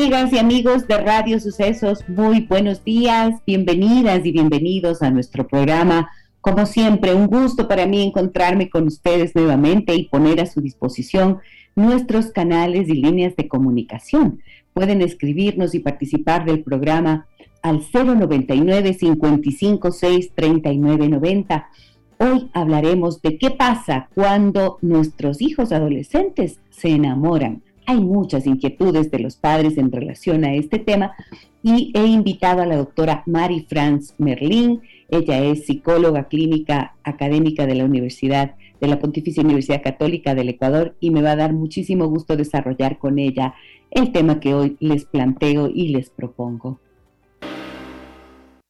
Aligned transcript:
Amigas 0.00 0.32
y 0.32 0.38
amigos 0.38 0.88
de 0.88 0.96
Radio 0.96 1.38
Sucesos, 1.38 2.08
muy 2.08 2.40
buenos 2.40 2.82
días, 2.82 3.34
bienvenidas 3.46 4.24
y 4.24 4.32
bienvenidos 4.32 5.02
a 5.02 5.10
nuestro 5.10 5.46
programa 5.46 6.08
como 6.40 6.64
siempre, 6.64 7.14
un 7.14 7.26
gusto 7.26 7.68
para 7.68 7.84
mí 7.84 8.02
encontrarme 8.02 8.70
con 8.70 8.86
ustedes 8.86 9.34
nuevamente 9.34 9.94
y 9.94 10.08
poner 10.08 10.40
a 10.40 10.46
su 10.46 10.62
disposición 10.62 11.40
nuestros 11.76 12.30
canales 12.30 12.88
y 12.88 12.94
líneas 12.94 13.36
de 13.36 13.46
comunicación. 13.46 14.40
Pueden 14.72 15.02
escribirnos 15.02 15.74
y 15.74 15.80
participar 15.80 16.46
del 16.46 16.62
programa 16.62 17.26
al 17.60 17.82
099 17.92 18.96
556 18.96 20.32
3990. 20.34 21.68
Hoy 22.16 22.48
hablaremos 22.54 23.20
de 23.20 23.36
qué 23.36 23.50
pasa 23.50 24.08
cuando 24.14 24.78
nuestros 24.80 25.42
hijos 25.42 25.72
adolescentes 25.72 26.58
se 26.70 26.88
enamoran. 26.88 27.62
Hay 27.90 28.00
muchas 28.00 28.46
inquietudes 28.46 29.10
de 29.10 29.18
los 29.18 29.34
padres 29.34 29.76
en 29.76 29.90
relación 29.90 30.44
a 30.44 30.54
este 30.54 30.78
tema 30.78 31.16
y 31.60 31.90
he 31.92 32.06
invitado 32.06 32.62
a 32.62 32.66
la 32.66 32.76
doctora 32.76 33.24
Mari 33.26 33.66
Franz 33.68 34.14
Merlin. 34.16 34.80
Ella 35.08 35.40
es 35.42 35.66
psicóloga 35.66 36.28
clínica 36.28 36.94
académica 37.02 37.66
de 37.66 37.74
la 37.74 37.84
Universidad, 37.84 38.54
de 38.80 38.86
la 38.86 39.00
Pontificia 39.00 39.42
Universidad 39.42 39.82
Católica 39.82 40.36
del 40.36 40.50
Ecuador 40.50 40.94
y 41.00 41.10
me 41.10 41.20
va 41.20 41.32
a 41.32 41.36
dar 41.36 41.52
muchísimo 41.52 42.06
gusto 42.06 42.36
desarrollar 42.36 42.98
con 42.98 43.18
ella 43.18 43.54
el 43.90 44.12
tema 44.12 44.38
que 44.38 44.54
hoy 44.54 44.76
les 44.78 45.04
planteo 45.04 45.68
y 45.68 45.88
les 45.88 46.10
propongo. 46.10 46.78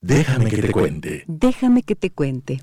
Déjame 0.00 0.48
que 0.48 0.62
te 0.62 0.72
cuente. 0.72 1.24
Déjame 1.26 1.82
que 1.82 1.94
te 1.94 2.08
cuente. 2.08 2.60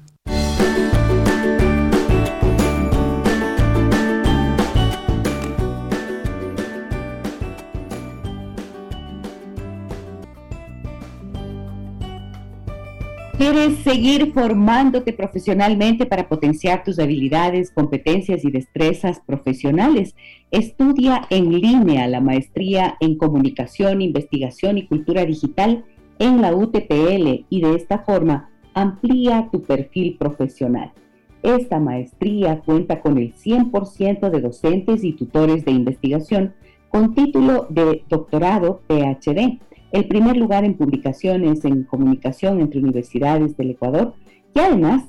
¿Quieres 13.37 13.77
seguir 13.83 14.33
formándote 14.33 15.13
profesionalmente 15.13 16.07
para 16.07 16.27
potenciar 16.27 16.83
tus 16.83 16.97
habilidades, 16.97 17.69
competencias 17.69 18.43
y 18.43 18.49
destrezas 18.49 19.19
profesionales? 19.19 20.15
Estudia 20.49 21.21
en 21.29 21.51
línea 21.51 22.07
la 22.07 22.19
maestría 22.19 22.97
en 22.99 23.15
comunicación, 23.15 24.01
investigación 24.01 24.79
y 24.79 24.87
cultura 24.87 25.23
digital 25.23 25.85
en 26.17 26.41
la 26.41 26.55
UTPL 26.55 27.45
y 27.47 27.61
de 27.61 27.75
esta 27.75 27.99
forma 27.99 28.49
amplía 28.73 29.49
tu 29.51 29.61
perfil 29.61 30.17
profesional. 30.17 30.91
Esta 31.43 31.79
maestría 31.79 32.61
cuenta 32.61 33.01
con 33.01 33.19
el 33.19 33.35
100% 33.35 34.31
de 34.31 34.41
docentes 34.41 35.03
y 35.03 35.13
tutores 35.13 35.63
de 35.63 35.73
investigación 35.73 36.55
con 36.89 37.13
título 37.13 37.67
de 37.69 38.03
doctorado 38.09 38.81
PhD 38.87 39.59
el 39.91 40.07
primer 40.07 40.37
lugar 40.37 40.65
en 40.65 40.75
publicaciones 40.75 41.63
en 41.65 41.83
comunicación 41.83 42.59
entre 42.59 42.79
universidades 42.79 43.55
del 43.57 43.71
Ecuador 43.71 44.13
y 44.53 44.59
además, 44.59 45.03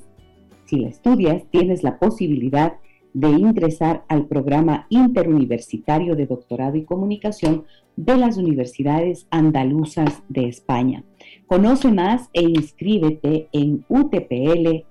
si 0.65 0.77
la 0.77 0.89
estudias, 0.89 1.43
tienes 1.49 1.83
la 1.83 1.99
posibilidad 1.99 2.73
de 3.13 3.29
ingresar 3.29 4.03
al 4.07 4.27
programa 4.27 4.85
interuniversitario 4.89 6.15
de 6.15 6.27
doctorado 6.27 6.77
y 6.77 6.85
comunicación 6.85 7.65
de 7.95 8.17
las 8.17 8.37
universidades 8.37 9.27
andaluzas 9.31 10.21
de 10.29 10.47
España. 10.47 11.03
Conoce 11.47 11.91
más 11.91 12.29
e 12.33 12.43
inscríbete 12.43 13.49
en 13.51 13.83
utpl.edu.es 13.89 14.85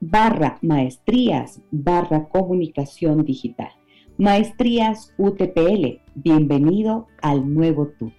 barra 0.00 0.58
maestrías 0.62 1.62
barra 1.70 2.28
comunicación 2.28 3.24
digital. 3.24 3.70
Maestrías 4.16 5.12
UTPL, 5.18 6.00
bienvenido 6.14 7.08
al 7.20 7.52
nuevo 7.52 7.88
tú. 7.98 8.12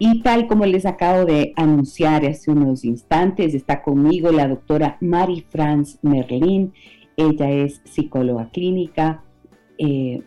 Y 0.00 0.22
tal 0.22 0.48
como 0.48 0.66
les 0.66 0.86
acabo 0.86 1.24
de 1.24 1.52
anunciar 1.54 2.24
hace 2.24 2.50
unos 2.50 2.84
instantes, 2.84 3.54
está 3.54 3.80
conmigo 3.80 4.32
la 4.32 4.48
doctora 4.48 4.96
Mari 5.00 5.46
Franz 5.50 6.00
Merlin. 6.02 6.72
Ella 7.16 7.48
es 7.48 7.80
psicóloga 7.84 8.50
clínica, 8.50 9.22
eh, 9.78 10.24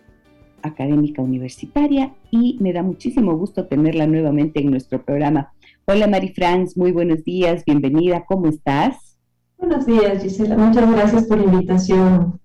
académica 0.63 1.21
universitaria 1.21 2.13
y 2.31 2.57
me 2.59 2.73
da 2.73 2.81
muchísimo 2.81 3.37
gusto 3.37 3.67
tenerla 3.67 4.07
nuevamente 4.07 4.61
en 4.61 4.71
nuestro 4.71 5.03
programa. 5.03 5.53
Hola 5.85 6.07
Mari 6.07 6.29
Franz, 6.29 6.75
muy 6.77 6.91
buenos 6.91 7.23
días, 7.23 7.63
bienvenida, 7.65 8.25
¿cómo 8.25 8.47
estás? 8.47 9.17
Buenos 9.57 9.85
días 9.85 10.23
Gisela, 10.23 10.57
muchas 10.57 10.91
gracias 10.91 11.25
por 11.25 11.37
la 11.37 11.53
invitación. 11.53 12.39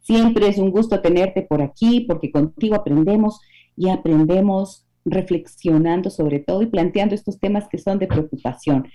Siempre 0.00 0.48
es 0.48 0.58
un 0.58 0.70
gusto 0.70 1.00
tenerte 1.00 1.42
por 1.42 1.62
aquí 1.62 2.06
porque 2.08 2.30
contigo 2.30 2.74
aprendemos 2.74 3.40
y 3.76 3.90
aprendemos 3.90 4.86
reflexionando 5.04 6.10
sobre 6.10 6.40
todo 6.40 6.62
y 6.62 6.66
planteando 6.66 7.14
estos 7.14 7.38
temas 7.38 7.68
que 7.68 7.78
son 7.78 7.98
de 7.98 8.06
preocupación. 8.06 8.88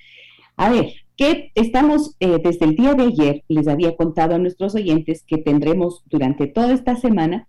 A 0.57 0.69
ver, 0.69 0.93
que 1.15 1.51
estamos 1.55 2.15
eh, 2.19 2.39
desde 2.43 2.65
el 2.65 2.75
día 2.75 2.93
de 2.93 3.03
ayer, 3.03 3.43
les 3.47 3.67
había 3.67 3.95
contado 3.95 4.35
a 4.35 4.39
nuestros 4.39 4.75
oyentes 4.75 5.23
que 5.25 5.37
tendremos 5.37 6.03
durante 6.07 6.47
toda 6.47 6.73
esta 6.73 6.95
semana 6.95 7.47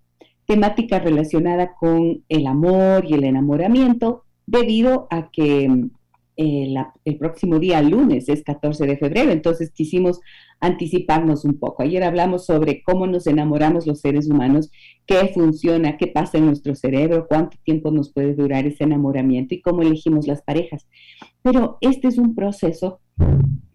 temática 0.53 0.99
relacionada 0.99 1.75
con 1.81 2.25
el 2.29 2.47
amor 2.47 3.07
y 3.09 3.15
el 3.15 3.25
enamoramiento, 3.25 4.25
debido 4.45 5.07
a 5.11 5.31
que 5.31 5.89
eh, 6.37 6.75
el 7.07 7.17
próximo 7.17 7.59
día, 7.59 7.81
lunes, 7.81 8.29
es 8.29 8.43
14 8.45 8.85
de 8.87 8.99
febrero, 8.99 9.33
entonces 9.33 9.71
quisimos 9.73 10.21
anticiparnos 10.61 11.47
un 11.47 11.59
poco. 11.59 11.83
Ayer 11.83 12.05
hablamos 12.05 12.45
sobre 12.45 12.83
cómo 12.83 13.07
nos 13.07 13.27
enamoramos 13.27 13.87
los 13.87 14.01
seres 14.01 14.29
humanos, 14.29 14.71
qué 15.07 15.31
funciona, 15.33 15.97
qué 15.97 16.07
pasa 16.07 16.37
en 16.37 16.45
nuestro 16.45 16.75
cerebro, 16.75 17.27
cuánto 17.27 17.57
tiempo 17.65 17.91
nos 17.91 18.13
puede 18.13 18.35
durar 18.35 18.67
ese 18.67 18.85
enamoramiento 18.85 19.55
y 19.55 19.63
cómo 19.63 19.81
elegimos 19.81 20.27
las 20.27 20.43
parejas. 20.43 20.87
Pero 21.41 21.79
este 21.81 22.09
es 22.09 22.19
un 22.19 22.35
proceso 22.35 23.01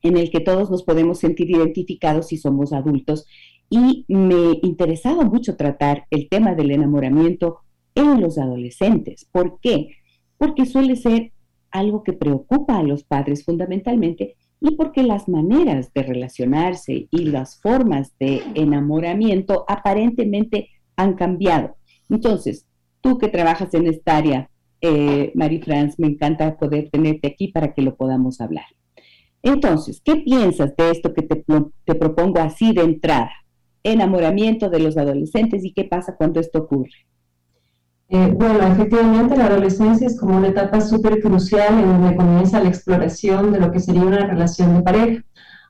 en 0.04 0.16
el 0.16 0.30
que 0.30 0.42
todos 0.42 0.70
nos 0.70 0.84
podemos 0.84 1.18
sentir 1.18 1.50
identificados 1.50 2.28
si 2.28 2.38
somos 2.38 2.72
adultos 2.72 3.26
y 3.69 4.05
me 4.07 4.59
interesaba 4.61 5.23
mucho 5.23 5.55
tratar 5.55 6.05
el 6.09 6.29
tema 6.29 6.55
del 6.55 6.72
enamoramiento 6.72 7.59
en 7.95 8.22
los 8.22 8.38
adolescentes. 8.38 9.28
¿Por 9.31 9.59
qué? 9.59 9.89
Porque 10.38 10.66
suele 10.66 10.95
ser 10.95 11.31
algo 11.72 12.03
que 12.03 12.13
preocupa 12.13 12.78
a 12.78 12.83
los 12.83 13.03
padres 13.03 13.44
fundamentalmente 13.44 14.35
y 14.61 14.72
porque 14.75 15.03
las 15.03 15.28
maneras 15.28 15.91
de 15.94 16.03
relacionarse 16.03 17.07
y 17.11 17.25
las 17.25 17.59
formas 17.61 18.13
de 18.19 18.41
enamoramiento 18.55 19.66
aparentemente 19.67 20.69
han 20.95 21.13
cambiado. 21.13 21.75
Entonces, 22.09 22.66
tú 23.01 23.17
que 23.17 23.28
trabajas 23.28 23.73
en 23.73 23.88
esta 23.88 24.17
área, 24.17 24.49
eh, 24.81 25.31
me 25.35 26.07
encanta 26.07 26.57
poder 26.57 26.89
tenerte 26.89 27.28
aquí 27.28 27.49
para 27.49 27.73
que 27.73 27.81
lo 27.81 27.95
podamos 27.95 28.41
hablar. 28.41 28.66
Entonces, 29.43 30.02
¿qué 30.03 30.17
piensas 30.17 30.75
de 30.75 30.91
esto 30.91 31.13
que 31.13 31.22
te, 31.22 31.43
te 31.85 31.96
propongo 31.96 32.40
así 32.40 32.73
de 32.73 32.81
entrada? 32.81 33.31
Enamoramiento 33.84 34.70
de 34.70 34.79
los 34.79 34.97
adolescentes 34.97 35.64
y 35.64 35.74
qué 35.74 35.84
pasa 35.84 36.16
cuando 36.16 36.40
esto 36.40 36.59
ocurre? 36.59 37.08
Eh, 38.09 38.34
bueno, 38.38 38.66
efectivamente 38.66 39.35
la 39.35 39.47
adolescencia 39.47 40.08
es 40.08 40.18
como 40.18 40.38
una 40.38 40.47
etapa 40.47 40.79
súper 40.79 41.20
crucial 41.22 41.78
en 41.78 41.88
donde 41.88 42.16
comienza 42.16 42.62
la 42.62 42.70
exploración 42.70 43.52
de 43.52 43.59
lo 43.59 43.72
que 43.72 43.82
sería 43.82 44.02
una 44.02 44.26
relación 44.26 44.76
de 44.76 44.82
pareja, 44.82 45.24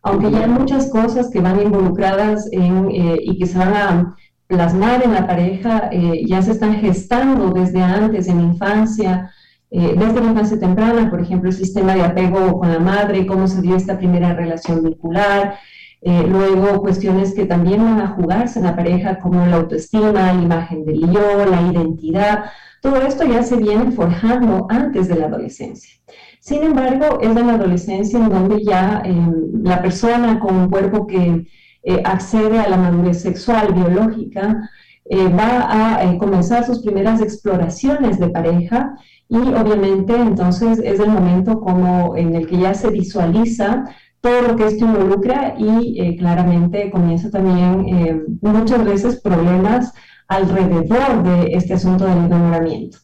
aunque 0.03 0.29
ya 0.29 0.41
hay 0.41 0.49
muchas 0.49 0.91
cosas 0.91 1.31
que 1.31 1.41
van 1.41 1.59
involucradas 1.59 2.47
en, 2.51 2.91
eh, 2.91 3.17
y 3.21 3.39
que 3.39 3.47
se 3.47 3.57
van 3.57 3.73
a 3.73 4.15
plasmar 4.45 5.03
en 5.03 5.13
la 5.13 5.25
pareja, 5.25 5.89
eh, 5.91 6.25
ya 6.27 6.41
se 6.43 6.51
están 6.51 6.75
gestando 6.75 7.49
desde 7.49 7.81
antes, 7.81 8.27
en 8.27 8.37
la 8.37 8.43
infancia, 8.43 9.31
desde 9.69 10.21
la 10.21 10.27
infancia 10.27 10.57
temprana, 10.57 11.09
por 11.09 11.19
ejemplo, 11.19 11.49
el 11.49 11.55
sistema 11.55 11.93
de 11.93 12.01
apego 12.01 12.57
con 12.57 12.71
la 12.71 12.79
madre, 12.79 13.27
cómo 13.27 13.47
se 13.47 13.61
dio 13.61 13.75
esta 13.75 13.97
primera 13.97 14.33
relación 14.33 14.81
vincular, 14.81 15.55
eh, 16.01 16.25
luego, 16.27 16.81
cuestiones 16.81 17.33
que 17.33 17.45
también 17.45 17.83
van 17.83 17.99
a 18.01 18.09
jugarse 18.09 18.59
en 18.59 18.65
la 18.65 18.75
pareja, 18.75 19.17
como 19.19 19.45
la 19.45 19.57
autoestima, 19.57 20.11
la 20.11 20.33
imagen 20.33 20.85
del 20.85 21.01
yo, 21.11 21.45
la 21.45 21.61
identidad. 21.61 22.45
Todo 22.81 22.97
esto 22.97 23.25
ya 23.25 23.41
se 23.43 23.57
viene 23.57 23.91
forjando 23.91 24.67
antes 24.69 25.07
de 25.07 25.15
la 25.15 25.25
adolescencia. 25.25 25.95
Sin 26.39 26.63
embargo, 26.63 27.19
es 27.19 27.35
en 27.35 27.47
la 27.47 27.55
adolescencia 27.55 28.19
en 28.19 28.29
donde 28.29 28.63
ya 28.63 29.01
em, 29.03 29.63
la 29.63 29.81
persona 29.81 30.39
con 30.39 30.55
un 30.55 30.69
cuerpo 30.69 31.07
que 31.07 31.45
eh, 31.83 32.01
accede 32.05 32.59
a 32.59 32.69
la 32.69 32.77
madurez 32.77 33.21
sexual 33.21 33.73
biológica 33.73 34.69
eh, 35.09 35.29
va 35.29 36.01
a 36.01 36.17
comenzar 36.17 36.65
sus 36.65 36.81
primeras 36.81 37.21
exploraciones 37.21 38.19
de 38.19 38.29
pareja 38.29 38.95
y 39.29 39.37
obviamente 39.37 40.15
entonces 40.15 40.79
es 40.79 40.99
el 40.99 41.09
momento 41.09 41.59
como 41.59 42.15
en 42.17 42.35
el 42.35 42.47
que 42.47 42.57
ya 42.57 42.73
se 42.73 42.89
visualiza 42.89 43.85
todo 44.21 44.41
lo 44.41 44.55
que 44.55 44.65
esto 44.65 44.85
involucra 44.85 45.55
y 45.57 46.17
claramente 46.17 46.89
comienza 46.89 47.29
también 47.29 48.37
muchas 48.41 48.83
veces 48.83 49.21
problemas 49.21 49.93
alrededor 50.27 51.23
de 51.23 51.53
este 51.53 51.75
asunto 51.75 52.05
del 52.05 52.25
enamoramiento. 52.25 52.97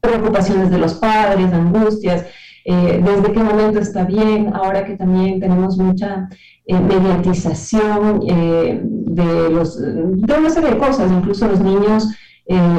Preocupaciones 0.00 0.70
de 0.70 0.78
los 0.78 0.94
padres, 0.94 1.52
angustias, 1.52 2.26
eh, 2.64 3.02
desde 3.04 3.32
qué 3.32 3.42
momento 3.42 3.80
está 3.80 4.04
bien, 4.04 4.52
ahora 4.54 4.84
que 4.84 4.96
también 4.96 5.40
tenemos 5.40 5.76
mucha 5.78 6.28
eh, 6.64 6.78
mediatización 6.78 8.22
eh, 8.28 8.80
de, 8.84 9.50
los, 9.50 9.80
de 9.80 10.34
una 10.34 10.50
serie 10.50 10.70
de 10.70 10.78
cosas, 10.78 11.10
incluso 11.10 11.48
los 11.48 11.60
niños 11.60 12.08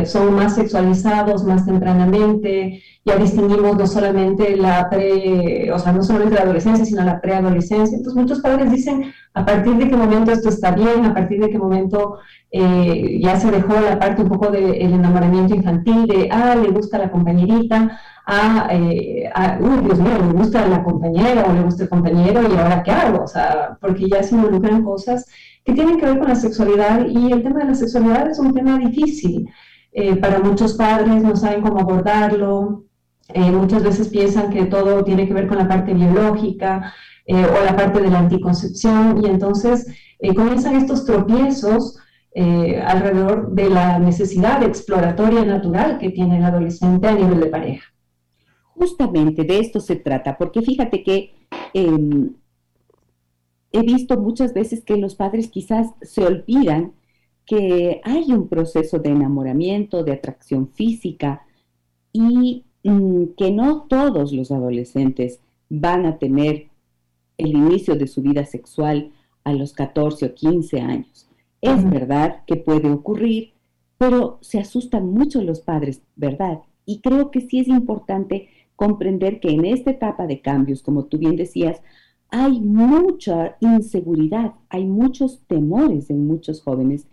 son 0.06 0.36
más 0.36 0.56
sexualizados 0.56 1.44
más 1.44 1.66
tempranamente, 1.66 2.82
ya 3.06 3.18
distinguimos 3.18 3.78
no 3.78 3.88
solamente 3.88 4.56
la 4.56 4.90
pre, 4.90 5.72
o 5.72 5.80
sea, 5.80 5.92
no 5.92 6.04
solamente 6.04 6.36
la 6.36 6.42
adolescencia, 6.42 6.86
sino 6.86 7.04
la 7.04 7.20
preadolescencia. 7.20 7.98
Entonces 7.98 8.22
muchos 8.22 8.40
padres 8.40 8.72
dicen, 8.72 9.14
a 9.34 9.46
partir 9.46 9.76
de 9.76 9.90
qué 9.90 9.96
momento 9.96 10.32
esto 10.32 10.50
está 10.50 10.72
bien, 10.72 11.06
a 11.06 11.14
partir 11.14 11.42
de 11.42 11.50
qué 11.50 11.58
momento 11.58 12.18
ya 12.52 13.36
se 13.36 13.52
dejó 13.52 13.74
la 13.80 13.98
parte 14.00 14.22
un 14.22 14.30
poco 14.30 14.52
del 14.52 14.76
enamoramiento 14.76 15.56
infantil, 15.56 16.06
de, 16.06 16.30
ah, 16.32 16.56
le 16.56 16.70
gusta 16.70 16.98
la 16.98 17.10
compañerita, 17.10 18.00
eh, 18.72 19.30
a, 19.34 19.58
uy, 19.60 19.84
Dios 19.84 20.00
mío, 20.00 20.18
le 20.18 20.34
gusta 20.34 20.66
la 20.68 20.84
compañera 20.84 21.46
o 21.46 21.54
le 21.54 21.64
gusta 21.64 21.84
el 21.84 21.90
compañero 21.90 22.42
y 22.42 22.58
ahora 22.58 22.84
qué 22.84 22.92
hago, 22.92 23.24
o 23.24 23.28
sea, 23.28 23.78
porque 23.82 24.08
ya 24.08 24.24
se 24.24 24.36
involucran 24.36 24.84
cosas 24.84 25.26
que 25.64 25.74
tienen 25.74 26.00
que 26.00 26.06
ver 26.06 26.20
con 26.20 26.28
la 26.28 26.36
sexualidad 26.36 27.08
y 27.08 27.32
el 27.32 27.44
tema 27.44 27.60
de 27.60 27.66
la 27.66 27.76
sexualidad 27.76 28.30
es 28.30 28.40
un 28.40 28.54
tema 28.54 28.78
difícil. 28.78 29.50
Eh, 29.92 30.16
para 30.16 30.40
muchos 30.40 30.74
padres 30.74 31.22
no 31.24 31.36
saben 31.36 31.62
cómo 31.62 31.80
abordarlo, 31.80 32.86
eh, 33.30 33.52
muchas 33.52 33.84
veces 33.84 34.10
piensan 34.10 34.50
que 34.50 34.66
todo 34.66 35.04
tiene 35.04 35.28
que 35.28 35.34
ver 35.34 35.48
con 35.48 35.58
la 35.58 35.68
parte 35.68 35.94
biológica 35.94 36.94
o 37.26 37.64
la 37.64 37.74
parte 37.74 38.02
de 38.02 38.10
la 38.10 38.20
anticoncepción 38.20 39.24
y 39.24 39.30
entonces 39.30 39.88
comienzan 40.36 40.76
estos 40.76 41.06
tropiezos 41.06 41.98
alrededor 42.86 43.54
de 43.54 43.70
la 43.70 43.98
necesidad 43.98 44.62
exploratoria 44.62 45.46
natural 45.46 46.00
que 46.00 46.10
tiene 46.10 46.40
el 46.40 46.44
adolescente 46.44 47.08
a 47.08 47.16
nivel 47.16 47.40
de 47.40 47.46
pareja. 47.46 47.94
Justamente 48.76 49.44
de 49.44 49.60
esto 49.60 49.80
se 49.80 49.96
trata, 49.96 50.38
porque 50.38 50.62
fíjate 50.62 51.04
que 51.04 51.34
em, 51.74 52.34
he 53.74 53.82
visto 53.82 54.18
muchas 54.18 54.54
veces 54.54 54.84
que 54.84 54.98
los 54.98 55.16
padres 55.16 55.50
quizás 55.50 55.90
se 56.02 56.24
olvidan 56.24 56.94
que 57.46 58.00
hay 58.04 58.32
un 58.32 58.48
proceso 58.48 59.00
de 59.00 59.10
enamoramiento, 59.10 60.04
de 60.04 60.14
atracción 60.14 60.70
física 60.70 61.46
y 62.14 62.66
mm, 62.84 63.34
que 63.36 63.52
no 63.52 63.88
todos 63.90 64.32
los 64.32 64.52
adolescentes 64.52 65.42
van 65.70 66.06
a 66.06 66.20
tener 66.20 66.68
el 67.38 67.50
inicio 67.50 67.96
de 67.96 68.08
su 68.08 68.22
vida 68.22 68.46
sexual 68.46 69.12
a 69.44 69.54
los 69.54 69.74
14 69.74 70.28
o 70.28 70.34
15 70.36 70.80
años. 70.80 71.28
Es 71.60 71.90
verdad 71.90 72.44
que 72.46 72.58
puede 72.58 72.92
ocurrir, 72.92 73.54
pero 73.98 74.38
se 74.42 74.60
asustan 74.60 75.08
mucho 75.08 75.42
los 75.42 75.62
padres, 75.62 76.02
¿verdad? 76.16 76.60
Y 76.86 77.00
creo 77.02 77.32
que 77.32 77.42
sí 77.42 77.60
es 77.60 77.68
importante 77.68 78.50
comprender 78.76 79.40
que 79.40 79.50
en 79.50 79.66
esta 79.66 79.92
etapa 79.92 80.28
de 80.28 80.42
cambios, 80.42 80.82
como 80.82 81.06
tú 81.06 81.18
bien 81.18 81.36
decías, 81.36 81.82
hay 82.34 82.60
mucha 82.60 83.58
inseguridad, 83.60 84.56
hay 84.68 84.86
muchos 84.86 85.44
temores 85.46 86.10
en 86.10 86.26
muchos 86.26 86.64
jóvenes. 86.64 87.08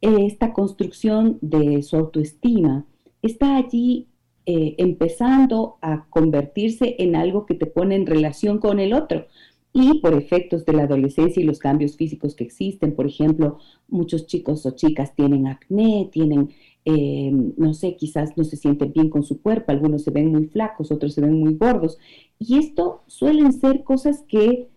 Esta 0.00 0.52
construcción 0.52 1.38
de 1.40 1.82
su 1.82 1.96
autoestima 1.96 2.86
está 3.20 3.56
allí 3.56 4.06
eh, 4.46 4.76
empezando 4.78 5.78
a 5.82 6.06
convertirse 6.08 6.94
en 7.00 7.16
algo 7.16 7.46
que 7.46 7.54
te 7.54 7.66
pone 7.66 7.96
en 7.96 8.06
relación 8.06 8.58
con 8.58 8.78
el 8.78 8.92
otro. 8.92 9.26
Y 9.72 9.98
por 9.98 10.14
efectos 10.14 10.64
de 10.64 10.72
la 10.72 10.84
adolescencia 10.84 11.42
y 11.42 11.46
los 11.46 11.58
cambios 11.58 11.96
físicos 11.96 12.36
que 12.36 12.44
existen, 12.44 12.94
por 12.94 13.08
ejemplo, 13.08 13.58
muchos 13.88 14.26
chicos 14.26 14.64
o 14.66 14.70
chicas 14.70 15.16
tienen 15.16 15.48
acné, 15.48 16.08
tienen 16.12 16.50
eh, 16.84 17.30
no 17.56 17.74
sé, 17.74 17.96
quizás 17.96 18.36
no 18.36 18.44
se 18.44 18.56
sienten 18.56 18.92
bien 18.92 19.10
con 19.10 19.22
su 19.22 19.40
cuerpo, 19.42 19.72
algunos 19.72 20.02
se 20.02 20.10
ven 20.10 20.32
muy 20.32 20.46
flacos, 20.46 20.90
otros 20.90 21.14
se 21.14 21.20
ven 21.20 21.38
muy 21.38 21.54
gordos. 21.54 21.98
Y 22.38 22.58
esto 22.58 23.02
suelen 23.06 23.52
ser 23.52 23.84
cosas 23.84 24.24
que 24.26 24.68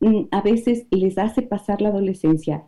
mm, 0.00 0.24
a 0.30 0.42
veces 0.42 0.86
les 0.90 1.18
hace 1.18 1.42
pasar 1.42 1.80
la 1.80 1.90
adolescencia 1.90 2.64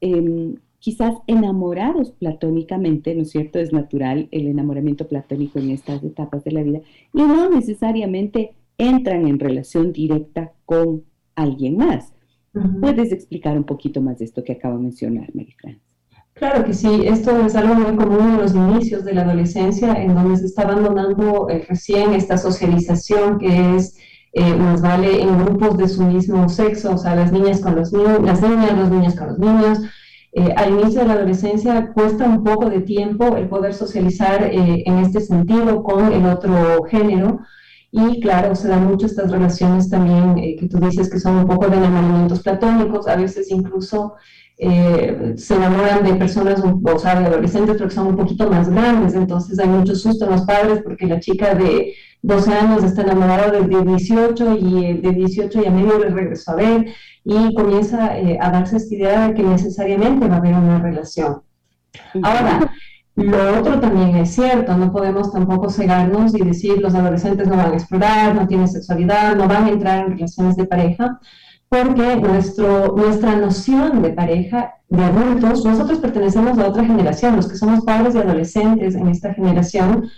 em, 0.00 0.56
quizás 0.78 1.14
enamorados 1.26 2.10
platónicamente, 2.12 3.14
¿no 3.14 3.22
es 3.22 3.30
cierto? 3.30 3.58
Es 3.58 3.72
natural 3.72 4.28
el 4.30 4.46
enamoramiento 4.48 5.08
platónico 5.08 5.58
en 5.58 5.70
estas 5.70 6.04
etapas 6.04 6.44
de 6.44 6.52
la 6.52 6.62
vida 6.62 6.80
y 7.14 7.22
no 7.22 7.48
necesariamente 7.48 8.52
entran 8.76 9.26
en 9.26 9.38
relación 9.38 9.92
directa 9.92 10.52
con 10.66 11.04
alguien 11.34 11.78
más. 11.78 12.12
¿Puedes 12.80 13.10
explicar 13.12 13.56
un 13.56 13.64
poquito 13.64 14.00
más 14.00 14.18
de 14.18 14.26
esto 14.26 14.44
que 14.44 14.52
acabo 14.52 14.76
de 14.76 14.84
mencionar, 14.84 15.34
Marifran? 15.34 15.80
Claro 16.34 16.64
que 16.64 16.74
sí, 16.74 17.02
esto 17.06 17.46
es 17.46 17.54
algo 17.54 17.76
muy 17.76 17.94
común 17.94 18.30
en 18.30 18.38
los 18.38 18.54
inicios 18.54 19.04
de 19.04 19.14
la 19.14 19.22
adolescencia, 19.22 19.92
en 19.92 20.16
donde 20.16 20.36
se 20.36 20.46
está 20.46 20.62
abandonando 20.62 21.48
eh, 21.48 21.64
recién 21.68 22.12
esta 22.12 22.36
socialización 22.38 23.38
que 23.38 23.76
es 23.76 23.96
eh, 24.32 24.52
más 24.56 24.82
vale 24.82 25.22
en 25.22 25.44
grupos 25.44 25.78
de 25.78 25.88
su 25.88 26.02
mismo 26.02 26.48
sexo, 26.48 26.94
o 26.94 26.98
sea, 26.98 27.14
las 27.14 27.30
niñas 27.30 27.60
con 27.60 27.76
los 27.76 27.92
niños, 27.92 28.20
las 28.22 28.42
niñas, 28.42 28.76
los 28.76 28.90
niños 28.90 29.14
con 29.14 29.28
los 29.28 29.38
niños. 29.38 29.78
Eh, 30.32 30.52
al 30.56 30.72
inicio 30.72 31.02
de 31.02 31.06
la 31.06 31.12
adolescencia 31.14 31.92
cuesta 31.94 32.24
un 32.24 32.42
poco 32.42 32.68
de 32.68 32.80
tiempo 32.80 33.36
el 33.36 33.48
poder 33.48 33.72
socializar 33.72 34.42
en 34.42 34.98
este 34.98 35.20
sentido 35.20 35.84
con 35.84 36.12
el 36.12 36.26
otro 36.26 36.82
género. 36.90 37.42
Y 37.92 38.20
claro, 38.20 38.56
se 38.56 38.66
dan 38.66 38.88
mucho 38.88 39.06
estas 39.06 39.30
relaciones 39.30 39.88
también 39.88 40.34
que 40.34 40.66
tú 40.68 40.80
dices 40.80 41.08
que 41.08 41.20
son 41.20 41.36
un 41.36 41.46
poco 41.46 41.68
de 41.68 41.76
enamoramientos 41.76 42.40
platónicos, 42.42 43.06
a 43.06 43.14
veces 43.14 43.52
incluso 43.52 44.14
eh, 44.56 45.34
se 45.36 45.54
enamoran 45.56 46.04
de 46.04 46.14
personas, 46.14 46.62
o 46.62 46.98
sea, 46.98 47.20
de 47.20 47.26
adolescentes, 47.26 47.76
pero 47.76 47.88
que 47.88 47.94
son 47.94 48.06
un 48.08 48.16
poquito 48.16 48.48
más 48.48 48.68
grandes, 48.68 49.14
entonces 49.14 49.58
hay 49.58 49.68
mucho 49.68 49.96
susto 49.96 50.24
en 50.24 50.32
los 50.32 50.42
padres 50.42 50.80
porque 50.82 51.06
la 51.06 51.18
chica 51.18 51.54
de 51.54 51.94
12 52.22 52.54
años 52.54 52.84
está 52.84 53.02
enamorada 53.02 53.50
del 53.50 53.68
de 53.68 53.82
18 53.82 54.56
y 54.58 54.84
el 54.86 55.02
de 55.02 55.10
18 55.12 55.62
y 55.62 55.66
a 55.66 55.70
medio 55.70 55.98
le 55.98 56.08
regresó 56.08 56.52
a 56.52 56.56
ver 56.56 56.86
y 57.24 57.54
comienza 57.54 58.18
eh, 58.18 58.38
a 58.40 58.50
darse 58.50 58.76
esta 58.76 58.94
idea 58.94 59.28
de 59.28 59.34
que 59.34 59.42
necesariamente 59.42 60.28
va 60.28 60.36
a 60.36 60.38
haber 60.38 60.54
una 60.54 60.80
relación. 60.80 61.42
Ahora, 62.22 62.72
lo 63.16 63.60
otro 63.60 63.78
también 63.78 64.16
es 64.16 64.34
cierto, 64.34 64.76
no 64.76 64.92
podemos 64.92 65.32
tampoco 65.32 65.70
cegarnos 65.70 66.34
y 66.34 66.42
decir 66.42 66.80
los 66.80 66.94
adolescentes 66.94 67.46
no 67.46 67.56
van 67.56 67.72
a 67.72 67.74
explorar, 67.74 68.34
no 68.34 68.46
tienen 68.46 68.68
sexualidad, 68.68 69.36
no 69.36 69.46
van 69.46 69.64
a 69.64 69.70
entrar 69.70 70.04
en 70.04 70.12
relaciones 70.12 70.56
de 70.56 70.66
pareja, 70.66 71.20
porque 71.74 72.16
nuestro, 72.16 72.94
nuestra 72.96 73.34
noción 73.34 74.00
de 74.00 74.10
pareja 74.10 74.74
de 74.88 75.02
adultos, 75.02 75.64
nosotros 75.64 75.98
pertenecemos 75.98 76.56
a 76.56 76.68
otra 76.68 76.84
generación, 76.84 77.34
los 77.34 77.48
que 77.48 77.56
somos 77.56 77.84
padres 77.84 78.14
y 78.14 78.18
adolescentes 78.18 78.94
en 78.94 79.08
esta 79.08 79.34
generación, 79.34 80.08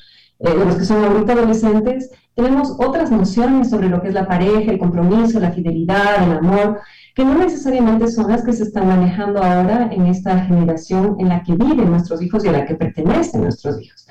eh, 0.41 0.55
los 0.55 0.77
que 0.77 0.85
son 0.85 1.03
ahorita 1.03 1.33
adolescentes, 1.33 2.11
tenemos 2.35 2.77
otras 2.79 3.11
nociones 3.11 3.71
sobre 3.71 3.89
lo 3.89 4.03
que 4.03 4.09
es 4.09 4.15
la 4.15 4.29
pareja, 4.29 4.71
el 4.71 4.79
compromiso, 4.79 5.41
la 5.41 5.53
fidelidad, 5.53 6.25
el 6.25 6.37
amor, 6.37 6.81
que 7.15 7.25
no 7.25 7.39
necesariamente 7.39 8.09
son 8.09 8.31
las 8.31 8.45
que 8.45 8.53
se 8.53 8.65
están 8.65 8.89
manejando 8.89 9.43
ahora 9.43 9.89
en 9.91 10.07
esta 10.07 10.39
generación 10.45 11.17
en 11.19 11.31
la 11.31 11.43
que 11.43 11.55
viven 11.55 11.91
nuestros 11.91 12.21
hijos 12.21 12.45
y 12.45 12.49
a 12.49 12.53
la 12.53 12.67
que 12.67 12.75
pertenecen 12.75 13.41
nuestros 13.41 13.81
hijos. 13.81 14.07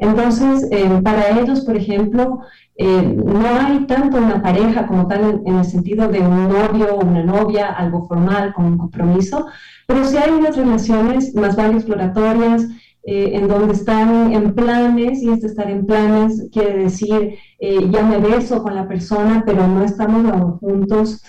Entonces, 0.00 0.66
eh, 0.70 1.00
para 1.04 1.38
ellos, 1.38 1.60
por 1.60 1.76
ejemplo, 1.76 2.40
eh, 2.82 3.02
no 3.02 3.46
hay 3.46 3.86
tanto 3.86 4.16
una 4.16 4.40
pareja 4.40 4.86
como 4.86 5.06
tal 5.06 5.42
en, 5.44 5.58
el 5.58 5.64
sentido 5.66 6.08
de 6.08 6.20
un 6.20 6.48
novio 6.48 6.94
o 6.94 7.04
una 7.04 7.22
novia, 7.22 7.66
algo 7.66 8.06
formal, 8.08 8.54
con 8.54 8.64
un 8.64 8.78
compromiso, 8.78 9.44
pero 9.86 10.02
sí 10.06 10.16
hay 10.16 10.30
unas 10.30 10.56
relaciones 10.56 11.34
más 11.34 11.54
bien 11.56 11.74
exploratorias, 11.74 12.62
eh, 13.02 13.32
en 13.34 13.48
donde 13.48 13.74
están 13.74 14.32
en 14.32 14.54
planes, 14.54 15.22
y 15.22 15.28
este 15.28 15.48
estar 15.48 15.70
en 15.70 15.84
planes 15.84 16.48
quiere 16.50 16.84
decir, 16.84 17.34
eh, 17.58 17.90
ya 17.90 18.02
me 18.02 18.16
beso 18.16 18.62
con 18.62 18.74
la 18.74 18.88
persona, 18.88 19.42
pero 19.44 19.68
no 19.68 19.84
estamos 19.84 20.58
juntos. 20.60 21.22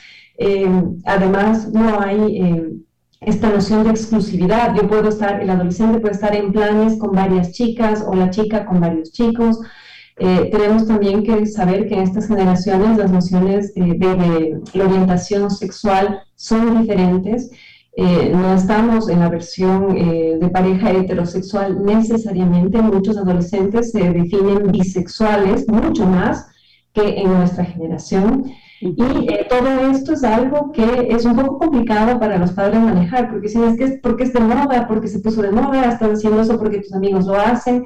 además, 1.05 1.71
no 1.73 1.99
hay 1.99 2.81
esta 3.21 3.49
noción 3.51 3.83
de 3.83 3.91
exclusividad. 3.91 4.75
Yo 4.75 4.87
puedo 4.87 5.09
estar, 5.09 5.41
el 5.41 5.49
adolescente 5.49 5.99
puede 5.99 6.15
estar 6.15 6.35
en 6.35 6.51
planes 6.51 6.97
con 6.97 7.11
varias 7.11 7.51
chicas 7.51 8.03
o 8.05 8.15
la 8.15 8.31
chica 8.31 8.65
con 8.65 8.79
varios 8.79 9.11
chicos. 9.11 9.59
Eh, 10.17 10.49
tenemos 10.51 10.87
también 10.87 11.23
que 11.23 11.45
saber 11.45 11.87
que 11.87 11.95
en 11.95 12.01
estas 12.01 12.27
generaciones 12.27 12.97
las 12.97 13.11
nociones 13.11 13.73
de, 13.75 14.59
la 14.73 14.85
orientación 14.85 15.51
sexual 15.51 16.23
son 16.35 16.81
diferentes. 16.81 17.51
Eh, 17.95 18.31
no 18.33 18.55
estamos 18.55 19.09
en 19.09 19.19
la 19.19 19.29
versión 19.29 19.95
eh, 19.95 20.37
de 20.39 20.49
pareja 20.49 20.91
heterosexual 20.91 21.85
necesariamente. 21.85 22.81
Muchos 22.81 23.17
adolescentes 23.17 23.91
se 23.91 24.11
definen 24.11 24.71
bisexuales, 24.71 25.67
mucho 25.67 26.05
más 26.07 26.47
que 26.93 27.21
en 27.21 27.33
nuestra 27.33 27.65
generación. 27.65 28.51
Y 28.81 29.31
eh, 29.31 29.45
todo 29.47 29.91
esto 29.91 30.13
es 30.13 30.23
algo 30.23 30.71
que 30.71 31.07
es 31.11 31.23
un 31.23 31.35
poco 31.35 31.59
complicado 31.59 32.19
para 32.19 32.39
los 32.39 32.51
padres 32.51 32.81
manejar, 32.81 33.29
porque 33.29 33.47
si 33.47 33.61
es 33.61 33.77
que 33.77 33.83
es 33.83 34.00
porque 34.01 34.23
es 34.23 34.33
de 34.33 34.39
moda, 34.39 34.88
porque 34.88 35.07
se 35.07 35.19
puso 35.19 35.43
de 35.43 35.51
moda, 35.51 35.91
estás 35.91 36.13
haciendo 36.13 36.41
eso 36.41 36.57
porque 36.57 36.79
tus 36.79 36.93
amigos 36.93 37.27
lo 37.27 37.35
hacen. 37.35 37.85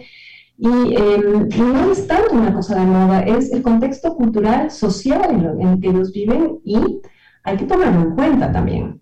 Y 0.57 0.67
em, 0.95 1.49
no 1.49 1.91
es 1.91 2.07
tanto 2.07 2.33
una 2.33 2.53
cosa 2.53 2.79
de 2.79 2.85
moda, 2.85 3.21
es 3.23 3.51
el 3.51 3.61
contexto 3.61 4.15
cultural, 4.15 4.71
social 4.71 5.57
en, 5.59 5.67
el 5.67 5.81
que 5.81 5.89
ellos 5.89 6.13
viven 6.13 6.59
y 6.63 7.01
hay 7.43 7.57
que 7.57 7.65
tomarlo 7.65 8.01
en 8.01 8.15
cuenta 8.15 8.51
también. 8.53 9.01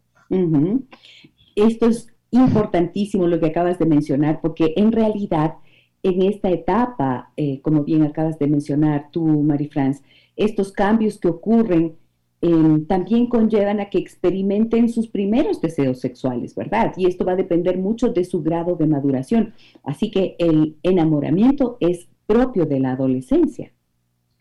Esto 1.56 1.90
es 1.90 2.08
importantísimo 2.32 3.28
lo 3.28 3.40
que 3.40 3.46
acabas 3.46 3.78
de 3.78 3.86
mencionar, 3.86 4.42
porque 4.42 4.74
en 4.78 4.92
realidad 4.92 5.54
en 6.02 6.24
esta 6.24 6.50
etapa, 6.50 7.32
eh, 7.38 7.62
como 7.62 7.84
bien 7.84 8.02
acabas 8.02 8.40
de 8.40 8.48
mencionar 8.48 9.10
tú, 9.12 9.24
Marie 9.24 9.70
France, 9.70 10.02
estos 10.36 10.72
cambios 10.72 11.20
que 11.20 11.28
ocurren 11.28 11.96
em, 12.42 12.86
también 12.86 13.28
conllevan 13.28 13.80
a 13.80 13.90
que 13.90 13.98
experimenten 13.98 14.90
sus 14.90 15.08
primeros 15.08 15.62
deseos 15.62 16.00
sexuales, 16.00 16.56
¿verdad? 16.56 16.94
Y 16.98 17.08
esto 17.08 17.24
va 17.24 17.34
a 17.34 17.38
depender 17.38 17.78
mucho 17.78 18.10
de 18.10 18.26
su 18.26 18.42
grado 18.44 18.76
de 18.76 18.86
maduración. 18.86 19.54
Así 19.84 20.12
que 20.12 20.36
el 20.40 20.76
enamoramiento 20.84 21.78
es 21.80 22.10
propio 22.26 22.66
de 22.66 22.80
la 22.80 22.92
adolescencia. 22.92 23.72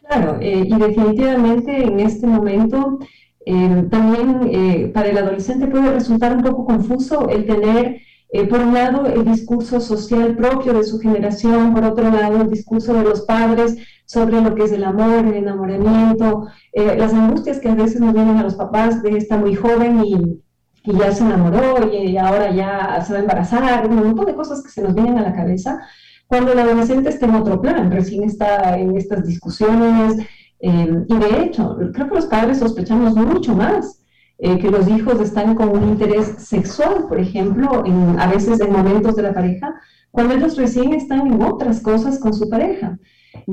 Claro, 0.03 0.39
eh, 0.41 0.65
y 0.67 0.79
definitivamente 0.79 1.85
en 1.85 2.01
este 2.01 2.27
momento 2.27 2.99
em, 3.47 3.89
también 3.89 4.41
eh, 4.51 4.91
para 4.93 5.09
el 5.09 5.19
adolescente 5.19 5.67
puede 5.67 5.93
resultar 5.93 6.37
un 6.37 6.43
poco 6.43 6.65
confuso 6.65 7.29
el 7.29 7.47
tener 7.47 8.01
eh, 8.35 8.47
por 8.47 8.61
un 8.61 8.73
lado, 8.73 9.05
el 9.05 9.27
discurso 9.27 9.79
social 9.79 10.35
propio 10.37 10.73
de 10.73 10.85
su 10.85 10.99
generación, 10.99 11.75
por 11.75 11.85
otro 11.85 12.11
lado, 12.11 12.41
el 12.41 12.49
discurso 12.49 12.95
de 12.95 13.03
los 13.03 13.21
padres 13.23 13.77
sobre 14.07 14.41
lo 14.41 14.55
que 14.55 14.65
es 14.65 14.73
el 14.73 14.85
amor, 14.85 15.27
el 15.27 15.35
enamoramiento, 15.35 16.47
eh, 16.73 16.97
las 16.97 17.13
angustias 17.13 17.59
que 17.59 17.69
a 17.69 17.75
veces 17.75 18.01
nos 18.01 18.15
vienen 18.15 18.39
a 18.39 18.43
los 18.43 18.55
papás 18.55 19.03
de 19.03 19.19
estar 19.19 19.39
muy 19.39 19.55
joven 19.55 20.03
y, 20.03 20.41
ya 20.85 21.13
se 21.13 21.23
enamoró 21.23 21.93
y, 21.93 22.17
ahora 22.17 22.51
ya 22.53 23.03
se 23.07 23.13
va 23.13 23.19
a 23.19 23.23
embarazar, 23.23 23.87
un 23.87 23.97
montón 23.97 24.25
de 24.25 24.35
cosas 24.35 24.63
que 24.63 24.71
se 24.71 24.83
nos 24.83 24.95
vienen 24.95 25.19
a 25.19 25.23
la 25.23 25.35
cabeza, 25.35 25.81
cuando 26.27 26.53
el 26.53 26.59
adolescente 26.59 27.11
está 27.11 27.27
en 27.27 27.35
otro 27.35 27.61
plan, 27.61 27.91
recién 27.91 28.25
está 28.25 28.79
en 28.79 28.97
estas 28.97 29.27
discusiones. 29.27 30.17
Eh, 30.59 31.05
y 31.07 31.19
de 31.19 31.43
hecho, 31.43 31.77
creo 31.93 32.09
que 32.09 32.15
los 32.15 32.27
padres 32.27 32.59
sospechamos 32.59 33.15
mucho 33.15 33.55
más 33.55 34.02
eh, 34.39 34.59
que 34.59 34.71
los 34.71 34.89
hijos 34.89 35.21
están 35.21 35.55
con 35.55 35.69
un 35.71 35.89
interés 35.89 36.35
sexual, 36.39 37.07
por 37.09 37.21
ejemplo, 37.21 37.85
en, 37.87 38.19
a 38.19 38.27
veces 38.27 38.61
en 38.61 38.73
momentos 38.73 39.17
de 39.17 39.23
la 39.23 39.35
pareja, 39.35 39.75
cuando 40.11 40.35
ellos 40.35 40.57
recién 40.57 40.93
están 40.95 41.27
en 41.27 41.43
otras 41.43 41.81
cosas 41.81 42.19
con 42.19 42.35
su 42.35 42.49
pareja. 42.49 42.99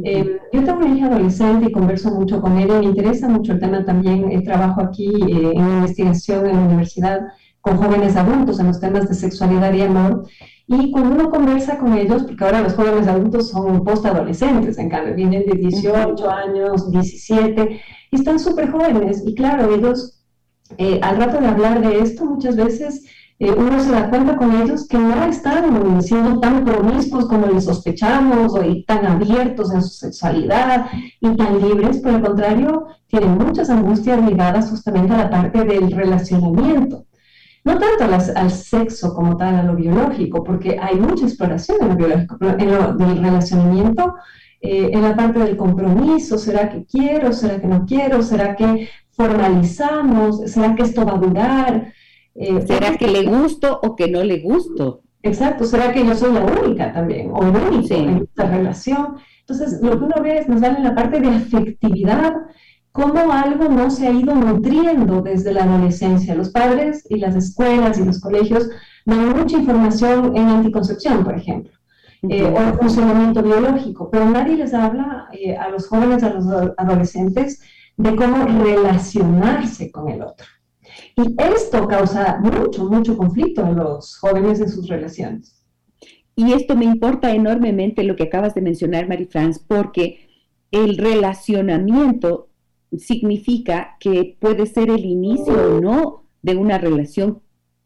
Eh, 0.04 0.40
yo 0.52 0.64
tengo 0.64 0.80
una 0.80 0.96
hija 0.96 1.08
adolescente 1.08 1.68
y 1.68 1.72
converso 1.72 2.12
mucho 2.12 2.42
con 2.42 2.58
ella, 2.58 2.80
me 2.80 2.86
interesa 2.86 3.30
mucho 3.30 3.54
el 3.54 3.60
tema 3.60 3.86
también, 3.86 4.32
el 4.32 4.44
trabajo 4.44 4.82
aquí 4.82 5.08
eh, 5.08 5.52
en 5.56 5.70
investigación 5.70 6.46
en 6.46 6.56
la 6.56 6.64
universidad 6.64 7.22
con 7.62 7.78
jóvenes 7.78 8.16
adultos 8.16 8.60
en 8.60 8.68
los 8.68 8.80
temas 8.80 9.08
de 9.08 9.16
sexualidad 9.16 9.74
y 9.74 9.82
amor. 9.82 10.28
Y 10.68 10.92
cuando 10.92 11.16
uno 11.16 11.30
conversa 11.30 11.78
con 11.78 11.94
ellos, 11.94 12.24
porque 12.24 12.44
ahora 12.44 12.62
los 12.62 12.74
jóvenes 12.74 13.08
adultos 13.08 13.50
son 13.50 13.84
postadolescentes, 13.84 14.78
en 14.78 14.90
cambio, 14.90 15.16
vienen 15.16 15.46
de 15.46 15.58
18 15.58 16.30
años, 16.30 16.92
17, 16.92 17.82
y 18.12 18.16
están 18.16 18.40
súper 18.40 18.70
jóvenes. 18.70 19.24
Y 19.26 19.34
claro, 19.34 19.74
ellos 19.74 20.19
eh, 20.78 21.00
al 21.02 21.18
rato 21.18 21.40
de 21.40 21.48
hablar 21.48 21.82
de 21.82 22.00
esto, 22.00 22.26
muchas 22.26 22.56
veces 22.56 23.04
eh, 23.40 23.52
uno 23.52 23.82
se 23.82 23.92
da 23.92 24.10
cuenta 24.10 24.36
con 24.36 24.62
ellos 24.62 24.86
que 24.88 24.98
no 24.98 25.24
están 25.24 26.02
siendo 26.02 26.40
tan 26.42 26.66
promiscuos 26.66 27.26
como 27.28 27.48
les 27.48 27.66
sospechamos 27.66 28.54
o 28.54 28.64
y 28.64 28.84
tan 28.84 29.06
abiertos 29.06 29.74
en 29.74 29.82
su 29.82 29.90
sexualidad 29.90 30.88
y 31.22 31.36
tan 31.38 31.62
libres, 31.62 32.00
por 32.00 32.16
el 32.16 32.22
contrario, 32.22 32.88
tienen 33.08 33.38
muchas 33.38 33.70
angustias 33.70 34.22
ligadas 34.24 34.70
justamente 34.70 35.14
a 35.14 35.18
la 35.18 35.30
parte 35.30 35.64
del 35.64 35.90
relacionamiento. 35.92 37.06
No 37.64 37.78
tanto 37.78 38.34
al 38.36 38.52
sexo 38.52 39.14
como 39.14 39.38
tal, 39.38 39.56
a 39.56 39.64
lo 39.64 39.76
biológico, 39.76 40.44
porque 40.44 40.78
hay 40.82 40.96
mucha 40.98 41.26
exploración 41.26 41.78
en 41.82 41.90
lo 41.90 41.96
biológico, 41.96 42.38
pero 42.40 42.60
en 42.60 42.72
lo 42.72 42.94
del 42.94 43.24
relacionamiento, 43.24 44.16
eh, 44.62 44.90
en 44.92 45.02
la 45.02 45.16
parte 45.16 45.40
del 45.40 45.56
compromiso, 45.56 46.38
¿será 46.38 46.70
que 46.70 46.86
quiero? 46.86 47.32
¿Será 47.32 47.62
que 47.62 47.68
no 47.68 47.86
quiero? 47.86 48.22
¿Será 48.22 48.56
que 48.56 48.90
formalizamos? 49.12 50.42
¿Será 50.52 50.76
que 50.76 50.84
esto 50.84 51.06
va 51.06 51.14
a 51.14 51.18
durar? 51.18 51.94
Eh, 52.36 52.62
¿Será 52.66 52.98
que 52.98 53.08
le 53.08 53.24
gusto 53.24 53.80
o 53.82 53.96
que 53.96 54.10
no 54.10 54.24
le 54.24 54.40
gusto? 54.40 55.02
Exacto, 55.22 55.66
¿será 55.66 55.92
que 55.92 56.06
yo 56.06 56.16
soy 56.16 56.34
la 56.34 56.46
única 56.46 56.94
también 56.94 57.30
o 57.34 57.44
el 57.44 57.56
único 57.56 57.94
en 57.94 58.18
esta 58.24 58.48
relación? 58.50 59.18
Entonces, 59.42 59.82
lo 59.82 59.98
que 59.98 60.06
uno 60.06 60.16
ve 60.22 60.40
es, 60.40 60.48
nos 60.48 60.62
dan 60.62 60.78
en 60.78 60.84
la 60.84 60.96
parte 60.96 61.20
de 61.20 61.28
afectividad, 61.28 62.34
cómo 62.92 63.32
algo 63.32 63.68
no 63.68 63.90
se 63.90 64.08
ha 64.08 64.12
ido 64.12 64.34
nutriendo 64.36 65.22
desde 65.22 65.54
la 65.54 65.64
adolescencia. 65.64 66.36
Los 66.36 66.50
padres 66.50 67.06
y 67.10 67.18
las 67.18 67.36
escuelas 67.36 68.00
y 68.00 68.06
los 68.06 68.20
colegios 68.20 68.70
dan 69.06 69.38
mucha 69.38 69.58
información 69.58 70.36
en 70.36 70.48
anticoncepción, 70.48 71.24
por 71.24 71.36
ejemplo, 71.36 71.72
eh, 72.24 72.44
o 72.44 72.58
en 72.58 72.78
funcionamiento 72.78 73.42
biológico, 73.42 74.10
pero 74.10 74.30
nadie 74.30 74.58
les 74.58 74.74
habla 74.74 75.30
eh, 75.32 75.56
a 75.56 75.70
los 75.70 75.88
jóvenes, 75.88 76.22
a 76.24 76.34
los 76.34 76.46
adolescentes, 76.78 77.62
de 77.96 78.16
cómo 78.16 78.46
relacionarse 78.46 79.92
con 79.92 80.10
el 80.10 80.22
otro. 80.22 80.46
Y 81.16 81.36
esto 81.42 81.88
causa 81.88 82.40
mucho, 82.42 82.86
mucho 82.90 83.18
conflicto 83.18 83.66
en 83.66 83.76
los 83.76 84.18
jóvenes 84.18 84.60
en 84.60 84.70
sus 84.70 84.88
relaciones. 84.88 85.64
Y 86.36 86.54
esto 86.54 86.76
me 86.76 86.86
importa 86.86 87.34
enormemente 87.34 88.04
lo 88.04 88.16
que 88.16 88.24
acabas 88.24 88.54
de 88.54 88.62
mencionar, 88.62 89.08
Marie 89.08 89.28
France, 89.28 89.62
porque 89.68 90.30
el 90.72 90.98
relacionamiento 90.98 92.50
significa 92.98 93.98
que 94.00 94.38
puede 94.40 94.66
ser 94.66 94.90
el 94.90 95.06
inicio 95.06 95.54
o 95.54 95.82
no 95.82 96.24
de 96.42 96.56
una 96.56 96.78
relación 96.78 97.42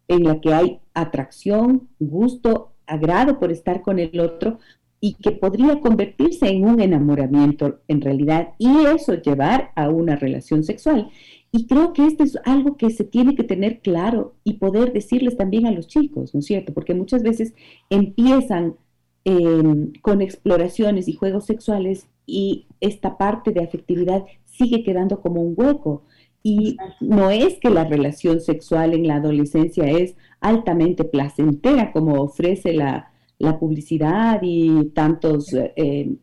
en 0.07 0.23
la 0.23 0.39
que 0.39 0.53
hay 0.53 0.79
atracción, 0.93 1.89
gusto, 1.99 2.72
agrado 2.87 3.39
por 3.39 3.51
estar 3.51 3.81
con 3.81 3.99
el 3.99 4.19
otro, 4.19 4.59
y 5.05 5.15
que 5.15 5.31
podría 5.31 5.81
convertirse 5.81 6.47
en 6.47 6.63
un 6.63 6.79
enamoramiento 6.79 7.81
en 7.89 7.99
realidad 7.99 8.53
y 8.57 8.85
eso 8.85 9.15
llevar 9.15 9.71
a 9.75 9.89
una 9.89 10.15
relación 10.15 10.63
sexual. 10.63 11.09
Y 11.51 11.67
creo 11.67 11.91
que 11.91 12.05
esto 12.05 12.23
es 12.23 12.37
algo 12.45 12.77
que 12.77 12.89
se 12.89 13.03
tiene 13.03 13.35
que 13.35 13.43
tener 13.43 13.81
claro 13.81 14.33
y 14.45 14.53
poder 14.53 14.93
decirles 14.93 15.35
también 15.35 15.65
a 15.65 15.71
los 15.71 15.87
chicos, 15.87 16.33
¿no 16.33 16.39
es 16.39 16.45
cierto? 16.45 16.73
Porque 16.73 16.93
muchas 16.93 17.21
veces 17.21 17.53
empiezan 17.89 18.77
em, 19.25 19.91
con 20.01 20.21
exploraciones 20.21 21.09
y 21.09 21.13
juegos 21.13 21.47
sexuales 21.47 22.07
y 22.25 22.67
esta 22.79 23.17
parte 23.17 23.51
de 23.51 23.61
afectividad 23.61 24.23
sigue 24.45 24.85
quedando 24.85 25.19
como 25.19 25.41
un 25.41 25.53
hueco. 25.57 26.03
Y 26.43 26.77
no 27.01 27.29
es 27.29 27.59
que 27.59 27.69
la 27.69 27.83
relación 27.83 28.39
sexual 28.39 28.93
en 28.93 29.05
la 29.07 29.15
adolescencia 29.15 29.83
es 29.83 30.15
altamente 30.43 31.05
placentera 31.05 31.91
como 31.91 32.21
ofrece 32.21 32.73
la, 32.73 33.11
la 33.39 33.57
publicidad 33.57 34.39
y 34.43 34.89
tantos, 34.93 35.53
eh, 35.53 36.15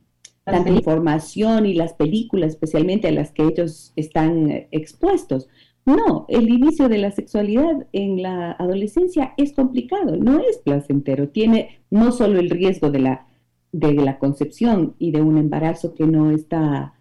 tanta 0.45 0.71
información 0.71 1.67
y 1.67 1.75
las 1.75 1.95
películas 1.95 2.51
especialmente 2.51 3.09
a 3.09 3.13
las 3.13 3.33
que 3.33 3.45
ellos 3.45 3.93
están 3.97 4.67
expuestos. 4.71 5.49
No, 5.87 6.27
el 6.29 6.51
inicio 6.51 6.89
de 6.89 6.99
la 6.99 7.11
sexualidad 7.11 7.87
en 7.93 8.23
la 8.23 8.53
adolescencia 8.53 9.33
es 9.39 9.55
complicado, 9.55 10.17
no 10.17 10.39
es 10.39 10.59
placentero, 10.59 11.31
tiene 11.31 11.81
no 11.91 12.13
solo 12.13 12.39
el 12.39 12.51
riesgo 12.51 12.91
de 12.91 12.99
la, 12.99 13.27
de 13.73 13.95
la 13.95 14.19
concepción 14.19 14.95
y 14.99 15.11
de 15.11 15.23
un 15.23 15.39
embarazo 15.39 15.95
que 15.95 16.07
no 16.07 16.31
está 16.31 16.95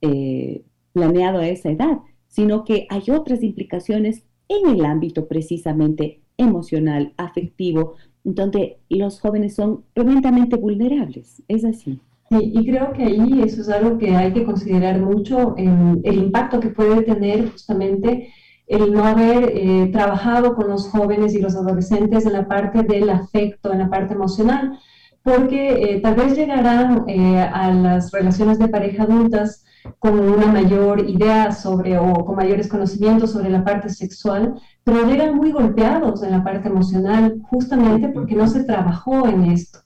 eh, 0.00 0.64
planeado 0.92 1.38
a 1.38 1.48
esa 1.48 1.70
edad, 1.70 1.98
sino 2.28 2.64
que 2.64 2.86
hay 2.88 3.02
otras 3.10 3.42
implicaciones 3.42 4.24
en 4.48 4.70
el 4.70 4.84
ámbito 4.86 5.28
precisamente 5.28 6.22
emocional, 6.42 7.12
afectivo, 7.16 7.94
donde 8.24 8.78
los 8.88 9.20
jóvenes 9.20 9.54
son 9.54 9.84
tremendamente 9.94 10.56
vulnerables. 10.56 11.42
Es 11.48 11.64
así. 11.64 12.00
Sí, 12.30 12.52
y 12.54 12.66
creo 12.66 12.92
que 12.92 13.04
ahí 13.04 13.42
eso 13.42 13.60
es 13.60 13.68
algo 13.68 13.98
que 13.98 14.16
hay 14.16 14.32
que 14.32 14.44
considerar 14.44 14.98
mucho, 15.00 15.54
el 15.56 16.14
impacto 16.14 16.60
que 16.60 16.70
puede 16.70 17.02
tener 17.02 17.50
justamente 17.50 18.32
el 18.66 18.92
no 18.92 19.04
haber 19.04 19.52
eh, 19.54 19.90
trabajado 19.92 20.54
con 20.54 20.68
los 20.68 20.88
jóvenes 20.88 21.34
y 21.34 21.40
los 21.42 21.54
adolescentes 21.56 22.24
en 22.24 22.32
la 22.32 22.48
parte 22.48 22.82
del 22.84 23.10
afecto, 23.10 23.70
en 23.70 23.80
la 23.80 23.90
parte 23.90 24.14
emocional, 24.14 24.78
porque 25.22 25.82
eh, 25.82 26.00
tal 26.00 26.14
vez 26.14 26.36
llegarán 26.36 27.04
eh, 27.06 27.38
a 27.38 27.70
las 27.70 28.10
relaciones 28.12 28.58
de 28.58 28.68
pareja 28.68 29.02
adultas 29.02 29.64
con 29.98 30.18
una 30.18 30.46
mayor 30.46 31.08
idea 31.08 31.52
sobre 31.52 31.98
o 31.98 32.24
con 32.24 32.36
mayores 32.36 32.68
conocimientos 32.68 33.32
sobre 33.32 33.50
la 33.50 33.64
parte 33.64 33.88
sexual, 33.88 34.54
pero 34.84 35.06
llegan 35.06 35.36
muy 35.36 35.52
golpeados 35.52 36.22
en 36.22 36.32
la 36.32 36.42
parte 36.42 36.68
emocional 36.68 37.40
justamente 37.42 38.08
porque 38.08 38.34
no 38.34 38.46
se 38.48 38.64
trabajó 38.64 39.28
en 39.28 39.44
esto. 39.44 39.80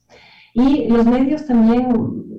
Y 0.53 0.87
los 0.87 1.05
medios 1.05 1.45
también, 1.45 1.87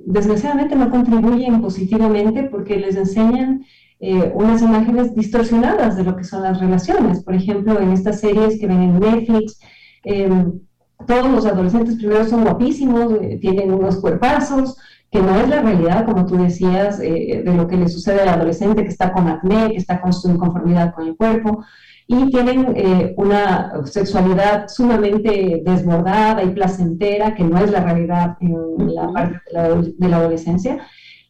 desgraciadamente, 0.05 0.75
no 0.75 0.91
contribuyen 0.91 1.61
positivamente 1.61 2.43
porque 2.43 2.77
les 2.77 2.97
enseñan 2.97 3.63
eh, 4.01 4.31
unas 4.35 4.61
imágenes 4.61 5.15
distorsionadas 5.15 5.95
de 5.95 6.03
lo 6.03 6.17
que 6.17 6.25
son 6.25 6.43
las 6.43 6.59
relaciones. 6.59 7.23
Por 7.23 7.33
ejemplo, 7.33 7.79
en 7.79 7.91
estas 7.91 8.19
series 8.19 8.59
que 8.59 8.67
ven 8.67 8.81
en 8.81 8.99
Netflix, 8.99 9.59
em, 10.03 10.59
todos 11.07 11.29
los 11.31 11.45
adolescentes 11.45 11.95
primero 11.95 12.25
son 12.25 12.43
guapísimos, 12.43 13.13
eh, 13.21 13.37
tienen 13.41 13.73
unos 13.73 13.97
cuerpazos, 14.01 14.77
que 15.11 15.21
no 15.21 15.39
es 15.39 15.49
la 15.49 15.61
realidad, 15.61 16.05
como 16.05 16.25
tú 16.25 16.37
decías, 16.37 16.99
eh, 16.99 17.41
de 17.43 17.53
lo 17.53 17.67
que 17.67 17.77
le 17.77 17.89
sucede 17.89 18.21
al 18.21 18.29
adolescente 18.29 18.83
que 18.83 18.89
está 18.89 19.11
con 19.11 19.27
acné, 19.27 19.71
que 19.71 19.77
está 19.77 20.01
con 20.01 20.13
su 20.13 20.29
inconformidad 20.29 20.93
con 20.93 21.07
el 21.07 21.15
cuerpo, 21.15 21.63
y 22.11 22.29
tienen 22.31 22.73
eh, 22.75 23.13
una 23.17 23.71
sexualidad 23.85 24.67
sumamente 24.67 25.61
desbordada 25.63 26.43
y 26.43 26.49
placentera, 26.49 27.35
que 27.35 27.43
no 27.43 27.57
es 27.59 27.71
la 27.71 27.81
realidad 27.81 28.35
en 28.41 28.95
la 28.95 29.13
parte 29.13 29.39
de 29.97 30.09
la, 30.09 30.17
adolescencia. 30.17 30.79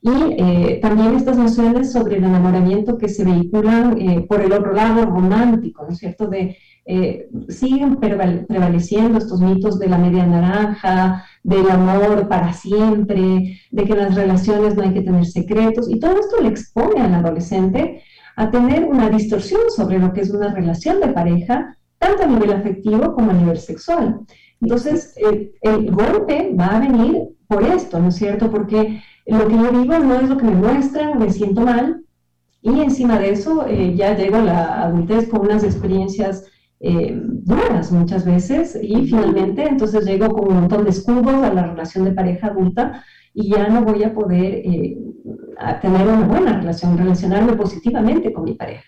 Y 0.01 0.09
eh, 0.37 0.79
también 0.81 1.15
estas 1.15 1.37
nociones 1.37 1.91
sobre 1.91 2.17
el 2.17 2.23
enamoramiento 2.23 2.97
que 2.97 3.09
se 3.09 3.25
vehiculan 3.25 3.99
por 4.29 4.41
el 4.41 4.53
otro 4.53 4.73
lado 4.73 5.05
romántico, 5.05 5.83
¿no 5.83 5.89
es 5.89 5.97
cierto? 5.99 6.27
De 6.27 6.55
eh, 6.91 7.29
siguen 7.49 7.97
prevaleciendo 7.97 9.19
estos 9.19 9.39
mitos 9.41 9.77
de 9.77 9.89
la 9.89 9.99
media 9.99 10.25
naranja, 10.25 11.23
del 11.43 11.69
amor 11.69 12.27
para 12.27 12.51
siempre, 12.51 13.59
de 13.69 13.83
que 13.83 13.93
en 13.93 13.99
las 13.99 14.15
relaciones 14.15 14.75
no 14.75 14.81
hay 14.81 14.93
que 14.93 15.03
tener 15.03 15.23
secretos, 15.27 15.87
y 15.87 15.99
todo 15.99 16.19
esto 16.19 16.41
le 16.41 16.49
expone 16.49 16.99
al 16.99 17.13
adolescente 17.13 18.01
a 18.39 18.49
tener 18.49 18.85
una 18.85 19.09
distorsión 19.09 19.61
sobre 19.75 19.99
lo 19.99 20.13
que 20.13 20.21
es 20.21 20.29
una 20.29 20.53
relación 20.53 21.01
de 21.01 21.09
pareja, 21.09 21.75
tanto 21.97 22.23
a 22.23 22.27
nivel 22.27 22.53
afectivo 22.53 23.13
como 23.13 23.31
a 23.31 23.33
nivel 23.33 23.57
sexual. 23.57 24.21
Entonces, 24.61 25.13
el 25.61 25.91
golpe 25.91 26.55
va 26.57 26.77
a 26.77 26.79
venir 26.79 27.23
por 27.47 27.63
esto, 27.63 27.99
¿no 27.99 28.07
es 28.07 28.15
cierto? 28.15 28.49
Porque 28.49 29.01
lo 29.25 29.45
que 29.45 29.55
yo 29.55 29.71
vivo 29.71 29.99
no 29.99 30.15
es 30.21 30.29
lo 30.29 30.37
que 30.37 30.45
me 30.45 30.55
muestran, 30.55 31.19
me 31.19 31.29
siento 31.31 31.61
mal, 31.61 32.05
y 32.61 32.79
encima 32.79 33.19
de 33.19 33.31
eso 33.31 33.65
eh, 33.67 33.93
ya 33.95 34.15
llego 34.15 34.37
a 34.37 34.43
la 34.43 34.83
adultez 34.83 35.27
con 35.27 35.41
unas 35.41 35.65
experiencias 35.65 36.45
eh, 36.79 37.13
duras 37.21 37.91
muchas 37.91 38.23
veces 38.23 38.77
y 38.81 39.05
finalmente 39.05 39.63
entonces 39.63 40.05
llego 40.05 40.29
con 40.29 40.47
un 40.47 40.61
montón 40.61 40.85
de 40.85 40.91
escudos 40.91 41.43
a 41.43 41.53
la 41.53 41.67
relación 41.67 42.05
de 42.05 42.13
pareja 42.13 42.47
adulta 42.47 43.03
y 43.33 43.49
ya 43.49 43.67
no 43.69 43.83
voy 43.83 44.03
a 44.03 44.13
poder 44.13 44.61
eh, 44.65 44.97
tener 45.81 46.07
una 46.07 46.27
buena 46.27 46.59
relación, 46.59 46.97
relacionarme 46.97 47.53
positivamente 47.53 48.33
con 48.33 48.45
mi 48.45 48.53
pareja. 48.53 48.83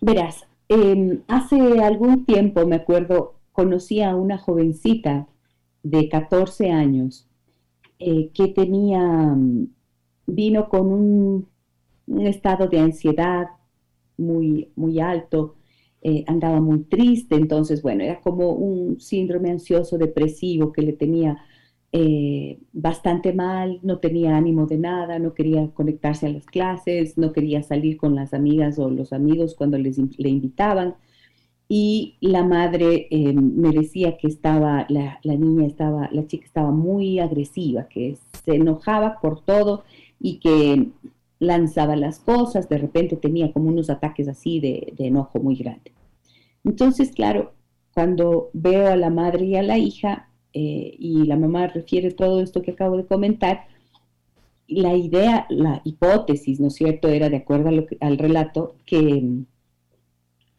Verás, 0.00 0.46
em, 0.68 1.22
hace 1.28 1.56
algún 1.80 2.24
tiempo, 2.24 2.66
me 2.66 2.76
acuerdo, 2.76 3.40
conocí 3.52 4.02
a 4.02 4.16
una 4.16 4.38
jovencita 4.38 5.28
de 5.82 6.08
14 6.08 6.70
años 6.70 7.28
eh, 7.98 8.30
que 8.32 8.48
tenía, 8.48 9.36
vino 10.26 10.68
con 10.68 10.86
un, 10.86 11.48
un 12.06 12.26
estado 12.26 12.68
de 12.68 12.78
ansiedad 12.78 13.48
muy, 14.16 14.70
muy 14.76 15.00
alto, 15.00 15.56
eh, 16.02 16.24
andaba 16.26 16.60
muy 16.60 16.84
triste, 16.84 17.34
entonces, 17.34 17.82
bueno, 17.82 18.02
era 18.02 18.20
como 18.20 18.52
un 18.52 19.00
síndrome 19.00 19.50
ansioso 19.50 19.98
depresivo 19.98 20.72
que 20.72 20.82
le 20.82 20.92
tenía 20.94 21.38
eh, 21.92 22.58
bastante 22.72 23.32
mal, 23.32 23.80
no 23.82 23.98
tenía 23.98 24.36
ánimo 24.36 24.66
de 24.66 24.78
nada, 24.78 25.18
no 25.18 25.34
quería 25.34 25.68
conectarse 25.72 26.26
a 26.26 26.30
las 26.30 26.46
clases, 26.46 27.18
no 27.18 27.32
quería 27.32 27.62
salir 27.62 27.96
con 27.96 28.14
las 28.14 28.34
amigas 28.34 28.78
o 28.78 28.90
los 28.90 29.12
amigos 29.12 29.54
cuando 29.54 29.78
les, 29.78 29.98
le 29.98 30.28
invitaban. 30.28 30.94
Y 31.68 32.16
la 32.20 32.42
madre 32.44 33.06
eh, 33.10 33.32
me 33.32 33.70
decía 33.70 34.16
que 34.16 34.26
estaba, 34.26 34.86
la, 34.88 35.20
la 35.22 35.36
niña 35.36 35.66
estaba, 35.66 36.08
la 36.12 36.26
chica 36.26 36.44
estaba 36.44 36.72
muy 36.72 37.20
agresiva, 37.20 37.88
que 37.88 38.16
se 38.44 38.56
enojaba 38.56 39.20
por 39.20 39.44
todo 39.44 39.84
y 40.18 40.38
que 40.40 40.88
lanzaba 41.40 41.96
las 41.96 42.20
cosas, 42.20 42.68
de 42.68 42.78
repente 42.78 43.16
tenía 43.16 43.52
como 43.52 43.70
unos 43.70 43.90
ataques 43.90 44.28
así 44.28 44.60
de, 44.60 44.94
enojo 44.98 45.40
muy 45.40 45.56
grande. 45.56 45.92
Entonces, 46.62 47.10
claro, 47.12 47.54
cuando 47.94 48.50
veo 48.52 48.88
a 48.88 48.96
la 48.96 49.10
madre 49.10 49.46
y 49.46 49.56
a 49.56 49.62
la 49.62 49.78
hija, 49.78 50.28
eh, 50.52 50.94
y 50.98 51.24
la 51.24 51.36
mamá 51.36 51.66
refiere 51.68 52.10
todo 52.10 52.40
esto 52.40 52.62
que 52.62 52.72
acabo 52.72 52.96
de 52.96 53.06
comentar, 53.06 53.66
la 54.66 54.94
idea, 54.94 55.46
la 55.48 55.80
hipótesis, 55.84 56.60
¿no 56.60 56.68
es 56.68 56.74
cierto?, 56.74 57.08
era 57.08 57.28
de 57.28 57.36
acuerdo 57.38 57.70
al 58.00 58.18
relato 58.18 58.76
que, 58.86 59.42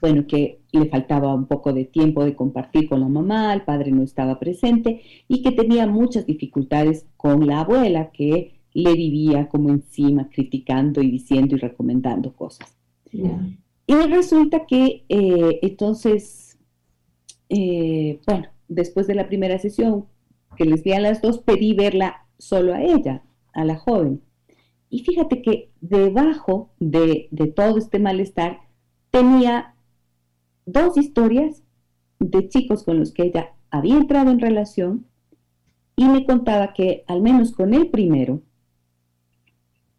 bueno, 0.02 0.28
que 0.28 0.60
le 0.72 0.86
faltaba 0.88 1.34
un 1.34 1.46
poco 1.46 1.72
de 1.74 1.86
tiempo 1.86 2.26
de 2.26 2.36
compartir 2.36 2.90
con 2.90 3.00
la 3.00 3.08
mamá, 3.08 3.54
el 3.54 3.64
padre 3.64 3.92
no 3.92 4.04
estaba 4.04 4.40
presente 4.40 5.02
y 5.28 5.42
que 5.42 5.52
tenía 5.52 5.88
muchas 5.88 6.26
dificultades 6.26 7.08
con 7.18 7.48
la 7.48 7.62
abuela, 7.62 8.12
que 8.12 8.62
le 8.74 8.94
vivía 8.94 9.48
como 9.50 9.70
encima, 9.70 10.30
criticando 10.30 11.02
y 11.02 11.12
diciendo 11.12 11.56
y 11.56 11.60
recomendando 11.60 12.34
cosas. 12.34 12.78
Y 13.12 13.94
resulta 13.94 14.66
que 14.66 15.04
eh, 15.10 15.60
entonces, 15.62 16.58
eh, 17.50 18.20
bueno, 18.26 18.48
después 18.72 19.06
de 19.06 19.16
la 19.16 19.28
primera 19.28 19.60
sesión, 19.60 20.06
que 20.56 20.66
les 20.66 20.84
vi 20.84 20.94
a 20.94 21.00
las 21.00 21.22
dos, 21.22 21.40
pedí 21.40 21.74
verla 21.74 22.28
solo 22.38 22.74
a 22.74 22.82
ella, 22.82 23.24
a 23.54 23.66
la 23.66 23.78
joven. 23.78 24.22
Y 24.90 25.04
fíjate 25.04 25.42
que 25.42 25.72
debajo 25.82 26.72
de, 26.80 27.28
de 27.32 27.48
todo 27.48 27.78
este 27.78 28.00
malestar 28.00 28.62
tenía 29.10 29.76
dos 30.66 30.98
historias 30.98 31.64
de 32.20 32.48
chicos 32.48 32.84
con 32.84 33.00
los 33.00 33.14
que 33.14 33.24
ella 33.24 33.54
había 33.70 33.98
entrado 33.98 34.32
en 34.32 34.40
relación 34.40 35.06
y 35.96 36.06
me 36.06 36.26
contaba 36.26 36.74
que 36.74 37.04
al 37.08 37.22
menos 37.22 37.52
con 37.52 37.74
el 37.74 37.90
primero, 37.90 38.42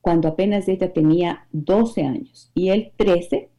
cuando 0.01 0.29
apenas 0.29 0.69
ella 0.69 0.93
tenía 0.93 1.47
12 1.53 2.05
años 2.05 2.51
y 2.55 2.71
él 2.71 2.93
13, 2.97 3.51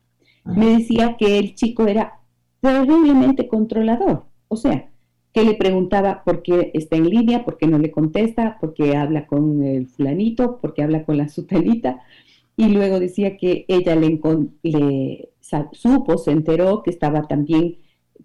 me 0.45 0.77
decía 0.77 1.15
que 1.17 1.39
el 1.39 1.55
chico 1.55 1.87
era 1.87 2.19
terriblemente 2.61 3.47
controlador. 3.47 4.25
O 4.47 4.55
sea, 4.55 4.92
que 5.33 5.43
le 5.43 5.55
preguntaba 5.55 6.23
por 6.23 6.43
qué 6.43 6.71
está 6.73 6.95
en 6.95 7.09
línea, 7.09 7.43
por 7.43 7.57
qué 7.57 7.65
no 7.67 7.79
le 7.79 7.91
contesta, 7.91 8.57
por 8.59 8.73
qué 8.73 8.95
habla 8.95 9.25
con 9.25 9.63
el 9.63 9.87
fulanito, 9.87 10.59
por 10.59 10.73
qué 10.73 10.83
habla 10.83 11.05
con 11.05 11.17
la 11.17 11.27
sutelita. 11.27 12.01
Y 12.55 12.69
luego 12.69 12.99
decía 12.99 13.35
que 13.35 13.65
ella 13.67 13.95
le, 13.95 14.19
le 14.61 15.29
supo, 15.71 16.17
se 16.19 16.31
enteró 16.31 16.83
que 16.83 16.91
estaba 16.91 17.23
también 17.23 17.77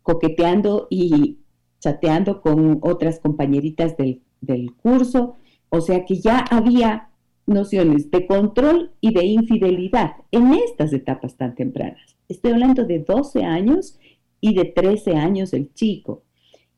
coqueteando 0.03 0.87
y 0.91 1.39
chateando 1.81 2.43
con 2.43 2.79
otras 2.83 3.21
compañeritas 3.21 3.97
del, 3.97 4.21
del 4.43 4.75
curso. 4.75 5.37
O 5.71 5.81
sea 5.81 6.05
que 6.05 6.17
ya 6.17 6.41
había 6.51 7.09
nociones 7.47 8.11
de 8.11 8.27
control 8.27 8.93
y 9.01 9.15
de 9.15 9.25
infidelidad 9.25 10.13
en 10.31 10.53
estas 10.53 10.93
etapas 10.93 11.37
tan 11.37 11.55
tempranas. 11.55 12.17
Estoy 12.29 12.53
hablando 12.53 12.85
de 12.85 12.99
12 12.99 13.45
años 13.45 13.99
y 14.43 14.55
de 14.55 14.67
13 14.67 15.17
años 15.17 15.55
el 15.55 15.73
chico. 15.73 16.23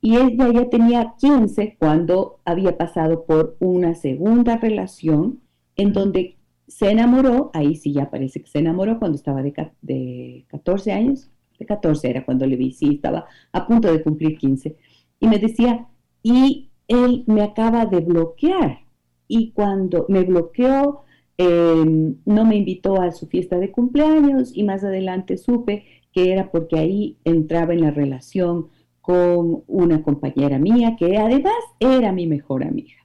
Y 0.01 0.17
ella 0.17 0.51
ya 0.51 0.69
tenía 0.69 1.13
15 1.19 1.77
cuando 1.79 2.39
había 2.43 2.77
pasado 2.77 3.25
por 3.25 3.55
una 3.59 3.93
segunda 3.93 4.57
relación 4.57 5.41
en 5.75 5.93
donde 5.93 6.37
se 6.67 6.89
enamoró, 6.89 7.51
ahí 7.53 7.75
sí 7.75 7.93
ya 7.93 8.09
parece 8.09 8.41
que 8.41 8.49
se 8.49 8.59
enamoró 8.59 8.97
cuando 8.97 9.15
estaba 9.15 9.43
de, 9.43 9.53
de 9.81 10.45
14 10.47 10.91
años, 10.91 11.29
de 11.59 11.65
14 11.65 12.09
era 12.09 12.25
cuando 12.25 12.47
le 12.47 12.55
vi, 12.55 12.71
sí, 12.71 12.95
estaba 12.95 13.25
a 13.51 13.67
punto 13.67 13.91
de 13.91 14.01
cumplir 14.01 14.37
15. 14.37 14.75
Y 15.19 15.27
me 15.27 15.37
decía, 15.37 15.87
y 16.23 16.71
él 16.87 17.23
me 17.27 17.43
acaba 17.43 17.85
de 17.85 17.99
bloquear 17.99 18.79
y 19.27 19.51
cuando 19.51 20.05
me 20.09 20.23
bloqueó, 20.23 21.03
em, 21.37 22.15
no 22.25 22.45
me 22.45 22.57
invitó 22.57 23.01
a 23.01 23.11
su 23.11 23.27
fiesta 23.27 23.57
de 23.59 23.71
cumpleaños 23.71 24.51
y 24.55 24.63
más 24.63 24.83
adelante 24.83 25.37
supe 25.37 25.85
que 26.11 26.33
era 26.33 26.51
porque 26.51 26.77
ahí 26.77 27.17
entraba 27.23 27.73
en 27.73 27.81
la 27.81 27.91
relación 27.91 28.67
con 29.01 29.63
una 29.67 30.03
compañera 30.03 30.59
mía 30.59 30.95
que 30.97 31.17
además 31.17 31.53
era 31.79 32.11
mi 32.11 32.27
mejor 32.27 32.63
amiga. 32.63 32.95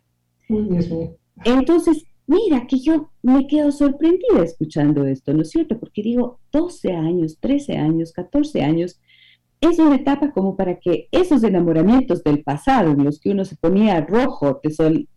Entonces, 1.44 2.04
mira 2.26 2.66
que 2.66 2.78
yo 2.78 3.10
me 3.22 3.46
quedo 3.46 3.72
sorprendida 3.72 4.42
escuchando 4.42 5.04
esto, 5.06 5.32
¿no 5.32 5.42
es 5.42 5.50
cierto? 5.50 5.78
Porque 5.78 6.02
digo, 6.02 6.40
12 6.52 6.92
años, 6.92 7.38
13 7.40 7.76
años, 7.76 8.12
14 8.12 8.62
años, 8.62 9.00
es 9.60 9.78
una 9.78 9.96
etapa 9.96 10.32
como 10.32 10.56
para 10.56 10.78
que 10.78 11.08
esos 11.10 11.42
enamoramientos 11.42 12.22
del 12.22 12.42
pasado, 12.42 12.90
en 12.90 13.04
los 13.04 13.18
que 13.20 13.30
uno 13.30 13.44
se 13.44 13.56
ponía 13.56 14.00
rojo, 14.02 14.60
te, 14.62 14.70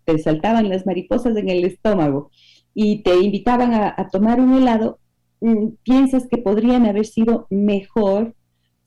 te 0.05 0.17
saltaban 0.19 0.69
las 0.69 0.85
mariposas 0.85 1.35
en 1.35 1.49
el 1.49 1.65
estómago 1.65 2.31
y 2.73 3.03
te 3.03 3.19
invitaban 3.19 3.73
a, 3.73 4.07
tomar 4.09 4.39
un 4.39 4.53
helado, 4.53 4.99
mm, 5.41 5.67
piensas 5.83 6.27
que 6.27 6.37
podrían 6.37 6.85
haber 6.85 7.05
sido 7.05 7.47
mejor 7.49 8.33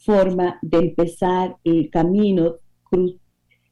forma 0.04 0.58
de 0.62 0.78
empezar 0.78 1.56
el 1.64 1.90
camino, 1.90 2.56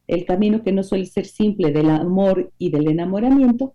el 0.07 0.25
camino 0.25 0.63
que 0.63 0.73
no 0.73 0.83
suele 0.83 1.07
ser 1.07 1.27
simple 1.27 1.73
del 1.73 1.91
amor 1.91 2.53
y 2.59 2.71
del 2.71 2.89
enamoramiento. 2.89 3.75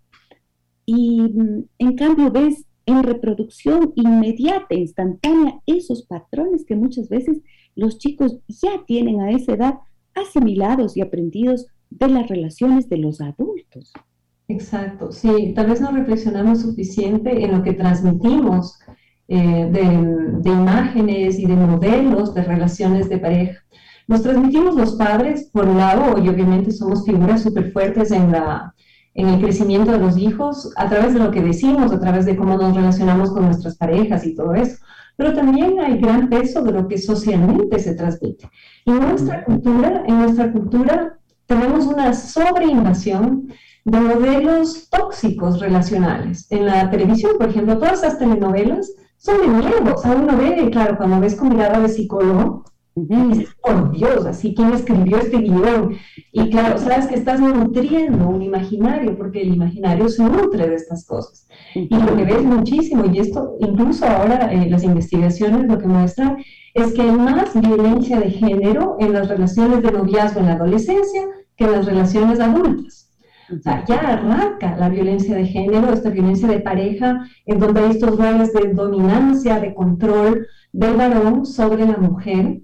Y 0.85 1.21
mm, 1.21 1.65
en 1.79 1.95
cambio 1.95 2.31
ves 2.31 2.65
en 2.85 3.03
reproducción 3.03 3.93
inmediata, 3.95 4.75
instantánea, 4.75 5.59
esos 5.65 6.05
patrones 6.05 6.65
que 6.65 6.75
muchas 6.75 7.09
veces 7.09 7.41
los 7.75 7.97
chicos 7.97 8.39
ya 8.47 8.83
tienen 8.85 9.21
a 9.21 9.31
esa 9.31 9.53
edad 9.53 9.73
asimilados 10.13 10.95
y 10.95 11.01
aprendidos 11.01 11.67
de 11.89 12.07
las 12.07 12.27
relaciones 12.27 12.89
de 12.89 12.97
los 12.97 13.21
adultos. 13.21 13.91
Exacto, 14.47 15.11
sí, 15.11 15.53
tal 15.55 15.67
vez 15.67 15.81
no 15.81 15.91
reflexionamos 15.91 16.61
suficiente 16.61 17.43
en 17.43 17.51
lo 17.51 17.63
que 17.63 17.73
transmitimos 17.73 18.77
eh, 19.27 19.69
de, 19.71 20.49
imágenes 20.51 21.39
y 21.39 21.47
de 21.47 21.55
modelos 21.55 22.33
de 22.33 22.43
relaciones 22.43 23.09
de 23.09 23.17
pareja. 23.17 23.59
Nos 24.07 24.21
transmitimos 24.21 24.75
los 24.75 24.93
padres, 24.93 25.49
por 25.51 25.67
un 25.67 25.77
lado, 25.77 26.21
y 26.23 26.29
obviamente 26.29 26.71
somos 26.71 27.05
figuras 27.05 27.41
súper 27.41 27.71
fuertes 27.71 28.11
en 28.11 28.31
la, 28.31 28.75
en 29.15 29.29
el 29.29 29.41
crecimiento 29.41 29.91
de 29.91 29.97
los 29.97 30.15
hijos 30.17 30.71
a 30.75 30.87
través 30.89 31.13
de 31.13 31.19
lo 31.19 31.31
que 31.31 31.41
decimos, 31.41 31.91
a 31.91 31.99
través 31.99 32.25
de 32.25 32.35
cómo 32.35 32.55
nos 32.55 32.75
relacionamos 32.75 33.31
con 33.31 33.45
nuestras 33.45 33.77
parejas 33.77 34.25
y 34.27 34.35
todo 34.35 34.53
eso. 34.53 34.77
Pero 35.17 35.33
también 35.33 35.79
hay 35.79 35.97
gran 35.97 36.29
peso 36.29 36.61
de 36.61 36.73
lo 36.73 36.87
que 36.87 36.99
socialmente 36.99 37.79
se 37.79 37.95
transmite. 37.95 38.47
En 38.85 38.99
nuestra 38.99 39.43
cultura, 39.43 40.03
en 40.05 40.19
nuestra 40.19 40.51
cultura 40.51 41.17
tenemos 41.47 41.85
una 41.87 42.13
sobreinvasión 42.13 43.47
de 43.85 43.99
modelos 43.99 44.89
tóxicos 44.89 45.59
relacionales. 45.59 46.47
En 46.51 46.65
la 46.65 46.89
televisión, 46.89 47.33
por 47.37 47.49
ejemplo, 47.49 47.77
todas 47.77 47.99
esas 47.99 48.19
telenovelas 48.19 48.91
son 49.25 49.41
de 49.41 49.47
miedo. 49.47 49.95
O 49.95 49.97
sea, 49.97 50.11
uno 50.11 50.37
ve, 50.37 50.69
claro, 50.71 50.97
cuando 50.97 51.19
ves 51.19 51.35
con 51.35 51.49
mirada 51.49 51.79
de 51.79 51.89
psicólogo, 51.89 52.63
dices, 52.95 53.49
por 53.61 53.91
Dios, 53.91 54.25
así, 54.25 54.53
¿quién 54.55 54.71
escribió 54.71 55.17
este 55.17 55.37
guion? 55.39 55.97
Y 56.31 56.49
claro, 56.49 56.77
sabes 56.77 57.07
que 57.07 57.15
estás 57.15 57.39
nutriendo 57.39 58.29
un 58.29 58.41
imaginario, 58.41 59.17
porque 59.17 59.41
el 59.41 59.53
imaginario 59.53 60.07
se 60.07 60.23
nutre 60.23 60.69
de 60.69 60.75
estas 60.75 61.05
cosas. 61.05 61.47
Y 61.73 61.89
lo 61.89 62.15
que 62.15 62.23
ves 62.23 62.43
muchísimo, 62.43 63.03
y 63.11 63.19
esto 63.19 63.55
incluso 63.59 64.05
ahora 64.05 64.53
eh, 64.53 64.69
las 64.69 64.83
investigaciones 64.83 65.67
lo 65.67 65.77
que 65.79 65.87
muestran 65.87 66.37
es 66.73 66.93
que 66.93 67.01
hay 67.01 67.11
más 67.11 67.59
violencia 67.59 68.19
de 68.19 68.29
género 68.29 68.97
en 68.99 69.13
las 69.13 69.27
relaciones 69.27 69.81
de 69.81 69.91
noviazgo 69.91 70.39
en 70.39 70.45
la 70.47 70.53
adolescencia 70.53 71.21
que 71.57 71.65
en 71.65 71.71
las 71.71 71.85
relaciones 71.85 72.39
adultas. 72.39 73.04
O 73.51 73.61
sea, 73.61 73.85
ya 73.85 73.99
arranca 73.99 74.75
la 74.77 74.89
violencia 74.89 75.35
de 75.35 75.45
género, 75.45 75.93
esta 75.93 76.09
violencia 76.09 76.47
de 76.47 76.59
pareja, 76.59 77.27
en 77.45 77.59
donde 77.59 77.81
hay 77.81 77.91
estos 77.91 78.17
roles 78.17 78.53
de 78.53 78.73
dominancia, 78.73 79.59
de 79.59 79.73
control 79.73 80.47
del 80.73 80.95
varón 80.95 81.45
sobre 81.45 81.85
la 81.85 81.97
mujer, 81.97 82.61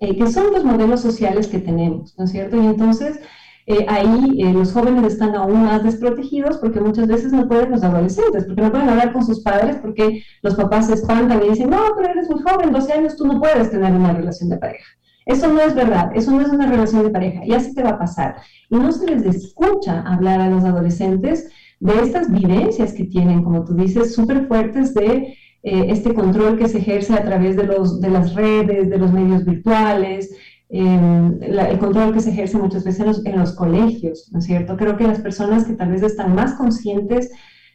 eh, 0.00 0.16
que 0.16 0.26
son 0.30 0.52
los 0.52 0.64
modelos 0.64 1.00
sociales 1.00 1.48
que 1.48 1.58
tenemos, 1.58 2.16
¿no 2.18 2.24
es 2.24 2.30
cierto? 2.30 2.56
Y 2.56 2.66
entonces 2.66 3.20
eh, 3.66 3.84
ahí 3.86 4.40
eh, 4.40 4.52
los 4.52 4.72
jóvenes 4.72 5.12
están 5.12 5.34
aún 5.34 5.64
más 5.64 5.82
desprotegidos 5.84 6.56
porque 6.56 6.80
muchas 6.80 7.06
veces 7.06 7.32
no 7.32 7.46
pueden 7.46 7.70
los 7.70 7.82
adolescentes, 7.82 8.44
porque 8.46 8.62
no 8.62 8.70
pueden 8.70 8.88
hablar 8.88 9.12
con 9.12 9.26
sus 9.26 9.40
padres 9.40 9.76
porque 9.76 10.22
los 10.42 10.54
papás 10.54 10.86
se 10.86 10.94
espantan 10.94 11.42
y 11.44 11.50
dicen, 11.50 11.68
no, 11.68 11.78
pero 11.96 12.10
eres 12.10 12.30
muy 12.30 12.40
joven, 12.42 12.72
12 12.72 12.92
años, 12.92 13.16
tú 13.16 13.26
no 13.26 13.38
puedes 13.38 13.70
tener 13.70 13.92
una 13.92 14.14
relación 14.14 14.48
de 14.48 14.56
pareja. 14.56 14.86
Eso 15.28 15.52
no 15.52 15.60
es 15.60 15.74
verdad, 15.74 16.10
eso 16.14 16.30
no 16.30 16.40
es 16.40 16.48
una 16.48 16.66
relación 16.66 17.04
de 17.04 17.10
pareja, 17.10 17.44
y 17.44 17.52
así 17.52 17.74
te 17.74 17.82
va 17.82 17.90
a 17.90 17.98
pasar. 17.98 18.36
Y 18.70 18.76
no 18.76 18.90
se 18.90 19.14
les 19.14 19.26
escucha 19.26 20.00
hablar 20.00 20.40
a 20.40 20.48
los 20.48 20.64
adolescentes 20.64 21.50
de 21.80 22.00
estas 22.00 22.32
vivencias 22.32 22.94
que 22.94 23.04
tienen, 23.04 23.44
como 23.44 23.62
tú 23.62 23.74
dices, 23.74 24.14
súper 24.14 24.46
fuertes 24.46 24.94
de 24.94 25.36
eh, 25.62 25.84
este 25.88 26.14
control 26.14 26.56
que 26.56 26.66
se 26.66 26.78
ejerce 26.78 27.12
a 27.12 27.24
través 27.24 27.56
de, 27.56 27.64
los, 27.64 28.00
de 28.00 28.08
las 28.08 28.34
redes, 28.34 28.88
de 28.88 28.96
los 28.96 29.12
medios 29.12 29.44
virtuales, 29.44 30.34
em, 30.70 31.38
el 31.42 31.78
control 31.78 32.14
que 32.14 32.20
se 32.20 32.30
ejerce 32.30 32.56
muchas 32.56 32.84
veces 32.84 33.20
en 33.26 33.38
los, 33.38 33.52
colegios, 33.52 34.30
¿no 34.32 34.38
es 34.38 34.46
cierto? 34.46 34.78
Creo 34.78 34.96
que 34.96 35.06
las 35.06 35.20
personas 35.20 35.66
que 35.66 35.74
tal 35.74 35.90
vez 35.90 36.02
están 36.02 36.34
más 36.34 36.54
conscientes 36.54 37.30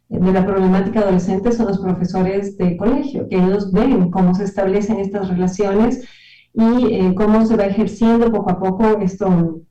de 0.10 0.32
la 0.32 0.44
problemática 0.44 1.02
adolescente 1.02 1.52
son 1.52 1.68
los 1.68 1.78
profesores 1.78 2.58
de 2.58 2.78
colegio, 2.78 3.28
que 3.30 3.36
ellos 3.36 3.72
ven 3.72 4.10
cómo 4.10 4.34
se 4.34 4.44
establecen 4.44 5.00
estas 5.00 5.28
relaciones 5.30 6.04
y 6.54 6.94
eh, 6.94 7.14
cómo 7.16 7.46
se 7.46 7.56
va 7.56 7.66
ejerciendo 7.66 8.32
poco 8.32 8.52
a 8.52 8.60
poco 8.60 9.00
esto, 9.00 9.62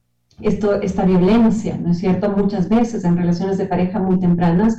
esto, 0.40 0.80
esta 0.80 1.04
violencia, 1.04 1.78
¿no 1.78 1.92
es 1.92 1.98
cierto? 1.98 2.30
Muchas 2.30 2.68
veces 2.68 3.04
en 3.04 3.16
relaciones 3.16 3.58
de 3.58 3.66
pareja 3.66 4.00
muy 4.00 4.18
tempranas 4.18 4.76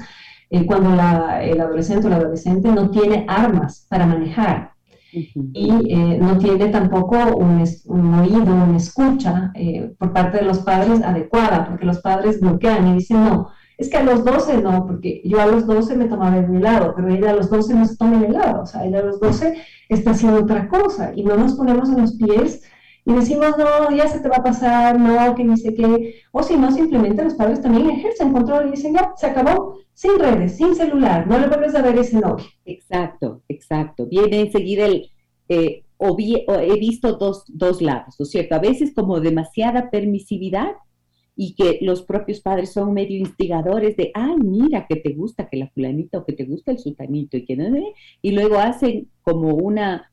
eh, 0.49 0.65
cuando 0.65 0.93
el 0.93 1.61
adolescente 1.61 2.07
o 2.07 2.09
la 2.09 2.17
adolescente 2.17 2.71
no 2.71 2.89
tiene 2.91 3.25
armas 3.27 3.87
para 3.89 4.05
manejar 4.05 4.73
y 5.13 5.69
eh, 5.89 6.17
no 6.19 6.37
tiene 6.37 6.69
tampoco 6.69 7.17
un, 7.35 7.63
un 7.85 8.13
oído, 8.15 8.41
una 8.41 8.77
escucha 8.77 9.51
eh, 9.53 9.93
por 9.97 10.11
parte 10.11 10.39
de 10.39 10.45
los 10.45 10.59
padres 10.59 11.03
adecuada, 11.03 11.67
porque 11.67 11.85
los 11.85 11.99
padres 11.99 12.39
bloquean 12.39 12.87
y 12.87 12.93
dicen, 12.95 13.23
no, 13.23 13.49
es 13.83 13.89
que 13.89 13.97
a 13.97 14.03
los 14.03 14.23
12 14.23 14.61
no, 14.61 14.85
porque 14.87 15.21
yo 15.23 15.39
a 15.39 15.45
los 15.45 15.67
12 15.67 15.95
me 15.95 16.05
tomaba 16.05 16.37
el 16.37 16.55
helado, 16.55 16.93
pero 16.95 17.09
ella 17.09 17.31
a 17.31 17.35
los 17.35 17.49
12 17.49 17.73
no 17.75 17.85
se 17.85 17.97
toma 17.97 18.17
el 18.17 18.25
helado, 18.25 18.63
o 18.63 18.65
sea, 18.65 18.85
ella 18.85 18.99
a 18.99 19.03
los 19.03 19.19
12 19.19 19.55
está 19.89 20.11
haciendo 20.11 20.41
otra 20.41 20.67
cosa 20.67 21.11
y 21.15 21.23
no 21.23 21.35
nos 21.35 21.53
ponemos 21.53 21.89
en 21.89 22.01
los 22.01 22.15
pies 22.15 22.63
y 23.05 23.13
decimos, 23.13 23.57
no, 23.57 23.95
ya 23.95 24.07
se 24.07 24.21
te 24.21 24.29
va 24.29 24.37
a 24.37 24.43
pasar, 24.43 24.97
no, 24.97 25.35
que 25.35 25.43
dice 25.43 25.73
que, 25.73 26.21
o 26.31 26.41
si 26.41 26.55
no, 26.55 26.71
simplemente 26.71 27.23
los 27.23 27.33
padres 27.33 27.61
también 27.61 27.89
ejercen 27.89 28.31
control 28.31 28.67
y 28.67 28.71
dicen, 28.71 28.93
ya, 28.93 29.11
se 29.17 29.27
acabó, 29.27 29.79
sin 29.93 30.17
redes, 30.17 30.55
sin 30.55 30.73
celular, 30.73 31.27
no 31.27 31.37
le 31.37 31.47
vuelves 31.47 31.75
a 31.75 31.81
ver 31.81 31.97
ese 31.97 32.19
novio. 32.19 32.45
Exacto, 32.63 33.41
exacto. 33.49 34.07
Viene 34.07 34.39
enseguida 34.39 34.85
el, 34.85 35.11
eh, 35.49 35.83
o, 35.97 36.17
he 36.17 36.79
visto 36.79 37.13
dos, 37.13 37.43
dos 37.47 37.81
lados, 37.81 38.15
¿no 38.17 38.23
es 38.23 38.31
cierto? 38.31 38.55
A 38.55 38.59
veces 38.59 38.93
como 38.95 39.19
demasiada 39.19 39.89
permisividad 39.89 40.71
y 41.35 41.55
que 41.55 41.79
los 41.81 42.03
propios 42.03 42.41
padres 42.41 42.71
son 42.73 42.93
medio 42.93 43.17
instigadores 43.17 43.97
de, 43.97 44.11
ay, 44.13 44.35
mira, 44.37 44.85
que 44.87 44.97
te 44.97 45.13
gusta 45.13 45.49
que 45.49 45.57
la 45.57 45.69
fulanita 45.69 46.19
o 46.19 46.25
que 46.25 46.33
te 46.33 46.45
gusta 46.45 46.71
el 46.71 46.79
sultanito 46.79 47.37
y 47.37 47.45
que 47.45 47.55
no, 47.55 47.75
y 48.21 48.31
luego 48.31 48.57
hacen 48.59 49.09
como 49.23 49.55
una... 49.55 50.11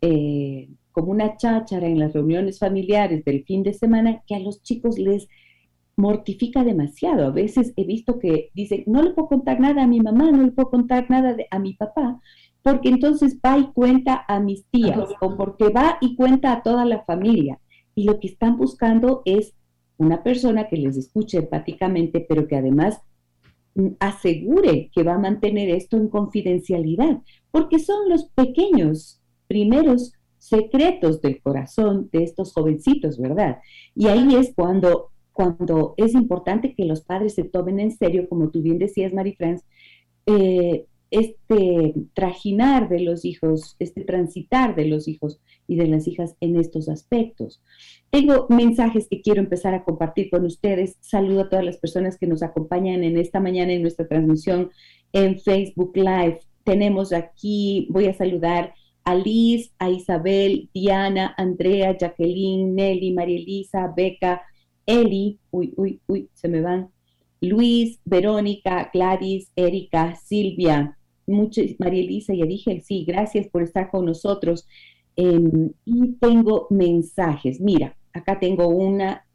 Eh, 0.00 0.68
como 0.92 1.12
una 1.12 1.36
cháchara 1.36 1.86
en 1.86 2.00
las 2.00 2.12
reuniones 2.12 2.58
familiares 2.58 3.24
del 3.24 3.44
fin 3.44 3.62
de 3.62 3.72
semana 3.72 4.22
que 4.26 4.34
a 4.34 4.40
los 4.40 4.60
chicos 4.62 4.98
les 4.98 5.28
mortifica 5.96 6.64
demasiado. 6.64 7.26
A 7.26 7.30
veces 7.30 7.72
he 7.76 7.84
visto 7.84 8.18
que 8.18 8.50
dicen, 8.54 8.84
no 8.86 9.02
le 9.02 9.10
puedo 9.10 9.28
contar 9.28 9.60
nada 9.60 9.84
a 9.84 9.86
mi 9.86 10.00
mamá, 10.00 10.30
no 10.30 10.42
le 10.42 10.52
puedo 10.52 10.70
contar 10.70 11.08
nada 11.10 11.36
a 11.50 11.58
mi 11.58 11.74
papá, 11.74 12.20
porque 12.62 12.88
entonces 12.88 13.38
va 13.44 13.58
y 13.58 13.66
cuenta 13.72 14.24
a 14.26 14.40
mis 14.40 14.66
tías 14.66 15.08
o 15.20 15.36
porque 15.36 15.68
va 15.68 15.98
y 16.00 16.16
cuenta 16.16 16.52
a 16.52 16.62
toda 16.62 16.84
la 16.84 17.04
familia. 17.04 17.60
Y 17.94 18.04
lo 18.04 18.18
que 18.18 18.28
están 18.28 18.56
buscando 18.56 19.22
es 19.24 19.54
una 20.00 20.22
persona 20.22 20.66
que 20.68 20.76
les 20.76 20.96
escuche 20.96 21.38
empáticamente, 21.38 22.24
pero 22.26 22.48
que 22.48 22.56
además 22.56 23.00
mm, 23.74 23.88
asegure 24.00 24.90
que 24.94 25.02
va 25.02 25.14
a 25.14 25.18
mantener 25.18 25.68
esto 25.68 25.96
en 25.96 26.08
confidencialidad, 26.08 27.20
porque 27.50 27.78
son 27.78 28.08
los 28.08 28.24
pequeños 28.30 29.20
primeros 29.46 30.12
secretos 30.38 31.20
del 31.20 31.42
corazón 31.42 32.08
de 32.12 32.24
estos 32.24 32.54
jovencitos, 32.54 33.18
¿verdad? 33.18 33.58
Y 33.94 34.06
ahí 34.06 34.36
es 34.36 34.54
cuando, 34.54 35.10
cuando 35.32 35.94
es 35.98 36.14
importante 36.14 36.74
que 36.74 36.86
los 36.86 37.02
padres 37.02 37.34
se 37.34 37.44
tomen 37.44 37.78
en 37.78 37.90
serio, 37.92 38.26
como 38.28 38.48
tú 38.48 38.62
bien 38.62 38.78
decías, 38.78 39.12
Marie 39.12 39.36
France, 39.36 39.64
eh, 40.24 40.86
este 41.10 41.94
trajinar 42.14 42.88
de 42.88 43.00
los 43.00 43.24
hijos, 43.26 43.76
este 43.78 44.04
transitar 44.04 44.74
de 44.74 44.86
los 44.86 45.08
hijos 45.08 45.40
y 45.70 45.76
de 45.76 45.86
las 45.86 46.08
hijas 46.08 46.34
en 46.40 46.56
estos 46.56 46.88
aspectos. 46.88 47.62
Tengo 48.10 48.46
mensajes 48.48 49.06
que 49.08 49.22
quiero 49.22 49.40
empezar 49.40 49.72
a 49.72 49.84
compartir 49.84 50.28
con 50.28 50.44
ustedes. 50.44 50.96
Saludo 51.00 51.42
a 51.42 51.48
todas 51.48 51.64
las 51.64 51.76
personas 51.76 52.18
que 52.18 52.26
nos 52.26 52.42
acompañan 52.42 53.04
en 53.04 53.16
esta 53.16 53.38
mañana 53.38 53.72
en 53.72 53.82
nuestra 53.82 54.08
transmisión 54.08 54.70
en 55.12 55.38
Facebook 55.38 55.92
Live. 55.94 56.40
Tenemos 56.64 57.12
aquí, 57.12 57.86
voy 57.88 58.06
a 58.06 58.14
saludar 58.14 58.74
a 59.04 59.14
Liz, 59.14 59.72
a 59.78 59.88
Isabel, 59.90 60.68
Diana, 60.74 61.34
Andrea, 61.38 61.96
Jacqueline, 61.96 62.74
Nelly, 62.74 63.12
María 63.12 63.38
Elisa, 63.38 63.94
Beca, 63.96 64.42
Eli, 64.86 65.38
uy, 65.52 65.72
uy, 65.76 66.00
uy, 66.08 66.28
se 66.34 66.48
me 66.48 66.62
van, 66.62 66.90
Luis, 67.40 68.00
Verónica, 68.04 68.90
Gladys, 68.92 69.52
Erika, 69.54 70.16
Silvia, 70.16 70.98
mucho, 71.28 71.62
María 71.78 72.02
Elisa, 72.02 72.34
ya 72.34 72.44
dije, 72.44 72.82
sí, 72.84 73.04
gracias 73.06 73.46
por 73.46 73.62
estar 73.62 73.88
con 73.88 74.04
nosotros. 74.04 74.66
Em, 75.22 75.72
y 75.84 76.12
tengo 76.14 76.66
mensajes, 76.70 77.60
mira, 77.60 77.94
acá 78.14 78.40
tengo 78.40 78.68
una, 78.68 79.26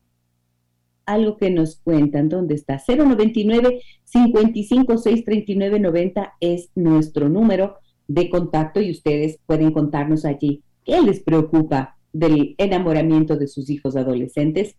algo 1.05 1.37
que 1.37 1.51
nos 1.51 1.75
cuentan, 1.75 2.27
¿dónde 2.27 2.55
está? 2.55 2.81
099 2.87 3.81
55 4.03 4.97
639 4.97 5.79
90 5.79 6.33
es 6.39 6.71
nuestro 6.73 7.29
número 7.29 7.75
de 8.07 8.31
contacto 8.31 8.81
y 8.81 8.89
ustedes 8.89 9.37
pueden 9.45 9.71
contarnos 9.73 10.25
allí 10.25 10.63
qué 10.83 10.99
les 11.03 11.19
preocupa 11.19 11.97
del 12.11 12.55
enamoramiento 12.57 13.37
de 13.37 13.47
sus 13.47 13.69
hijos 13.69 13.95
adolescentes. 13.95 14.75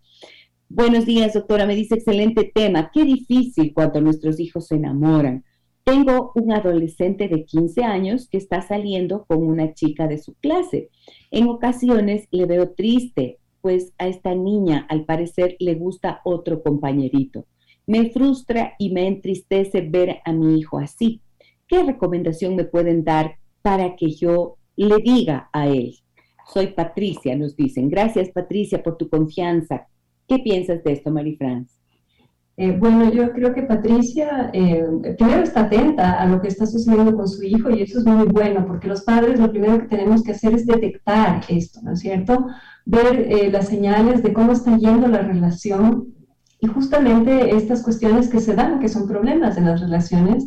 Buenos 0.68 1.06
días, 1.06 1.34
doctora. 1.34 1.66
Me 1.66 1.76
dice 1.76 1.94
excelente 1.94 2.50
tema. 2.52 2.90
Qué 2.92 3.04
difícil 3.04 3.72
cuando 3.72 4.00
nuestros 4.00 4.40
hijos 4.40 4.66
se 4.66 4.74
enamoran. 4.74 5.44
Tengo 5.86 6.32
un 6.34 6.52
adolescente 6.52 7.28
de 7.28 7.44
15 7.44 7.84
años 7.84 8.28
que 8.28 8.38
está 8.38 8.60
saliendo 8.60 9.24
con 9.24 9.46
una 9.46 9.72
chica 9.72 10.08
de 10.08 10.18
su 10.18 10.34
clase. 10.34 10.90
En 11.30 11.46
ocasiones 11.46 12.26
le 12.32 12.44
veo 12.44 12.72
triste, 12.72 13.38
pues 13.60 13.92
a 13.96 14.08
esta 14.08 14.34
niña 14.34 14.84
al 14.90 15.04
parecer 15.04 15.54
le 15.60 15.76
gusta 15.76 16.22
otro 16.24 16.60
compañerito. 16.64 17.46
Me 17.86 18.10
frustra 18.10 18.74
y 18.80 18.90
me 18.90 19.06
entristece 19.06 19.80
ver 19.80 20.18
a 20.24 20.32
mi 20.32 20.58
hijo 20.58 20.78
así. 20.78 21.22
¿qué 21.68 21.84
recomendación 21.84 22.56
me 22.56 22.64
pueden 22.64 23.04
dar 23.04 23.36
para 23.62 23.94
que 23.94 24.10
yo 24.10 24.56
le 24.74 24.96
diga 24.98 25.50
a 25.52 25.68
él? 25.68 25.94
Soy 26.52 26.68
Patricia, 26.68 27.36
nos 27.36 27.54
dicen. 27.54 27.88
Gracias, 27.88 28.30
Patricia, 28.30 28.82
por 28.82 28.96
tu 28.96 29.08
confianza. 29.08 29.86
¿Qué 30.28 30.40
piensas 30.40 30.82
de 30.82 30.92
esto, 30.92 31.12
Marifrance? 31.12 31.75
Eh, 32.58 32.74
bueno, 32.78 33.12
yo 33.12 33.32
creo 33.32 33.52
que 33.52 33.62
Patricia 33.62 34.48
eh, 34.54 34.82
primero 35.18 35.42
está 35.42 35.62
atenta 35.62 36.12
a 36.12 36.26
lo 36.26 36.40
que 36.40 36.48
está 36.48 36.64
sucediendo 36.64 37.14
con 37.14 37.28
su 37.28 37.42
hijo 37.42 37.68
y 37.68 37.82
eso 37.82 37.98
es 37.98 38.06
muy 38.06 38.26
bueno 38.28 38.66
porque 38.66 38.88
los 38.88 39.02
padres 39.02 39.38
lo 39.38 39.50
primero 39.50 39.78
que 39.80 39.88
tenemos 39.88 40.22
que 40.22 40.32
hacer 40.32 40.54
es 40.54 40.64
detectar 40.66 41.42
esto, 41.48 41.80
¿no 41.82 41.92
es 41.92 42.00
cierto? 42.00 42.46
Ver 42.86 43.26
eh, 43.30 43.50
las 43.50 43.68
señales 43.68 44.22
de 44.22 44.32
cómo 44.32 44.52
está 44.52 44.74
yendo 44.78 45.06
la 45.06 45.18
relación 45.18 46.14
y 46.58 46.66
justamente 46.66 47.54
estas 47.54 47.82
cuestiones 47.82 48.30
que 48.30 48.40
se 48.40 48.54
dan, 48.54 48.80
que 48.80 48.88
son 48.88 49.06
problemas 49.06 49.58
en 49.58 49.66
las 49.66 49.80
relaciones, 49.80 50.46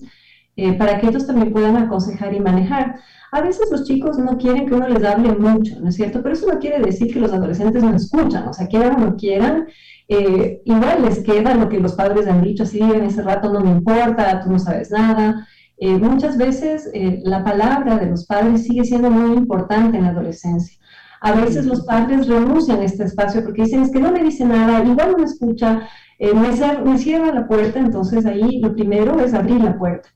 para 0.78 1.00
que 1.00 1.08
ellos 1.08 1.26
también 1.26 1.54
puedan 1.54 1.78
aconsejar 1.78 2.34
y 2.34 2.42
manejar. 2.42 3.00
A 3.32 3.42
veces 3.42 3.70
los 3.72 3.84
chicos 3.84 4.18
no 4.18 4.38
quieren 4.38 4.66
que 4.66 4.74
uno 4.74 4.88
les 4.88 5.04
hable 5.04 5.34
mucho, 5.34 5.80
¿no 5.80 5.90
es 5.90 5.96
cierto? 5.96 6.22
Pero 6.22 6.34
eso 6.34 6.48
no 6.52 6.60
quiere 6.60 6.80
decir 6.80 7.14
que 7.14 7.20
los 7.20 7.32
adolescentes 7.32 7.84
no 7.84 7.96
escuchan, 7.96 8.48
o 8.48 8.54
sea, 8.54 8.68
quieran 8.68 9.02
o 9.02 9.06
no 9.06 9.16
quieran, 9.16 9.68
eh, 10.08 10.62
igual 10.66 11.04
les 11.04 11.20
queda 11.20 11.54
lo 11.54 11.70
que 11.70 11.80
los 11.80 11.94
padres 11.94 12.28
han 12.28 12.42
dicho, 12.42 12.64
así 12.64 12.80
en 12.80 13.04
ese 13.04 13.22
rato 13.22 13.54
no 13.54 13.60
me 13.60 13.70
importa, 13.70 14.42
tú 14.44 14.52
no 14.52 14.58
sabes 14.58 14.90
nada. 14.90 15.48
Eh, 15.78 15.98
muchas 15.98 16.38
veces 16.38 16.90
la 17.24 17.44
palabra 17.44 17.98
de 17.98 18.08
los 18.08 18.26
padres 18.26 18.64
sigue 18.64 18.84
siendo 18.84 19.10
muy 19.10 19.38
importante 19.38 19.98
en 19.98 20.04
la 20.04 20.10
adolescencia. 20.10 20.78
A 21.22 21.34
veces 21.34 21.66
los 21.66 21.86
padres 21.86 22.28
renuncian 22.28 22.80
a 22.80 22.86
este 22.86 23.04
espacio 23.04 23.44
porque 23.44 23.64
dicen, 23.64 23.84
es 23.84 23.92
que 23.92 24.00
no 24.00 24.12
me 24.12 24.24
dice 24.24 24.46
nada, 24.46 24.84
igual 24.84 25.12
no 25.12 25.18
me 25.20 25.26
escucha, 25.26 25.88
me, 26.20 26.92
me 26.92 26.98
cierra 26.98 27.34
la 27.34 27.48
puerta, 27.48 27.80
entonces 27.80 28.26
ahí 28.26 28.60
lo 28.60 28.74
primero 28.74 29.20
es 29.20 29.34
abrir 29.34 29.62
la 29.62 29.78
puerta. 29.78 30.10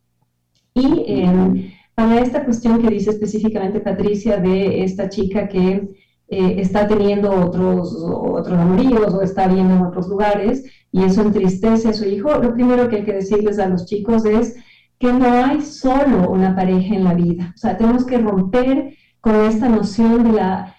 Y 0.74 1.04
em, 1.08 1.72
para 1.96 2.20
esta 2.20 2.44
cuestión 2.44 2.82
que 2.82 2.90
dice 2.90 3.12
específicamente 3.12 3.80
Patricia 3.80 4.38
de 4.38 4.84
esta 4.84 5.10
chica 5.10 5.48
que 5.48 5.90
eh, 6.28 6.56
está 6.58 6.88
teniendo 6.88 7.32
otros, 7.32 7.96
otros 8.02 8.58
amoríos 8.58 9.14
o 9.14 9.22
está 9.22 9.48
viendo 9.48 9.76
en 9.76 9.82
otros 9.84 10.08
lugares 10.08 10.64
y 10.92 11.04
eso 11.04 11.22
entristece 11.22 11.90
a 11.90 11.94
su 11.94 12.06
hijo, 12.06 12.34
lo 12.36 12.54
primero 12.54 12.90
que 12.90 12.98
hay 12.98 13.04
que 13.04 13.14
decirles 13.14 13.60
a 13.60 13.68
los 13.68 13.86
chicos 13.86 14.26
es 14.26 14.56
que 15.00 15.12
no 15.12 15.32
hay 15.32 15.62
solo 15.62 16.30
una 16.30 16.56
pareja 16.56 16.96
en 16.96 17.04
la 17.04 17.14
vida. 17.14 17.52
O 17.56 17.58
sea, 17.58 17.78
tenemos 17.78 18.06
que 18.06 18.18
romper 18.18 18.96
con 19.20 19.36
esta 19.46 19.70
noción 19.70 20.24
de 20.24 20.32
la, 20.32 20.76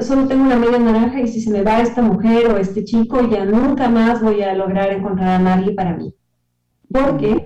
solo 0.00 0.26
tengo 0.26 0.44
una 0.44 0.56
media 0.56 0.78
naranja 0.78 1.20
y 1.20 1.28
si 1.28 1.40
se 1.40 1.50
me 1.50 1.62
va 1.62 1.80
esta 1.80 2.02
mujer 2.02 2.50
o 2.50 2.56
este 2.56 2.84
chico, 2.84 3.28
ya 3.28 3.44
nunca 3.44 3.88
más 3.88 4.22
voy 4.22 4.42
a 4.42 4.54
lograr 4.54 4.92
encontrar 4.92 5.28
a 5.28 5.38
nadie 5.38 5.72
para 5.72 5.96
mí. 5.96 6.14
Porque 6.90 7.44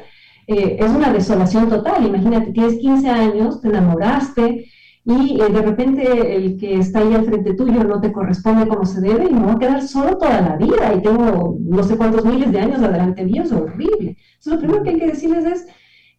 eh, 0.50 0.76
es 0.80 0.90
una 0.90 1.12
desolación 1.12 1.68
total. 1.68 2.06
Imagínate, 2.06 2.52
tienes 2.52 2.78
15 2.78 3.08
años, 3.08 3.60
te 3.60 3.68
enamoraste 3.68 4.66
y 5.04 5.40
eh, 5.40 5.48
de 5.48 5.62
repente 5.62 6.36
el 6.36 6.58
que 6.58 6.78
está 6.78 6.98
ahí 6.98 7.14
al 7.14 7.24
frente 7.24 7.54
tuyo 7.54 7.84
no 7.84 8.00
te 8.00 8.12
corresponde 8.12 8.66
como 8.66 8.84
se 8.84 9.00
debe 9.00 9.26
y 9.26 9.32
me 9.32 9.40
voy 9.40 9.52
a 9.52 9.58
quedar 9.58 9.82
solo 9.82 10.18
toda 10.18 10.40
la 10.40 10.56
vida 10.56 10.92
y 10.94 11.02
tengo 11.02 11.56
no 11.60 11.82
sé 11.84 11.96
cuántos 11.96 12.24
miles 12.24 12.50
de 12.50 12.60
años 12.60 12.82
adelante 12.82 13.24
mío, 13.24 13.44
es 13.44 13.52
horrible. 13.52 14.16
Entonces 14.38 14.52
lo 14.52 14.58
primero 14.58 14.82
que 14.82 14.90
hay 14.90 14.98
que 14.98 15.06
decirles 15.06 15.44
es, 15.44 15.66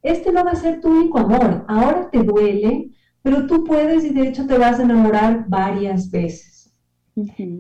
este 0.02 0.32
no 0.32 0.46
va 0.46 0.52
a 0.52 0.56
ser 0.56 0.80
tu 0.80 0.90
único 0.90 1.20
amor, 1.20 1.66
ahora 1.68 2.10
te 2.10 2.24
duele, 2.24 2.90
pero 3.22 3.46
tú 3.46 3.66
puedes 3.66 4.06
y 4.06 4.14
de 4.14 4.30
hecho 4.30 4.48
te 4.48 4.58
vas 4.58 4.80
a 4.80 4.84
enamorar 4.84 5.46
varias 5.48 6.10
veces. 6.10 6.51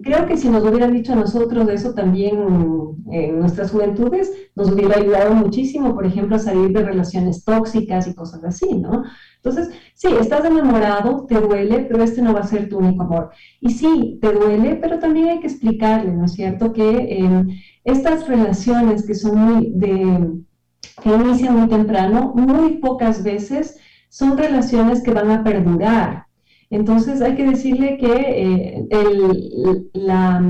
Creo 0.03 0.27
que 0.27 0.37
si 0.37 0.47
nos 0.49 0.63
hubieran 0.63 0.93
dicho 0.93 1.11
a 1.11 1.17
nosotros 1.17 1.67
eso 1.69 1.93
también 1.93 2.39
en 3.11 3.39
nuestras 3.39 3.71
juventudes, 3.71 4.31
nos 4.55 4.71
hubiera 4.71 4.97
ayudado 4.97 5.33
muchísimo, 5.33 5.93
por 5.93 6.05
ejemplo, 6.05 6.37
a 6.37 6.39
salir 6.39 6.71
de 6.71 6.83
relaciones 6.83 7.43
tóxicas 7.43 8.07
y 8.07 8.15
cosas 8.15 8.43
así, 8.45 8.75
¿no? 8.75 9.03
Entonces, 9.35 9.69
sí, 9.93 10.07
estás 10.19 10.45
enamorado, 10.45 11.25
te 11.25 11.35
duele, 11.39 11.85
pero 11.89 12.01
este 12.01 12.21
no 12.21 12.33
va 12.33 12.41
a 12.41 12.47
ser 12.47 12.69
tu 12.69 12.77
único 12.77 13.03
amor. 13.03 13.31
Y 13.59 13.71
sí, 13.71 14.19
te 14.21 14.31
duele, 14.31 14.75
pero 14.75 14.99
también 14.99 15.27
hay 15.27 15.39
que 15.41 15.47
explicarle, 15.47 16.13
¿no 16.13 16.25
es 16.25 16.33
cierto? 16.33 16.71
Que 16.71 17.17
em, 17.17 17.49
estas 17.83 18.27
relaciones 18.27 19.05
que 19.05 19.15
son 19.15 19.37
muy 19.37 19.71
de, 19.75 20.31
que 21.03 21.09
inician 21.09 21.57
muy 21.57 21.67
temprano, 21.67 22.33
muy 22.35 22.77
pocas 22.77 23.23
veces 23.23 23.77
son 24.09 24.37
relaciones 24.37 25.01
que 25.03 25.11
van 25.11 25.31
a 25.31 25.43
perdurar. 25.43 26.27
Entonces 26.71 27.21
hay 27.21 27.36
que 27.36 27.45
decirle 27.45 27.97
que 27.97 28.88
eh, 28.89 29.89
la, 29.93 30.41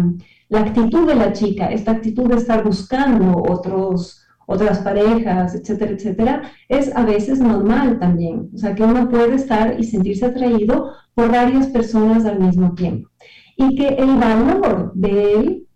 actitud 0.54 1.08
de 1.08 1.16
la 1.16 1.34
chica, 1.34 1.72
esta 1.72 1.92
actitud 1.92 2.30
de 2.30 2.38
estar 2.38 2.64
buscando 2.64 3.42
otros, 3.50 4.24
otras 4.46 4.80
parejas, 4.80 5.56
etcétera, 5.56 5.92
etcétera, 5.92 6.42
es 6.70 6.96
a 6.96 7.04
veces 7.06 7.40
normal 7.40 7.98
también. 8.00 8.52
O 8.54 8.58
sea, 8.58 8.76
que 8.76 8.84
uno 8.84 9.10
puede 9.10 9.34
estar 9.34 9.80
y 9.80 9.84
sentirse 9.84 10.28
atraído 10.28 10.92
por 11.16 11.32
varias 11.32 11.68
personas 11.68 12.26
al 12.26 12.40
mismo 12.40 12.76
tiempo. 12.76 13.10
Y 13.58 13.76
que 13.76 13.88
el 13.88 14.16
valor 14.18 14.94
de 14.94 15.34
él 15.34 15.68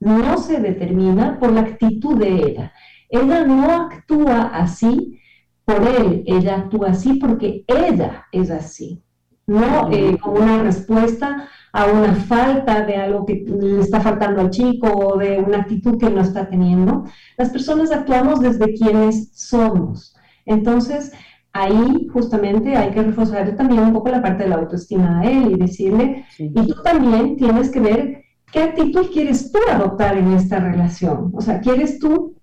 no 0.00 0.38
se 0.38 0.60
determina 0.60 1.38
por 1.38 1.52
la 1.52 1.60
actitud 1.60 2.18
de 2.18 2.34
ella. 2.34 2.72
Ella 3.08 3.44
no 3.44 3.70
actúa 3.70 4.42
así 4.54 5.20
por 5.64 5.86
él, 5.86 6.24
ella 6.26 6.56
actúa 6.56 6.90
así 6.90 7.14
porque 7.14 7.64
ella 7.68 8.24
es 8.32 8.50
así 8.50 9.04
no 9.48 9.90
eh, 9.90 10.16
como 10.20 10.36
una 10.36 10.62
respuesta 10.62 11.48
a 11.72 11.86
una 11.86 12.14
falta 12.14 12.84
de 12.84 12.96
algo 12.96 13.26
que 13.26 13.44
le 13.46 13.80
está 13.80 14.00
faltando 14.00 14.40
al 14.40 14.50
chico 14.50 14.88
o 14.88 15.18
de 15.18 15.38
una 15.38 15.58
actitud 15.58 15.98
que 15.98 16.10
no 16.10 16.20
está 16.20 16.48
teniendo. 16.48 17.04
Las 17.36 17.50
personas 17.50 17.90
actuamos 17.90 18.40
desde 18.40 18.74
quienes 18.74 19.30
somos. 19.34 20.14
Entonces, 20.46 21.12
ahí 21.52 22.08
justamente 22.12 22.76
hay 22.76 22.90
que 22.90 23.02
reforzar 23.02 23.54
también 23.56 23.80
un 23.80 23.92
poco 23.92 24.08
la 24.10 24.22
parte 24.22 24.44
de 24.44 24.50
la 24.50 24.56
autoestima 24.56 25.20
de 25.20 25.32
él 25.32 25.52
y 25.52 25.58
decirle, 25.58 26.24
y 26.38 26.66
tú 26.66 26.82
también 26.82 27.36
tienes 27.36 27.70
que 27.70 27.80
ver 27.80 28.24
qué 28.52 28.60
actitud 28.60 29.10
quieres 29.12 29.50
tú 29.52 29.58
adoptar 29.70 30.16
en 30.16 30.32
esta 30.32 30.58
relación. 30.60 31.32
O 31.34 31.40
sea, 31.40 31.60
¿quieres 31.60 31.98
tú 31.98 32.37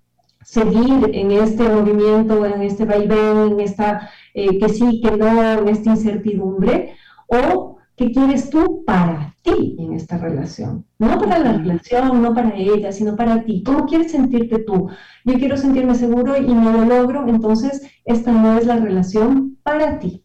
seguir 0.56 1.10
en 1.12 1.32
este 1.32 1.68
movimiento, 1.68 2.46
en 2.46 2.62
este 2.62 2.86
vaivén, 2.86 3.52
en 3.52 3.60
esta 3.60 4.10
eh, 4.32 4.58
que 4.58 4.68
sí, 4.70 5.02
que 5.02 5.10
no, 5.10 5.58
en 5.60 5.68
esta 5.68 5.90
incertidumbre, 5.90 6.94
o 7.26 7.76
qué 7.94 8.10
quieres 8.10 8.48
tú 8.48 8.82
para 8.86 9.34
ti 9.42 9.76
en 9.78 9.92
esta 9.92 10.16
relación. 10.16 10.86
No 10.98 11.18
para 11.18 11.38
la 11.38 11.52
relación, 11.58 12.22
no 12.22 12.34
para 12.34 12.54
ella, 12.56 12.90
sino 12.90 13.16
para 13.16 13.44
ti. 13.44 13.62
¿Cómo 13.64 13.84
quieres 13.86 14.12
sentirte 14.12 14.60
tú? 14.60 14.88
Yo 15.26 15.34
quiero 15.34 15.56
sentirme 15.58 15.94
seguro 15.94 16.36
y 16.36 16.54
no 16.54 16.72
lo 16.72 16.84
logro, 16.84 17.28
entonces 17.28 17.82
esta 18.06 18.32
no 18.32 18.56
es 18.58 18.66
la 18.66 18.76
relación 18.76 19.58
para 19.62 19.98
ti. 19.98 20.22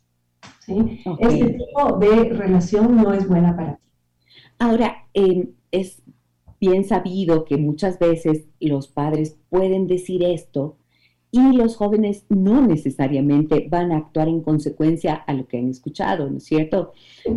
Este 1.20 1.58
tipo 1.60 1.98
de 1.98 2.30
relación 2.30 2.96
no 2.96 3.13
es 3.13 3.28
buena 3.28 3.56
para 3.58 3.76
ti. 3.76 3.84
Ahora, 4.60 5.08
eh, 5.13 5.50
es 5.72 6.02
bien 6.62 6.86
sabido 6.86 7.43
que 7.43 7.58
muchas 7.58 7.97
veces 7.97 8.45
los 8.60 8.88
padres 8.88 9.36
pueden 9.50 9.88
decir 9.88 10.24
esto 10.24 10.78
y 11.32 11.54
los 11.54 11.76
jóvenes 11.76 12.26
no 12.30 12.62
necesariamente 12.62 13.67
van 13.69 13.91
a 13.91 13.97
actuar 13.97 14.28
en 14.28 14.41
consecuencia 14.41 15.15
a 15.15 15.34
lo 15.34 15.47
que 15.47 15.58
han 15.58 15.69
escuchado, 15.69 16.30
¿no 16.30 16.38
es 16.38 16.43
cierto? 16.43 16.91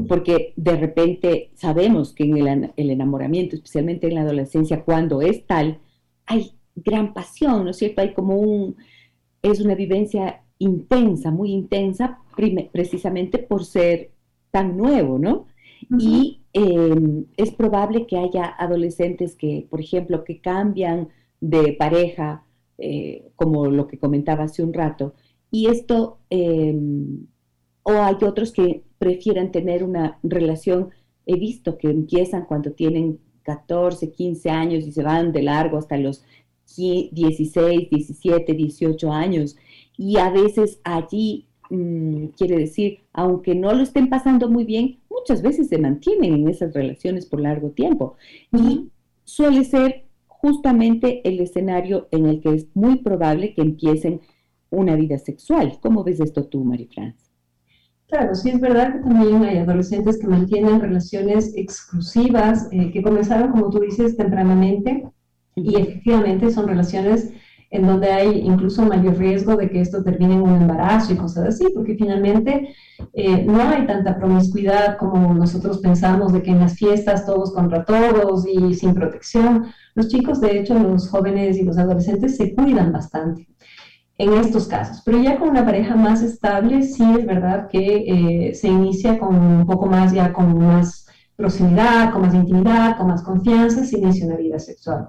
Porque 0.08 0.52
de 0.56 0.76
repente 0.76 1.50
sabemos 1.54 2.12
que 2.12 2.24
en 2.24 2.72
el, 2.76 2.90
enamoramiento, 2.90 3.56
especialmente 3.56 4.08
en 4.08 4.16
la 4.16 4.22
adolescencia, 4.22 4.84
cuando 4.84 5.22
es 5.22 5.46
tal, 5.46 5.78
hay 6.26 6.52
gran 6.74 7.14
pasión, 7.14 7.64
¿no 7.64 7.70
es 7.70 7.78
cierto? 7.78 8.02
Hay 8.02 8.12
como 8.12 8.36
un, 8.36 8.76
es 9.42 9.60
una 9.60 9.76
vivencia 9.76 10.42
intensa, 10.58 11.30
muy 11.30 11.52
intensa, 11.52 12.18
precisamente 12.72 13.38
por 13.38 13.64
ser 13.64 14.10
tan 14.50 14.76
nuevo, 14.76 15.18
¿no? 15.18 15.46
Y 15.98 16.43
em, 16.54 17.26
es 17.36 17.52
probable 17.52 18.06
que 18.06 18.16
haya 18.16 18.44
adolescentes 18.58 19.36
que, 19.36 19.66
por 19.68 19.80
ejemplo, 19.80 20.24
que 20.24 20.40
cambian 20.40 21.08
de 21.40 21.74
pareja 21.74 22.44
eh, 22.78 23.30
como 23.36 23.66
lo 23.66 23.86
que 23.86 23.98
comentaba 23.98 24.44
hace 24.44 24.62
un 24.62 24.72
rato. 24.72 25.14
Y 25.50 25.66
esto, 25.68 26.18
em, 26.30 27.26
o 27.84 27.92
hay 27.92 28.16
otros 28.22 28.52
que 28.52 28.82
prefieren 28.98 29.52
tener 29.52 29.84
una 29.84 30.18
relación, 30.22 30.90
he 31.26 31.36
visto 31.38 31.78
que 31.78 31.90
empiezan 31.90 32.46
cuando 32.46 32.72
tienen 32.72 33.20
14, 33.42 34.10
15 34.10 34.50
años 34.50 34.86
y 34.86 34.92
se 34.92 35.02
van 35.02 35.32
de 35.32 35.42
largo 35.42 35.78
hasta 35.78 35.96
los 35.98 36.24
16, 36.76 37.90
17, 37.90 38.52
18 38.54 39.12
años. 39.12 39.56
Y 39.96 40.16
a 40.16 40.30
veces 40.30 40.80
allí, 40.84 41.46
mm, 41.70 42.26
quiere 42.36 42.58
decir, 42.58 43.00
aunque 43.12 43.54
no 43.54 43.72
lo 43.72 43.82
estén 43.82 44.08
pasando 44.08 44.48
muy 44.48 44.64
bien, 44.64 45.00
muchas 45.10 45.42
veces 45.42 45.68
se 45.68 45.78
mantienen 45.78 46.34
en 46.34 46.48
esas 46.48 46.74
relaciones 46.74 47.26
por 47.26 47.40
largo 47.40 47.70
tiempo. 47.70 48.16
Y 48.52 48.90
suele 49.24 49.64
ser 49.64 50.04
justamente 50.26 51.26
el 51.26 51.40
escenario 51.40 52.08
en 52.10 52.26
el 52.26 52.40
que 52.40 52.54
es 52.54 52.66
muy 52.74 52.96
probable 52.96 53.54
que 53.54 53.62
empiecen 53.62 54.20
una 54.70 54.96
vida 54.96 55.18
sexual. 55.18 55.78
¿Cómo 55.80 56.04
ves 56.04 56.20
esto 56.20 56.46
tú, 56.46 56.64
Marifrance? 56.64 57.24
Claro, 58.08 58.34
sí 58.34 58.50
es 58.50 58.60
verdad 58.60 58.92
que 58.92 59.00
también 59.00 59.42
hay 59.42 59.58
adolescentes 59.58 60.18
que 60.18 60.26
mantienen 60.26 60.80
relaciones 60.80 61.56
exclusivas, 61.56 62.68
eh, 62.70 62.92
que 62.92 63.02
comenzaron, 63.02 63.50
como 63.52 63.70
tú 63.70 63.80
dices, 63.80 64.16
tempranamente, 64.16 65.08
y 65.56 65.80
efectivamente 65.80 66.50
son 66.50 66.68
relaciones 66.68 67.32
en 67.74 67.88
donde 67.88 68.08
hay 68.12 68.38
incluso 68.38 68.82
mayor 68.82 69.18
riesgo 69.18 69.56
de 69.56 69.68
que 69.68 69.80
esto 69.80 70.04
termine 70.04 70.34
en 70.34 70.42
un 70.42 70.62
embarazo 70.62 71.12
y 71.12 71.16
cosas 71.16 71.48
así, 71.48 71.66
porque 71.74 71.96
finalmente 71.96 72.72
eh, 73.12 73.44
no 73.44 73.60
hay 73.68 73.84
tanta 73.84 74.16
promiscuidad 74.16 74.96
como 74.96 75.34
nosotros 75.34 75.78
pensamos 75.78 76.32
de 76.32 76.40
que 76.40 76.52
en 76.52 76.60
las 76.60 76.76
fiestas 76.76 77.26
todos 77.26 77.52
contra 77.52 77.84
todos 77.84 78.46
y 78.46 78.74
sin 78.74 78.94
protección. 78.94 79.72
Los 79.96 80.06
chicos, 80.06 80.40
de 80.40 80.60
hecho, 80.60 80.78
los 80.78 81.08
jóvenes 81.08 81.58
y 81.58 81.64
los 81.64 81.76
adolescentes 81.76 82.36
se 82.36 82.54
cuidan 82.54 82.92
bastante 82.92 83.48
en 84.18 84.34
estos 84.34 84.68
casos, 84.68 85.02
pero 85.04 85.20
ya 85.20 85.36
con 85.40 85.48
una 85.48 85.64
pareja 85.64 85.96
más 85.96 86.22
estable, 86.22 86.82
sí 86.82 87.02
es 87.18 87.26
verdad 87.26 87.66
que 87.68 88.04
eh, 88.50 88.54
se 88.54 88.68
inicia 88.68 89.18
con 89.18 89.34
un 89.34 89.66
poco 89.66 89.86
más, 89.86 90.12
ya 90.12 90.32
con 90.32 90.56
más 90.58 91.08
proximidad, 91.34 92.12
con 92.12 92.22
más 92.22 92.34
intimidad, 92.34 92.96
con 92.96 93.08
más 93.08 93.24
confianza, 93.24 93.84
se 93.84 93.98
inicia 93.98 94.26
una 94.26 94.36
vida 94.36 94.60
sexual. 94.60 95.08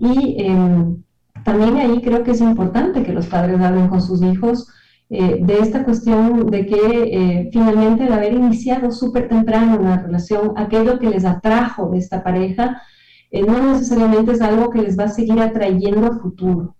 Y 0.00 0.42
em, 0.42 1.02
también 1.44 1.76
ahí 1.76 2.00
creo 2.02 2.22
que 2.22 2.32
es 2.32 2.40
importante 2.40 3.02
que 3.02 3.12
los 3.12 3.26
padres 3.26 3.60
hablen 3.60 3.88
con 3.88 4.00
sus 4.00 4.22
hijos 4.22 4.68
eh, 5.08 5.38
de 5.40 5.60
esta 5.60 5.84
cuestión 5.84 6.46
de 6.50 6.66
que 6.66 6.74
eh, 6.76 7.50
finalmente 7.52 8.04
el 8.04 8.12
haber 8.12 8.32
iniciado 8.32 8.90
súper 8.90 9.28
temprano 9.28 9.78
una 9.78 10.02
relación, 10.02 10.52
aquello 10.56 10.98
que 10.98 11.10
les 11.10 11.24
atrajo 11.24 11.90
de 11.90 11.98
esta 11.98 12.24
pareja, 12.24 12.82
eh, 13.30 13.42
no 13.42 13.72
necesariamente 13.72 14.32
es 14.32 14.40
algo 14.40 14.70
que 14.70 14.82
les 14.82 14.98
va 14.98 15.04
a 15.04 15.08
seguir 15.08 15.40
atrayendo 15.40 16.06
a 16.06 16.18
futuro. 16.18 16.74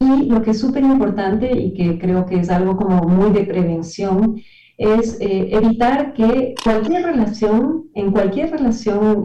Y 0.00 0.24
lo 0.26 0.42
que 0.42 0.50
es 0.50 0.60
súper 0.60 0.82
importante 0.82 1.52
y 1.56 1.74
que 1.74 1.98
creo 1.98 2.26
que 2.26 2.40
es 2.40 2.50
algo 2.50 2.76
como 2.76 3.02
muy 3.02 3.30
de 3.30 3.44
prevención, 3.44 4.36
es 4.78 5.18
evitar 5.20 6.14
que 6.14 6.54
cualquier 6.64 7.04
relación, 7.04 7.90
en 7.94 8.12
cualquier 8.12 8.50
relación, 8.50 9.22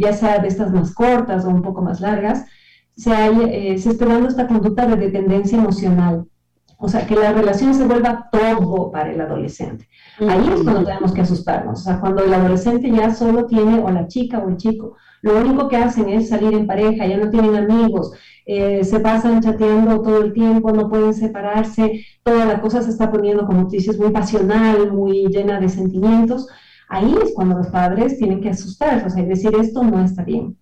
ya 0.00 0.12
sea 0.12 0.40
de 0.40 0.48
estas 0.48 0.72
más 0.72 0.92
cortas 0.92 1.44
o 1.44 1.48
un 1.48 1.62
poco 1.62 1.80
más 1.80 2.00
largas, 2.00 2.44
se, 2.96 3.78
se 3.78 3.90
esté 3.90 4.06
dando 4.06 4.28
esta 4.28 4.46
conducta 4.46 4.86
de 4.86 4.96
dependencia 4.96 5.58
emocional 5.58 6.26
o 6.78 6.88
sea, 6.88 7.06
que 7.06 7.14
la 7.14 7.32
relación 7.32 7.74
se 7.74 7.86
vuelva 7.86 8.28
todo 8.30 8.90
para 8.90 9.10
el 9.10 9.20
adolescente. 9.20 9.88
Ahí 10.20 10.46
es 10.54 10.62
cuando 10.62 10.84
tenemos 10.84 11.12
que 11.12 11.22
asustarnos. 11.22 11.80
O 11.80 11.82
sea, 11.82 12.00
cuando 12.00 12.22
el 12.22 12.32
adolescente 12.32 12.90
ya 12.90 13.14
solo 13.14 13.46
tiene, 13.46 13.78
o 13.78 13.90
la 13.90 14.06
chica 14.08 14.38
o 14.38 14.48
el 14.48 14.58
chico, 14.58 14.94
lo 15.22 15.38
único 15.38 15.68
que 15.68 15.76
hacen 15.76 16.08
es 16.10 16.28
salir 16.28 16.52
en 16.52 16.66
pareja, 16.66 17.06
ya 17.06 17.16
no 17.16 17.30
tienen 17.30 17.56
amigos, 17.56 18.12
eh, 18.44 18.84
se 18.84 19.00
pasan 19.00 19.40
chateando 19.40 20.02
todo 20.02 20.22
el 20.22 20.32
tiempo, 20.34 20.70
no 20.70 20.88
pueden 20.88 21.14
separarse, 21.14 22.04
toda 22.22 22.44
la 22.44 22.60
cosa 22.60 22.82
se 22.82 22.90
está 22.90 23.10
poniendo, 23.10 23.46
como 23.46 23.62
tú 23.62 23.70
dices, 23.70 23.98
muy 23.98 24.10
pasional, 24.10 24.92
muy 24.92 25.26
llena 25.28 25.58
de 25.58 25.70
sentimientos. 25.70 26.46
Ahí 26.88 27.16
es 27.22 27.32
cuando 27.34 27.56
los 27.56 27.68
padres 27.68 28.18
tienen 28.18 28.40
que 28.42 28.50
asustarse, 28.50 29.06
o 29.06 29.10
sea, 29.10 29.24
decir 29.24 29.52
esto 29.58 29.82
no 29.82 30.04
está 30.04 30.24
bien. 30.24 30.56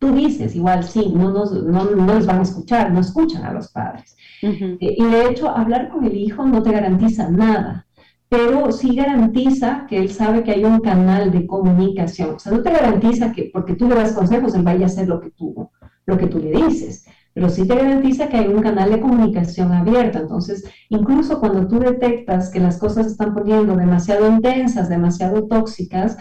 Tú 0.00 0.14
dices, 0.14 0.56
igual 0.56 0.82
sí, 0.82 1.12
no, 1.14 1.30
nos, 1.30 1.52
no, 1.52 1.84
no 1.84 2.14
les 2.14 2.26
van 2.26 2.38
a 2.38 2.42
escuchar, 2.42 2.90
no 2.90 3.00
escuchan 3.00 3.44
a 3.44 3.52
los 3.52 3.70
padres. 3.70 4.16
Eh, 4.42 4.78
y 4.80 5.04
de 5.04 5.28
hecho, 5.28 5.50
hablar 5.50 5.90
con 5.90 6.06
el 6.06 6.16
hijo 6.16 6.44
no 6.46 6.62
te 6.62 6.72
garantiza 6.72 7.28
nada, 7.28 7.86
pero 8.30 8.72
sí 8.72 8.96
garantiza 8.96 9.86
que 9.86 9.98
él 9.98 10.10
sabe 10.10 10.42
que 10.42 10.52
hay 10.52 10.64
un 10.64 10.80
canal 10.80 11.30
de 11.30 11.46
comunicación. 11.46 12.36
O 12.36 12.38
sea, 12.38 12.52
no 12.52 12.62
te 12.62 12.72
garantiza 12.72 13.32
que 13.32 13.50
porque 13.52 13.74
tú 13.74 13.88
le 13.88 13.96
das 13.96 14.12
consejos, 14.12 14.54
él 14.54 14.62
vaya 14.62 14.84
a 14.84 14.86
hacer 14.86 15.06
lo 15.06 15.20
que 15.20 15.32
tú, 15.32 15.68
lo 16.06 16.16
que 16.16 16.28
tú 16.28 16.38
le 16.38 16.50
dices, 16.50 17.04
pero 17.34 17.50
sí 17.50 17.68
te 17.68 17.74
garantiza 17.76 18.28
que 18.28 18.38
hay 18.38 18.48
un 18.48 18.62
canal 18.62 18.90
de 18.90 19.00
comunicación 19.00 19.70
abierto. 19.72 20.18
Entonces, 20.18 20.64
incluso 20.88 21.40
cuando 21.40 21.68
tú 21.68 21.78
detectas 21.78 22.50
que 22.50 22.60
las 22.60 22.78
cosas 22.78 23.04
se 23.04 23.12
están 23.12 23.34
poniendo 23.34 23.76
demasiado 23.76 24.26
intensas, 24.26 24.88
demasiado 24.88 25.46
tóxicas, 25.46 26.16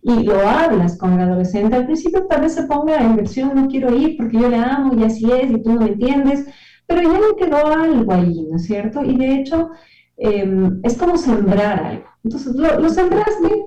y 0.00 0.22
lo 0.24 0.48
hablas 0.48 0.96
con 0.96 1.12
el 1.12 1.20
adolescente, 1.20 1.76
al 1.76 1.86
principio 1.86 2.26
tal 2.26 2.42
vez 2.42 2.54
se 2.54 2.64
ponga 2.64 2.96
en 2.98 3.16
versión 3.16 3.54
no 3.54 3.68
quiero 3.68 3.94
ir 3.94 4.16
porque 4.16 4.38
yo 4.38 4.48
le 4.48 4.56
amo 4.56 4.94
y 4.94 5.04
así 5.04 5.30
es 5.30 5.50
y 5.50 5.62
tú 5.62 5.72
no 5.72 5.80
me 5.80 5.88
entiendes, 5.88 6.46
pero 6.86 7.02
ya 7.02 7.18
me 7.18 7.36
quedó 7.38 7.66
algo 7.66 8.12
ahí, 8.12 8.46
¿no 8.50 8.56
es 8.56 8.64
cierto? 8.64 9.04
Y 9.04 9.16
de 9.16 9.34
hecho 9.34 9.70
em, 10.16 10.80
es 10.82 10.96
como 10.96 11.16
sembrar 11.16 11.84
algo. 11.84 12.04
Entonces 12.24 12.54
lo, 12.54 12.80
lo, 12.80 12.88
sembraste 12.88 13.66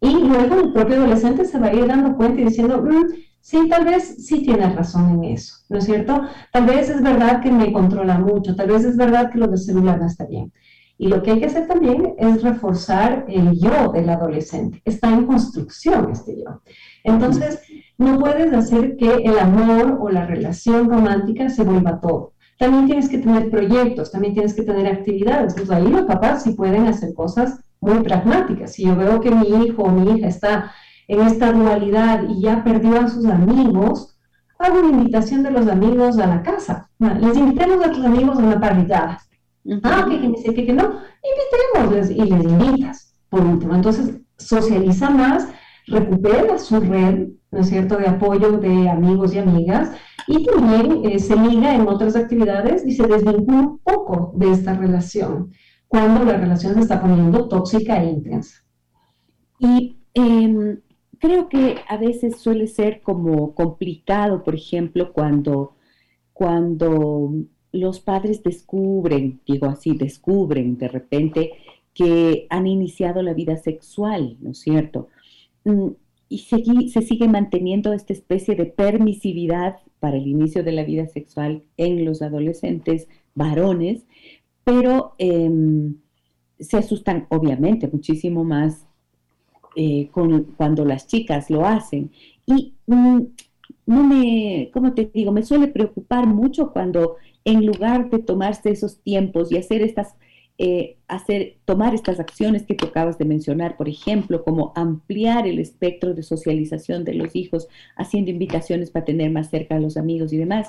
y 0.00 0.12
luego 0.12 0.60
el 0.60 0.72
propio 0.72 0.96
adolescente 0.96 1.44
se 1.44 1.58
va 1.58 1.68
a 1.68 1.74
ir 1.74 1.86
dando 1.86 2.16
cuenta 2.16 2.40
y 2.40 2.44
diciendo, 2.44 2.82
mm, 2.82 3.06
sí, 3.40 3.68
tal 3.68 3.84
vez 3.84 4.26
sí 4.26 4.42
tienes 4.42 4.74
razón 4.74 5.10
en 5.10 5.24
eso, 5.24 5.56
¿no 5.68 5.78
es 5.78 5.84
cierto? 5.84 6.22
Tal 6.52 6.66
vez 6.66 6.90
es 6.90 7.02
verdad 7.02 7.40
que 7.42 7.52
me 7.52 7.72
controla 7.72 8.18
mucho, 8.18 8.54
tal 8.56 8.68
vez 8.68 8.84
es 8.84 8.96
verdad 8.96 9.30
que 9.30 9.38
lo 9.38 9.46
del 9.48 9.58
celular 9.58 9.98
no 10.00 10.06
está 10.06 10.24
bien. 10.26 10.52
Y 10.96 11.08
lo 11.08 11.22
que 11.22 11.32
hay 11.32 11.40
que 11.40 11.46
hacer 11.46 11.66
también 11.66 12.14
es 12.18 12.42
reforzar 12.42 13.24
el 13.28 13.58
yo 13.58 13.90
del 13.92 14.08
adolescente. 14.08 14.80
Está 14.84 15.08
en 15.10 15.26
construcción 15.26 16.10
este 16.12 16.36
yo. 16.36 16.62
Entonces, 17.02 17.60
no 17.98 18.18
puedes 18.18 18.52
hacer 18.52 18.96
que 18.96 19.12
el 19.12 19.38
amor 19.38 19.98
o 20.00 20.08
la 20.08 20.26
relación 20.26 20.88
romántica 20.88 21.48
se 21.48 21.64
vuelva 21.64 22.00
todo. 22.00 22.32
También 22.58 22.86
tienes 22.86 23.08
que 23.08 23.18
tener 23.18 23.50
proyectos, 23.50 24.12
también 24.12 24.34
tienes 24.34 24.54
que 24.54 24.62
tener 24.62 24.86
actividades. 24.86 25.54
Pues 25.54 25.70
ahí 25.70 25.88
los 25.88 26.02
papás 26.02 26.44
sí 26.44 26.52
pueden 26.52 26.86
hacer 26.86 27.12
cosas 27.12 27.58
muy 27.80 28.00
pragmáticas. 28.04 28.72
Si 28.72 28.84
yo 28.84 28.94
veo 28.94 29.20
que 29.20 29.32
mi 29.32 29.48
hijo 29.48 29.82
o 29.82 29.90
mi 29.90 30.12
hija 30.12 30.28
está 30.28 30.72
en 31.08 31.20
esta 31.22 31.52
dualidad 31.52 32.22
y 32.28 32.40
ya 32.40 32.62
perdió 32.62 33.00
a 33.00 33.08
sus 33.08 33.26
amigos, 33.26 34.16
hago 34.60 34.78
una 34.78 34.90
invitación 34.90 35.42
de 35.42 35.50
los 35.50 35.66
amigos 35.66 36.18
a 36.18 36.26
la 36.28 36.42
casa. 36.42 36.88
Les 36.98 37.36
invitemos 37.36 37.84
a 37.84 37.90
tus 37.90 38.04
amigos 38.04 38.38
a 38.38 38.42
una 38.42 38.60
parrillada 38.60 39.18
Ah, 39.82 40.06
que, 40.08 40.18
dice 40.18 40.54
que, 40.54 40.72
no, 40.72 41.00
invitémosles 41.22 42.10
y 42.10 42.22
les 42.22 42.44
invitas, 42.44 43.16
por 43.30 43.40
último. 43.40 43.74
Entonces, 43.74 44.20
socializa 44.36 45.08
más, 45.10 45.48
recupera 45.86 46.58
su 46.58 46.80
red, 46.80 47.28
¿no 47.50 47.60
es 47.60 47.68
cierto?, 47.68 47.96
de 47.96 48.06
apoyo 48.06 48.58
de 48.58 48.90
amigos 48.90 49.34
y 49.34 49.38
amigas, 49.38 49.92
y 50.26 50.44
también 50.44 51.04
eh, 51.04 51.18
se 51.18 51.36
liga 51.36 51.74
en 51.74 51.88
otras 51.88 52.16
actividades 52.16 52.84
y 52.86 52.92
se 52.92 53.06
desvincula 53.06 53.58
un 53.58 53.78
poco 53.78 54.32
de 54.36 54.52
esta 54.52 54.74
relación, 54.74 55.52
cuando 55.88 56.24
la 56.24 56.36
relación 56.36 56.74
se 56.74 56.80
está 56.80 57.00
poniendo 57.00 57.48
tóxica 57.48 58.02
e 58.02 58.10
intensa. 58.10 58.64
Y 59.58 59.98
em, 60.12 60.80
creo 61.18 61.48
que 61.48 61.76
a 61.88 61.96
veces 61.96 62.38
suele 62.38 62.66
ser 62.66 63.00
como 63.02 63.54
complicado, 63.54 64.42
por 64.42 64.54
ejemplo, 64.54 65.12
cuando, 65.12 65.76
cuando 66.32 67.30
los 67.74 67.98
padres 68.00 68.42
descubren, 68.42 69.40
digo 69.46 69.66
así, 69.66 69.96
descubren 69.96 70.78
de 70.78 70.88
repente 70.88 71.52
que 71.92 72.46
han 72.48 72.66
iniciado 72.66 73.20
la 73.22 73.34
vida 73.34 73.56
sexual, 73.56 74.36
¿no 74.40 74.52
es 74.52 74.58
cierto? 74.58 75.08
Mm, 75.64 75.88
y 76.28 76.38
se, 76.38 77.02
sigue 77.02 77.28
manteniendo 77.28 77.92
esta 77.92 78.12
especie 78.12 78.54
de 78.54 78.66
permisividad 78.66 79.78
para 80.00 80.16
el 80.16 80.26
inicio 80.26 80.62
de 80.62 80.72
la 80.72 80.84
vida 80.84 81.06
sexual 81.08 81.62
en 81.76 82.04
los 82.04 82.22
adolescentes 82.22 83.08
varones, 83.34 84.06
pero 84.64 85.14
em, 85.18 85.96
se 86.58 86.76
asustan 86.76 87.26
obviamente 87.28 87.88
muchísimo 87.88 88.44
más 88.44 88.86
eh, 89.76 90.10
cuando 90.56 90.84
las 90.84 91.06
chicas 91.08 91.50
lo 91.50 91.66
hacen. 91.66 92.12
Y 92.46 92.74
mm, 92.86 93.20
no 93.86 94.04
me, 94.04 94.70
¿cómo 94.72 94.94
te 94.94 95.10
digo? 95.12 95.32
Me 95.32 95.42
suele 95.42 95.68
preocupar 95.68 96.26
mucho 96.26 96.72
cuando 96.72 97.16
en 97.44 97.66
lugar 97.66 98.10
de 98.10 98.18
tomarse 98.18 98.70
esos 98.70 99.00
tiempos 99.00 99.52
y 99.52 99.58
hacer 99.58 99.82
estas, 99.82 100.14
eh, 100.58 100.96
hacer, 101.08 101.58
tomar 101.64 101.94
estas 101.94 102.20
acciones 102.20 102.64
que 102.64 102.74
tú 102.74 102.86
acabas 102.86 103.18
de 103.18 103.24
mencionar, 103.24 103.76
por 103.76 103.88
ejemplo, 103.88 104.44
como 104.44 104.72
ampliar 104.74 105.46
el 105.46 105.58
espectro 105.58 106.14
de 106.14 106.22
socialización 106.22 107.04
de 107.04 107.14
los 107.14 107.36
hijos, 107.36 107.68
haciendo 107.96 108.30
invitaciones 108.30 108.90
para 108.90 109.04
tener 109.04 109.30
más 109.30 109.50
cerca 109.50 109.76
a 109.76 109.80
los 109.80 109.96
amigos 109.96 110.32
y 110.32 110.38
demás. 110.38 110.68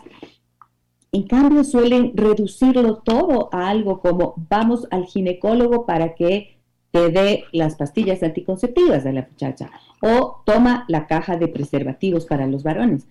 En 1.11 1.23
cambio, 1.23 1.63
suelen 1.63 2.11
reducirlo 2.13 2.97
todo 2.97 3.47
a 3.53 3.69
algo 3.69 4.01
como 4.01 4.33
vamos 4.49 4.85
al 4.91 5.05
ginecólogo 5.05 5.85
para 5.85 6.13
que 6.13 6.57
te 6.91 7.09
dé 7.09 7.45
las 7.53 7.75
pastillas 7.75 8.21
anticonceptivas 8.21 9.03
de 9.03 9.13
la 9.13 9.27
muchacha 9.29 9.71
o 10.01 10.41
toma 10.45 10.85
la 10.87 11.07
caja 11.07 11.37
de 11.37 11.47
preservativos 11.47 12.25
para 12.25 12.47
los 12.47 12.63
varones. 12.63 13.07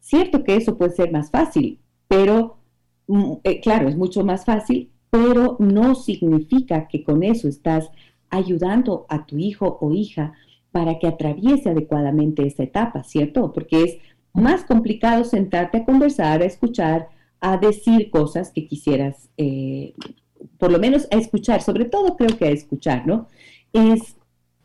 Cierto 0.00 0.44
que 0.44 0.56
eso 0.56 0.78
puede 0.78 0.92
ser 0.92 1.10
más 1.10 1.30
fácil, 1.30 1.80
pero 2.06 2.57
eh, 3.44 3.60
claro, 3.60 3.88
es 3.88 3.96
mucho 3.96 4.24
más 4.24 4.44
fácil, 4.44 4.90
pero 5.10 5.56
no 5.58 5.94
significa 5.94 6.88
que 6.88 7.02
con 7.02 7.22
eso 7.22 7.48
estás 7.48 7.90
ayudando 8.30 9.06
a 9.08 9.26
tu 9.26 9.38
hijo 9.38 9.78
o 9.80 9.92
hija 9.92 10.34
para 10.70 10.98
que 10.98 11.06
atraviese 11.06 11.70
adecuadamente 11.70 12.46
esa 12.46 12.62
etapa, 12.62 13.02
¿cierto? 13.04 13.52
Porque 13.52 13.82
es 13.82 13.98
más 14.34 14.64
complicado 14.64 15.24
sentarte 15.24 15.78
a 15.78 15.84
conversar, 15.84 16.42
a 16.42 16.44
escuchar, 16.44 17.08
a 17.40 17.56
decir 17.56 18.10
cosas 18.10 18.50
que 18.50 18.66
quisieras, 18.66 19.30
eh, 19.38 19.94
por 20.58 20.70
lo 20.70 20.78
menos 20.78 21.08
a 21.10 21.16
escuchar, 21.16 21.62
sobre 21.62 21.86
todo 21.86 22.16
creo 22.16 22.36
que 22.36 22.46
a 22.46 22.50
escuchar, 22.50 23.06
¿no? 23.06 23.28
Es 23.72 24.16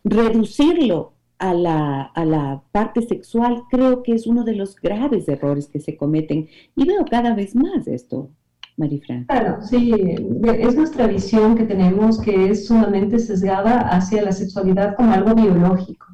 reducirlo 0.03 1.12
a 1.43 1.53
la, 1.53 2.03
a 2.03 2.23
la, 2.23 2.63
parte 2.71 3.01
sexual 3.01 3.63
creo 3.69 4.01
que 4.01 4.13
es 4.13 4.27
uno 4.27 4.45
de 4.45 4.55
los 4.55 4.77
graves 4.77 5.27
errores 5.27 5.67
que 5.67 5.81
se 5.81 5.97
cometen 5.97 6.47
y 6.73 6.85
veo 6.85 7.03
cada 7.03 7.35
vez 7.35 7.53
más 7.53 7.85
esto, 7.85 8.29
Marifran. 8.77 9.25
Claro, 9.25 9.61
sí, 9.61 9.91
es 9.93 10.75
nuestra 10.75 11.05
visión 11.07 11.55
que 11.55 11.65
tenemos 11.65 12.21
que 12.21 12.49
es 12.49 12.65
sumamente 12.67 13.19
sesgada 13.19 13.79
hacia 13.89 14.23
la 14.23 14.31
sexualidad 14.31 14.95
como 14.95 15.11
algo 15.11 15.35
biológico. 15.35 16.07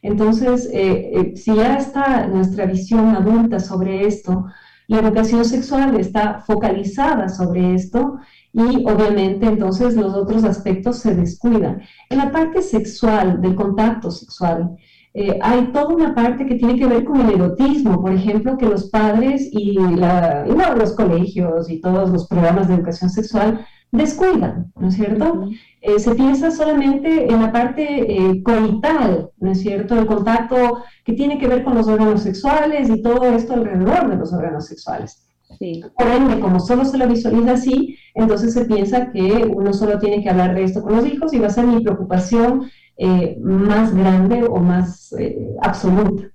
Entonces, 0.00 0.70
eh, 0.72 1.10
eh, 1.12 1.36
si 1.36 1.56
ya 1.56 1.76
está 1.76 2.28
nuestra 2.28 2.64
visión 2.64 3.16
adulta 3.16 3.58
sobre 3.58 4.06
esto, 4.06 4.46
la 4.86 5.00
educación 5.00 5.44
sexual 5.44 5.98
está 5.98 6.38
focalizada 6.38 7.28
sobre 7.28 7.74
esto 7.74 8.20
y 8.52 8.84
obviamente 8.86 9.46
entonces 9.46 9.94
los 9.94 10.14
otros 10.14 10.44
aspectos 10.44 10.98
se 10.98 11.14
descuidan. 11.14 11.82
En 12.08 12.18
la 12.18 12.30
parte 12.32 12.62
sexual, 12.62 13.40
del 13.40 13.54
contacto 13.54 14.10
sexual, 14.10 14.76
eh, 15.14 15.38
hay 15.42 15.72
toda 15.72 15.94
una 15.94 16.14
parte 16.14 16.46
que 16.46 16.54
tiene 16.54 16.78
que 16.78 16.86
ver 16.86 17.04
con 17.04 17.20
el 17.20 17.34
erotismo, 17.34 18.00
por 18.00 18.12
ejemplo, 18.12 18.56
que 18.56 18.66
los 18.66 18.88
padres 18.90 19.48
y, 19.50 19.74
la, 19.74 20.46
los 20.76 20.92
colegios 20.92 21.70
y 21.70 21.80
todos 21.80 22.10
los 22.10 22.26
programas 22.26 22.68
de 22.68 22.74
educación 22.74 23.10
sexual 23.10 23.66
descuidan, 23.90 24.70
¿no 24.76 24.88
es 24.88 24.94
cierto? 24.94 25.48
Eh, 25.80 25.98
se 25.98 26.14
piensa 26.14 26.50
solamente 26.50 27.32
en 27.32 27.40
la 27.40 27.50
parte 27.50 27.82
eh, 27.82 28.42
coital, 28.42 29.30
¿no 29.38 29.50
es 29.50 29.60
cierto? 29.60 29.98
El 29.98 30.06
contacto 30.06 30.82
que 31.04 31.14
tiene 31.14 31.38
que 31.38 31.48
ver 31.48 31.64
con 31.64 31.74
los 31.74 31.88
órganos 31.88 32.22
sexuales 32.22 32.90
y 32.90 33.02
todo 33.02 33.24
esto 33.24 33.54
alrededor 33.54 34.10
de 34.10 34.16
los 34.16 34.32
órganos 34.32 34.66
sexuales. 34.66 35.27
Por 35.58 36.06
ende, 36.06 36.40
como 36.40 36.60
solo 36.60 36.84
se 36.84 36.98
lo 36.98 37.08
visualiza 37.08 37.52
así, 37.52 37.96
entonces 38.14 38.54
se 38.54 38.64
piensa 38.64 39.10
que 39.10 39.44
uno 39.52 39.72
solo 39.72 39.98
tiene 39.98 40.22
que 40.22 40.30
hablar 40.30 40.54
de 40.54 40.64
esto 40.64 40.82
con 40.82 40.96
los 40.96 41.06
hijos 41.06 41.32
y 41.32 41.38
va 41.38 41.48
a 41.48 41.50
ser 41.50 41.66
mi 41.66 41.80
preocupación 41.80 42.70
eh, 42.96 43.36
más 43.40 43.94
grande 43.94 44.44
o 44.44 44.56
más 44.56 45.14
absoluta. 45.62 46.30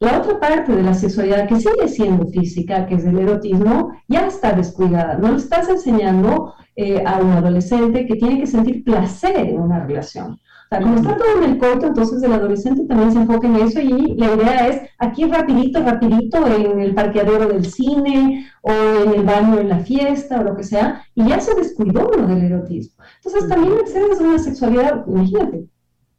La 0.00 0.18
otra 0.18 0.38
parte 0.38 0.76
de 0.76 0.82
la 0.84 0.94
sexualidad 0.94 1.48
que 1.48 1.56
sigue 1.56 1.88
siendo 1.88 2.26
física, 2.28 2.86
que 2.86 2.94
es 2.94 3.04
el 3.04 3.18
erotismo, 3.18 3.92
ya 4.06 4.28
está 4.28 4.52
descuidada. 4.52 5.18
No 5.18 5.32
le 5.32 5.38
estás 5.38 5.68
enseñando 5.68 6.54
eh, 6.76 7.02
a 7.04 7.18
un 7.18 7.32
adolescente 7.32 8.06
que 8.06 8.14
tiene 8.14 8.38
que 8.38 8.46
sentir 8.46 8.84
placer 8.84 9.36
en 9.36 9.58
una 9.58 9.84
relación. 9.84 10.38
O 10.70 10.74
sea, 10.76 10.82
como 10.82 10.96
está 10.96 11.16
todo 11.16 11.42
en 11.42 11.50
el 11.50 11.58
corto, 11.58 11.86
entonces 11.86 12.22
el 12.22 12.32
adolescente 12.32 12.84
también 12.84 13.10
se 13.10 13.20
enfoca 13.20 13.46
en 13.46 13.56
eso 13.56 13.80
y 13.80 14.16
la 14.16 14.34
idea 14.34 14.68
es 14.68 14.82
aquí 14.98 15.24
rapidito, 15.24 15.82
rapidito 15.82 16.46
en 16.46 16.80
el 16.80 16.94
parqueadero 16.94 17.48
del 17.48 17.64
cine 17.64 18.46
o 18.60 18.70
en 18.70 19.14
el 19.14 19.24
baño 19.24 19.60
en 19.60 19.70
la 19.70 19.78
fiesta 19.78 20.40
o 20.40 20.44
lo 20.44 20.54
que 20.54 20.64
sea, 20.64 21.02
y 21.14 21.26
ya 21.26 21.40
se 21.40 21.54
descuidó 21.54 22.10
uno 22.14 22.26
del 22.26 22.44
erotismo. 22.44 23.02
Entonces 23.16 23.48
también 23.48 23.78
accedes 23.80 24.20
a 24.20 24.24
una 24.24 24.38
sexualidad, 24.38 25.06
imagínate, 25.06 25.64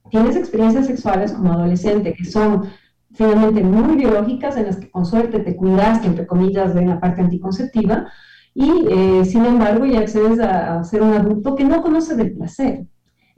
tienes 0.10 0.36
experiencias 0.36 0.88
sexuales 0.88 1.32
como 1.32 1.54
adolescente 1.54 2.16
que 2.16 2.26
son 2.26 2.70
finalmente 3.14 3.64
muy 3.64 3.98
biológicas 3.98 4.58
en 4.58 4.66
las 4.66 4.78
que 4.78 4.90
con 4.90 5.06
suerte 5.06 5.40
te 5.40 5.56
cuidaste, 5.56 6.08
entre 6.08 6.26
comillas, 6.26 6.74
de 6.74 6.86
la 6.86 7.00
parte 7.00 7.22
anticonceptiva, 7.22 8.08
y 8.54 8.88
eh, 8.90 9.26
sin 9.26 9.46
embargo 9.46 9.86
ya 9.86 10.00
accedes 10.00 10.40
a, 10.40 10.84
ser 10.84 11.02
un 11.02 11.14
adulto 11.14 11.56
que 11.56 11.64
no 11.64 11.82
conoce 11.82 12.16
del 12.16 12.34
placer. 12.34 12.86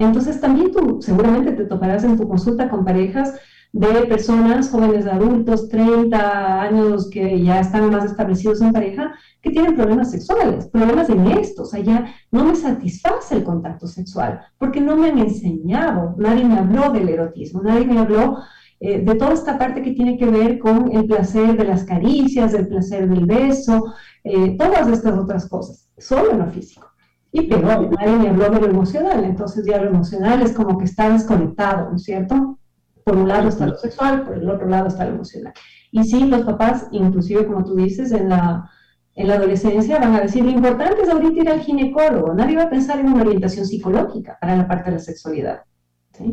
Entonces 0.06 0.42
también 0.42 0.72
tú 0.72 1.00
seguramente 1.02 1.52
te 1.52 1.66
toparás 1.66 2.04
en 2.04 2.18
tu 2.18 2.28
consulta 2.28 2.70
con 2.70 2.84
parejas 2.84 3.34
de 3.74 3.88
personas, 4.06 4.70
jóvenes 4.70 5.06
adultos, 5.06 5.70
30 5.70 6.62
años 6.62 7.10
que 7.10 7.42
ya 7.42 7.62
están 7.62 7.90
más 7.90 8.04
establecidos 8.04 8.62
en 8.62 8.74
pareja, 8.74 9.14
que 9.42 9.52
tienen 9.52 9.76
problemas 9.76 10.12
sexuales, 10.12 10.68
problemas 10.68 11.10
en 11.10 11.26
esto, 11.28 11.62
o 11.62 11.66
sea, 11.66 11.80
ya 11.80 12.14
no 12.32 12.44
me 12.44 12.56
satisface 12.56 13.36
el 13.36 13.44
contacto 13.44 13.88
sexual, 13.88 14.42
porque 14.58 14.82
no 14.82 14.98
me 14.98 15.10
han 15.10 15.20
enseñado, 15.20 16.16
nadie 16.18 16.44
me 16.44 16.60
habló 16.60 16.92
del 16.92 17.08
erotismo, 17.08 17.62
nadie 17.62 17.86
me 17.86 18.00
habló 18.00 18.40
eh, 18.82 19.00
de 19.00 19.16
toda 19.16 19.34
esta 19.34 19.58
parte 19.58 19.82
que 19.82 19.92
tiene 19.92 20.18
que 20.18 20.26
ver 20.26 20.60
con 20.60 20.92
el 20.92 21.06
placer 21.06 21.56
de 21.56 21.64
las 21.64 21.86
caricias, 21.86 22.54
el 22.54 22.68
placer 22.68 23.08
del 23.08 23.26
beso, 23.26 23.94
eh, 24.24 24.58
todas 24.58 24.88
estas 24.90 25.18
otras 25.18 25.48
cosas, 25.48 25.90
solo 25.98 26.32
en 26.32 26.40
lo 26.40 26.48
físico. 26.48 26.91
Y 27.32 27.44
peor, 27.44 27.90
nadie 27.98 28.18
me 28.18 28.30
habló 28.30 28.50
de 28.50 28.60
lo 28.60 28.68
emocional, 28.68 29.24
entonces 29.24 29.66
ya 29.66 29.82
lo 29.82 29.90
emocional 29.90 30.42
es 30.42 30.52
como 30.54 30.78
que 30.78 30.86
está 30.86 31.10
desconectado, 31.10 31.90
¿no 31.90 31.96
es 31.96 32.04
cierto? 32.04 32.60
Por 33.06 33.16
un 33.18 33.28
lado 33.28 33.48
está 33.48 33.68
lo 33.68 33.78
sexual, 33.78 34.24
por 34.24 34.38
el 34.38 34.50
otro 34.50 34.68
lado 34.68 34.88
está 34.88 35.06
lo 35.06 35.16
emocional. 35.16 35.54
Y 35.92 36.04
sí, 36.04 36.26
los 36.26 36.42
papás, 36.42 36.88
inclusive 36.92 37.48
como 37.48 37.64
tú 37.64 37.76
dices, 37.76 38.12
en 38.12 38.30
la, 38.30 38.70
en 39.16 39.28
la 39.28 39.36
adolescencia 39.36 40.00
van 40.00 40.16
a 40.16 40.22
decir, 40.22 40.44
lo 40.44 40.52
importante 40.52 41.02
es 41.02 41.10
ahorita 41.10 41.42
ir 41.42 41.50
al 41.50 41.62
ginecólogo, 41.62 42.34
nadie 42.34 42.58
va 42.58 42.64
a 42.64 42.70
pensar 42.70 43.00
en 43.00 43.14
una 43.14 43.24
orientación 43.24 43.66
psicológica 43.66 44.38
para 44.40 44.58
la 44.58 44.68
parte 44.68 44.92
de 44.92 44.98
la 44.98 45.04
sexualidad. 45.04 45.62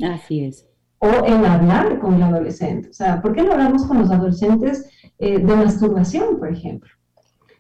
Así 0.03 0.45
es 0.45 0.69
o 0.99 1.09
en 1.25 1.45
hablar 1.45 1.99
con 2.01 2.15
el 2.15 2.23
adolescente. 2.23 2.89
O 2.91 2.93
sea, 2.93 3.23
¿por 3.23 3.33
qué 3.33 3.43
no 3.43 3.53
hablamos 3.53 3.87
con 3.87 3.99
los 3.99 4.11
adolescentes 4.11 4.89
eh, 5.19 5.39
de 5.39 5.57
masturbación, 5.57 6.39
por 6.39 6.53
ejemplo? 6.53 6.91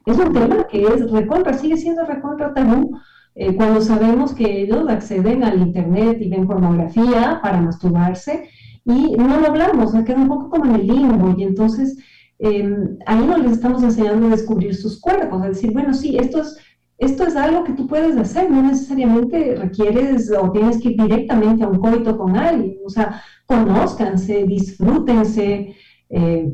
Es 0.07 0.18
un 0.18 0.32
tema 0.32 0.66
que 0.66 0.82
es 0.82 1.11
recontra, 1.11 1.55
sigue 1.55 1.76
siendo 1.76 2.05
recontra 2.05 2.55
tabú 2.55 2.99
eh, 3.41 3.55
cuando 3.55 3.80
sabemos 3.80 4.34
que 4.34 4.62
ellos 4.62 4.89
acceden 4.89 5.45
al 5.45 5.61
internet 5.61 6.18
y 6.20 6.28
ven 6.28 6.47
pornografía 6.47 7.39
para 7.41 7.61
masturbarse 7.61 8.49
y 8.84 9.14
no 9.16 9.39
lo 9.41 9.47
hablamos, 9.47 9.93
se 9.93 10.03
queda 10.03 10.16
un 10.16 10.28
poco 10.28 10.51
como 10.51 10.64
en 10.64 10.74
el 10.74 10.86
limbo 10.89 11.34
y 11.39 11.45
entonces 11.45 11.97
em, 12.41 12.99
ahí 13.07 13.24
no 13.24 13.39
les 13.39 13.53
estamos 13.53 13.82
enseñando 13.84 14.26
a 14.26 14.30
descubrir 14.30 14.74
sus 14.74 15.01
cuerpos, 15.01 15.41
a 15.41 15.49
decir, 15.49 15.72
bueno, 15.72 15.95
sí, 15.95 16.16
esto 16.16 16.41
es 16.41 16.57
esto 16.99 17.24
es 17.24 17.36
algo 17.36 17.62
que 17.62 17.74
tú 17.74 17.86
puedes 17.86 18.16
hacer, 18.16 18.51
no 18.51 18.61
necesariamente 18.61 19.55
requieres 19.55 20.32
o 20.32 20.51
tienes 20.51 20.80
que 20.80 20.89
ir 20.91 21.01
directamente 21.01 21.62
a 21.62 21.68
un 21.68 21.78
coito 21.78 22.18
con 22.18 22.36
alguien, 22.36 22.78
o 22.84 22.91
sea, 22.91 23.22
conózcanse, 23.47 24.45
disfrútense, 24.45 25.76
eh, 26.11 26.53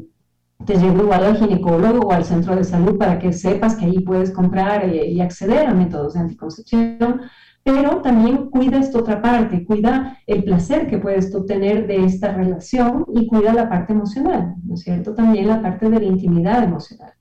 te 0.65 0.77
llevo 0.77 1.03
igual 1.03 1.25
al 1.25 1.37
ginecólogo 1.37 2.09
o 2.09 2.13
al 2.13 2.25
centro 2.25 2.57
de 2.57 2.65
salud 2.65 2.97
para 2.97 3.19
que 3.19 3.33
sepas 3.33 3.77
que 3.77 3.87
ahí 3.87 4.01
puedes 4.01 4.31
comprar 4.31 4.95
y, 4.95 5.21
acceder 5.21 5.67
a 5.67 5.75
métodos 5.75 6.15
de 6.15 6.21
anticoncepción, 6.21 7.21
pero 7.63 8.03
también 8.03 8.51
cuida 8.51 8.79
esta 8.79 8.99
otra 8.99 9.21
parte, 9.21 9.65
cuida 9.65 10.19
el 10.27 10.45
placer 10.45 10.89
que 10.89 10.99
puedes 10.99 11.31
tú 11.31 11.45
tener 11.45 11.87
de 11.87 12.05
esta 12.05 12.35
relación 12.35 13.07
y 13.15 13.27
cuida 13.27 13.53
la 13.53 13.69
parte 13.69 13.93
emocional, 13.93 14.55
¿no 14.65 14.75
es 14.75 14.81
cierto? 14.81 15.15
También 15.15 15.49
la 15.49 15.63
parte 15.63 15.89
de 15.89 15.99
la 15.99 16.07
intimidad 16.07 16.63
emocional. 16.63 17.13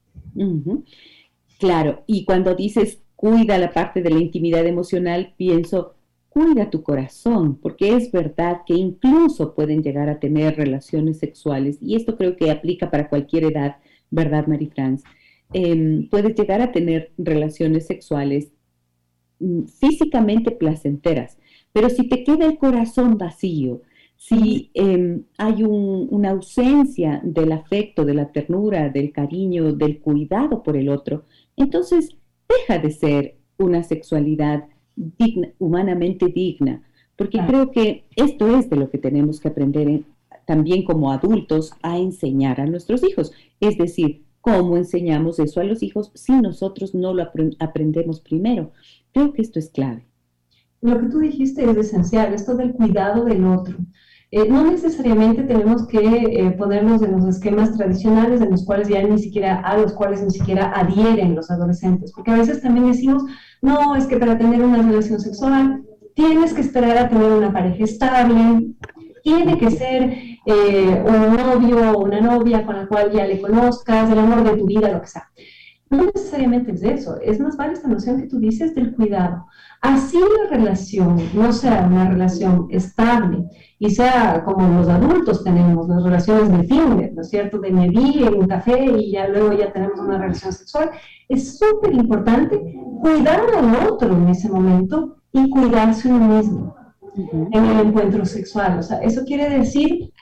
Claro, 1.60 2.04
y 2.08 2.26
cuando 2.26 2.56
dices 2.56 3.04
cuida 3.16 3.58
la 3.58 3.72
parte 3.72 4.02
de 4.02 4.10
la 4.10 4.20
intimidad 4.20 4.66
emocional, 4.66 5.34
pienso, 5.38 5.96
cuida 6.34 6.72
tu 6.72 6.82
corazón, 6.82 7.60
porque 7.62 7.96
es 7.96 8.12
verdad 8.12 8.62
que 8.66 8.74
incluso 8.74 9.54
pueden 9.54 9.84
llegar 9.84 10.10
a 10.10 10.20
tener 10.20 10.58
relaciones 10.58 11.20
sexuales, 11.20 11.78
y 11.80 11.96
esto 11.96 12.18
creo 12.18 12.36
que 12.36 12.50
aplica 12.50 12.90
para 12.90 13.08
cualquier 13.08 13.44
edad, 13.46 13.78
¿verdad, 14.10 14.48
Marie 14.48 14.72
France? 14.72 15.04
Em, 15.54 16.10
puedes 16.10 16.36
llegar 16.36 16.62
a 16.62 16.72
tener 16.72 17.12
relaciones 17.20 17.86
sexuales 17.86 18.52
mm, 19.40 19.66
físicamente 19.66 20.50
placenteras, 20.50 21.38
pero 21.72 21.90
si 21.90 22.10
te 22.10 22.24
queda 22.24 22.46
el 22.48 22.58
corazón 22.58 23.20
vacío, 23.20 23.84
si 24.16 24.72
em, 24.74 25.26
hay 25.38 25.64
una 25.64 26.32
ausencia 26.32 27.22
del 27.24 27.52
afecto, 27.52 28.06
de 28.06 28.16
la 28.16 28.32
ternura, 28.32 28.90
del 28.90 29.12
cariño, 29.12 29.74
del 29.74 30.00
cuidado 30.00 30.64
por 30.64 30.78
el 30.78 30.90
otro, 30.90 31.26
entonces 31.58 32.16
deja 32.48 32.80
de 32.80 32.92
ser 32.92 33.38
una 33.58 33.84
sexualidad 33.84 34.64
digna, 34.96 35.50
humanamente 35.60 36.28
digna, 36.28 36.84
porque 37.16 37.40
creo 37.46 37.72
que 37.72 38.06
esto 38.16 38.58
es 38.58 38.70
de 38.70 38.76
lo 38.76 38.90
que 38.90 38.98
tenemos 38.98 39.40
que 39.40 39.50
aprender 39.50 40.04
también 40.46 40.84
como 40.84 41.12
adultos 41.12 41.72
a 41.82 41.98
enseñar 41.98 42.60
a 42.60 42.66
nuestros 42.66 43.04
hijos, 43.04 43.32
es 43.60 43.78
decir, 43.78 44.24
cómo 44.44 44.76
enseñamos 44.76 45.40
eso 45.40 45.62
a 45.62 45.64
los 45.64 45.82
hijos 45.84 46.12
si 46.16 46.34
nosotros 46.34 46.94
no 46.94 47.14
lo 47.14 47.24
aprendemos 47.60 48.20
primero. 48.20 48.74
Creo 49.14 49.32
que 49.32 49.42
esto 49.42 49.58
es 49.58 49.70
clave. 49.70 50.06
Lo 50.82 51.00
que 51.00 51.08
tú 51.08 51.20
dijiste 51.20 51.64
es 51.64 51.78
esencial, 51.78 52.34
esto 52.34 52.54
del 52.58 52.74
cuidado 52.74 53.24
del 53.24 53.46
otro. 53.46 53.78
Eh, 54.36 54.50
no 54.50 54.64
necesariamente 54.64 55.44
tenemos 55.44 55.86
que 55.86 56.00
eh, 56.00 56.50
ponernos 56.58 57.04
en 57.04 57.12
los 57.12 57.28
esquemas 57.28 57.78
tradicionales 57.78 58.42
en 58.42 58.50
los 58.50 58.66
cuales 58.66 58.88
ya 58.88 59.04
ni 59.04 59.20
siquiera, 59.20 59.60
a 59.60 59.78
los 59.78 59.94
cuales 59.94 60.24
ni 60.24 60.32
siquiera 60.32 60.72
adhieren 60.76 61.36
los 61.36 61.52
adolescentes, 61.52 62.12
porque 62.12 62.32
a 62.32 62.38
veces 62.38 62.60
también 62.60 62.88
decimos, 62.88 63.22
no, 63.62 63.96
es 63.96 64.08
que 64.08 64.18
para 64.18 64.36
tener 64.36 64.64
una 64.64 64.82
relación 64.82 65.20
sexual 65.20 65.84
tienes 66.16 66.52
que 66.52 66.62
esperar 66.62 66.98
a 66.98 67.10
tener 67.10 67.32
una 67.32 67.54
pareja 67.54 67.84
estable, 67.84 68.74
tiene 69.22 69.56
que 69.60 69.70
ser 69.70 70.12
eh, 70.48 71.04
un 71.06 71.36
novio 71.38 71.92
o 71.92 72.04
una 72.04 72.20
novia 72.20 72.66
con 72.66 72.76
la 72.76 72.88
cual 72.88 73.12
ya 73.12 73.28
le 73.28 73.40
conozcas, 73.40 74.10
el 74.10 74.18
amor 74.18 74.44
de 74.46 74.58
tu 74.58 74.66
vida, 74.66 74.92
lo 74.92 75.02
que 75.02 75.10
sea. 75.10 75.30
No 75.92 76.06
necesariamente 76.06 76.72
es 76.72 76.82
eso, 76.82 77.22
es 77.22 77.40
más 77.40 77.56
vale 77.56 77.74
esta 77.74 77.88
noción 77.88 78.20
que 78.20 78.26
tú 78.26 78.40
dices 78.40 78.74
del 78.74 78.96
cuidado. 78.96 79.46
Así 79.80 80.18
la 80.18 80.50
relación 80.58 81.22
no 81.36 81.54
sea 81.54 81.86
una 81.86 82.10
relación 82.10 82.66
estable 82.72 83.46
y 83.84 83.92
sea 83.92 84.42
como 84.46 84.80
los 84.80 84.88
adultos 84.88 85.44
tenemos, 85.44 85.90
las 85.90 86.02
relaciones 86.02 86.50
de 86.50 86.64
Tinder, 86.64 87.12
¿no 87.14 87.22
es 87.22 87.30
cierto? 87.30 87.60
De 87.60 87.70
me 87.70 87.90
vi 87.90 88.24
en 88.24 88.36
un 88.36 88.48
café 88.48 88.86
y 88.86 89.12
ya 89.12 89.28
luego 89.28 89.52
ya 89.52 89.74
tenemos 89.74 90.00
una 90.00 90.18
relación 90.18 90.54
sexual. 90.54 90.92
Es 91.28 91.58
súper 91.58 91.94
importante 91.94 92.78
cuidar 93.02 93.42
al 93.42 93.92
otro 93.92 94.14
en 94.14 94.30
ese 94.30 94.48
momento 94.48 95.18
y 95.34 95.50
cuidarse 95.50 96.08
uno 96.08 96.38
mismo 96.38 96.76
en 97.52 97.66
el 97.66 97.88
encuentro 97.88 98.24
sexual. 98.26 98.80
O 98.80 98.84
sea, 98.84 99.00
eso 99.00 99.26
quiere 99.26 99.50
decir 99.50 100.14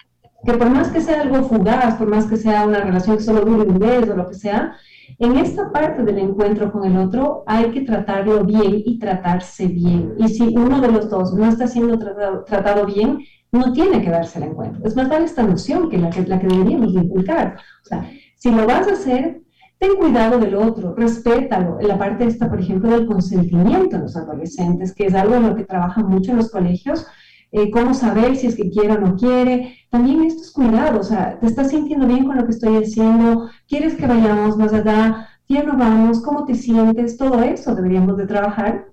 que 0.43 0.53
por 0.53 0.71
más 0.71 0.87
que 0.87 0.99
sea 0.99 1.21
algo 1.21 1.43
fugaz, 1.43 1.93
por 1.97 2.07
más 2.07 2.25
que 2.25 2.37
sea 2.37 2.65
una 2.65 2.79
relación 2.79 3.17
que 3.17 3.23
solo 3.23 3.41
dure 3.41 3.69
un 3.69 3.77
mes 3.77 4.09
o 4.09 4.15
lo 4.15 4.27
que 4.27 4.33
sea, 4.33 4.75
en 5.19 5.37
esta 5.37 5.71
parte 5.71 6.03
del 6.03 6.19
encuentro 6.19 6.71
con 6.71 6.85
el 6.85 6.97
otro 6.97 7.43
hay 7.45 7.71
que 7.71 7.81
tratarlo 7.81 8.43
bien 8.43 8.81
y 8.85 8.99
tratarse 8.99 9.67
bien. 9.67 10.13
Y 10.17 10.27
si 10.29 10.55
uno 10.55 10.79
de 10.79 10.91
los 10.91 11.09
dos 11.09 11.33
no 11.33 11.47
está 11.47 11.67
siendo 11.67 11.97
tratado, 12.45 12.85
bien, 12.85 13.19
no 13.51 13.73
tiene 13.73 14.01
que 14.01 14.09
darse 14.09 14.39
el 14.39 14.45
encuentro. 14.45 14.81
Es 14.85 14.95
más, 14.95 15.09
dar 15.09 15.21
esta 15.21 15.43
noción 15.43 15.89
que 15.89 15.97
la 15.97 16.09
que, 16.09 16.25
la 16.25 16.39
que 16.39 16.47
deberíamos 16.47 16.93
inculcar. 16.93 17.57
O 17.83 17.85
sea, 17.85 18.09
si 18.35 18.51
lo 18.51 18.65
vas 18.65 18.87
a 18.87 18.93
hacer, 18.93 19.41
ten 19.77 19.95
cuidado 19.95 20.39
del 20.39 20.55
otro, 20.55 20.95
respétalo. 20.95 21.79
La 21.81 21.97
parte 21.97 22.25
esta, 22.25 22.49
por 22.49 22.59
ejemplo, 22.59 22.89
del 22.91 23.07
consentimiento 23.07 23.95
en 23.95 24.03
los 24.03 24.15
adolescentes, 24.15 24.93
que 24.93 25.07
es 25.07 25.13
algo 25.13 25.35
en 25.35 25.49
lo 25.49 25.55
que 25.55 25.65
trabajan 25.65 26.07
mucho 26.07 26.31
en 26.31 26.37
los 26.37 26.51
colegios, 26.51 27.05
eh, 27.51 27.69
cómo 27.71 27.93
saber 27.93 28.35
si 28.35 28.47
es 28.47 28.55
que 28.55 28.69
quiere 28.69 28.93
o 28.93 28.99
no 28.99 29.15
quiere. 29.15 29.75
También 29.89 30.23
estos 30.23 30.51
cuidados, 30.51 31.07
o 31.07 31.09
sea, 31.09 31.39
¿te 31.39 31.47
estás 31.47 31.69
sintiendo 31.69 32.07
bien 32.07 32.25
con 32.25 32.37
lo 32.37 32.45
que 32.45 32.51
estoy 32.51 32.77
haciendo? 32.77 33.49
¿Quieres 33.67 33.95
que 33.95 34.07
vayamos 34.07 34.57
más 34.57 34.73
allá? 34.73 35.27
¿Ya 35.49 35.63
no 35.63 35.77
vamos? 35.77 36.21
¿Cómo 36.21 36.45
te 36.45 36.55
sientes? 36.55 37.17
Todo 37.17 37.41
eso 37.43 37.75
deberíamos 37.75 38.17
de 38.17 38.25
trabajar 38.25 38.85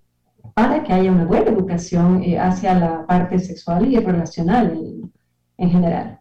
para 0.55 0.83
que 0.83 0.93
haya 0.93 1.13
una 1.13 1.25
buena 1.25 1.51
educación 1.51 2.23
eh, 2.25 2.39
hacia 2.39 2.75
la 2.75 3.07
parte 3.07 3.39
sexual 3.39 3.93
y 3.93 3.97
relacional 3.99 4.77
en 5.57 5.71
general. 5.71 6.19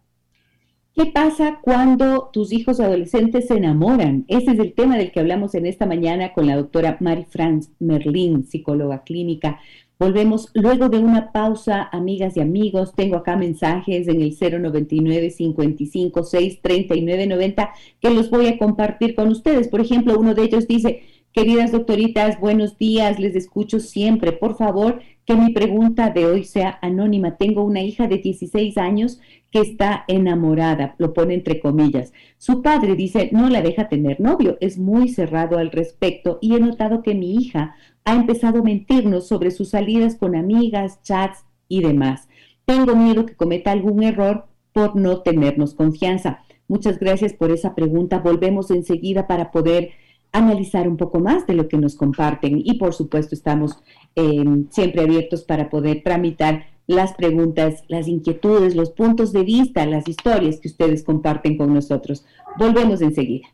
¿Qué 0.93 1.05
pasa 1.07 1.59
cuando 1.61 2.31
tus 2.33 2.51
hijos 2.51 2.79
adolescentes 2.79 3.47
se 3.47 3.57
enamoran? 3.57 4.25
Ese 4.27 4.51
es 4.53 4.59
el 4.59 4.73
tema 4.73 4.97
del 4.97 5.11
que 5.11 5.19
hablamos 5.19 5.53
en 5.53 5.67
esta 5.67 5.85
mañana 5.85 6.33
con 6.33 6.47
la 6.47 6.55
doctora 6.55 6.97
Marie-France 6.99 7.71
Merlin, 7.79 8.43
psicóloga 8.43 9.03
clínica. 9.03 9.59
Volvemos 9.99 10.51
luego 10.53 10.89
de 10.89 10.99
una 10.99 11.31
pausa, 11.31 11.89
amigas 11.91 12.37
y 12.37 12.39
amigos. 12.39 12.93
Tengo 12.93 13.17
acá 13.17 13.35
mensajes 13.35 14.07
en 14.07 14.21
el 14.21 14.37
099 14.39 15.31
55 15.31 16.23
6 16.23 16.61
39 16.61 17.25
90 17.25 17.71
que 17.99 18.11
los 18.11 18.29
voy 18.29 18.45
a 18.45 18.59
compartir 18.59 19.15
con 19.15 19.29
ustedes. 19.29 19.67
Por 19.69 19.81
ejemplo, 19.81 20.19
uno 20.19 20.35
de 20.35 20.43
ellos 20.43 20.67
dice, 20.67 21.01
queridas 21.31 21.71
doctoritas, 21.71 22.39
buenos 22.39 22.77
días, 22.77 23.19
les 23.19 23.35
escucho 23.35 23.79
siempre. 23.79 24.33
Por 24.33 24.55
favor, 24.55 25.01
que 25.25 25.35
mi 25.35 25.51
pregunta 25.51 26.11
de 26.11 26.27
hoy 26.27 26.43
sea 26.43 26.77
anónima. 26.83 27.35
Tengo 27.35 27.63
una 27.63 27.81
hija 27.81 28.07
de 28.07 28.19
16 28.19 28.77
años 28.77 29.19
que 29.51 29.59
está 29.59 30.05
enamorada, 30.07 30.95
lo 30.99 31.13
pone 31.13 31.33
entre 31.33 31.59
comillas. 31.59 32.13
Su 32.37 32.61
padre 32.61 32.95
dice, 32.95 33.29
no 33.31 33.49
la 33.49 33.61
deja 33.61 33.89
tener 33.89 34.19
novio, 34.19 34.57
es 34.61 34.77
muy 34.77 35.09
cerrado 35.09 35.57
al 35.57 35.71
respecto 35.71 36.37
y 36.41 36.55
he 36.55 36.59
notado 36.59 37.01
que 37.01 37.15
mi 37.15 37.35
hija 37.35 37.75
ha 38.07 38.15
empezado 38.15 38.59
a 38.59 38.63
mentirnos 38.63 39.27
sobre 39.27 39.51
sus 39.51 39.71
salidas 39.71 40.15
con 40.15 40.33
amigas, 40.33 41.01
chats 41.03 41.43
y 41.67 41.81
demás. 41.81 42.29
Tengo 42.63 42.95
miedo 42.95 43.25
que 43.25 43.35
cometa 43.35 43.73
algún 43.73 44.01
error 44.01 44.45
por 44.71 44.95
no 44.95 45.23
tenernos 45.23 45.73
confianza. 45.73 46.39
Muchas 46.69 46.99
gracias 46.99 47.33
por 47.33 47.51
esa 47.51 47.75
pregunta. 47.75 48.19
Volvemos 48.19 48.71
enseguida 48.71 49.27
para 49.27 49.51
poder 49.51 49.89
analizar 50.31 50.87
un 50.87 50.95
poco 50.95 51.19
más 51.19 51.45
de 51.47 51.55
lo 51.55 51.67
que 51.67 51.75
nos 51.77 51.95
comparten 51.95 52.61
y 52.63 52.77
por 52.77 52.93
supuesto 52.93 53.35
estamos 53.35 53.83
eh, 54.15 54.45
siempre 54.69 55.01
abiertos 55.01 55.43
para 55.43 55.69
poder 55.69 56.01
tramitar 56.01 56.67
las 56.87 57.13
preguntas, 57.13 57.83
las 57.89 58.07
inquietudes, 58.07 58.73
los 58.73 58.91
puntos 58.91 59.33
de 59.33 59.43
vista, 59.43 59.85
las 59.85 60.07
historias 60.07 60.61
que 60.61 60.69
ustedes 60.69 61.03
comparten 61.03 61.57
con 61.57 61.73
nosotros. 61.73 62.25
Volvemos 62.57 63.01
enseguida. 63.01 63.49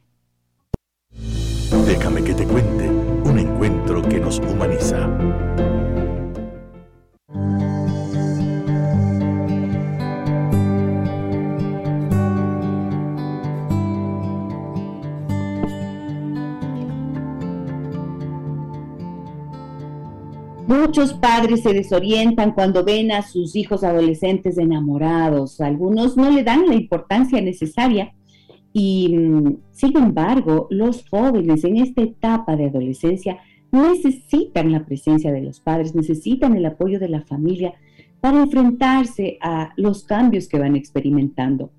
Déjame 1.87 2.23
que 2.23 2.35
te 2.35 2.45
cuente 2.45 3.02
que 4.01 4.19
nos 4.19 4.39
humaniza. 4.39 5.07
Muchos 20.65 21.13
padres 21.13 21.61
se 21.61 21.73
desorientan 21.73 22.53
cuando 22.53 22.83
ven 22.83 23.11
a 23.11 23.21
sus 23.21 23.55
hijos 23.55 23.83
adolescentes 23.83 24.57
enamorados. 24.57 25.61
Algunos 25.61 26.17
no 26.17 26.31
le 26.31 26.43
dan 26.43 26.67
la 26.67 26.75
importancia 26.75 27.39
necesaria 27.41 28.13
y, 28.73 29.15
mm, 29.15 29.57
sin 29.71 29.97
embargo, 29.97 30.67
los 30.71 31.07
jóvenes 31.07 31.63
en 31.63 31.77
esta 31.77 32.01
etapa 32.01 32.55
de 32.55 32.65
adolescencia 32.67 33.39
necesitan 33.73 34.71
la 34.71 34.85
presencia 34.85 35.33
de 35.33 35.41
los 35.41 35.59
padres, 35.59 35.95
necesitan 35.95 36.55
el 36.55 36.65
apoyo 36.65 36.99
de 36.99 37.09
la 37.09 37.21
familia 37.21 37.73
para 38.21 38.41
enfrentarse 38.41 39.37
a 39.41 39.73
los 39.75 40.05
cambios 40.05 40.47
que 40.47 40.59
van 40.59 40.77
experimentando. 40.77 41.71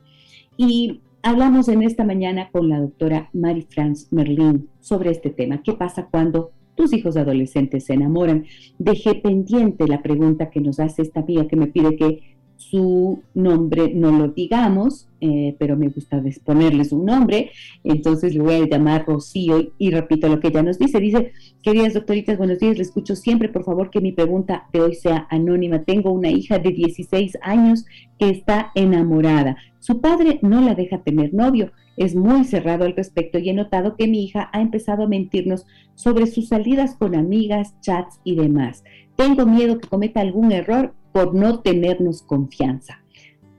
Y 0.59 1.01
hablamos 1.23 1.69
en 1.69 1.83
esta 1.83 2.05
mañana 2.05 2.51
con 2.51 2.69
la 2.69 2.81
doctora 2.81 3.31
Marie-France 3.33 4.09
Merlin 4.11 4.69
sobre 4.81 5.11
este 5.11 5.31
tema. 5.31 5.63
¿Qué 5.63 5.73
pasa 5.73 6.09
cuando 6.11 6.51
tus 6.75 6.93
hijos 6.93 7.17
adolescentes 7.17 7.85
se 7.85 7.95
enamoran. 7.95 8.47
Dejé 8.79 9.15
pendiente 9.15 9.87
la 9.87 10.03
pregunta 10.03 10.51
que 10.51 10.61
nos 10.61 10.81
hace 10.81 11.03
esta 11.03 11.21
amiga 11.21 11.47
que 11.47 11.57
me 11.57 11.69
pide 11.69 11.97
que 11.97 12.34
su 12.71 13.23
nombre 13.35 13.93
no 13.95 14.11
lo 14.11 14.29
digamos, 14.29 15.09
eh, 15.21 15.55
pero 15.59 15.77
me 15.77 15.89
gusta 15.89 16.23
ponerles 16.45 16.93
un 16.93 17.05
nombre, 17.05 17.51
entonces 17.83 18.35
le 18.35 18.43
voy 18.43 18.55
a 18.55 18.67
llamar 18.67 19.05
Rocío 19.07 19.73
y 19.79 19.91
repito 19.91 20.29
lo 20.29 20.41
que 20.41 20.49
ella 20.49 20.63
nos 20.63 20.79
dice. 20.79 20.99
Dice, 21.01 21.33
queridas 21.63 21.95
doctoritas, 21.95 22.39
buenos 22.39 22.59
días, 22.59 22.77
le 22.77 22.83
escucho 22.83 23.17
siempre, 23.17 23.49
por 23.49 23.65
favor 23.65 23.91
que 23.91 24.01
mi 24.01 24.13
pregunta 24.13 24.67
de 24.73 24.81
hoy 24.81 24.95
sea 24.95 25.27
anónima. 25.31 25.85
Tengo 25.85 26.11
una 26.11 26.31
hija 26.31 26.59
de 26.59 26.71
16 26.71 27.39
años 27.43 27.85
que 28.19 28.31
está 28.31 28.73
enamorada. 28.75 29.57
Su 29.79 30.01
padre 30.01 30.39
no 30.43 30.61
la 30.61 30.75
deja 30.75 31.03
tener 31.03 31.35
novio, 31.35 31.73
es 31.97 32.15
muy 32.15 32.45
cerrado 32.45 32.85
al 32.85 32.97
respecto 32.97 33.39
y 33.39 33.51
he 33.51 33.55
notado 33.55 33.97
que 33.97 34.09
mi 34.09 34.25
hija 34.25 34.49
ha 34.53 34.61
empezado 34.61 35.05
a 35.05 35.09
mentirnos 35.09 35.67
sobre 35.95 36.27
sus 36.27 36.49
salidas 36.49 36.97
con 36.97 37.15
amigas, 37.15 37.79
chats 37.81 38.21
y 38.25 38.37
demás. 38.37 38.85
Tengo 39.17 39.47
miedo 39.47 39.79
que 39.79 39.89
cometa 39.89 40.21
algún 40.21 40.51
error 40.51 40.95
por 41.15 41.33
no 41.33 41.61
tenernos 41.61 42.23
confianza. 42.23 42.99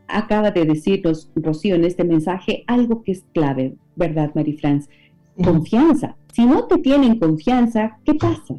Acaba 0.10 0.52
de 0.52 0.66
decirnos 0.66 1.32
Rocío 1.36 1.76
en 1.76 1.86
este 1.86 2.04
mensaje 2.04 2.66
algo 2.68 3.02
que 3.02 3.14
es 3.14 3.24
clave, 3.34 3.78
¿verdad, 3.96 4.32
Marie-France? 4.36 4.90
Confianza. 5.42 6.18
Si 6.34 6.46
no 6.46 6.66
te 6.66 6.80
tienen 6.80 7.18
confianza, 7.18 7.98
¿qué 8.04 8.16
pasa? 8.16 8.56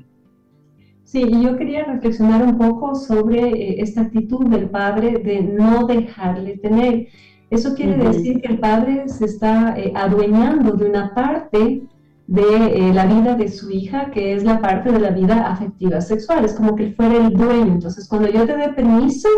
Sí, 1.05 1.25
y 1.29 1.43
yo 1.43 1.59
quería 1.59 1.85
reflexionar 1.85 2.43
un 2.43 2.57
poco 2.57 2.95
sobre 2.95 3.41
eh, 3.51 3.83
esta 3.83 4.01
actitud 4.01 4.47
del 4.47 4.71
padre 4.71 5.19
de 5.19 5.43
no 5.43 5.87
dejarle 5.87 6.57
tener. 6.57 7.09
Eso 7.51 7.75
quiere 7.75 7.99
decir 7.99 8.41
que 8.41 8.49
el 8.49 8.59
padre 8.59 9.09
se 9.11 9.27
está 9.27 9.79
eh, 9.79 9.93
adueñando 9.95 10.73
de 10.73 10.89
una 10.89 11.15
parte 11.15 11.83
de 12.27 12.43
eh, 12.43 12.93
la 12.93 13.07
vida 13.07 13.35
de 13.37 13.49
su 13.49 13.71
hija, 13.71 14.11
que 14.11 14.35
es 14.35 14.45
la 14.45 14.61
parte 14.61 14.91
de 14.91 14.99
la 14.99 15.11
vida 15.11 15.47
afectiva 15.51 16.01
sexual. 16.01 16.45
Es 16.45 16.55
como 16.55 16.75
que 16.75 16.85
él 16.85 16.95
fuera 16.95 17.17
el 17.17 17.33
dueño. 17.33 17.73
Entonces, 17.73 18.09
cuando 18.09 18.29
yo 18.29 18.47
te 18.47 18.57
dé 18.57 18.69
permiso, 18.71 19.29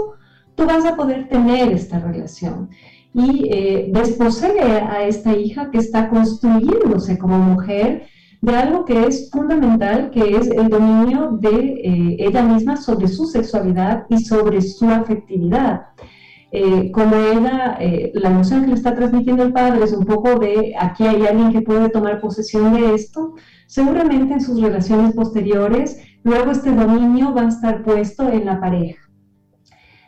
tú 0.55 0.65
vas 0.67 0.85
a 0.85 0.97
poder 0.97 1.29
tener 1.29 1.73
esta 1.73 1.99
relación. 1.99 2.71
Y 3.13 3.49
eh, 3.51 3.91
desposee 3.93 4.61
a 4.61 5.05
esta 5.05 5.37
hija 5.37 5.71
que 5.71 5.79
está 5.79 6.09
construyéndose 6.09 7.19
como 7.19 7.39
mujer 7.39 8.07
de 8.41 8.57
algo 8.57 8.85
que 8.85 9.07
es 9.07 9.31
fundamental, 9.31 10.11
que 10.11 10.37
es 10.37 10.49
el 10.49 10.69
dominio 10.69 11.31
de 11.41 12.17
ella 12.21 12.43
misma 12.43 12.77
sobre 12.77 13.09
su 13.09 13.27
sexualidad 13.27 14.07
y 14.09 14.19
sobre 14.19 14.61
su 14.61 14.89
afectividad 14.89 15.87
eh, 16.51 16.91
como 16.93 17.15
era 17.17 17.77
eh, 17.79 18.11
la 18.15 18.31
noción 18.31 18.63
que 18.63 18.69
le 18.69 18.75
está 18.75 18.95
transmitiendo 18.95 19.43
el 19.43 19.53
padre 19.53 19.85
es 19.85 19.93
un 19.93 20.07
poco 20.07 20.39
de 20.39 20.75
aquí 20.79 21.07
hay 21.07 21.27
alguien 21.27 21.53
que 21.53 21.61
puede 21.61 21.91
tomar 21.91 22.21
posesión 22.21 22.75
de 22.75 22.95
esto, 22.95 23.35
seguramente 23.67 24.35
en 24.35 24.41
sus 24.41 24.61
relaciones 24.61 25.15
posteriores, 25.15 26.01
luego 26.23 26.51
este 26.51 26.71
dominio 26.71 27.35
va 27.35 27.43
a 27.43 27.49
estar 27.49 27.83
puesto 27.83 28.31
en 28.31 28.47
la 28.47 28.61
pareja. 28.61 29.09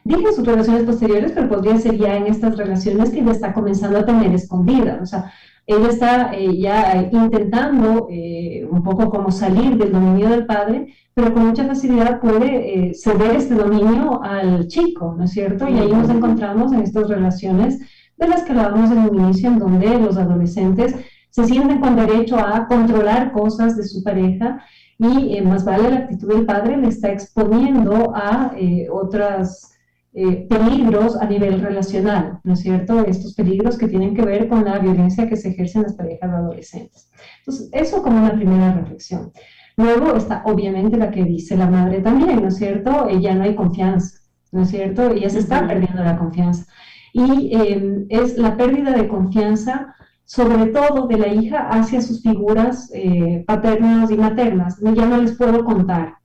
Dije 0.02 0.32
sus 0.32 0.46
relaciones 0.46 0.84
posteriores, 0.84 1.32
pero 1.32 1.48
podría 1.48 1.76
ser 1.76 1.98
ya 1.98 2.16
en 2.16 2.26
estas 2.26 2.56
relaciones 2.56 3.10
que 3.10 3.22
ya 3.22 3.32
está 3.32 3.52
comenzando 3.52 3.98
a 3.98 4.06
tener 4.06 4.34
escondida. 4.34 4.98
O 5.02 5.06
sea, 5.06 5.30
ella 5.66 5.88
está 5.88 6.32
eh, 6.34 6.58
ya 6.58 7.08
intentando 7.12 8.08
eh, 8.10 8.66
un 8.68 8.82
poco 8.82 9.10
como 9.10 9.30
salir 9.30 9.76
del 9.76 9.92
dominio 9.92 10.30
del 10.30 10.46
padre, 10.46 10.94
pero 11.14 11.32
con 11.32 11.48
mucha 11.48 11.64
facilidad 11.64 12.20
puede 12.20 12.88
eh, 12.88 12.94
ceder 12.94 13.36
este 13.36 13.54
dominio 13.54 14.22
al 14.22 14.66
chico, 14.68 15.14
¿no 15.16 15.24
es 15.24 15.32
cierto? 15.32 15.68
Y 15.68 15.78
ahí 15.78 15.90
nos 15.90 16.08
encontramos 16.08 16.72
en 16.72 16.80
estas 16.80 17.08
relaciones 17.08 17.78
de 18.16 18.28
las 18.28 18.42
que 18.42 18.52
hablábamos 18.52 18.90
en 18.90 18.98
un 18.98 19.20
inicio, 19.20 19.48
en 19.48 19.58
donde 19.58 19.98
los 19.98 20.16
adolescentes 20.16 20.94
se 21.30 21.44
sienten 21.44 21.80
con 21.80 21.96
derecho 21.96 22.38
a 22.38 22.66
controlar 22.66 23.32
cosas 23.32 23.76
de 23.76 23.84
su 23.84 24.02
pareja 24.02 24.64
y 24.98 25.40
más 25.40 25.64
vale 25.64 25.90
la 25.90 25.96
actitud 25.96 26.28
del 26.28 26.44
padre 26.44 26.76
le 26.76 26.88
está 26.88 27.10
exponiendo 27.10 28.12
a 28.14 28.52
otras 28.90 29.70
eh, 30.12 30.48
peligros 30.48 31.16
a 31.16 31.24
nivel 31.26 31.60
relacional, 31.60 32.40
¿no 32.42 32.54
es 32.54 32.60
cierto? 32.60 33.04
Estos 33.04 33.32
peligros 33.34 33.78
que 33.78 33.86
tienen 33.86 34.12
que 34.12 34.22
ver 34.22 34.48
con 34.48 34.64
la 34.64 34.80
violencia 34.80 35.28
que 35.28 35.36
se 35.36 35.50
ejerce 35.50 35.78
en 35.78 35.84
las 35.84 35.94
parejas 35.94 36.32
adolescentes. 36.32 37.12
Entonces, 37.38 37.68
eso 37.72 38.02
como 38.02 38.18
una 38.18 38.34
primera 38.34 38.72
reflexión. 38.72 39.30
Luego 39.76 40.16
está 40.16 40.42
obviamente 40.44 40.96
la 40.96 41.10
que 41.10 41.24
dice 41.24 41.56
la 41.56 41.68
madre 41.68 42.00
también, 42.00 42.42
¿no 42.42 42.48
es 42.48 42.56
cierto? 42.56 43.08
Ella 43.08 43.34
no 43.34 43.44
hay 43.44 43.54
confianza, 43.54 44.18
¿no 44.52 44.62
es 44.62 44.70
cierto? 44.70 45.10
Ella 45.10 45.30
se 45.30 45.38
está 45.38 45.66
perdiendo 45.66 46.02
la 46.02 46.18
confianza. 46.18 46.66
Y 47.12 47.54
em, 47.54 48.06
es 48.08 48.36
la 48.36 48.56
pérdida 48.56 48.92
de 48.92 49.08
confianza 49.08 49.94
sobre 50.30 50.66
todo 50.66 51.08
de 51.08 51.18
la 51.18 51.26
hija 51.26 51.68
hacia 51.70 52.00
sus 52.00 52.22
figuras 52.22 52.88
eh, 52.94 53.42
paternas 53.48 54.12
y 54.12 54.16
maternas. 54.16 54.78
Ya 54.80 55.04
no 55.06 55.20
les 55.20 55.36
puedo 55.36 55.64
contar. 55.64 56.18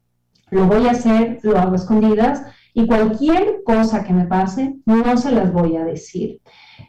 Lo 0.51 0.67
voy 0.67 0.85
a 0.85 0.91
hacer, 0.91 1.39
lo 1.41 1.57
hago 1.57 1.73
escondidas 1.73 2.43
y 2.75 2.85
cualquier 2.85 3.63
cosa 3.65 4.03
que 4.03 4.13
me 4.13 4.25
pase, 4.25 4.75
no 4.85 5.17
se 5.17 5.31
las 5.31 5.51
voy 5.51 5.75
a 5.77 5.85
decir. 5.85 6.39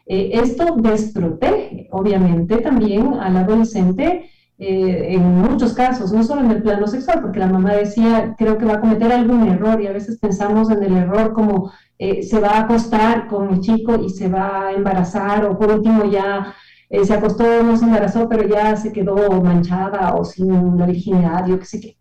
Eh, 0.05 0.29
esto 0.33 0.75
desprotege, 0.77 1.87
obviamente, 1.91 2.57
también 2.57 3.15
al 3.15 3.35
adolescente 3.35 4.29
eh, 4.59 5.13
en 5.13 5.23
muchos 5.23 5.73
casos, 5.73 6.11
no 6.11 6.23
solo 6.23 6.41
en 6.41 6.51
el 6.51 6.63
plano 6.63 6.87
sexual, 6.87 7.21
porque 7.21 7.39
la 7.39 7.47
mamá 7.47 7.73
decía, 7.73 8.35
creo 8.37 8.57
que 8.57 8.65
va 8.65 8.75
a 8.75 8.79
cometer 8.79 9.11
algún 9.11 9.47
error 9.47 9.81
y 9.81 9.87
a 9.87 9.93
veces 9.93 10.17
pensamos 10.19 10.69
en 10.71 10.83
el 10.83 10.97
error 10.97 11.33
como 11.33 11.71
eh, 11.99 12.23
se 12.23 12.39
va 12.39 12.49
a 12.49 12.61
acostar 12.61 13.27
con 13.27 13.53
el 13.53 13.59
chico 13.59 13.95
y 14.03 14.09
se 14.09 14.29
va 14.29 14.67
a 14.67 14.73
embarazar 14.73 15.45
o 15.45 15.57
por 15.57 15.71
último 15.71 16.05
ya 16.05 16.53
se 16.89 17.13
acostó, 17.13 17.63
no 17.63 17.75
se 17.75 17.83
embarazó, 17.83 18.29
pero 18.29 18.47
ya 18.47 18.75
se 18.77 18.93
quedó 18.93 19.41
manchada 19.41 20.13
o 20.15 20.23
sin 20.23 20.77
la 20.77 20.85
virginidad, 20.85 21.45
yo 21.45 21.59
qué 21.59 21.65
sé 21.65 21.81
qué. 21.81 21.97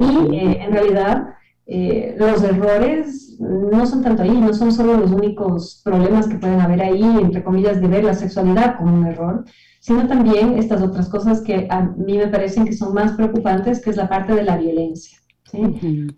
Y 0.00 0.34
eh, 0.34 0.62
en 0.64 0.72
realidad 0.72 1.34
eh, 1.66 2.16
los 2.18 2.42
errores 2.42 3.29
no 3.40 3.86
son 3.86 4.02
tanto 4.02 4.22
ahí, 4.22 4.38
no 4.38 4.52
son 4.52 4.70
solo 4.70 4.98
los 4.98 5.10
únicos 5.10 5.80
problemas 5.82 6.28
que 6.28 6.36
pueden 6.36 6.60
haber 6.60 6.82
ahí, 6.82 7.02
entre 7.02 7.42
comillas, 7.42 7.80
de 7.80 7.88
ver 7.88 8.04
la 8.04 8.12
sexualidad 8.12 8.76
como 8.76 8.94
un 8.94 9.06
error, 9.06 9.44
sino 9.80 10.06
también 10.06 10.58
estas 10.58 10.82
otras 10.82 11.08
cosas 11.08 11.40
que 11.40 11.66
a 11.70 11.80
mí 11.80 12.18
me 12.18 12.28
parecen 12.28 12.66
que 12.66 12.74
son 12.74 12.92
más 12.92 13.12
preocupantes, 13.12 13.80
que 13.80 13.90
es 13.90 13.96
la 13.96 14.10
parte 14.10 14.34
de 14.34 14.44
la 14.44 14.58
violencia. 14.58 15.18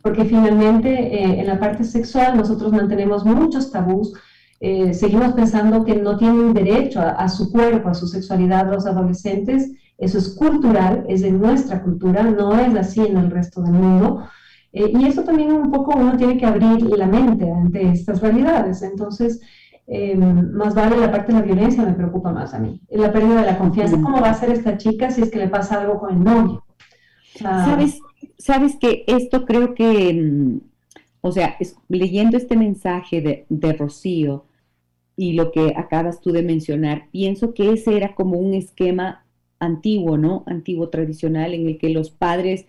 Porque 0.02 0.24
finalmente 0.24 0.90
eh, 0.90 1.40
en 1.40 1.46
la 1.46 1.58
parte 1.58 1.84
sexual 1.84 2.36
nosotros 2.36 2.72
mantenemos 2.72 3.24
muchos 3.24 3.70
tabús, 3.70 4.12
eh, 4.60 4.92
seguimos 4.92 5.32
pensando 5.32 5.84
que 5.84 5.94
no 5.94 6.16
tienen 6.16 6.52
derecho 6.52 7.00
a, 7.00 7.28
su 7.28 7.50
cuerpo, 7.50 7.88
a 7.88 7.94
su 7.94 8.06
sexualidad 8.08 8.70
los 8.70 8.84
adolescentes, 8.84 9.70
eso 9.96 10.18
es 10.18 10.30
cultural, 10.30 11.04
es 11.08 11.22
de 11.22 11.30
nuestra 11.30 11.82
cultura, 11.82 12.24
no 12.24 12.58
es 12.58 12.74
así 12.74 13.00
en 13.00 13.16
el 13.16 13.30
resto 13.30 13.62
del 13.62 13.74
mundo. 13.74 14.24
Eh, 14.72 14.92
y 14.94 15.06
eso 15.06 15.22
también 15.22 15.52
un 15.52 15.70
poco 15.70 15.96
uno 15.96 16.16
tiene 16.16 16.38
que 16.38 16.46
abrir 16.46 16.82
la 16.82 17.06
mente 17.06 17.50
ante 17.50 17.90
estas 17.90 18.20
realidades. 18.20 18.82
Entonces, 18.82 19.40
más 20.54 20.74
vale 20.74 20.96
la 20.96 21.10
parte 21.10 21.32
de 21.32 21.40
la 21.40 21.44
violencia, 21.44 21.84
me 21.84 21.92
preocupa 21.92 22.32
más 22.32 22.54
a 22.54 22.58
mí. 22.58 22.80
La 22.90 23.12
pérdida 23.12 23.40
de 23.40 23.46
la 23.46 23.58
confianza, 23.58 23.96
¿cómo 23.96 24.20
va 24.20 24.30
a 24.30 24.34
ser 24.34 24.50
esta 24.50 24.78
chica 24.78 25.10
si 25.10 25.22
es 25.22 25.30
que 25.30 25.38
le 25.38 25.48
pasa 25.48 25.80
algo 25.80 25.98
con 25.98 26.14
el 26.14 26.24
novio? 26.24 26.64
¿Sabes? 27.38 27.98
sabes 28.42 28.76
que 28.76 29.04
esto 29.06 29.44
creo 29.44 29.74
que, 29.74 30.12
mm, 30.14 30.60
o 31.20 31.32
sea, 31.32 31.56
leyendo 31.88 32.36
este 32.36 32.56
mensaje 32.56 33.20
de, 33.20 33.46
de 33.48 33.72
Rocío 33.72 34.46
y 35.16 35.34
lo 35.34 35.52
que 35.52 35.74
acabas 35.76 36.20
tú 36.20 36.32
de 36.32 36.42
mencionar, 36.42 37.08
pienso 37.12 37.54
que 37.54 37.72
ese 37.72 37.96
era 37.96 38.14
como 38.14 38.38
un 38.38 38.54
esquema 38.54 39.24
antiguo, 39.60 40.18
¿no? 40.18 40.42
Antiguo 40.46 40.88
tradicional 40.88 41.54
en 41.54 41.68
el 41.68 41.78
que 41.78 41.90
los 41.90 42.10
padres 42.10 42.66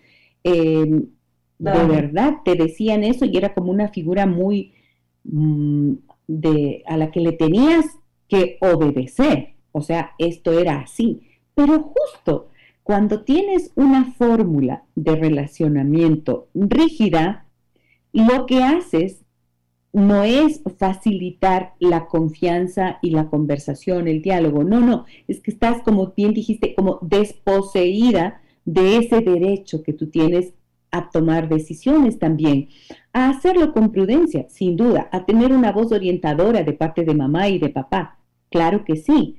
de 1.58 1.84
verdad 1.84 2.38
te 2.44 2.54
decían 2.56 3.04
eso 3.04 3.24
y 3.24 3.36
era 3.36 3.54
como 3.54 3.70
una 3.70 3.88
figura 3.88 4.26
muy 4.26 4.74
mm, 5.24 5.92
de 6.26 6.82
a 6.86 6.96
la 6.96 7.10
que 7.10 7.20
le 7.20 7.32
tenías 7.32 7.86
que 8.28 8.58
obedecer. 8.60 9.54
O 9.72 9.82
sea, 9.82 10.12
esto 10.18 10.58
era 10.58 10.80
así. 10.80 11.22
Pero 11.54 11.82
justo 11.82 12.48
cuando 12.82 13.22
tienes 13.22 13.72
una 13.76 14.12
fórmula 14.12 14.84
de 14.94 15.16
relacionamiento 15.16 16.48
rígida, 16.54 17.46
lo 18.12 18.46
que 18.46 18.62
haces 18.62 19.24
no 19.94 20.24
es 20.24 20.60
facilitar 20.76 21.74
la 21.78 22.06
confianza 22.06 22.98
y 23.00 23.10
la 23.10 23.30
conversación, 23.30 24.06
el 24.06 24.20
diálogo. 24.20 24.64
No, 24.64 24.80
no, 24.80 25.06
es 25.28 25.40
que 25.40 25.50
estás, 25.50 25.82
como 25.82 26.12
bien 26.16 26.34
dijiste, 26.34 26.74
como 26.74 26.98
desposeída 27.00 28.42
de 28.64 28.98
ese 28.98 29.20
derecho 29.20 29.82
que 29.82 29.92
tú 29.92 30.10
tienes 30.10 30.52
a 30.94 31.10
tomar 31.10 31.48
decisiones 31.48 32.20
también, 32.20 32.68
a 33.12 33.28
hacerlo 33.30 33.72
con 33.72 33.90
prudencia, 33.90 34.46
sin 34.48 34.76
duda, 34.76 35.08
a 35.10 35.24
tener 35.24 35.52
una 35.52 35.72
voz 35.72 35.90
orientadora 35.90 36.62
de 36.62 36.72
parte 36.72 37.04
de 37.04 37.14
mamá 37.14 37.48
y 37.48 37.58
de 37.58 37.68
papá. 37.68 38.18
Claro 38.48 38.84
que 38.84 38.94
sí. 38.96 39.36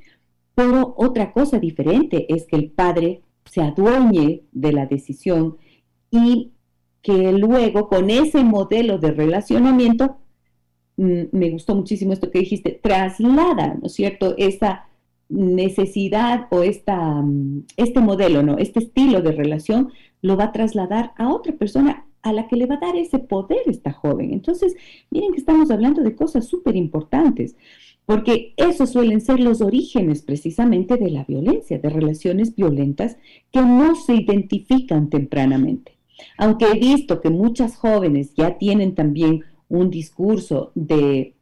Pero 0.53 0.93
otra 0.97 1.31
cosa 1.31 1.57
diferente 1.57 2.25
es 2.33 2.45
que 2.45 2.57
el 2.57 2.71
padre 2.71 3.21
se 3.45 3.61
adueñe 3.61 4.43
de 4.51 4.73
la 4.73 4.85
decisión 4.85 5.57
y 6.11 6.51
que 7.01 7.31
luego 7.31 7.87
con 7.87 8.09
ese 8.09 8.43
modelo 8.43 8.97
de 8.97 9.11
relacionamiento, 9.11 10.17
mm, 10.97 11.23
me 11.31 11.51
gustó 11.51 11.73
muchísimo 11.73 12.11
esto 12.11 12.31
que 12.31 12.39
dijiste, 12.39 12.79
traslada, 12.83 13.75
¿no 13.75 13.85
es 13.85 13.93
cierto?, 13.93 14.35
esa 14.37 14.87
necesidad 15.29 16.47
o 16.51 16.63
esta, 16.63 16.97
mm, 16.97 17.65
este 17.77 18.01
modelo, 18.01 18.43
¿no? 18.43 18.57
Este 18.57 18.79
estilo 18.79 19.21
de 19.21 19.31
relación 19.31 19.91
lo 20.25 20.35
va 20.37 20.45
a 20.45 20.51
trasladar 20.51 21.13
a 21.17 21.31
otra 21.31 21.53
persona 21.53 22.07
a 22.23 22.33
la 22.33 22.47
que 22.47 22.55
le 22.55 22.65
va 22.65 22.75
a 22.75 22.79
dar 22.79 22.95
ese 22.95 23.19
poder 23.19 23.59
esta 23.67 23.91
joven. 23.91 24.33
Entonces, 24.33 24.75
miren 25.11 25.31
que 25.31 25.39
estamos 25.39 25.69
hablando 25.69 26.01
de 26.01 26.15
cosas 26.15 26.47
súper 26.47 26.75
importantes 26.75 27.55
porque 28.07 28.53
esos 28.57 28.91
suelen 28.91 29.21
ser 29.21 29.39
los 29.39 29.61
orígenes 29.61 30.23
precisamente 30.23 30.97
de 30.97 31.11
la 31.11 31.23
violencia, 31.25 31.77
de 31.77 31.89
relaciones 31.89 32.55
violentas 32.55 33.17
que 33.51 33.61
no 33.61 33.95
se 33.95 34.15
identifican 34.15 35.09
tempranamente. 35.09 35.93
Aunque 36.37 36.65
he 36.65 36.79
visto 36.79 37.21
que 37.21 37.29
muchas 37.29 37.75
jóvenes 37.75 38.33
ya 38.35 38.57
tienen 38.57 38.95
también 38.95 39.43
un 39.69 39.91
discurso 39.91 40.71
de, 40.75 41.35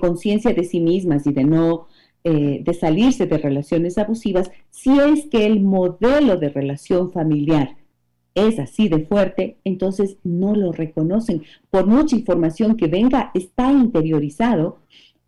conciencia 0.00 0.52
de 0.52 0.64
sí 0.64 0.80
mismas 0.80 1.26
y 1.26 1.32
de 1.32 1.44
no 1.44 1.86
eh, 2.24 2.62
de 2.64 2.74
salirse 2.74 3.26
de 3.26 3.38
relaciones 3.38 3.96
abusivas, 3.96 4.50
si 4.70 4.98
es 4.98 5.26
que 5.26 5.46
el 5.46 5.60
modelo 5.60 6.36
de 6.36 6.50
relación 6.50 7.10
familiar 7.10 7.76
es 8.46 8.58
así 8.58 8.88
de 8.88 9.06
fuerte, 9.06 9.58
entonces 9.64 10.16
no 10.22 10.54
lo 10.54 10.72
reconocen. 10.72 11.42
Por 11.70 11.86
mucha 11.86 12.16
información 12.16 12.76
que 12.76 12.86
venga, 12.86 13.30
está 13.34 13.72
interiorizado 13.72 14.78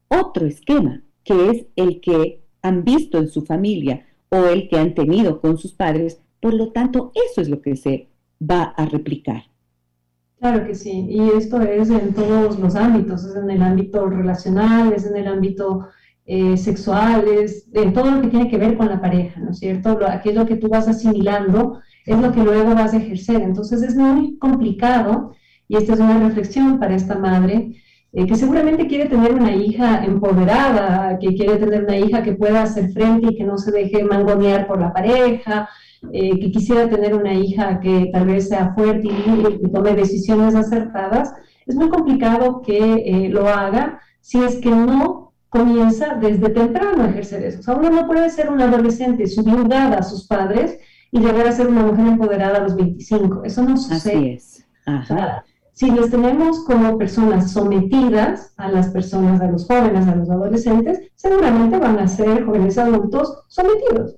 otro 0.09 0.47
esquema, 0.47 1.03
que 1.25 1.51
es 1.51 1.67
el 1.77 2.01
que 2.01 2.43
han 2.63 2.85
visto 2.85 3.19
en 3.19 3.29
su 3.29 3.43
familia 3.43 4.07
o 4.29 4.47
el 4.47 4.69
que 4.69 4.79
han 4.79 4.95
tenido 4.95 5.41
con 5.41 5.59
sus 5.59 5.73
padres. 5.73 6.21
Por 6.41 6.55
lo 6.55 6.73
tanto, 6.73 7.13
eso 7.31 7.41
es 7.41 7.49
lo 7.49 7.61
que 7.61 7.77
se 7.77 8.09
va 8.41 8.63
a 8.63 8.87
replicar. 8.87 9.45
Claro 10.39 10.67
que 10.67 10.75
sí, 10.75 11.07
y 11.11 11.29
esto 11.37 11.61
es 11.61 11.91
en 11.91 12.15
todos 12.15 12.59
los 12.59 12.75
ámbitos, 12.75 13.25
es 13.25 13.37
en 13.37 13.51
el 13.51 13.63
ámbito 13.63 14.07
relacional, 14.07 14.91
es 14.95 15.05
en 15.05 15.17
el 15.17 15.27
ámbito 15.27 15.89
eh, 16.25 16.57
sexual, 16.57 17.27
es 17.29 17.67
en 17.75 17.93
todo 17.93 18.11
lo 18.11 18.23
que 18.23 18.29
tiene 18.29 18.49
que 18.49 18.57
ver 18.57 18.79
con 18.79 18.89
la 18.89 19.03
pareja, 19.03 19.39
¿no 19.39 19.51
es 19.51 19.59
cierto? 19.59 19.99
aquello 20.07 20.47
que 20.47 20.57
tú 20.57 20.69
vas 20.69 20.89
asimilando 20.89 21.81
es 22.07 22.19
lo 22.19 22.33
que 22.33 22.43
luego 22.43 22.75
vas 22.75 22.95
a 22.95 22.99
ejercer. 22.99 23.43
Entonces 23.43 23.83
es 23.83 23.97
muy 23.97 24.39
complicado, 24.39 25.35
y 25.69 25.77
esta 25.77 25.95
es 25.95 26.01
una 26.01 26.19
reflexión 26.19 26.79
para 26.79 26.95
esta 26.95 27.17
madre, 27.17 27.73
eh, 28.13 28.27
que 28.27 28.35
seguramente 28.35 28.89
quiere 28.89 29.07
tener 29.09 29.35
una 29.35 29.55
hija 29.55 30.05
empoderada, 30.05 31.17
que 31.19 31.35
quiere 31.35 31.57
tener 31.57 31.85
una 31.85 31.97
hija 31.97 32.23
que 32.23 32.33
pueda 32.33 32.63
hacer 32.63 32.91
frente 32.91 33.29
y 33.31 33.37
que 33.37 33.45
no 33.45 33.57
se 33.57 33.71
deje 33.71 34.03
mangonear 34.03 34.67
por 34.67 34.81
la 34.81 34.93
pareja, 34.93 35.69
eh, 36.13 36.41
que 36.41 36.51
quisiera 36.51 36.89
tener 36.89 37.15
una 37.15 37.35
hija 37.35 37.79
que 37.79 38.11
tal 38.13 38.27
vez 38.27 38.49
sea 38.49 38.73
fuerte 38.75 39.07
y, 39.07 39.71
tome 39.71 39.95
decisiones 39.95 40.57
acertadas, 40.57 41.33
es 41.67 41.77
muy 41.77 41.89
complicado 41.89 42.63
que 42.63 42.79
eh, 42.79 43.29
lo 43.29 43.47
haga 43.49 44.01
si 44.21 44.43
es 44.43 44.57
que 44.57 44.71
no 44.71 45.33
comienza 45.49 46.15
desde 46.15 46.49
temprano 46.51 47.05
a 47.05 47.11
ejercer 47.11 47.45
eso. 47.45 47.73
O 47.73 47.77
uno 47.77 47.91
no 47.91 48.07
puede 48.07 48.31
ser 48.31 48.51
un 48.51 48.61
adolescente 48.61 49.27
subyugada 49.27 49.99
a 49.99 50.03
sus 50.03 50.27
padres 50.27 50.79
y 51.13 51.21
llegar 51.21 51.47
a 51.47 51.53
ser 51.53 51.69
una 51.69 51.85
mujer 51.85 52.07
empoderada 52.07 52.59
a 52.59 52.63
los 52.63 52.77
25. 52.77 53.45
Eso 53.45 53.63
no 53.63 53.77
sucede. 53.77 54.17
Así 54.17 54.29
es. 54.29 54.67
Ajá 54.87 55.45
si 55.81 55.91
les 55.91 56.11
tenemos 56.11 56.63
como 56.65 56.99
personas 56.99 57.53
sometidas 57.53 58.53
a 58.59 58.71
las 58.71 58.91
personas, 58.91 59.41
a 59.41 59.51
los 59.51 59.67
jóvenes, 59.67 60.07
a 60.07 60.15
los 60.15 60.29
adolescentes, 60.29 61.11
seguramente 61.15 61.79
van 61.79 61.99
a 61.99 62.07
ser 62.07 62.45
jóvenes 62.45 62.77
adultos 62.77 63.39
sometidos. 63.49 64.15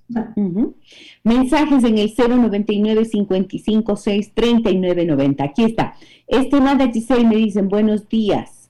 Mensajes 1.23 1.85
en 1.85 1.99
el 1.99 2.13
099 2.17 3.09
556 3.09 4.35
3990. 4.35 5.45
Aquí 5.45 5.63
está. 5.63 5.95
Estimada 6.27 6.91
Giselle, 6.91 7.29
me 7.29 7.37
dicen 7.37 7.69
buenos 7.69 8.09
días. 8.09 8.69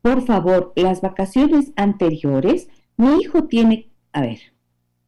Por 0.00 0.22
favor, 0.22 0.72
las 0.76 1.00
vacaciones 1.00 1.72
anteriores, 1.74 2.68
mi 2.96 3.22
hijo 3.22 3.48
tiene, 3.48 3.88
a 4.12 4.20
ver, 4.20 4.38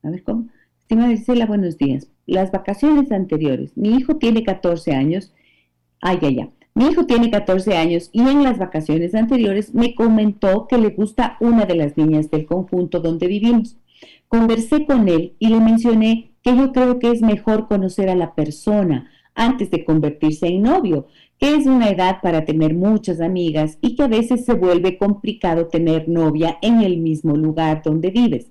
a 0.03 0.11
ver 0.11 0.25
cómo. 0.25 0.49
Estimada 0.81 1.11
Gisela, 1.11 1.47
buenos 1.47 1.79
días. 1.79 2.09
Las 2.27 2.51
vacaciones 2.51 3.13
anteriores, 3.13 3.77
mi 3.77 3.91
hijo 3.91 4.17
tiene 4.17 4.43
14 4.43 4.93
años. 4.93 5.33
Ay, 6.01 6.19
ay. 6.23 6.51
Mi 6.75 6.89
hijo 6.89 7.07
tiene 7.07 7.31
14 7.31 7.77
años 7.77 8.11
y 8.13 8.21
en 8.21 8.43
las 8.43 8.59
vacaciones 8.59 9.15
anteriores 9.15 9.73
me 9.73 9.95
comentó 9.95 10.67
que 10.67 10.77
le 10.77 10.91
gusta 10.91 11.37
una 11.41 11.65
de 11.65 11.77
las 11.77 11.97
niñas 11.97 12.31
del 12.31 12.45
conjunto 12.45 13.01
donde 13.01 13.29
vivimos. 13.29 13.77
Conversé 14.29 14.85
con 14.85 15.09
él 15.09 15.35
y 15.39 15.49
le 15.49 15.61
mencioné 15.61 16.33
que 16.43 16.55
yo 16.55 16.73
creo 16.73 16.99
que 16.99 17.13
es 17.13 17.23
mejor 17.23 17.69
conocer 17.69 18.11
a 18.11 18.15
la 18.15 18.35
persona 18.35 19.09
antes 19.35 19.71
de 19.71 19.85
convertirse 19.85 20.49
en 20.49 20.63
novio, 20.63 21.07
que 21.39 21.55
es 21.55 21.67
una 21.67 21.89
edad 21.91 22.21
para 22.21 22.45
tener 22.45 22.75
muchas 22.75 23.21
amigas 23.21 23.79
y 23.81 23.95
que 23.95 24.03
a 24.03 24.09
veces 24.09 24.45
se 24.45 24.55
vuelve 24.55 24.99
complicado 24.99 25.69
tener 25.69 26.09
novia 26.09 26.59
en 26.61 26.83
el 26.83 26.99
mismo 26.99 27.37
lugar 27.37 27.83
donde 27.85 28.11
vives. 28.11 28.51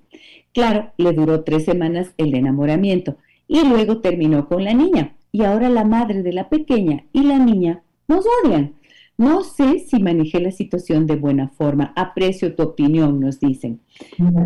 Claro, 0.52 0.92
le 0.96 1.12
duró 1.12 1.44
tres 1.44 1.64
semanas 1.64 2.14
el 2.16 2.34
enamoramiento 2.34 3.18
y 3.48 3.66
luego 3.66 4.00
terminó 4.00 4.48
con 4.48 4.64
la 4.64 4.74
niña 4.74 5.16
y 5.32 5.44
ahora 5.44 5.68
la 5.68 5.84
madre 5.84 6.22
de 6.22 6.32
la 6.32 6.48
pequeña 6.48 7.04
y 7.12 7.22
la 7.22 7.38
niña 7.38 7.82
nos 8.08 8.24
odian. 8.44 8.74
No 9.18 9.44
sé 9.44 9.78
si 9.78 10.02
manejé 10.02 10.40
la 10.40 10.50
situación 10.50 11.06
de 11.06 11.16
buena 11.16 11.48
forma. 11.48 11.92
Aprecio 11.96 12.54
tu 12.54 12.62
opinión, 12.62 13.18
nos 13.18 13.40
dicen. 13.40 13.80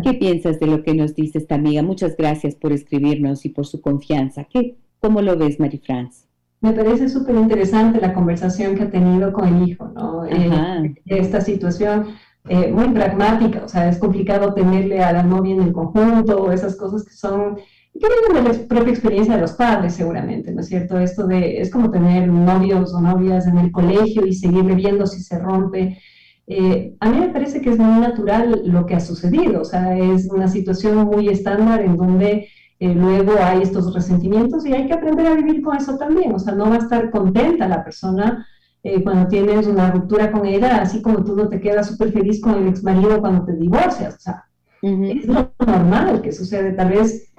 ¿Qué 0.01 0.13
piensas 0.13 0.59
de 0.61 0.67
lo 0.67 0.81
que 0.81 0.93
nos 0.93 1.13
dice 1.13 1.39
esta 1.39 1.55
amiga? 1.55 1.81
Muchas 1.81 2.15
gracias 2.15 2.55
por 2.55 2.71
escribirnos 2.71 3.45
y 3.45 3.49
por 3.49 3.65
su 3.65 3.81
confianza. 3.81 4.45
¿Qué, 4.45 4.77
¿Cómo 4.99 5.21
lo 5.21 5.35
ves, 5.35 5.59
Mari 5.59 5.79
France? 5.79 6.25
Me 6.61 6.71
parece 6.71 7.09
súper 7.09 7.35
interesante 7.35 7.99
la 7.99 8.13
conversación 8.13 8.75
que 8.75 8.83
ha 8.83 8.89
tenido 8.89 9.33
con 9.33 9.47
el 9.47 9.67
hijo, 9.67 9.87
¿no? 9.89 10.25
Eh, 10.25 10.95
esta 11.05 11.41
situación 11.41 12.05
eh, 12.47 12.71
muy 12.71 12.89
pragmática, 12.89 13.63
o 13.65 13.67
sea, 13.67 13.89
es 13.89 13.97
complicado 13.97 14.53
tenerle 14.53 15.01
a 15.01 15.11
la 15.11 15.23
novia 15.23 15.55
en 15.55 15.61
el 15.63 15.73
conjunto, 15.73 16.43
o 16.43 16.51
esas 16.51 16.75
cosas 16.75 17.03
que 17.03 17.13
son 17.13 17.57
Que 17.93 18.07
vienen 18.07 18.45
de 18.45 18.53
la 18.53 18.67
propia 18.67 18.93
experiencia 18.93 19.35
de 19.35 19.41
los 19.41 19.51
padres, 19.53 19.93
seguramente, 19.93 20.51
¿no 20.51 20.61
es 20.61 20.67
cierto? 20.67 20.97
Esto 20.97 21.27
de, 21.27 21.61
es 21.61 21.69
como 21.69 21.91
tener 21.91 22.27
novios 22.27 22.93
o 22.93 23.01
novias 23.01 23.47
en 23.47 23.57
el 23.57 23.71
colegio 23.71 24.25
y 24.25 24.33
seguirle 24.33 24.75
viendo 24.75 25.05
si 25.05 25.21
se 25.21 25.37
rompe. 25.37 25.97
Eh, 26.47 26.95
a 26.99 27.09
mí 27.09 27.19
me 27.19 27.29
parece 27.29 27.61
que 27.61 27.69
es 27.69 27.77
muy 27.77 28.01
natural 28.01 28.63
lo 28.65 28.85
que 28.85 28.95
ha 28.95 28.99
sucedido, 28.99 29.61
o 29.61 29.65
sea, 29.65 29.97
es 29.97 30.25
una 30.25 30.47
situación 30.47 30.97
muy 31.05 31.29
estándar 31.29 31.81
en 31.81 31.95
donde 31.95 32.47
eh, 32.79 32.93
luego 32.93 33.33
hay 33.39 33.61
estos 33.61 33.93
resentimientos 33.93 34.65
y 34.65 34.73
hay 34.73 34.87
que 34.87 34.93
aprender 34.93 35.27
a 35.27 35.35
vivir 35.35 35.61
con 35.61 35.77
eso 35.77 35.97
también, 35.97 36.33
o 36.33 36.39
sea, 36.39 36.53
no 36.53 36.69
va 36.69 36.75
a 36.75 36.79
estar 36.79 37.11
contenta 37.11 37.69
la 37.69 37.83
persona 37.83 38.45
eh, 38.83 39.03
cuando 39.03 39.27
tienes 39.27 39.67
una 39.67 39.91
ruptura 39.91 40.31
con 40.31 40.45
ella, 40.45 40.81
así 40.81 41.01
como 41.01 41.23
tú 41.23 41.35
no 41.35 41.47
te 41.47 41.61
quedas 41.61 41.87
súper 41.87 42.11
feliz 42.11 42.41
con 42.41 42.55
el 42.55 42.67
ex 42.67 42.83
marido 42.83 43.21
cuando 43.21 43.45
te 43.45 43.53
divorcias, 43.53 44.15
o 44.15 44.19
sea, 44.19 44.43
es 44.81 45.27
lo 45.27 45.53
normal 45.65 46.21
que 46.21 46.31
sucede, 46.31 46.73
tal 46.73 46.89
vez 46.89 47.31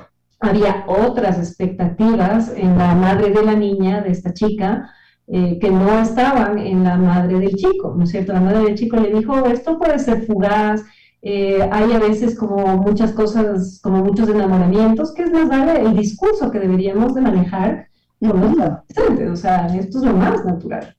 había 0.42 0.84
otras 0.86 1.38
expectativas 1.38 2.52
en 2.56 2.76
la 2.76 2.94
madre 2.94 3.30
de 3.30 3.44
la 3.44 3.54
niña, 3.54 4.00
de 4.00 4.10
esta 4.10 4.34
chica, 4.34 4.90
eh, 5.28 5.58
que 5.60 5.70
no 5.70 6.00
estaban 6.00 6.58
en 6.58 6.82
la 6.82 6.96
madre 6.96 7.38
del 7.38 7.54
chico, 7.54 7.94
¿no 7.96 8.04
es 8.04 8.10
cierto? 8.10 8.32
La 8.32 8.40
madre 8.40 8.64
del 8.64 8.74
chico 8.74 8.96
le 8.96 9.14
dijo, 9.14 9.46
esto 9.46 9.78
puede 9.78 9.98
ser 10.00 10.26
fugaz, 10.26 10.82
eh, 11.22 11.60
hay 11.70 11.92
a 11.92 12.00
veces 12.00 12.36
como 12.36 12.76
muchas 12.78 13.12
cosas, 13.12 13.80
como 13.82 14.02
muchos 14.04 14.28
enamoramientos, 14.28 15.14
que 15.14 15.22
es 15.22 15.30
más 15.30 15.48
vale 15.48 15.80
el 15.80 15.96
discurso 15.96 16.50
que 16.50 16.58
deberíamos 16.58 17.14
de 17.14 17.20
manejar 17.20 17.86
con 18.18 18.40
los 18.40 18.58
adolescentes, 18.58 19.30
o 19.30 19.36
sea, 19.36 19.66
esto 19.66 19.98
es 19.98 20.04
lo 20.04 20.14
más 20.14 20.44
natural. 20.44 20.96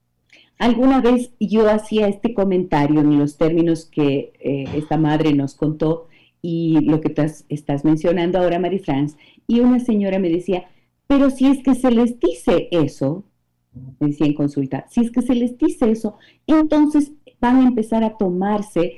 Alguna 0.58 1.02
vez 1.02 1.32
yo 1.42 1.70
hacía 1.70 2.08
este 2.08 2.34
comentario 2.34 3.02
en 3.02 3.20
los 3.20 3.38
términos 3.38 3.90
que 3.92 4.32
eh, 4.40 4.66
esta 4.74 4.98
madre 4.98 5.34
nos 5.34 5.56
contó 5.56 6.08
y 6.46 6.82
lo 6.82 7.00
que 7.00 7.14
estás, 7.48 7.86
mencionando 7.86 8.38
ahora, 8.38 8.60
Marie-France, 8.60 9.18
y 9.48 9.60
una 9.60 9.80
señora 9.80 10.20
me 10.20 10.30
decía, 10.30 10.66
pero 11.08 11.30
si 11.30 11.48
es 11.48 11.64
que 11.64 11.76
se 11.76 11.92
les 11.92 12.20
dice 12.20 12.70
eso, 12.72 13.26
me 14.00 14.08
decía 14.08 14.28
en 14.28 14.34
consulta, 14.34 14.86
si 14.90 15.02
es 15.02 15.12
que 15.12 15.22
se 15.22 15.36
les 15.36 15.58
dice 15.58 15.90
eso, 15.92 16.18
entonces 16.48 17.12
van 17.40 17.58
a 17.58 17.68
empezar 17.68 18.04
a 18.04 18.18
tomarse 18.18 18.98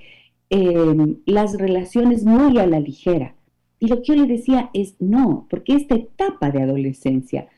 em, 0.49 1.17
las 1.25 1.57
relaciones 1.57 2.23
muy 2.23 2.57
a 2.59 2.67
la 2.67 2.79
ligera. 2.79 3.35
Y 3.79 3.87
lo 3.87 3.97
que 3.97 4.03
yo 4.07 4.15
le 4.15 4.27
decía 4.27 4.69
es 4.73 4.95
no, 4.99 5.47
porque 5.49 5.73
esta 5.73 5.95
etapa 5.95 6.51
de 6.51 6.61
adolescencia 6.61 7.49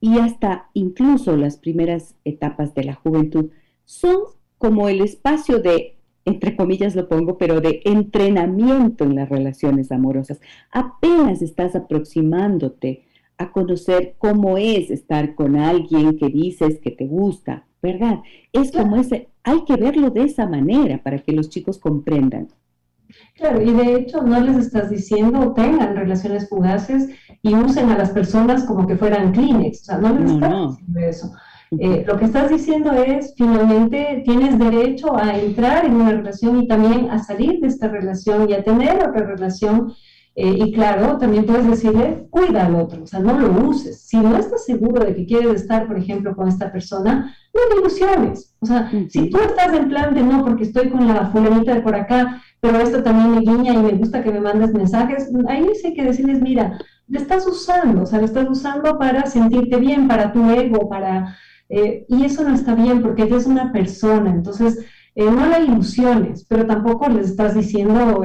y 0.00 0.18
hasta 0.18 0.68
incluso 0.74 1.36
las 1.36 1.56
primeras 1.56 2.14
etapas 2.24 2.74
de 2.74 2.84
la 2.84 2.94
juventud 2.94 3.50
son 3.84 4.16
como 4.58 4.88
el 4.88 5.00
espacio 5.00 5.60
de, 5.60 5.96
entre 6.24 6.56
comillas 6.56 6.94
lo 6.94 7.08
pongo, 7.08 7.38
pero 7.38 7.60
de 7.60 7.82
entrenamiento 7.84 9.04
en 9.04 9.14
las 9.14 9.28
relaciones 9.28 9.92
amorosas. 9.92 10.40
Apenas 10.70 11.42
estás 11.42 11.76
aproximándote 11.76 13.04
a 13.36 13.50
conocer 13.50 14.14
cómo 14.18 14.58
es 14.58 14.90
estar 14.90 15.34
con 15.34 15.56
alguien 15.56 16.16
que 16.16 16.28
dices 16.28 16.78
que 16.80 16.90
te 16.90 17.06
gusta, 17.06 17.66
¿verdad? 17.82 18.20
Es 18.52 18.70
como 18.72 18.96
ese, 18.96 19.28
hay 19.42 19.64
que 19.64 19.76
verlo 19.76 20.10
de 20.10 20.24
esa 20.24 20.46
manera 20.46 21.02
para 21.02 21.18
que 21.18 21.32
los 21.32 21.48
chicos 21.48 21.78
comprendan. 21.78 22.48
Claro, 23.34 23.60
y 23.60 23.72
de 23.72 23.96
hecho 23.96 24.22
no 24.22 24.40
les 24.40 24.56
estás 24.56 24.90
diciendo 24.90 25.52
tengan 25.52 25.94
relaciones 25.94 26.48
fugaces 26.48 27.10
y 27.42 27.54
usen 27.54 27.90
a 27.90 27.98
las 27.98 28.10
personas 28.10 28.64
como 28.64 28.86
que 28.86 28.96
fueran 28.96 29.32
Kleenex, 29.32 29.82
o 29.82 29.84
sea, 29.84 29.98
no 29.98 30.18
les 30.18 30.30
estás 30.30 30.70
diciendo 30.70 31.00
eso. 31.00 31.32
Eh, 31.78 32.04
lo 32.06 32.16
que 32.16 32.26
estás 32.26 32.50
diciendo 32.50 32.92
es, 32.92 33.34
finalmente, 33.36 34.22
tienes 34.24 34.58
derecho 34.58 35.16
a 35.16 35.38
entrar 35.38 35.84
en 35.84 35.94
una 35.94 36.10
relación 36.10 36.62
y 36.62 36.68
también 36.68 37.10
a 37.10 37.22
salir 37.22 37.60
de 37.60 37.68
esta 37.68 37.88
relación 37.88 38.48
y 38.48 38.52
a 38.52 38.62
tener 38.62 38.96
otra 38.96 39.26
relación 39.26 39.92
eh, 40.36 40.52
y 40.66 40.72
claro, 40.72 41.16
también 41.18 41.46
puedes 41.46 41.64
decirle, 41.64 42.26
cuida 42.28 42.66
al 42.66 42.74
otro, 42.74 43.04
o 43.04 43.06
sea, 43.06 43.20
no 43.20 43.38
lo 43.38 43.68
uses. 43.68 44.02
Si 44.02 44.16
no 44.16 44.36
estás 44.36 44.64
seguro 44.64 45.04
de 45.04 45.14
que 45.14 45.26
quieres 45.26 45.62
estar, 45.62 45.86
por 45.86 45.96
ejemplo, 45.96 46.34
con 46.34 46.48
esta 46.48 46.72
persona, 46.72 47.36
no 47.54 47.60
te 47.70 47.80
ilusiones. 47.80 48.52
O 48.58 48.66
sea, 48.66 48.90
si 49.08 49.30
tú 49.30 49.38
estás 49.38 49.72
en 49.72 49.88
plan 49.88 50.12
de 50.12 50.22
no, 50.24 50.44
porque 50.44 50.64
estoy 50.64 50.90
con 50.90 51.06
la 51.06 51.30
fulanita 51.30 51.74
de 51.74 51.82
por 51.82 51.94
acá, 51.94 52.42
pero 52.60 52.78
esto 52.80 53.02
también 53.02 53.30
me 53.30 53.40
guiña 53.40 53.74
y 53.74 53.76
me 53.76 53.92
gusta 53.92 54.24
que 54.24 54.32
me 54.32 54.40
mandes 54.40 54.72
mensajes, 54.74 55.30
ahí 55.48 55.68
sí 55.80 55.88
hay 55.88 55.94
que 55.94 56.04
decirles, 56.04 56.40
mira, 56.40 56.78
le 57.06 57.18
estás 57.18 57.46
usando, 57.46 58.02
o 58.02 58.06
sea, 58.06 58.18
le 58.18 58.24
estás 58.24 58.48
usando 58.48 58.98
para 58.98 59.26
sentirte 59.26 59.76
bien, 59.76 60.08
para 60.08 60.32
tu 60.32 60.50
ego, 60.50 60.88
para... 60.88 61.36
Eh, 61.68 62.04
y 62.08 62.24
eso 62.24 62.44
no 62.44 62.54
está 62.54 62.74
bien 62.74 63.02
porque 63.02 63.22
ella 63.22 63.36
es 63.36 63.46
una 63.46 63.72
persona, 63.72 64.30
entonces 64.30 64.84
eh, 65.14 65.24
no 65.24 65.46
la 65.46 65.60
ilusiones, 65.60 66.44
pero 66.46 66.66
tampoco 66.66 67.08
les 67.08 67.30
estás 67.30 67.54
diciendo 67.54 68.22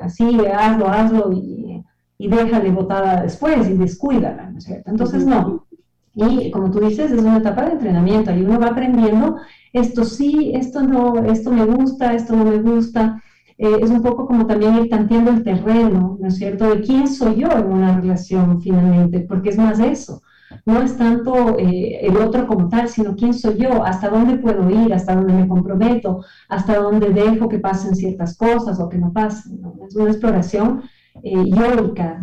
así, 0.00 0.38
hazlo, 0.46 0.88
hazlo 0.88 1.32
y, 1.32 1.82
y 2.18 2.28
déjale 2.28 2.70
botada 2.70 3.22
después 3.22 3.68
y 3.68 3.74
descuídala, 3.74 4.50
¿no 4.50 4.58
es 4.58 4.64
cierto? 4.64 4.90
Entonces, 4.90 5.26
no. 5.26 5.66
Y 6.14 6.50
como 6.50 6.70
tú 6.70 6.80
dices, 6.80 7.12
es 7.12 7.20
una 7.20 7.38
etapa 7.38 7.64
de 7.64 7.72
entrenamiento 7.72 8.34
y 8.34 8.42
uno 8.42 8.58
va 8.58 8.68
aprendiendo 8.68 9.36
esto 9.72 10.04
sí, 10.04 10.52
esto 10.54 10.82
no, 10.82 11.18
esto 11.24 11.50
me 11.52 11.64
gusta, 11.64 12.14
esto 12.14 12.34
no 12.34 12.44
me 12.44 12.58
gusta. 12.58 13.22
Eh, 13.56 13.78
es 13.80 13.90
un 13.90 14.02
poco 14.02 14.26
como 14.26 14.46
también 14.46 14.76
ir 14.76 14.88
tanteando 14.88 15.30
el 15.30 15.42
terreno, 15.42 16.16
¿no 16.20 16.28
es 16.28 16.36
cierto? 16.36 16.68
De 16.68 16.80
quién 16.80 17.08
soy 17.08 17.36
yo 17.36 17.48
en 17.50 17.66
una 17.66 18.00
relación 18.00 18.60
finalmente, 18.60 19.20
porque 19.20 19.50
es 19.50 19.58
más 19.58 19.78
eso. 19.80 20.22
No 20.64 20.82
es 20.82 20.96
tanto 20.96 21.58
eh, 21.58 22.00
el 22.02 22.16
otro 22.16 22.46
como 22.46 22.68
tal, 22.68 22.88
sino 22.88 23.16
quién 23.16 23.34
soy 23.34 23.58
yo, 23.58 23.84
hasta 23.84 24.08
dónde 24.08 24.36
puedo 24.36 24.68
ir, 24.70 24.92
hasta 24.92 25.14
dónde 25.14 25.32
me 25.32 25.48
comprometo, 25.48 26.24
hasta 26.48 26.78
dónde 26.78 27.10
dejo 27.10 27.48
que 27.48 27.58
pasen 27.58 27.94
ciertas 27.94 28.36
cosas 28.36 28.80
o 28.80 28.88
que 28.88 28.98
no 28.98 29.12
pasen. 29.12 29.60
Es 29.86 29.96
una 29.96 30.10
exploración 30.10 30.82
eh, 31.22 31.44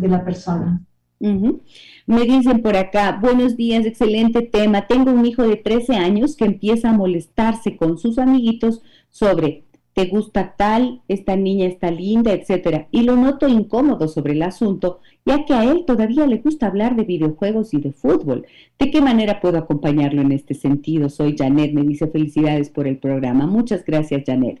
de 0.00 0.08
la 0.08 0.24
persona. 0.24 0.82
Me 1.18 2.24
dicen 2.24 2.62
por 2.62 2.76
acá, 2.76 3.18
buenos 3.20 3.56
días, 3.56 3.86
excelente 3.86 4.42
tema. 4.42 4.86
Tengo 4.86 5.10
un 5.10 5.24
hijo 5.24 5.42
de 5.42 5.56
13 5.56 5.96
años 5.96 6.36
que 6.36 6.44
empieza 6.44 6.90
a 6.90 6.96
molestarse 6.96 7.76
con 7.76 7.98
sus 7.98 8.18
amiguitos 8.18 8.82
sobre 9.10 9.65
te 9.96 10.08
gusta 10.08 10.54
tal, 10.58 11.00
esta 11.08 11.36
niña 11.36 11.64
está 11.64 11.90
linda, 11.90 12.34
etcétera. 12.34 12.86
Y 12.90 13.04
lo 13.04 13.16
noto 13.16 13.48
incómodo 13.48 14.08
sobre 14.08 14.34
el 14.34 14.42
asunto, 14.42 15.00
ya 15.24 15.46
que 15.46 15.54
a 15.54 15.64
él 15.64 15.84
todavía 15.86 16.26
le 16.26 16.36
gusta 16.36 16.66
hablar 16.66 16.96
de 16.96 17.04
videojuegos 17.04 17.72
y 17.72 17.80
de 17.80 17.92
fútbol. 17.92 18.44
¿De 18.78 18.90
qué 18.90 19.00
manera 19.00 19.40
puedo 19.40 19.56
acompañarlo 19.56 20.20
en 20.20 20.32
este 20.32 20.52
sentido? 20.52 21.08
Soy 21.08 21.34
Janet, 21.34 21.72
me 21.72 21.82
dice 21.82 22.08
felicidades 22.08 22.68
por 22.68 22.86
el 22.86 22.98
programa. 22.98 23.46
Muchas 23.46 23.86
gracias, 23.86 24.24
Janet. 24.26 24.60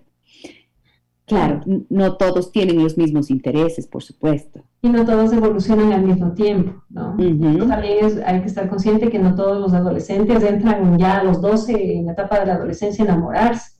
Claro, 1.26 1.60
no 1.90 2.16
todos 2.16 2.50
tienen 2.50 2.82
los 2.82 2.96
mismos 2.96 3.30
intereses, 3.30 3.86
por 3.86 4.02
supuesto. 4.02 4.64
Y 4.80 4.88
no 4.88 5.04
todos 5.04 5.34
evolucionan 5.34 5.92
al 5.92 6.06
mismo 6.06 6.32
tiempo, 6.32 6.82
¿no? 6.88 7.14
También 7.14 8.22
hay 8.24 8.40
que 8.40 8.46
estar 8.46 8.70
consciente 8.70 9.10
que 9.10 9.18
no 9.18 9.34
todos 9.34 9.60
los 9.60 9.74
adolescentes 9.74 10.42
entran 10.42 10.96
ya 10.96 11.18
a 11.18 11.24
los 11.24 11.42
12 11.42 11.98
en 11.98 12.06
la 12.06 12.12
etapa 12.12 12.40
de 12.40 12.46
la 12.46 12.54
adolescencia 12.54 13.04
a 13.04 13.08
enamorarse. 13.08 13.72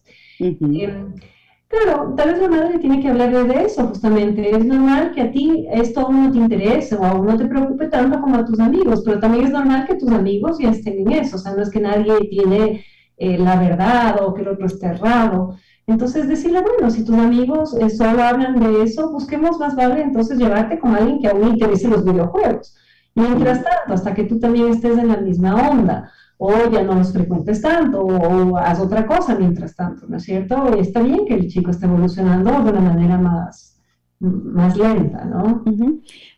Claro, 1.83 2.15
tal 2.17 2.31
vez 2.31 2.41
la 2.41 2.49
madre 2.49 2.79
tiene 2.79 3.01
que 3.01 3.09
hablar 3.09 3.33
de 3.33 3.65
eso 3.65 3.87
justamente. 3.89 4.51
Es 4.51 4.65
normal 4.65 5.13
que 5.13 5.23
a 5.23 5.31
ti 5.31 5.67
esto 5.71 6.01
aún 6.01 6.25
no 6.25 6.33
te 6.33 6.39
interese 6.39 6.95
o 6.95 7.05
aún 7.05 7.27
no 7.27 7.37
te 7.37 7.47
preocupe 7.47 7.89
tanto 7.89 8.21
como 8.21 8.37
a 8.37 8.45
tus 8.45 8.59
amigos, 8.61 9.03
pero 9.05 9.21
también 9.21 9.45
es 9.47 9.51
normal 9.51 9.87
que 9.87 9.97
tus 9.97 10.11
amigos 10.11 10.59
ya 10.59 10.71
estén 10.71 10.99
en 11.01 11.13
eso. 11.13 11.37
O 11.37 11.39
sea, 11.39 11.53
no 11.55 11.63
es 11.63 11.71
que 11.71 11.81
nadie 11.81 12.29
tiene 12.31 12.85
eh, 13.19 13.39
la 13.39 13.57
verdad 13.59 14.23
o 14.23 14.33
que 14.35 14.43
el 14.43 14.49
otro 14.49 14.67
esté 14.67 14.87
errado. 14.87 15.57
Entonces 15.87 16.29
decirle, 16.29 16.63
bueno, 16.63 16.91
si 16.91 17.05
tus 17.05 17.17
amigos 17.17 17.75
eh, 17.75 17.91
solo 17.91 18.23
hablan 18.23 18.59
de 18.59 18.83
eso, 18.83 19.11
busquemos 19.11 19.59
más 19.59 19.77
vale 19.77 20.01
entonces 20.03 20.39
llevarte 20.39 20.79
con 20.79 20.95
alguien 20.95 21.21
que 21.21 21.29
aún 21.29 21.49
interese 21.49 21.89
los 21.89 22.05
videojuegos. 22.05 22.75
Mientras 23.15 23.63
tanto, 23.63 23.95
hasta 23.95 24.15
que 24.15 24.25
tú 24.25 24.39
también 24.39 24.69
estés 24.69 24.99
en 24.99 25.09
la 25.09 25.17
misma 25.19 25.69
onda 25.71 26.11
o 26.39 26.71
ya 26.71 26.83
no 26.83 26.95
los 26.95 27.13
frecuentes 27.13 27.63
tanto, 27.63 28.01
o, 28.03 28.57
haz 28.57 28.81
otra 28.81 29.07
cosa 29.07 29.37
mientras 29.39 29.75
tanto, 29.75 30.07
¿no 30.07 30.17
es 30.17 30.25
cierto? 30.25 30.75
Está 30.77 31.03
bien 31.03 31.25
que 31.27 31.35
el 31.35 31.49
chico 31.49 31.71
esté 31.71 31.87
evolucionando 31.87 32.51
de 32.51 32.71
una 32.71 32.81
manera 32.81 33.19
más, 33.19 33.81
más 34.21 34.77
lenta, 34.77 35.25
¿no? 35.25 35.65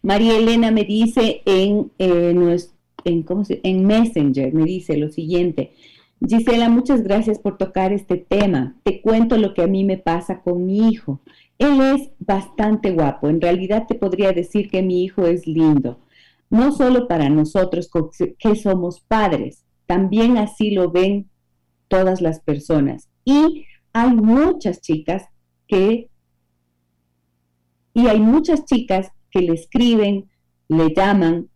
María 0.02 0.38
Elena 0.38 0.70
me 0.70 0.84
dice 0.84 1.42
en, 1.44 1.90
eh, 1.98 2.56
en, 3.04 3.22
¿cómo 3.22 3.44
se, 3.44 3.60
en 3.64 3.84
Messenger, 3.86 4.54
me 4.54 4.64
dice 4.64 4.96
lo 4.96 5.10
siguiente, 5.10 5.72
Gisela, 6.26 6.68
muchas 6.68 7.02
gracias 7.02 7.38
por 7.38 7.58
tocar 7.58 7.92
este 7.92 8.16
tema. 8.16 8.74
Te 8.82 9.00
cuento 9.00 9.36
lo 9.36 9.54
que 9.54 9.62
a 9.62 9.68
mí 9.68 9.84
me 9.84 9.98
pasa 9.98 10.40
con 10.42 10.66
mi 10.66 10.88
hijo. 10.88 11.20
Él 11.58 11.80
es 11.80 12.10
bastante 12.18 12.90
guapo. 12.90 13.28
En 13.28 13.40
realidad 13.40 13.86
te 13.86 13.94
podría 13.94 14.32
decir 14.32 14.68
que 14.68 14.82
mi 14.82 15.04
hijo 15.04 15.26
es 15.26 15.46
lindo. 15.46 16.00
No 16.50 16.72
solo 16.72 17.06
para 17.06 17.28
nosotros 17.28 17.88
que 18.38 18.56
somos 18.56 19.00
padres, 19.00 19.64
también 19.88 20.36
así 20.36 20.70
lo 20.70 20.90
ven 20.90 21.30
todas 21.88 22.20
las 22.20 22.40
personas. 22.40 23.08
Y 23.24 23.64
hay 23.94 24.10
muchas 24.10 24.82
chicas 24.82 25.24
que, 25.66 26.10
y 27.94 28.06
hay 28.06 28.20
muchas 28.20 28.66
chicas 28.66 29.08
que 29.30 29.40
le 29.40 29.54
escriben, 29.54 30.28
le 30.68 30.94
llaman, 30.94 31.48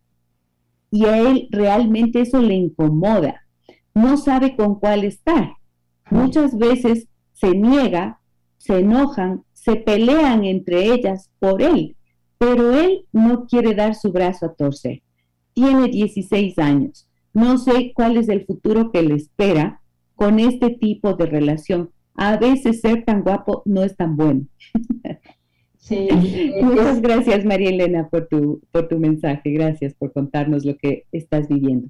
y 0.89 1.05
a 1.05 1.19
él 1.19 1.47
realmente 1.51 2.21
eso 2.21 2.41
le 2.41 2.55
incomoda. 2.55 3.45
No 3.93 4.17
sabe 4.17 4.55
con 4.55 4.79
cuál 4.79 5.03
estar. 5.03 5.53
Muchas 6.09 6.57
veces 6.57 7.07
se 7.33 7.51
niega, 7.51 8.19
se 8.57 8.79
enojan, 8.79 9.43
se 9.53 9.75
pelean 9.75 10.43
entre 10.43 10.91
ellas 10.91 11.29
por 11.37 11.61
él, 11.61 11.95
pero 12.39 12.73
él 12.73 13.05
no 13.11 13.45
quiere 13.45 13.75
dar 13.75 13.93
su 13.93 14.11
brazo 14.11 14.47
a 14.47 14.53
torcer. 14.55 15.03
Tiene 15.53 15.87
16 15.87 16.57
años. 16.57 17.07
No 17.33 17.57
sé 17.57 17.93
cuál 17.95 18.17
es 18.17 18.29
el 18.29 18.45
futuro 18.45 18.91
que 18.91 19.01
le 19.01 19.15
espera 19.15 19.81
con 20.15 20.39
este 20.39 20.69
tipo 20.69 21.15
de 21.15 21.25
relación. 21.25 21.89
A 22.15 22.37
veces 22.37 22.81
ser 22.81 23.03
tan 23.05 23.23
guapo 23.23 23.63
no 23.65 23.83
es 23.83 23.95
tan 23.95 24.15
bueno. 24.15 24.45
Sí, 25.77 26.07
Muchas 26.61 27.01
gracias, 27.01 27.43
María 27.43 27.69
Elena, 27.69 28.07
por 28.07 28.27
tu, 28.27 28.61
por 28.71 28.87
tu 28.87 28.99
mensaje. 28.99 29.51
Gracias 29.51 29.93
por 29.93 30.13
contarnos 30.13 30.63
lo 30.63 30.77
que 30.77 31.05
estás 31.11 31.47
viviendo. 31.49 31.89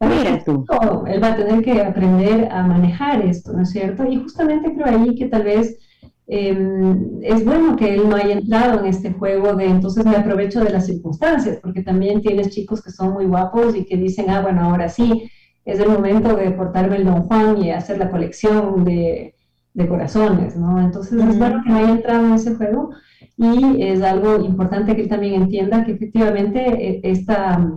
Mira 0.00 0.42
tú. 0.44 0.64
Él 1.06 1.22
va 1.22 1.32
a 1.32 1.36
tener 1.36 1.62
que 1.62 1.80
aprender 1.80 2.48
a 2.50 2.66
manejar 2.66 3.24
esto, 3.24 3.52
¿no 3.52 3.62
es 3.62 3.70
cierto? 3.70 4.04
Y 4.06 4.16
justamente 4.16 4.74
creo 4.74 4.86
ahí 4.86 5.14
que 5.14 5.26
tal 5.26 5.44
vez 5.44 5.78
Em, 6.26 7.20
es 7.22 7.44
bueno 7.44 7.76
que 7.76 7.94
él 7.94 8.08
no 8.08 8.16
haya 8.16 8.34
entrado 8.34 8.80
en 8.80 8.86
este 8.86 9.12
juego 9.12 9.54
de 9.54 9.66
entonces 9.66 10.04
me 10.04 10.16
aprovecho 10.16 10.62
de 10.64 10.70
las 10.70 10.86
circunstancias, 10.86 11.58
porque 11.62 11.82
también 11.82 12.20
tienes 12.22 12.50
chicos 12.50 12.82
que 12.82 12.90
son 12.90 13.12
muy 13.12 13.26
guapos 13.26 13.76
y 13.76 13.84
que 13.84 13.96
dicen, 13.96 14.30
ah, 14.30 14.40
bueno, 14.40 14.62
ahora 14.62 14.88
sí, 14.88 15.30
es 15.64 15.78
el 15.80 15.88
momento 15.88 16.34
de 16.36 16.50
portarme 16.52 16.96
el 16.96 17.04
Don 17.04 17.22
Juan 17.22 17.58
y 17.62 17.70
hacer 17.70 17.98
la 17.98 18.10
colección 18.10 18.84
de, 18.84 19.34
de 19.74 19.88
corazones, 19.88 20.56
¿no? 20.56 20.80
Entonces 20.80 21.12
es 21.22 21.38
bueno 21.38 21.62
que 21.62 21.70
no 21.70 21.76
haya 21.76 21.90
entrado 21.90 22.26
en 22.26 22.34
ese 22.34 22.54
juego 22.54 22.90
y 23.36 23.82
es 23.82 24.02
algo 24.02 24.44
importante 24.44 24.94
que 24.94 25.02
él 25.02 25.08
también 25.08 25.34
entienda 25.34 25.84
que 25.84 25.92
efectivamente 25.92 26.60
eh, 26.60 27.00
esta, 27.04 27.72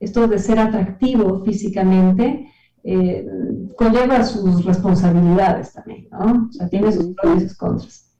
esto 0.00 0.26
de 0.26 0.38
ser 0.38 0.58
atractivo 0.58 1.44
físicamente, 1.44 2.48
eh, 2.84 3.26
conlleva 3.76 4.22
sus 4.24 4.64
responsabilidades 4.64 5.72
también, 5.72 6.06
¿no? 6.10 6.48
O 6.48 6.52
sea, 6.52 6.68
tiene 6.68 6.92
sus 6.92 7.14
pros 7.14 7.42
y 7.42 7.48
sus 7.48 7.56
contras. 7.56 8.14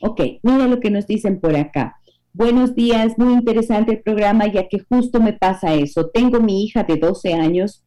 Ok, 0.00 0.20
mira 0.42 0.66
lo 0.66 0.80
que 0.80 0.90
nos 0.90 1.06
dicen 1.06 1.40
por 1.40 1.54
acá. 1.56 1.96
Buenos 2.32 2.74
días, 2.74 3.16
muy 3.18 3.32
interesante 3.32 3.92
el 3.92 4.02
programa, 4.02 4.46
ya 4.46 4.68
que 4.68 4.80
justo 4.80 5.20
me 5.20 5.32
pasa 5.32 5.74
eso. 5.74 6.08
Tengo 6.08 6.40
mi 6.40 6.64
hija 6.64 6.82
de 6.84 6.96
12 6.96 7.34
años 7.34 7.84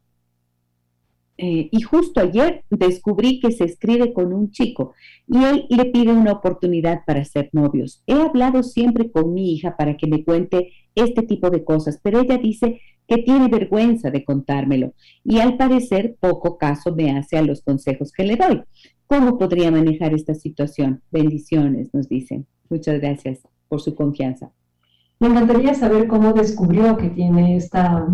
eh, 1.38 1.70
y 1.72 1.82
justo 1.82 2.20
ayer 2.20 2.64
descubrí 2.70 3.40
que 3.40 3.52
se 3.52 3.64
escribe 3.64 4.14
con 4.14 4.32
un 4.32 4.52
chico 4.52 4.94
y 5.28 5.44
él 5.44 5.66
le 5.70 5.86
pide 5.86 6.12
una 6.12 6.34
oportunidad 6.34 7.02
para 7.06 7.26
ser 7.26 7.50
novios. 7.52 8.04
He 8.08 8.14
hablado 8.14 8.64
siempre 8.64 9.12
con 9.12 9.34
mi 9.34 9.54
hija 9.54 9.76
para 9.76 9.98
que 9.98 10.08
me 10.08 10.24
cuente 10.24 10.72
este 10.96 11.24
tipo 11.24 11.50
de 11.50 11.64
cosas, 11.64 12.00
pero 12.04 12.20
ella 12.20 12.38
dice 12.38 12.80
que 13.08 13.18
tiene 13.18 13.48
vergüenza 13.48 14.10
de 14.10 14.24
contármelo 14.24 14.94
y 15.24 15.40
al 15.40 15.58
parecer 15.58 16.16
poco 16.20 16.58
caso 16.58 16.96
me 16.96 17.12
hace 17.12 17.38
a 17.38 17.42
los 17.42 17.62
consejos 17.62 18.12
que 18.12 18.24
le 18.24 18.36
doy. 18.36 18.62
¿Cómo 19.08 19.38
podría 19.38 19.72
manejar 19.72 20.14
esta 20.14 20.34
situación? 20.34 21.02
Bendiciones, 21.12 21.94
nos 21.94 22.08
dicen. 22.08 22.48
Muchas 22.70 23.02
gracias 23.02 23.40
por 23.68 23.82
su 23.82 23.94
confianza. 23.94 24.52
Me 25.20 25.28
encantaría 25.28 25.74
saber 25.74 26.08
cómo 26.08 26.34
descubrió 26.34 26.98
que 26.98 27.10
tiene 27.10 27.58
esta, 27.58 28.08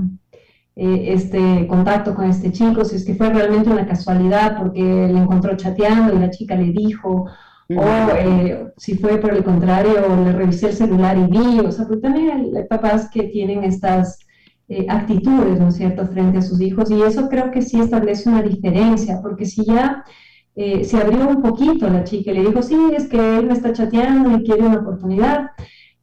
eh, 0.76 1.14
este 1.14 1.68
contacto 1.68 2.16
con 2.16 2.26
este 2.26 2.52
chico, 2.52 2.84
si 2.84 2.96
es 2.96 3.06
que 3.06 3.16
fue 3.16 3.30
realmente 3.30 3.70
una 3.70 3.88
casualidad 3.88 4.58
porque 4.58 4.82
le 4.82 5.18
encontró 5.18 5.56
chateando 5.56 6.16
y 6.16 6.20
la 6.20 6.32
chica 6.32 6.56
le 6.56 6.72
dijo, 6.72 7.28
o 7.70 7.84
eh, 8.18 8.74
si 8.78 8.98
fue 8.98 9.18
por 9.18 9.34
el 9.34 9.44
contrario, 9.44 10.16
le 10.24 10.32
revisé 10.32 10.68
el 10.68 10.74
celular 10.74 11.18
y 11.18 11.28
vi, 11.28 11.60
o 11.60 11.72
sea, 11.72 11.86
porque 11.86 12.02
también 12.02 12.56
hay 12.56 12.64
papás 12.68 13.10
que 13.10 13.24
tienen 13.24 13.64
estas 13.64 14.20
eh, 14.70 14.86
actitudes, 14.90 15.60
¿no 15.60 15.70
es 15.70 15.76
cierto?, 15.76 16.06
frente 16.08 16.40
a 16.40 16.42
sus 16.42 16.60
hijos. 16.62 16.92
Y 16.92 17.02
eso 17.02 17.30
creo 17.30 17.52
que 17.52 17.62
sí 17.62 17.80
establece 17.80 18.30
una 18.30 18.42
diferencia, 18.42 19.20
porque 19.22 19.46
si 19.46 19.66
ya 19.66 20.04
eh, 20.56 20.84
se 20.84 20.98
abrió 20.98 21.28
un 21.28 21.42
poquito 21.42 21.88
la 21.88 22.04
chica 22.04 22.32
y 22.32 22.36
le 22.36 22.46
dijo, 22.46 22.62
sí, 22.62 22.78
es 22.96 23.08
que 23.08 23.38
él 23.38 23.46
me 23.46 23.54
está 23.54 23.74
chateando 23.74 24.38
y 24.38 24.44
quiere 24.44 24.64
una 24.64 24.80
oportunidad, 24.80 25.52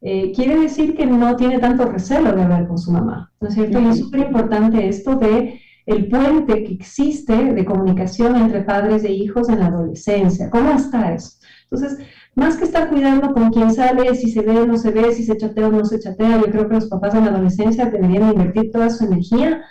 eh, 0.01 0.31
quiere 0.35 0.59
decir 0.59 0.95
que 0.95 1.05
no 1.05 1.35
tiene 1.35 1.59
tanto 1.59 1.85
recelo 1.85 2.31
de 2.31 2.43
hablar 2.43 2.67
con 2.67 2.77
su 2.77 2.91
mamá, 2.91 3.31
¿no 3.41 3.47
es 3.49 3.55
cierto? 3.55 3.81
Y 3.81 3.87
es 3.87 3.99
súper 3.99 4.21
importante 4.21 4.87
esto 4.87 5.15
de 5.15 5.59
el 5.85 6.07
puente 6.07 6.63
que 6.63 6.73
existe 6.73 7.53
de 7.53 7.65
comunicación 7.65 8.35
entre 8.35 8.61
padres 8.61 9.03
e 9.03 9.11
hijos 9.11 9.49
en 9.49 9.59
la 9.59 9.67
adolescencia. 9.67 10.49
¿Cómo 10.49 10.71
está 10.71 11.13
eso? 11.13 11.37
Entonces, 11.69 11.99
más 12.35 12.57
que 12.57 12.65
estar 12.65 12.89
cuidando 12.89 13.33
con 13.33 13.49
quién 13.51 13.73
sale, 13.73 14.13
si 14.15 14.29
se 14.29 14.41
ve 14.41 14.59
o 14.59 14.67
no 14.67 14.77
se 14.77 14.91
ve, 14.91 15.13
si 15.13 15.23
se 15.23 15.37
chatea 15.37 15.67
o 15.67 15.71
no 15.71 15.85
se 15.85 15.99
chatea, 15.99 16.37
yo 16.37 16.51
creo 16.51 16.67
que 16.67 16.75
los 16.75 16.87
papás 16.87 17.15
en 17.15 17.25
la 17.25 17.31
adolescencia 17.31 17.85
deberían 17.85 18.31
invertir 18.31 18.71
toda 18.71 18.89
su 18.89 19.05
energía 19.05 19.61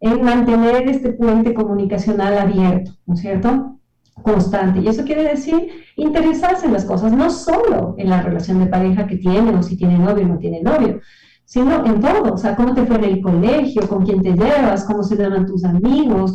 en 0.00 0.22
mantener 0.22 0.88
este 0.88 1.12
puente 1.12 1.52
comunicacional 1.52 2.38
abierto, 2.38 2.92
¿no 3.06 3.14
es 3.14 3.20
cierto? 3.20 3.78
Constante. 4.22 4.80
Y 4.80 4.88
eso 4.88 5.04
quiere 5.04 5.24
decir 5.24 5.68
interesarse 5.96 6.66
en 6.66 6.72
las 6.72 6.84
cosas, 6.84 7.12
no 7.12 7.28
solo 7.30 7.94
en 7.98 8.10
la 8.10 8.22
relación 8.22 8.60
de 8.60 8.66
pareja 8.66 9.06
que 9.06 9.16
tienen 9.16 9.54
o 9.56 9.62
si 9.62 9.76
tiene 9.76 9.98
novio 9.98 10.24
o 10.24 10.28
no 10.28 10.38
tiene 10.38 10.62
novio, 10.62 11.00
sino 11.44 11.84
en 11.84 12.00
todo. 12.00 12.34
O 12.34 12.38
sea, 12.38 12.54
cómo 12.54 12.74
te 12.74 12.84
fue 12.84 12.96
en 12.96 13.04
el 13.04 13.20
colegio, 13.20 13.88
con 13.88 14.04
quién 14.04 14.22
te 14.22 14.32
llevas, 14.32 14.84
cómo 14.84 15.02
se 15.02 15.16
llaman 15.16 15.46
tus 15.46 15.64
amigos, 15.64 16.34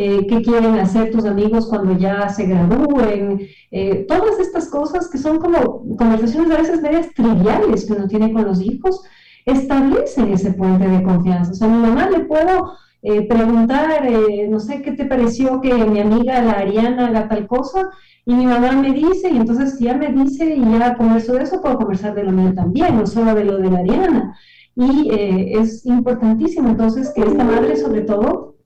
eh, 0.00 0.28
qué 0.28 0.42
quieren 0.42 0.78
hacer 0.78 1.10
tus 1.10 1.24
amigos 1.24 1.66
cuando 1.66 1.98
ya 1.98 2.28
se 2.28 2.46
gradúen, 2.46 3.48
eh, 3.72 4.06
todas 4.06 4.38
estas 4.38 4.68
cosas 4.68 5.08
que 5.10 5.18
son 5.18 5.38
como 5.38 5.82
conversaciones 5.96 6.52
a 6.52 6.58
veces 6.58 6.80
medias 6.80 7.12
triviales 7.14 7.84
que 7.84 7.94
uno 7.94 8.06
tiene 8.06 8.32
con 8.32 8.44
los 8.44 8.60
hijos, 8.60 9.02
establecen 9.44 10.32
ese 10.32 10.52
puente 10.52 10.86
de 10.86 11.02
confianza. 11.02 11.50
O 11.50 11.54
sea, 11.54 11.66
a 11.66 11.70
mi 11.70 11.78
mamá 11.78 12.08
le 12.10 12.20
puedo 12.20 12.74
eh, 13.02 13.26
preguntar, 13.26 14.08
no 14.48 14.60
sé, 14.60 14.82
¿qué 14.82 14.92
te 14.92 15.04
pareció 15.04 15.60
que 15.60 15.74
mi 15.74 15.98
amiga 15.98 16.42
la 16.42 16.52
Ariana 16.52 17.08
haga 17.08 17.26
tal 17.26 17.48
cosa? 17.48 17.90
Y 18.24 18.34
mi 18.34 18.46
mamá 18.46 18.70
me 18.70 18.92
dice, 18.92 19.30
y 19.32 19.36
entonces 19.36 19.78
si 19.78 19.86
ya 19.86 19.94
me 19.94 20.12
dice 20.12 20.54
y 20.54 20.78
ya 20.78 20.96
converso 20.96 21.32
de 21.32 21.42
eso, 21.42 21.60
puedo 21.60 21.76
conversar 21.76 22.14
de 22.14 22.22
lo 22.22 22.30
mío 22.30 22.54
también, 22.54 22.96
no 22.96 23.04
solo 23.04 23.34
de 23.34 23.44
lo 23.44 23.58
de 23.58 23.68
la 23.68 23.80
Ariana. 23.80 24.38
Y 24.76 25.10
es 25.10 25.84
importantísimo 25.86 26.68
entonces 26.68 27.10
que 27.12 27.22
esta 27.22 27.42
madre 27.42 27.74
sobre 27.74 28.02
todo 28.02 28.57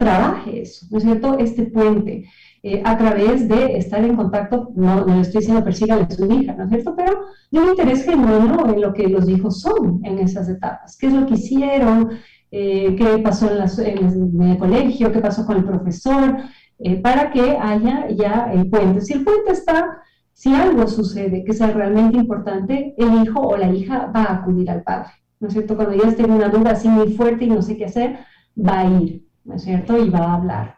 trabaje 0.00 0.62
eso, 0.62 0.86
¿no 0.90 0.96
es 0.96 1.04
cierto? 1.04 1.38
Este 1.38 1.64
puente. 1.64 2.24
Eh, 2.62 2.82
a 2.84 2.96
través 2.96 3.48
de 3.48 3.76
estar 3.76 4.02
en 4.02 4.16
contacto, 4.16 4.70
no, 4.74 5.04
no 5.06 5.20
estoy 5.20 5.40
diciendo 5.40 5.62
persiga 5.62 5.94
a 5.96 6.10
su 6.10 6.30
hija, 6.32 6.54
¿no 6.54 6.64
es 6.64 6.70
cierto? 6.70 6.94
Pero 6.96 7.20
de 7.50 7.58
un 7.58 7.68
interés 7.68 8.04
genuino 8.04 8.66
en 8.66 8.80
lo 8.80 8.92
que 8.92 9.08
los 9.08 9.28
hijos 9.28 9.60
son 9.60 10.00
en 10.04 10.18
esas 10.18 10.48
etapas, 10.48 10.96
qué 10.98 11.06
es 11.06 11.12
lo 11.12 11.26
que 11.26 11.34
hicieron, 11.34 12.10
eh, 12.50 12.96
qué 12.96 13.18
pasó 13.18 13.50
en, 13.50 14.42
el 14.42 14.58
colegio, 14.58 15.12
qué 15.12 15.20
pasó 15.20 15.46
con 15.46 15.58
el 15.58 15.64
profesor, 15.64 16.36
eh, 16.78 16.96
para 16.96 17.30
que 17.30 17.56
haya 17.58 18.08
ya 18.10 18.50
el 18.52 18.68
puente. 18.68 19.02
Si 19.02 19.14
el 19.14 19.24
puente 19.24 19.52
está, 19.52 19.98
si 20.32 20.54
algo 20.54 20.86
sucede 20.86 21.44
que 21.44 21.52
sea 21.52 21.68
realmente 21.68 22.18
importante, 22.18 22.94
el 22.96 23.22
hijo 23.22 23.40
o 23.40 23.56
la 23.56 23.70
hija 23.72 24.10
va 24.14 24.22
a 24.24 24.34
acudir 24.36 24.70
al 24.70 24.82
padre, 24.82 25.10
¿no 25.40 25.48
es 25.48 25.54
cierto? 25.54 25.76
Cuando 25.76 25.94
ya 25.94 26.08
en 26.10 26.30
una 26.30 26.48
duda 26.48 26.72
así 26.72 26.88
muy 26.88 27.12
fuerte 27.12 27.44
y 27.44 27.50
no 27.50 27.60
sé 27.62 27.76
qué 27.76 27.84
hacer, 27.84 28.18
va 28.56 28.80
a 28.80 28.86
ir. 28.86 29.29
¿No 29.50 29.56
es 29.56 29.62
cierto? 29.62 30.02
Y 30.02 30.08
va 30.08 30.20
a 30.20 30.34
hablar. 30.36 30.74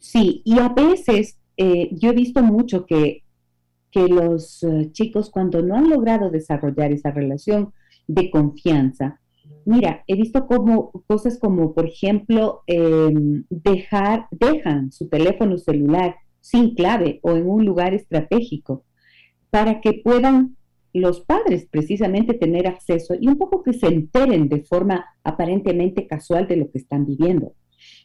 Sí, 0.00 0.40
y 0.44 0.58
a 0.58 0.70
veces 0.70 1.38
eh, 1.58 1.90
yo 1.92 2.10
he 2.10 2.14
visto 2.14 2.42
mucho 2.42 2.86
que, 2.86 3.22
que 3.90 4.08
los 4.08 4.62
eh, 4.62 4.90
chicos 4.92 5.30
cuando 5.30 5.60
no 5.62 5.76
han 5.76 5.90
logrado 5.90 6.30
desarrollar 6.30 6.90
esa 6.90 7.10
relación 7.10 7.74
de 8.08 8.30
confianza, 8.30 9.20
mira, 9.66 10.04
he 10.06 10.16
visto 10.16 10.46
como 10.46 10.90
cosas 11.06 11.38
como, 11.38 11.74
por 11.74 11.86
ejemplo, 11.86 12.62
em, 12.66 13.44
dejar, 13.50 14.26
dejan 14.30 14.90
su 14.90 15.08
teléfono 15.08 15.58
celular 15.58 16.16
sin 16.40 16.74
clave 16.74 17.20
o 17.22 17.32
en 17.32 17.46
un 17.46 17.66
lugar 17.66 17.92
estratégico 17.92 18.84
para 19.50 19.82
que 19.82 20.00
puedan 20.02 20.56
los 20.94 21.20
padres 21.20 21.66
precisamente 21.70 22.32
tener 22.34 22.66
acceso 22.66 23.14
y 23.20 23.28
un 23.28 23.36
poco 23.36 23.62
que 23.62 23.74
se 23.74 23.88
enteren 23.88 24.48
de 24.48 24.62
forma 24.62 25.04
aparentemente 25.24 26.06
casual 26.06 26.48
de 26.48 26.56
lo 26.56 26.70
que 26.70 26.78
están 26.78 27.04
viviendo. 27.04 27.52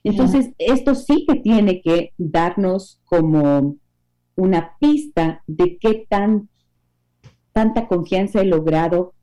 Entonces, 0.03 0.51
esto 0.57 0.95
sí 0.95 1.25
que 1.27 1.35
tiene 1.39 1.81
que 1.81 2.13
darnos 2.17 3.01
como 3.05 3.75
una 4.35 4.77
pista 4.79 5.43
de 5.47 5.77
qué 5.77 6.05
tan, 6.09 6.49
tanta 7.51 7.87
confianza 7.87 8.41
he 8.41 8.45
logrado 8.45 9.13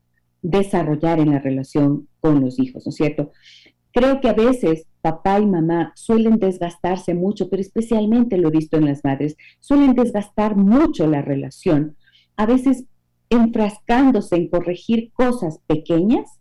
desarrollar 0.42 1.18
en 1.18 1.30
la 1.32 1.38
relación 1.38 2.08
con 2.20 2.40
los 2.40 2.58
hijos, 2.58 2.84
¿no 2.86 2.90
es 2.90 2.96
cierto? 2.96 3.32
Creo 3.92 4.20
que 4.20 4.28
a 4.28 4.34
veces 4.34 4.86
papá 5.00 5.40
y 5.40 5.46
mamá 5.46 5.92
suelen 5.96 6.38
desgastarse 6.38 7.14
mucho, 7.14 7.48
pero 7.48 7.62
especialmente 7.62 8.36
lo 8.36 8.48
he 8.48 8.52
visto 8.52 8.76
en 8.76 8.86
las 8.86 9.02
madres, 9.04 9.36
suelen 9.60 9.94
desgastar 9.94 10.56
mucho 10.56 11.06
la 11.06 11.22
relación, 11.22 11.96
a 12.36 12.44
veces 12.44 12.84
enfrascándose 13.30 14.36
en 14.36 14.48
corregir 14.48 15.12
cosas 15.12 15.60
pequeñas 15.66 16.40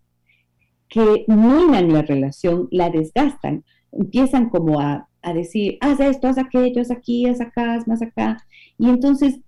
que 0.89 1.25
minan 1.27 1.93
la 1.93 2.01
relación, 2.01 2.67
la 2.71 2.89
desgastan 2.89 3.63
empiezan 3.95 4.49
como 4.49 4.79
a, 4.79 5.09
decir, 5.33 5.77
haz 5.81 5.99
esto, 5.99 6.27
haz 6.27 6.37
aquello, 6.37 6.81
haz 6.81 6.91
aquí, 6.91 7.25
haz 7.25 7.41
acá, 7.41 7.73
haz 7.73 7.87
más 7.87 8.01
acá. 8.01 8.37
Y 8.77 8.89
entonces 8.89 9.39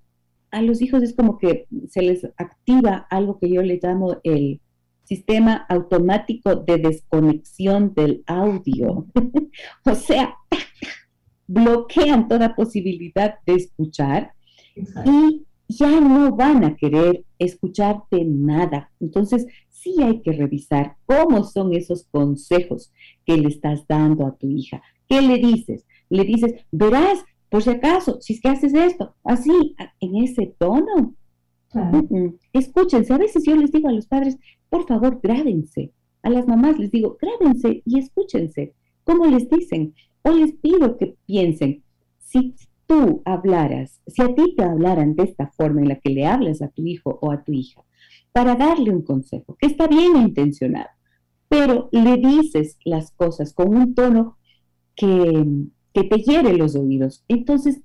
a 0.49 0.61
los 0.61 0.81
hijos 0.81 1.03
es 1.03 1.13
como 1.13 1.37
que 1.37 1.67
se 1.89 2.01
les 2.01 2.25
activa 2.37 3.05
algo 3.09 3.37
que 3.37 3.49
yo 3.49 3.61
le 3.61 3.79
llamo 3.81 4.17
el 4.23 4.59
sistema 5.03 5.65
automático 5.69 6.55
de 6.55 6.77
desconexión 6.77 7.93
del 7.93 8.23
audio. 8.25 9.05
o 9.85 9.95
sea, 9.95 10.35
bloquean 11.47 12.27
toda 12.27 12.55
posibilidad 12.55 13.35
de 13.45 13.53
escuchar 13.53 14.31
y 15.05 15.45
ya 15.69 15.99
no 15.99 16.35
van 16.35 16.63
a 16.63 16.75
querer 16.75 17.23
escucharte 17.39 18.23
nada. 18.25 18.91
Entonces, 18.99 19.45
sí 19.87 20.03
hay 20.03 20.21
que 20.21 20.31
revisar 20.31 20.97
cómo 21.05 21.43
son 21.43 21.73
esos 21.73 22.05
consejos 22.11 22.91
que 23.25 23.37
le 23.37 23.47
estás 23.47 23.85
dando 23.87 24.25
a 24.25 24.35
tu 24.35 24.49
hija. 24.49 24.81
¿Qué 25.07 25.21
le 25.21 25.37
dices? 25.37 25.85
Le 26.09 26.23
dices, 26.23 26.53
verás, 26.71 27.23
por 27.49 27.63
si 27.63 27.69
acaso, 27.69 28.19
si 28.21 28.33
es 28.33 28.41
que 28.41 28.49
haces 28.49 28.73
esto, 28.73 29.15
así, 29.23 29.75
en 29.99 30.17
ese 30.17 30.53
tono. 30.57 31.15
Escúchense, 32.53 33.13
a 33.13 33.17
veces 33.17 33.43
yo 33.45 33.55
les 33.55 33.71
digo 33.71 33.89
a 33.89 33.93
los 33.93 34.07
padres, 34.07 34.37
por 34.69 34.87
favor, 34.87 35.19
grábense. 35.21 35.91
A 36.23 36.29
las 36.29 36.47
mamás 36.47 36.77
les 36.77 36.91
digo, 36.91 37.17
grábense 37.21 37.83
y 37.85 37.99
escúchense. 37.99 38.73
¿Cómo 39.03 39.25
les 39.27 39.49
dicen? 39.49 39.93
O 40.23 40.31
les 40.31 40.53
pido 40.53 40.97
que 40.97 41.15
piensen, 41.25 41.83
si 42.19 42.55
tú 42.85 43.21
hablaras, 43.23 44.01
si 44.07 44.21
a 44.21 44.33
ti 44.33 44.55
te 44.55 44.63
hablaran 44.63 45.15
de 45.15 45.23
esta 45.23 45.47
forma 45.47 45.81
en 45.81 45.89
la 45.89 45.99
que 45.99 46.09
le 46.09 46.25
hablas 46.25 46.61
a 46.61 46.69
tu 46.69 46.85
hijo 46.85 47.17
o 47.21 47.31
a 47.31 47.43
tu 47.43 47.53
hija, 47.53 47.83
para 48.37 48.55
darle 48.55 48.91
un 48.91 49.01
consejo, 49.01 49.57
que 49.59 49.65
está 49.65 49.87
bien 49.87 50.15
intencionado, 50.15 50.89
pero 51.49 51.89
le 51.91 52.17
dices 52.17 52.77
las 52.85 53.09
cosas 53.09 53.51
con 53.51 53.75
un 53.75 53.95
tono 53.95 54.37
que, 54.95 55.43
que 55.91 56.03
te 56.03 56.17
hiere 56.21 56.53
los 56.53 56.75
oídos, 56.75 57.25
entonces 57.27 57.81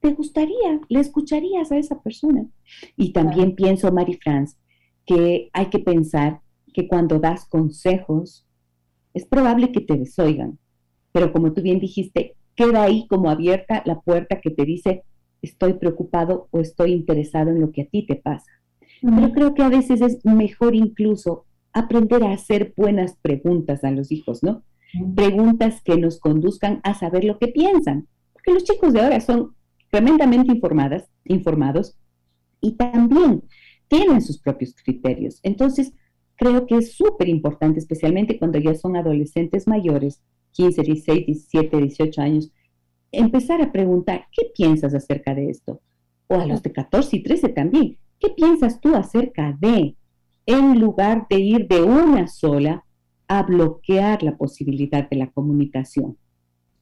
te 0.00 0.12
gustaría, 0.12 0.80
le 0.88 0.98
escucharías 0.98 1.70
a 1.70 1.78
esa 1.78 2.02
persona. 2.02 2.48
Y 2.96 3.12
también 3.12 3.54
pienso, 3.54 3.92
Mari 3.92 4.14
France, 4.14 4.56
que 5.06 5.50
hay 5.52 5.66
que 5.66 5.78
pensar 5.78 6.40
que 6.74 6.88
cuando 6.88 7.20
das 7.20 7.48
consejos, 7.48 8.44
es 9.14 9.24
probable 9.24 9.70
que 9.70 9.82
te 9.82 9.96
desoigan, 9.96 10.58
pero 11.12 11.32
como 11.32 11.52
tú 11.52 11.62
bien 11.62 11.78
dijiste, 11.78 12.34
queda 12.56 12.82
ahí 12.82 13.06
como 13.06 13.30
abierta 13.30 13.84
la 13.86 14.00
puerta 14.00 14.40
que 14.40 14.50
te 14.50 14.64
dice, 14.64 15.04
estoy 15.42 15.74
preocupado 15.74 16.48
o 16.50 16.58
estoy 16.58 16.90
interesado 16.90 17.50
en 17.50 17.60
lo 17.60 17.70
que 17.70 17.82
a 17.82 17.86
ti 17.86 18.04
te 18.04 18.16
pasa. 18.16 18.50
Pero 19.02 19.32
creo 19.32 19.54
que 19.54 19.62
a 19.62 19.68
veces 19.68 20.00
es 20.00 20.24
mejor 20.24 20.74
incluso 20.74 21.46
aprender 21.72 22.22
a 22.24 22.32
hacer 22.32 22.74
buenas 22.76 23.16
preguntas 23.22 23.84
a 23.84 23.90
los 23.90 24.12
hijos, 24.12 24.42
¿no? 24.42 24.62
Preguntas 25.14 25.82
que 25.82 25.96
nos 25.96 26.18
conduzcan 26.18 26.80
a 26.82 26.94
saber 26.94 27.24
lo 27.24 27.38
que 27.38 27.48
piensan, 27.48 28.08
porque 28.32 28.52
los 28.52 28.64
chicos 28.64 28.92
de 28.92 29.00
ahora 29.00 29.20
son 29.20 29.54
tremendamente 29.90 30.52
informadas, 30.52 31.08
informados 31.24 31.96
y 32.60 32.72
también 32.72 33.42
tienen 33.88 34.20
sus 34.20 34.38
propios 34.38 34.74
criterios. 34.74 35.40
Entonces, 35.42 35.92
creo 36.36 36.66
que 36.66 36.76
es 36.76 36.94
súper 36.94 37.28
importante, 37.28 37.78
especialmente 37.78 38.38
cuando 38.38 38.58
ya 38.58 38.74
son 38.74 38.96
adolescentes 38.96 39.66
mayores, 39.66 40.22
15, 40.52 40.82
16, 40.82 41.26
17, 41.26 41.76
18 41.76 42.20
años, 42.22 42.52
empezar 43.12 43.60
a 43.62 43.72
preguntar, 43.72 44.26
¿qué 44.32 44.46
piensas 44.54 44.94
acerca 44.94 45.34
de 45.34 45.50
esto? 45.50 45.80
O 46.28 46.34
a 46.36 46.46
los 46.46 46.62
de 46.62 46.72
14 46.72 47.16
y 47.16 47.22
13 47.22 47.48
también, 47.50 47.98
¿qué 48.20 48.30
piensas 48.30 48.80
tú 48.80 48.94
acerca 48.94 49.56
de? 49.58 49.96
En 50.46 50.78
lugar 50.78 51.26
de 51.28 51.40
ir 51.40 51.66
de 51.66 51.82
una 51.82 52.28
sola 52.28 52.84
a 53.26 53.42
bloquear 53.42 54.22
la 54.22 54.36
posibilidad 54.36 55.08
de 55.08 55.16
la 55.16 55.30
comunicación. 55.30 56.16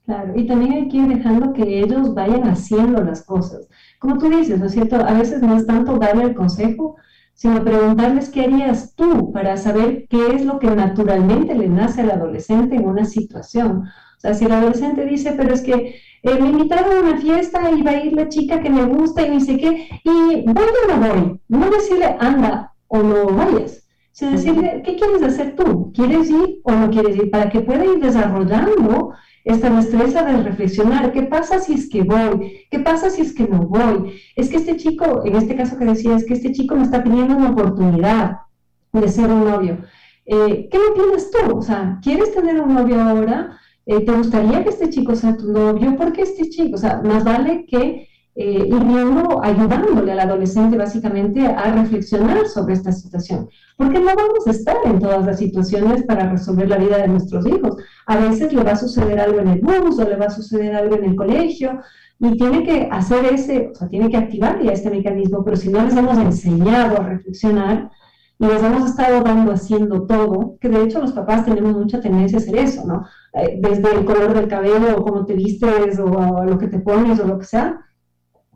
Claro, 0.04 0.32
y 0.34 0.46
también 0.46 0.72
hay 0.72 0.88
que 0.88 0.96
ir 0.96 1.08
dejando 1.08 1.52
que 1.52 1.80
ellos 1.80 2.14
vayan 2.14 2.48
haciendo 2.48 3.04
las 3.04 3.22
cosas. 3.24 3.68
Como 3.98 4.16
tú 4.16 4.30
dices, 4.30 4.58
¿no 4.58 4.66
es 4.66 4.72
cierto? 4.72 4.96
A 4.96 5.12
veces 5.12 5.42
no 5.42 5.54
es 5.54 5.66
tanto 5.66 5.98
darle 5.98 6.24
el 6.24 6.34
consejo, 6.34 6.96
sino 7.34 7.62
preguntarles 7.62 8.30
qué 8.30 8.44
harías 8.44 8.94
tú 8.96 9.30
para 9.32 9.56
saber 9.58 10.06
qué 10.08 10.34
es 10.34 10.46
lo 10.46 10.58
que 10.58 10.70
naturalmente 10.70 11.54
le 11.54 11.68
nace 11.68 12.00
al 12.00 12.10
adolescente 12.10 12.76
en 12.76 12.88
una 12.88 13.04
situación. 13.04 13.82
O 13.82 14.20
sea, 14.20 14.34
si 14.34 14.46
el 14.46 14.52
adolescente 14.52 15.04
dice, 15.04 15.34
pero 15.36 15.52
es 15.52 15.60
que 15.60 15.96
eh, 16.22 16.38
me 16.40 16.48
invitaron 16.48 16.96
a 16.96 17.00
una 17.00 17.16
fiesta 17.18 17.70
y 17.70 17.82
va 17.82 17.92
a 17.92 18.04
ir 18.04 18.12
la 18.12 18.28
chica 18.28 18.60
que 18.60 18.70
me 18.70 18.84
gusta 18.84 19.26
y 19.26 19.30
dice 19.32 19.56
qué, 19.56 19.88
y 20.04 20.44
voy 20.46 20.64
o 20.64 20.96
no 20.96 21.08
voy, 21.08 21.40
no 21.48 21.70
decirle 21.70 22.16
anda 22.18 22.72
o 22.88 23.02
no 23.02 23.26
vayas, 23.26 23.86
sino 24.12 24.32
decirle, 24.32 24.82
¿qué 24.84 24.96
quieres 24.96 25.22
hacer 25.22 25.54
tú? 25.54 25.92
¿Quieres 25.92 26.28
ir 26.30 26.60
o 26.64 26.72
no 26.72 26.90
quieres 26.90 27.16
ir? 27.16 27.30
Para 27.30 27.50
que 27.50 27.60
pueda 27.60 27.84
ir 27.84 28.00
desarrollando 28.00 29.12
esta 29.44 29.70
destreza 29.70 30.24
de 30.24 30.42
reflexionar, 30.42 31.12
¿qué 31.12 31.22
pasa 31.22 31.58
si 31.60 31.74
es 31.74 31.88
que 31.88 32.02
voy? 32.02 32.66
¿Qué 32.70 32.80
pasa 32.80 33.10
si 33.10 33.22
es 33.22 33.32
que 33.34 33.46
no 33.46 33.66
voy? 33.66 34.20
Es 34.34 34.48
que 34.48 34.56
este 34.56 34.76
chico, 34.76 35.22
en 35.24 35.36
este 35.36 35.56
caso 35.56 35.78
que 35.78 35.84
decía, 35.84 36.16
es 36.16 36.26
que 36.26 36.34
este 36.34 36.52
chico 36.52 36.74
me 36.74 36.82
está 36.82 37.02
pidiendo 37.02 37.36
una 37.36 37.50
oportunidad 37.50 38.38
de 38.92 39.08
ser 39.08 39.30
un 39.30 39.44
novio. 39.44 39.78
Eh, 40.26 40.68
¿Qué 40.70 40.78
opinas 40.78 41.30
tú? 41.30 41.56
O 41.56 41.62
sea, 41.62 41.98
¿quieres 42.02 42.34
tener 42.34 42.60
un 42.60 42.74
novio 42.74 43.00
ahora? 43.00 43.57
Eh, 43.90 44.04
¿Te 44.04 44.12
gustaría 44.12 44.62
que 44.62 44.68
este 44.68 44.90
chico 44.90 45.16
sea 45.16 45.34
tu 45.34 45.50
novio? 45.50 45.96
¿Por 45.96 46.12
qué 46.12 46.20
este 46.20 46.50
chico? 46.50 46.74
O 46.74 46.78
sea, 46.78 47.00
más 47.02 47.24
vale 47.24 47.64
que 47.64 48.06
eh, 48.34 48.66
ir 48.68 48.84
viendo, 48.84 49.42
ayudándole 49.42 50.12
al 50.12 50.20
adolescente 50.20 50.76
básicamente 50.76 51.46
a 51.46 51.72
reflexionar 51.72 52.46
sobre 52.48 52.74
esta 52.74 52.92
situación. 52.92 53.48
Porque 53.78 53.98
no 53.98 54.14
vamos 54.14 54.46
a 54.46 54.50
estar 54.50 54.76
en 54.84 54.98
todas 54.98 55.24
las 55.24 55.38
situaciones 55.38 56.02
para 56.02 56.28
resolver 56.30 56.68
la 56.68 56.76
vida 56.76 56.98
de 56.98 57.08
nuestros 57.08 57.46
hijos. 57.46 57.78
A 58.04 58.18
veces 58.18 58.52
le 58.52 58.62
va 58.62 58.72
a 58.72 58.76
suceder 58.76 59.18
algo 59.20 59.40
en 59.40 59.48
el 59.48 59.60
bus 59.62 59.98
o 59.98 60.06
le 60.06 60.16
va 60.16 60.26
a 60.26 60.30
suceder 60.30 60.76
algo 60.76 60.94
en 60.96 61.04
el 61.04 61.16
colegio 61.16 61.80
y 62.20 62.36
tiene 62.36 62.64
que 62.64 62.90
hacer 62.92 63.24
ese, 63.24 63.70
o 63.72 63.74
sea, 63.74 63.88
tiene 63.88 64.10
que 64.10 64.18
activar 64.18 64.62
ya 64.62 64.72
este 64.72 64.90
mecanismo, 64.90 65.42
pero 65.42 65.56
si 65.56 65.70
no 65.70 65.82
les 65.82 65.96
hemos 65.96 66.18
enseñado 66.18 67.00
a 67.00 67.04
reflexionar, 67.04 67.90
y 68.40 68.46
les 68.46 68.62
hemos 68.62 68.90
estado 68.90 69.20
dando 69.22 69.52
haciendo 69.52 70.06
todo, 70.06 70.56
que 70.60 70.68
de 70.68 70.84
hecho 70.84 71.00
los 71.00 71.12
papás 71.12 71.44
tenemos 71.44 71.76
mucha 71.76 72.00
tendencia 72.00 72.38
a 72.38 72.40
hacer 72.40 72.56
eso, 72.56 72.86
¿no? 72.86 73.04
Eh, 73.38 73.58
desde 73.60 73.94
el 73.94 74.04
color 74.04 74.34
del 74.34 74.48
cabello 74.48 74.96
o 74.96 75.04
cómo 75.04 75.24
te 75.24 75.34
vistes 75.34 75.98
o 75.98 76.44
lo 76.44 76.58
que 76.58 76.66
te 76.66 76.80
pones 76.80 77.20
o 77.20 77.26
lo 77.26 77.38
que 77.38 77.44
sea, 77.44 77.78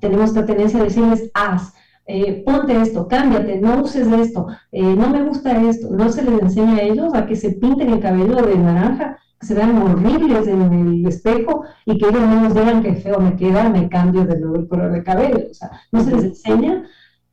tenemos 0.00 0.30
esta 0.30 0.44
tendencia 0.44 0.80
a 0.80 0.84
decirles, 0.84 1.30
haz, 1.34 1.72
eh, 2.06 2.42
ponte 2.44 2.80
esto, 2.80 3.06
cámbiate, 3.06 3.60
no 3.60 3.82
uses 3.82 4.08
esto, 4.08 4.48
eh, 4.72 4.82
no 4.82 5.08
me 5.08 5.22
gusta 5.22 5.62
esto, 5.62 5.88
no 5.90 6.10
se 6.10 6.24
les 6.24 6.42
enseña 6.42 6.76
a 6.76 6.82
ellos 6.82 7.14
a 7.14 7.26
que 7.26 7.36
se 7.36 7.52
pinten 7.52 7.90
el 7.90 8.00
cabello 8.00 8.42
de 8.42 8.58
naranja, 8.58 9.18
que 9.38 9.46
se 9.46 9.54
vean 9.54 9.80
horribles 9.80 10.48
en 10.48 10.62
el 10.62 11.06
espejo 11.06 11.64
y 11.86 11.98
que 11.98 12.08
ellos 12.08 12.22
nos 12.22 12.54
digan 12.54 12.82
que 12.82 12.96
feo 12.96 13.20
me 13.20 13.36
queda, 13.36 13.68
me 13.68 13.88
cambio 13.88 14.24
de 14.24 14.40
nuevo 14.40 14.56
el 14.56 14.68
color 14.68 14.92
de 14.92 15.04
cabello, 15.04 15.46
o 15.48 15.54
sea, 15.54 15.70
no 15.92 16.02
se 16.02 16.10
les 16.10 16.24
enseña 16.24 16.84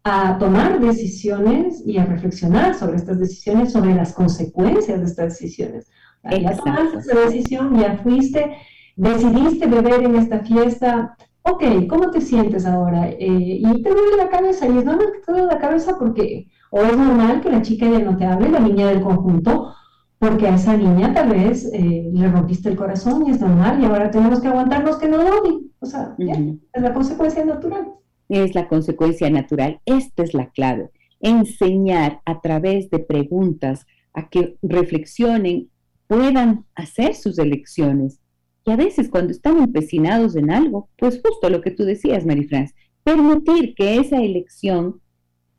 a 0.04 0.38
tomar 0.38 0.80
decisiones 0.80 1.82
y 1.86 1.98
a 1.98 2.06
reflexionar 2.06 2.76
sobre 2.76 2.98
estas 2.98 3.20
decisiones, 3.20 3.72
sobre 3.72 3.96
las 3.96 4.14
consecuencias 4.14 5.00
de 5.00 5.06
estas 5.06 5.40
decisiones. 5.40 5.88
Ya 6.24 6.56
tomaste 6.58 6.98
esa 6.98 7.20
decisión, 7.20 7.80
ya 7.80 7.98
fuiste, 7.98 8.58
decidiste 8.96 9.68
beber 9.68 10.04
en 10.04 10.16
esta 10.16 10.40
fiesta, 10.40 11.16
ok, 11.44 11.64
¿cómo 11.88 12.12
te 12.12 12.22
sientes 12.22 12.66
ahora? 12.66 13.10
Eh, 13.10 13.18
y 13.20 13.82
te 13.82 13.90
duele 13.90 14.18
la 14.18 14.30
cabeza, 14.30 14.68
y 14.68 14.78
es 14.78 14.86
normal 14.86 15.08
que 15.14 15.20
te 15.20 15.32
duele 15.32 15.48
la 15.48 15.60
cabeza 15.60 15.98
porque, 15.98 16.48
o 16.72 16.82
es 16.82 16.98
normal 16.98 17.42
que 17.42 17.50
la 17.50 17.62
chica 17.62 17.90
ya 17.90 18.00
no 18.00 18.18
te 18.18 18.26
hable, 18.26 18.50
la 18.50 18.60
niña 18.60 18.88
del 18.88 19.02
conjunto, 19.02 19.74
porque 20.20 20.48
a 20.48 20.56
esa 20.56 20.76
niña 20.76 21.14
tal 21.14 21.30
vez 21.30 21.72
eh, 21.74 22.10
le 22.12 22.30
rompiste 22.30 22.68
el 22.70 22.76
corazón 22.76 23.26
y 23.26 23.32
es 23.32 23.40
normal, 23.40 23.82
y 23.82 23.86
ahora 23.86 24.12
tenemos 24.12 24.42
que 24.42 24.50
aguantarnos 24.50 24.98
que 24.98 25.08
no 25.08 25.18
odien. 25.18 25.72
O 25.80 25.86
sea, 25.86 26.14
es 26.18 26.82
la 26.82 26.94
consecuencia 26.94 27.46
natural. 27.46 27.88
Es 28.28 28.54
la 28.54 28.68
consecuencia 28.68 29.30
natural. 29.30 29.80
Esta 29.86 30.24
es 30.24 30.34
la 30.34 30.50
clave. 30.50 30.92
Enseñar 31.22 32.22
a 32.26 32.42
través 32.42 32.90
de 32.90 33.00
preguntas 33.00 33.88
a 34.14 34.30
que 34.30 34.58
reflexionen, 34.62 35.70
puedan 36.10 36.66
hacer 36.74 37.14
sus 37.14 37.38
elecciones 37.38 38.20
y 38.66 38.72
a 38.72 38.76
veces 38.76 39.10
cuando 39.10 39.32
están 39.32 39.62
empecinados 39.62 40.36
en 40.36 40.50
algo, 40.50 40.90
pues 40.98 41.22
justo 41.24 41.50
lo 41.50 41.62
que 41.62 41.70
tú 41.70 41.84
decías, 41.84 42.26
Marifrance, 42.26 42.74
permitir 43.04 43.76
que 43.76 43.98
esa 43.98 44.18
elección 44.18 45.02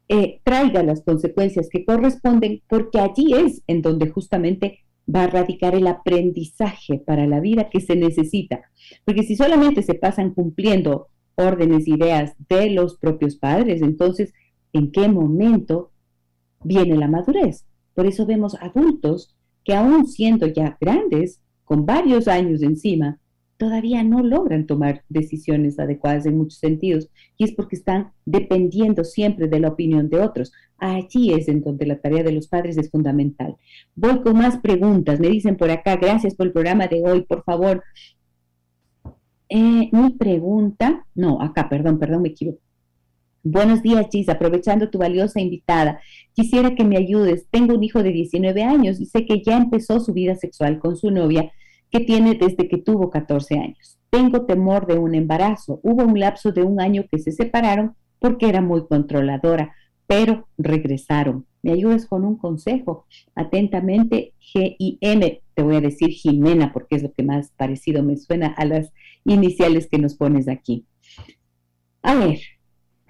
eh, 0.09 0.41
traiga 0.43 0.83
las 0.83 1.03
consecuencias 1.03 1.69
que 1.71 1.85
corresponden, 1.85 2.63
porque 2.69 2.99
allí 2.99 3.33
es 3.33 3.63
en 3.69 3.81
donde 3.81 4.11
justamente 4.11 4.81
va 5.13 5.25
a 5.25 5.29
radicar 5.29 5.77
el 5.77 5.87
aprendizaje 5.87 6.99
para 6.99 7.29
la 7.29 7.39
vida 7.39 7.71
que 7.71 7.81
se 7.81 7.95
necesita. 7.95 8.61
Porque 9.05 9.23
si 9.23 9.37
solamente 9.37 9.83
se 9.83 9.95
pasan 9.95 10.35
cumpliendo 10.35 11.07
órdenes, 11.37 11.87
ideas 11.87 12.35
de 12.49 12.71
los 12.71 12.99
propios 12.99 13.37
padres, 13.37 13.83
entonces, 13.83 14.33
¿en 14.73 14.91
qué 14.91 15.09
momento 15.09 15.93
viene 16.65 16.97
la 16.97 17.07
madurez? 17.07 17.67
Por 17.95 18.07
eso 18.07 18.27
vemos 18.27 18.57
adultos 18.61 19.37
que 19.71 19.77
aún 19.77 20.09
siendo 20.09 20.49
ya 20.49 20.77
grandes, 20.81 21.41
con 21.63 21.87
varios 21.87 22.27
años 22.27 22.61
encima, 22.61 23.21
todavía 23.57 24.03
no 24.03 24.21
logran 24.21 24.67
tomar 24.67 25.05
decisiones 25.09 25.79
adecuadas 25.79 26.27
en 26.27 26.39
muchos 26.39 26.59
sentidos 26.59 27.09
y 27.37 27.45
es 27.45 27.53
porque 27.53 27.77
están 27.77 28.11
dependiendo 28.25 29.05
siempre 29.05 29.47
de 29.47 29.61
la 29.61 29.69
opinión 29.69 30.09
de 30.09 30.19
otros. 30.19 30.51
Allí 30.77 31.33
es 31.33 31.47
en 31.47 31.61
donde 31.63 31.87
la 31.87 32.01
tarea 32.01 32.25
de 32.25 32.33
los 32.33 32.49
padres 32.49 32.79
es 32.79 32.91
fundamental. 32.91 33.55
Voy 33.95 34.21
con 34.23 34.39
más 34.39 34.59
preguntas. 34.59 35.21
Me 35.21 35.29
dicen 35.29 35.57
por 35.57 35.71
acá, 35.71 35.95
gracias 35.95 36.35
por 36.35 36.49
el 36.49 36.53
programa 36.53 36.89
de 36.89 37.05
hoy, 37.05 37.23
por 37.23 37.45
favor. 37.45 37.85
Eh, 39.49 39.89
mi 39.93 40.11
pregunta, 40.19 41.07
no, 41.15 41.41
acá, 41.41 41.69
perdón, 41.69 42.01
perdón, 42.01 42.23
me 42.23 42.31
equivoco. 42.31 42.61
Buenos 43.43 43.83
días, 43.83 44.07
Gis. 44.13 44.29
Aprovechando 44.29 44.91
tu 44.91 44.99
valiosa 44.99 45.41
invitada, 45.41 46.01
quisiera 46.35 46.75
que 46.75 46.85
me 46.85 46.99
ayudes. 46.99 47.47
Tengo 47.51 47.75
un 47.75 47.83
hijo 47.83 48.03
de 48.03 48.13
19 48.13 48.63
años 48.63 49.01
y 49.01 49.07
sé 49.07 49.25
que 49.25 49.43
ya 49.43 49.57
empezó 49.57 49.99
su 49.99 50.13
vida 50.13 50.35
sexual 50.35 50.79
con 50.79 50.95
su 50.97 51.11
novia, 51.11 51.51
que 51.91 52.01
tiene 52.01 52.35
desde 52.35 52.69
que 52.69 52.77
tuvo 52.77 53.09
14 53.09 53.59
años. 53.59 53.99
Tengo 54.11 54.45
temor 54.45 54.87
de 54.87 54.99
un 54.99 55.15
embarazo. 55.15 55.81
Hubo 55.83 56.05
un 56.05 56.21
lapso 56.21 56.53
de 56.53 56.65
un 56.65 56.83
año 56.83 57.07
que 57.11 57.19
se 57.19 57.33
separaron 57.33 57.95
porque 58.19 58.49
era 58.49 58.61
muy 58.61 58.87
controladora. 58.87 59.75
pero 60.07 60.49
regresaron. 60.59 61.47
¿Me 61.63 61.71
ayudas 61.73 62.05
con 62.05 62.25
un 62.25 62.37
consejo? 62.37 63.07
Atentamente, 63.37 64.35
G-I-M, 64.41 65.41
te 65.55 65.63
voy 65.63 65.77
a 65.77 65.81
decir 65.81 66.11
Jimena, 66.11 66.73
porque 66.73 66.97
es 66.97 67.05
lo 67.05 67.13
que 67.13 67.23
más 67.23 67.53
parecido 67.57 68.03
me 68.03 68.17
suena 68.17 68.49
a 68.49 68.65
las 68.65 68.93
iniciales 69.25 69.87
que 69.89 69.99
nos 69.99 70.17
pones 70.17 70.49
aquí. 70.49 70.85
A 72.03 72.17
ver. 72.17 72.41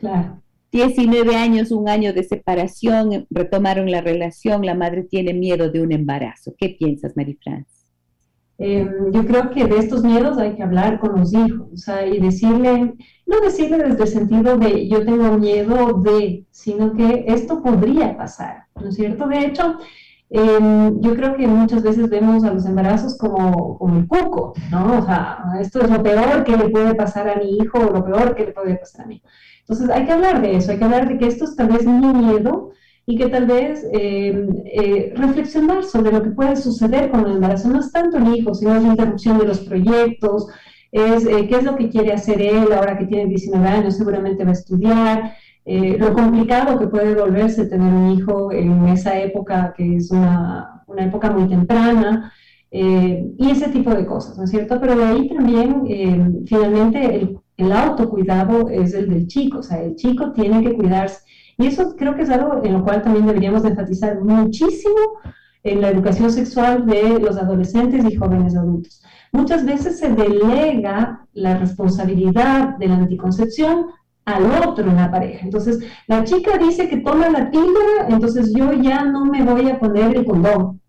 Claro. 0.01 0.41
19 0.73 1.37
años, 1.37 1.73
un 1.73 1.89
año 1.89 2.13
de 2.13 2.23
separación, 2.23 3.27
retomaron 3.31 3.91
la 3.91 4.01
relación, 4.01 4.65
la 4.65 4.75
madre 4.75 5.03
tiene 5.03 5.35
miedo 5.35 5.71
de 5.71 5.83
un 5.83 5.93
embarazo. 5.93 6.55
¿Qué 6.57 6.77
piensas, 6.79 7.17
Marifrance? 7.17 7.81
Eh, 8.63 8.87
yo 9.11 9.27
creo 9.27 9.51
que 9.51 9.65
de 9.65 9.79
estos 9.79 10.05
miedos 10.05 10.37
hay 10.37 10.55
que 10.55 10.63
hablar 10.63 11.01
con 11.01 11.19
los 11.19 11.33
hijos 11.33 11.67
o 11.73 11.77
sea, 11.79 12.07
y 12.07 12.21
decirle, 12.21 12.93
no 13.27 13.41
decirle 13.41 13.79
desde 13.79 14.03
el 14.03 14.09
sentido 14.09 14.59
de 14.59 14.87
yo 14.87 15.03
tengo 15.03 15.39
miedo 15.39 15.95
de, 16.03 16.45
sino 16.51 16.93
que 16.93 17.25
esto 17.27 17.63
podría 17.63 18.19
pasar, 18.19 18.65
¿no 18.75 18.91
es 18.91 18.97
cierto? 18.97 19.27
De 19.29 19.47
hecho, 19.47 19.79
em, 20.29 21.01
yo 21.01 21.15
creo 21.17 21.37
que 21.37 21.47
muchas 21.47 21.83
veces 21.83 22.11
vemos 22.11 22.45
a 22.45 22.53
los 22.53 22.67
embarazos 22.67 23.17
como, 23.17 23.79
como 23.79 23.99
el 23.99 24.07
cuco, 24.07 24.53
¿no? 24.71 24.99
O 24.99 25.07
sea, 25.07 25.39
esto 25.59 25.81
es 25.81 25.91
lo 25.91 26.03
peor 26.03 26.45
que 26.45 26.55
le 26.55 26.69
puede 26.69 26.95
pasar 26.95 27.31
a 27.31 27.37
mi 27.37 27.57
hijo 27.57 27.79
o 27.79 27.91
lo 27.91 28.05
peor 28.05 28.35
que 28.35 28.45
le 28.45 28.53
puede 28.53 28.77
pasar 28.77 29.07
a 29.07 29.09
mí. 29.09 29.23
Entonces 29.71 29.97
hay 29.97 30.05
que 30.05 30.11
hablar 30.11 30.43
de 30.43 30.57
eso, 30.57 30.73
hay 30.73 30.79
que 30.79 30.85
hablar 30.85 31.09
de 31.09 31.17
que 31.17 31.29
esto 31.29 31.45
es 31.45 31.55
tal 31.55 31.69
vez 31.69 31.87
mi 31.87 32.13
miedo 32.13 32.73
y 33.07 33.17
que 33.17 33.29
tal 33.29 33.47
vez 33.47 33.87
eh, 33.93 34.49
eh, 34.65 35.13
reflexionar 35.15 35.85
sobre 35.85 36.11
lo 36.11 36.25
que 36.25 36.31
puede 36.31 36.57
suceder 36.57 37.09
con 37.09 37.25
el 37.25 37.37
embarazo. 37.37 37.69
No 37.69 37.79
es 37.79 37.93
tanto 37.93 38.17
el 38.17 38.35
hijo, 38.35 38.53
sino 38.53 38.75
la 38.75 38.81
interrupción 38.81 39.39
de 39.39 39.47
los 39.47 39.61
proyectos, 39.61 40.49
es 40.91 41.25
eh, 41.25 41.47
qué 41.49 41.55
es 41.55 41.63
lo 41.63 41.77
que 41.77 41.89
quiere 41.89 42.13
hacer 42.13 42.43
él 42.43 42.73
ahora 42.73 42.99
que 42.99 43.07
tiene 43.07 43.27
19 43.27 43.65
años, 43.65 43.97
seguramente 43.97 44.43
va 44.43 44.51
a 44.51 44.55
estudiar, 44.55 45.35
lo 45.65 46.15
complicado 46.15 46.81
que 46.81 46.89
puede 46.89 47.15
volverse 47.15 47.67
tener 47.67 47.95
un 47.95 48.11
hijo 48.11 48.51
en 48.51 48.89
esa 48.89 49.17
época 49.21 49.73
que 49.77 49.99
es 49.99 50.11
una, 50.11 50.83
una 50.89 51.05
época 51.05 51.31
muy 51.31 51.49
temprana. 51.49 52.33
y 52.73 53.51
ese 53.51 53.69
tipo 53.69 53.95
de 53.95 54.05
cosas, 54.05 54.37
¿no 54.37 54.45
es 54.45 54.51
cierto? 54.51 54.81
Pero 54.81 54.97
de 54.97 55.05
ahí 55.05 55.29
también, 55.29 56.45
finalmente, 56.45 57.15
el, 57.15 57.39
el 57.61 57.73
autocuidado 57.73 58.69
es 58.69 58.95
el 58.95 59.09
del 59.09 59.27
chico, 59.27 59.59
o 59.59 59.63
sea, 59.63 59.83
el 59.83 59.97
chico 59.97 60.33
tiene 60.33 60.63
que 60.63 60.75
cuidarse 60.75 61.21
y 61.59 61.67
eso 61.67 61.95
creo 61.97 62.15
que 62.15 62.23
es 62.23 62.31
algo 62.31 62.63
en 62.65 62.73
lo 62.73 62.85
cual 62.85 63.03
también 63.03 63.27
deberíamos 63.27 63.65
enfatizar 63.65 64.19
muchísimo 64.21 65.21
en 65.63 65.83
la 65.83 65.91
educación 65.91 66.33
sexual 66.33 66.87
de 66.87 67.21
los 67.21 67.37
adolescentes 67.37 68.03
y 68.05 68.17
jóvenes 68.17 68.57
adultos. 68.57 69.03
Muchas 69.33 69.67
veces 69.67 69.99
se 69.99 70.09
delega 70.09 71.27
la 71.35 71.59
responsabilidad 71.59 72.79
de 72.79 72.89
la 72.89 72.97
anticoncepción 72.97 73.89
al 74.25 74.47
otro 74.67 74.89
en 74.89 74.97
la 74.97 75.11
pareja. 75.11 75.45
Entonces, 75.45 75.81
la 76.07 76.25
chica 76.25 76.57
dice 76.57 76.89
que 76.89 76.99
toma 76.99 77.29
la 77.29 77.51
píldora, 77.51 78.09
entonces 78.09 78.53
yo 78.55 78.73
ya 78.73 79.05
no 79.05 79.27
me 79.27 79.45
voy 79.45 79.69
a 79.69 79.79
poner 79.79 80.17
el 80.17 80.25
condón. 80.25 80.81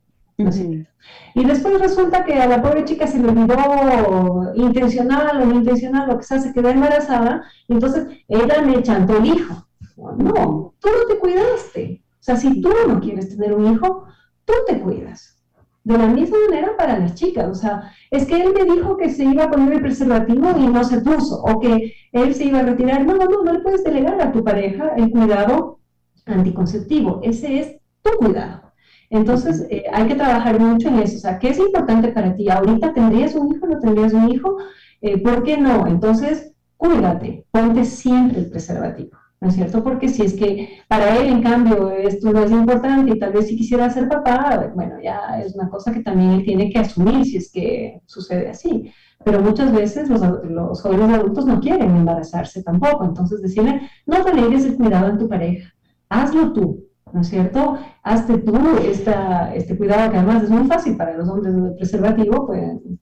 Y 1.34 1.46
después 1.46 1.80
resulta 1.80 2.26
que 2.26 2.34
a 2.36 2.48
la 2.48 2.62
pobre 2.62 2.86
chica 2.86 3.08
se 3.08 3.20
le 3.20 3.30
olvidó 3.30 4.54
intencional 4.56 5.42
o 5.42 5.46
no 5.46 5.56
intencional, 5.56 6.08
lo 6.10 6.18
que 6.18 6.24
sea, 6.24 6.40
se 6.40 6.54
quedó 6.54 6.70
embarazada, 6.70 7.44
entonces 7.68 8.08
ella 8.28 8.62
me 8.62 8.82
chantó 8.82 9.18
el 9.18 9.26
hijo. 9.28 9.68
No, 9.98 10.74
tú 10.80 10.90
no 10.90 11.08
te 11.08 11.20
cuidaste. 11.20 12.04
O 12.20 12.24
sea, 12.24 12.36
si 12.36 12.62
tú 12.62 12.70
no 12.88 13.00
quieres 13.00 13.30
tener 13.30 13.54
un 13.54 13.74
hijo, 13.74 14.06
tú 14.46 14.54
te 14.68 14.80
cuidas. 14.80 15.38
De 15.84 15.98
la 15.98 16.06
misma 16.06 16.38
manera 16.48 16.78
para 16.78 17.00
las 17.00 17.16
chicas, 17.16 17.50
o 17.50 17.56
sea, 17.56 17.92
es 18.12 18.28
que 18.28 18.40
él 18.40 18.54
me 18.54 18.72
dijo 18.72 18.98
que 18.98 19.10
se 19.10 19.24
iba 19.24 19.46
a 19.46 19.50
poner 19.50 19.74
el 19.74 19.82
preservativo 19.82 20.52
y 20.58 20.68
no 20.68 20.84
se 20.84 21.02
puso, 21.02 21.42
o 21.42 21.60
que 21.60 21.94
él 22.12 22.36
se 22.36 22.46
iba 22.46 22.60
a 22.60 22.64
retirar. 22.64 23.04
No, 23.04 23.16
no, 23.16 23.26
no, 23.26 23.44
no 23.44 23.54
le 23.54 23.62
puedes 23.62 23.84
delegar 23.84 24.22
a 24.22 24.32
tu 24.32 24.44
pareja 24.44 24.90
el 24.96 25.10
cuidado 25.10 25.80
anticonceptivo. 26.26 27.20
Ese 27.24 27.60
es 27.60 27.78
tu 28.04 28.12
cuidado. 28.20 28.71
Entonces, 29.12 29.68
eh, 29.70 29.84
hay 29.94 30.08
que 30.08 30.16
trabajar 30.16 30.60
mucho 30.60 30.88
en 30.88 31.00
eso. 31.00 31.18
O 31.18 31.20
sea, 31.20 31.38
¿qué 31.38 31.50
es 31.50 31.60
importante 31.60 32.08
para 32.10 32.34
ti? 32.36 32.50
¿Ahorita 32.50 32.94
tendrías 32.94 33.36
un 33.36 33.54
hijo? 33.54 33.68
¿No 33.68 33.80
tendrías 33.80 34.14
un 34.14 34.30
hijo? 34.32 34.58
Eh, 35.02 35.22
¿Por 35.22 35.44
qué 35.44 35.58
no? 35.58 35.86
Entonces, 35.86 36.54
cuídate, 36.78 37.46
ponte 37.52 37.84
siempre 37.86 38.40
el 38.40 38.50
preservativo. 38.50 39.22
¿no 39.42 39.50
es 39.50 39.56
cierto? 39.56 39.84
Porque 39.84 40.08
si 40.08 40.22
es 40.22 40.36
que 40.36 40.70
para 40.88 41.18
él, 41.18 41.28
en 41.28 41.42
cambio, 41.42 41.90
esto 41.90 42.32
no 42.32 42.44
es 42.44 42.52
importante 42.52 43.12
y 43.12 43.20
tal 43.20 43.34
vez 43.34 43.48
si 43.48 43.58
quisiera 43.58 43.90
ser 43.90 44.08
papá, 44.08 44.72
bueno, 44.76 45.02
ya 45.04 45.42
es 45.44 45.56
una 45.56 45.68
cosa 45.68 45.92
que 45.92 46.04
también 46.04 46.30
él 46.30 46.46
tiene 46.46 46.70
que 46.70 46.78
asumir 46.78 47.26
si 47.26 47.38
es 47.38 47.52
que 47.52 48.00
sucede 48.06 48.50
así. 48.50 48.94
Pero 49.26 49.42
muchas 49.42 49.74
veces 49.74 50.10
los, 50.10 50.22
los 50.44 50.82
jóvenes 50.82 51.18
adultos 51.18 51.48
no 51.48 51.60
quieren 51.60 51.96
embarazarse 51.96 52.62
tampoco, 52.64 53.04
entonces 53.04 53.42
decirle, 53.42 53.82
no 54.06 54.24
delegues 54.24 54.64
el 54.66 54.76
cuidado 54.76 55.10
en 55.10 55.18
tu 55.18 55.28
pareja, 55.28 55.74
hazlo 56.08 56.54
tú, 56.54 56.86
¿no 57.14 57.22
es 57.22 57.28
cierto? 57.28 57.78
Hazte 58.04 58.38
tú 58.40 58.58
esta, 58.84 59.54
este 59.54 59.78
cuidado 59.78 60.12
que 60.12 60.18
además 60.18 60.44
es 60.44 60.50
muy 60.50 60.68
fácil 60.68 60.98
para 60.98 61.18
los 61.18 61.30
hombres 61.30 61.54
del 61.54 61.76
preservativo, 61.76 62.48
pueden 62.48 63.00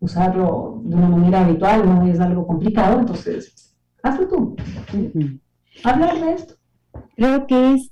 usarlo 0.00 0.80
de 0.84 0.96
una 0.96 1.08
manera 1.08 1.44
habitual, 1.44 1.84
no 1.86 2.06
es 2.06 2.20
algo 2.20 2.46
complicado, 2.46 3.00
entonces 3.00 3.76
hazlo 4.02 4.28
tú. 4.28 4.56
Hablar 5.84 6.20
de 6.20 6.32
esto. 6.32 6.54
Creo 7.16 7.46
que 7.46 7.74
es, 7.74 7.90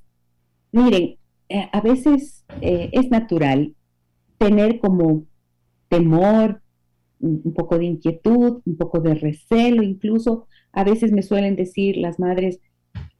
miren, 0.73 1.17
eh, 1.49 1.69
a 1.73 1.81
veces 1.81 2.45
eh, 2.61 2.91
es 2.93 3.11
natural 3.11 3.75
tener 4.39 4.81
como 4.81 5.25
temor, 5.89 6.63
un 7.19 7.55
poco 7.55 7.79
de 7.79 7.87
inquietud, 7.87 8.61
un 8.65 8.77
poco 8.77 9.01
de 9.01 9.15
recelo, 9.15 9.83
incluso 9.83 10.47
a 10.73 10.85
veces 10.85 11.13
me 11.13 11.23
suelen 11.23 11.57
decir 11.57 11.97
las 11.97 12.19
madres, 12.19 12.61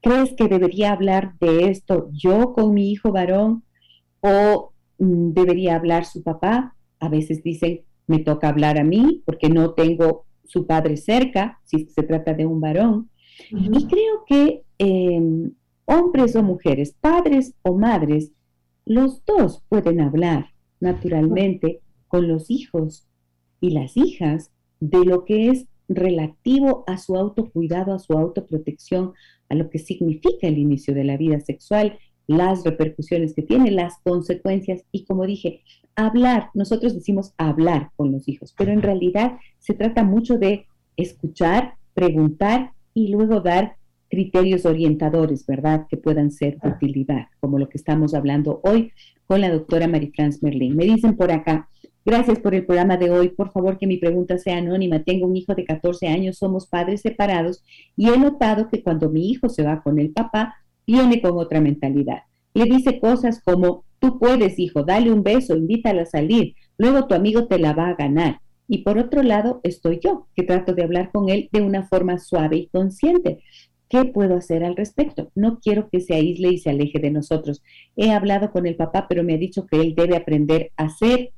¿crees 0.01 0.33
que 0.33 0.47
debería 0.47 0.91
hablar 0.91 1.33
de 1.39 1.69
esto 1.69 2.09
yo 2.13 2.53
con 2.53 2.73
mi 2.73 2.91
hijo 2.91 3.11
varón 3.11 3.63
o 4.21 4.71
mm, 4.99 5.33
debería 5.33 5.75
hablar 5.75 6.05
su 6.05 6.23
papá? 6.23 6.75
A 6.99 7.09
veces 7.09 7.43
dicen, 7.43 7.81
me 8.07 8.19
toca 8.19 8.49
hablar 8.49 8.79
a 8.79 8.83
mí 8.83 9.21
porque 9.25 9.49
no 9.49 9.73
tengo 9.73 10.25
su 10.45 10.65
padre 10.65 10.97
cerca, 10.97 11.59
si 11.65 11.85
se 11.87 12.03
trata 12.03 12.33
de 12.33 12.45
un 12.45 12.61
varón. 12.61 13.09
Y 13.51 13.85
creo 13.85 14.23
que 14.25 14.63
em, 14.77 15.51
hombres 15.85 16.35
o 16.35 16.43
mujeres, 16.43 16.95
padres 16.99 17.53
o 17.61 17.77
madres, 17.77 18.31
los 18.85 19.23
dos 19.25 19.63
pueden 19.69 20.01
hablar 20.01 20.47
naturalmente 20.79 21.81
con 22.07 22.27
los 22.27 22.49
hijos 22.49 23.07
y 23.59 23.71
las 23.71 23.97
hijas 23.97 24.51
de 24.79 25.03
lo 25.03 25.25
que 25.25 25.49
es 25.49 25.67
relativo 25.89 26.83
a 26.87 26.97
su 26.97 27.15
autocuidado, 27.15 27.93
a 27.93 27.99
su 27.99 28.13
autoprotección, 28.13 29.13
a 29.49 29.55
lo 29.55 29.69
que 29.69 29.79
significa 29.79 30.47
el 30.47 30.57
inicio 30.57 30.93
de 30.93 31.03
la 31.03 31.17
vida 31.17 31.39
sexual, 31.39 31.97
las 32.27 32.63
repercusiones 32.63 33.33
que 33.33 33.41
tiene, 33.41 33.71
las 33.71 33.99
consecuencias 34.03 34.83
y 34.91 35.05
como 35.05 35.25
dije, 35.25 35.61
hablar, 35.95 36.49
nosotros 36.53 36.93
decimos 36.93 37.33
hablar 37.37 37.91
con 37.95 38.11
los 38.11 38.27
hijos, 38.27 38.53
pero 38.57 38.71
en 38.71 38.81
realidad 38.81 39.37
se 39.59 39.73
trata 39.73 40.03
mucho 40.03 40.37
de 40.37 40.67
escuchar, 40.97 41.75
preguntar 41.93 42.71
y 42.93 43.09
luego 43.09 43.41
dar 43.41 43.77
criterios 44.09 44.65
orientadores, 44.65 45.45
¿verdad? 45.45 45.87
Que 45.89 45.97
puedan 45.97 46.31
ser 46.31 46.59
de 46.59 46.69
utilidad, 46.69 47.27
como 47.39 47.59
lo 47.59 47.69
que 47.69 47.77
estamos 47.77 48.13
hablando 48.13 48.61
hoy 48.63 48.91
con 49.25 49.41
la 49.41 49.49
doctora 49.49 49.87
Marie-France 49.87 50.39
Merlin. 50.41 50.75
Me 50.75 50.85
dicen 50.85 51.15
por 51.15 51.31
acá, 51.31 51.69
gracias 52.07 52.39
por 52.39 52.55
el 52.55 52.65
programa 52.65 52.97
de 52.97 53.11
hoy, 53.11 53.29
por 53.29 53.51
favor 53.51 53.77
que 53.77 53.85
mi 53.85 53.97
pregunta 53.97 54.39
sea 54.39 54.57
anónima. 54.57 55.03
Tengo 55.03 55.27
un 55.27 55.35
hijo 55.35 55.53
de 55.53 55.65
14 55.65 56.07
años, 56.07 56.37
somos 56.37 56.65
padres 56.65 57.01
separados 57.01 57.63
y 57.95 58.09
he 58.09 58.17
notado 58.17 58.69
que 58.69 58.81
cuando 58.81 59.09
mi 59.09 59.29
hijo 59.29 59.49
se 59.49 59.61
va 59.61 59.83
con 59.83 59.99
el 59.99 60.11
papá, 60.11 60.55
viene 60.87 61.21
con 61.21 61.37
otra 61.37 61.61
mentalidad. 61.61 62.23
Le 62.53 62.65
dice 62.65 62.99
cosas 62.99 63.41
como, 63.43 63.83
Tú 63.99 64.19
puedes, 64.19 64.59
hijo, 64.59 64.83
dale 64.83 65.11
un 65.11 65.23
beso, 65.23 65.55
invítala 65.55 66.03
a 66.03 66.05
salir, 66.05 66.55
luego 66.77 67.07
tu 67.07 67.15
amigo 67.15 67.47
te 67.47 67.57
la 67.57 67.73
va 67.73 67.89
a 67.89 67.95
ganar. 67.95 68.41
Y 68.67 68.79
por 68.79 68.97
otro 68.97 69.23
lado 69.23 69.59
estoy 69.63 69.99
yo, 70.03 70.27
que 70.35 70.43
trato 70.43 70.73
de 70.73 70.83
hablar 70.83 71.11
con 71.11 71.29
él 71.29 71.49
de 71.51 71.61
una 71.61 71.87
forma 71.87 72.19
suave 72.19 72.57
y 72.57 72.67
consciente. 72.67 73.39
¿Qué 73.89 74.03
puedo 74.05 74.35
hacer 74.35 74.65
al 74.65 74.75
respecto? 74.75 75.31
No 75.33 75.59
quiero 75.59 75.89
que 75.89 76.01
se 76.01 76.13
aísle 76.13 76.49
y 76.49 76.57
se 76.57 76.69
aleje 76.69 76.99
de 76.99 77.09
nosotros. 77.09 77.63
He 77.95 78.11
hablado 78.11 78.51
con 78.51 78.67
el 78.67 78.75
papá, 78.75 79.07
pero 79.07 79.23
me 79.23 79.33
ha 79.33 79.37
dicho 79.37 79.65
que 79.65 79.79
él 79.79 79.95
debe 79.95 80.17
aprender 80.17 80.71
a 80.75 80.89
ser 80.89 81.31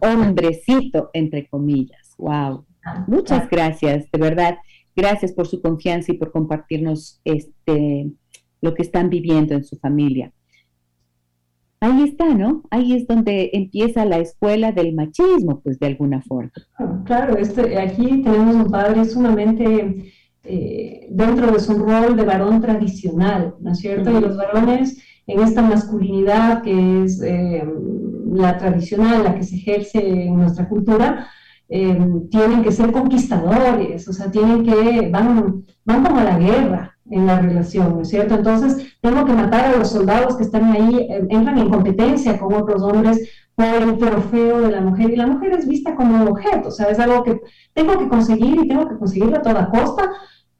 hombrecito, 0.00 1.10
entre 1.12 1.46
comillas. 1.48 2.14
Wow. 2.18 2.64
Muchas 3.06 3.48
gracias, 3.48 4.10
de 4.10 4.18
verdad. 4.18 4.58
Gracias 4.94 5.32
por 5.32 5.46
su 5.46 5.60
confianza 5.60 6.12
y 6.12 6.18
por 6.18 6.30
compartirnos 6.30 7.20
este, 7.24 8.10
lo 8.60 8.74
que 8.74 8.82
están 8.82 9.10
viviendo 9.10 9.54
en 9.54 9.64
su 9.64 9.76
familia 9.76 10.32
ahí 11.84 12.02
está, 12.04 12.34
¿no? 12.34 12.62
Ahí 12.70 12.94
es 12.94 13.06
donde 13.06 13.50
empieza 13.52 14.04
la 14.04 14.18
escuela 14.18 14.72
del 14.72 14.94
machismo, 14.94 15.60
pues 15.60 15.78
de 15.78 15.86
alguna 15.86 16.22
forma. 16.22 16.52
Claro, 17.04 17.36
este, 17.36 17.78
aquí 17.78 18.22
tenemos 18.22 18.56
un 18.56 18.70
padre 18.70 19.04
sumamente 19.04 20.12
eh, 20.42 21.06
dentro 21.10 21.52
de 21.52 21.60
su 21.60 21.74
rol 21.74 22.16
de 22.16 22.24
varón 22.24 22.60
tradicional, 22.60 23.54
¿no 23.60 23.72
es 23.72 23.78
cierto? 23.78 24.10
Y 24.10 24.20
los 24.20 24.36
varones 24.36 25.02
en 25.26 25.40
esta 25.40 25.62
masculinidad 25.62 26.62
que 26.62 27.04
es 27.04 27.22
eh, 27.22 27.64
la 28.34 28.58
tradicional, 28.58 29.24
la 29.24 29.34
que 29.34 29.44
se 29.44 29.56
ejerce 29.56 29.98
en 30.00 30.36
nuestra 30.36 30.68
cultura, 30.68 31.28
eh, 31.68 31.98
tienen 32.30 32.62
que 32.62 32.72
ser 32.72 32.92
conquistadores, 32.92 34.06
o 34.08 34.12
sea, 34.12 34.30
tienen 34.30 34.64
que, 34.64 35.08
van, 35.10 35.64
van 35.84 36.04
como 36.04 36.20
a 36.20 36.24
la 36.24 36.38
guerra, 36.38 36.90
en 37.10 37.26
la 37.26 37.38
relación, 37.38 37.96
¿no 37.96 38.00
es 38.00 38.08
cierto? 38.08 38.34
Entonces, 38.34 38.96
tengo 39.00 39.24
que 39.26 39.32
matar 39.34 39.66
a 39.66 39.78
los 39.78 39.90
soldados 39.90 40.36
que 40.36 40.44
están 40.44 40.72
ahí, 40.72 41.06
eh, 41.08 41.26
entran 41.28 41.58
en 41.58 41.70
competencia 41.70 42.38
con 42.38 42.54
otros 42.54 42.82
hombres 42.82 43.30
por 43.54 43.66
el 43.66 43.98
trofeo 43.98 44.62
de 44.62 44.72
la 44.72 44.80
mujer, 44.80 45.10
y 45.10 45.16
la 45.16 45.26
mujer 45.26 45.52
es 45.52 45.68
vista 45.68 45.94
como 45.94 46.22
un 46.22 46.28
objeto, 46.28 46.68
o 46.68 46.72
sea, 46.72 46.86
es 46.86 46.98
algo 46.98 47.22
que 47.22 47.40
tengo 47.72 47.98
que 47.98 48.08
conseguir 48.08 48.58
y 48.64 48.68
tengo 48.68 48.88
que 48.88 48.96
conseguirlo 48.96 49.36
a 49.36 49.42
toda 49.42 49.70
costa, 49.70 50.10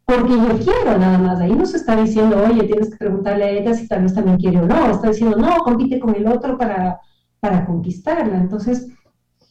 porque 0.04 0.32
yo 0.32 0.58
quiero 0.58 0.98
nada 0.98 1.18
más. 1.18 1.40
Ahí 1.40 1.52
no 1.52 1.64
se 1.64 1.78
está 1.78 1.96
diciendo, 1.96 2.36
oye, 2.46 2.64
tienes 2.64 2.90
que 2.90 2.96
preguntarle 2.96 3.44
a 3.44 3.50
ella 3.50 3.74
si 3.74 3.88
tal 3.88 4.02
vez 4.02 4.14
también 4.14 4.36
quiere 4.36 4.60
o 4.60 4.66
no. 4.66 4.90
Está 4.90 5.08
diciendo, 5.08 5.36
no, 5.36 5.56
compite 5.58 5.98
con 5.98 6.14
el 6.14 6.26
otro 6.26 6.58
para, 6.58 7.00
para 7.44 7.66
conquistarla. 7.66 8.38
Entonces, 8.38 8.88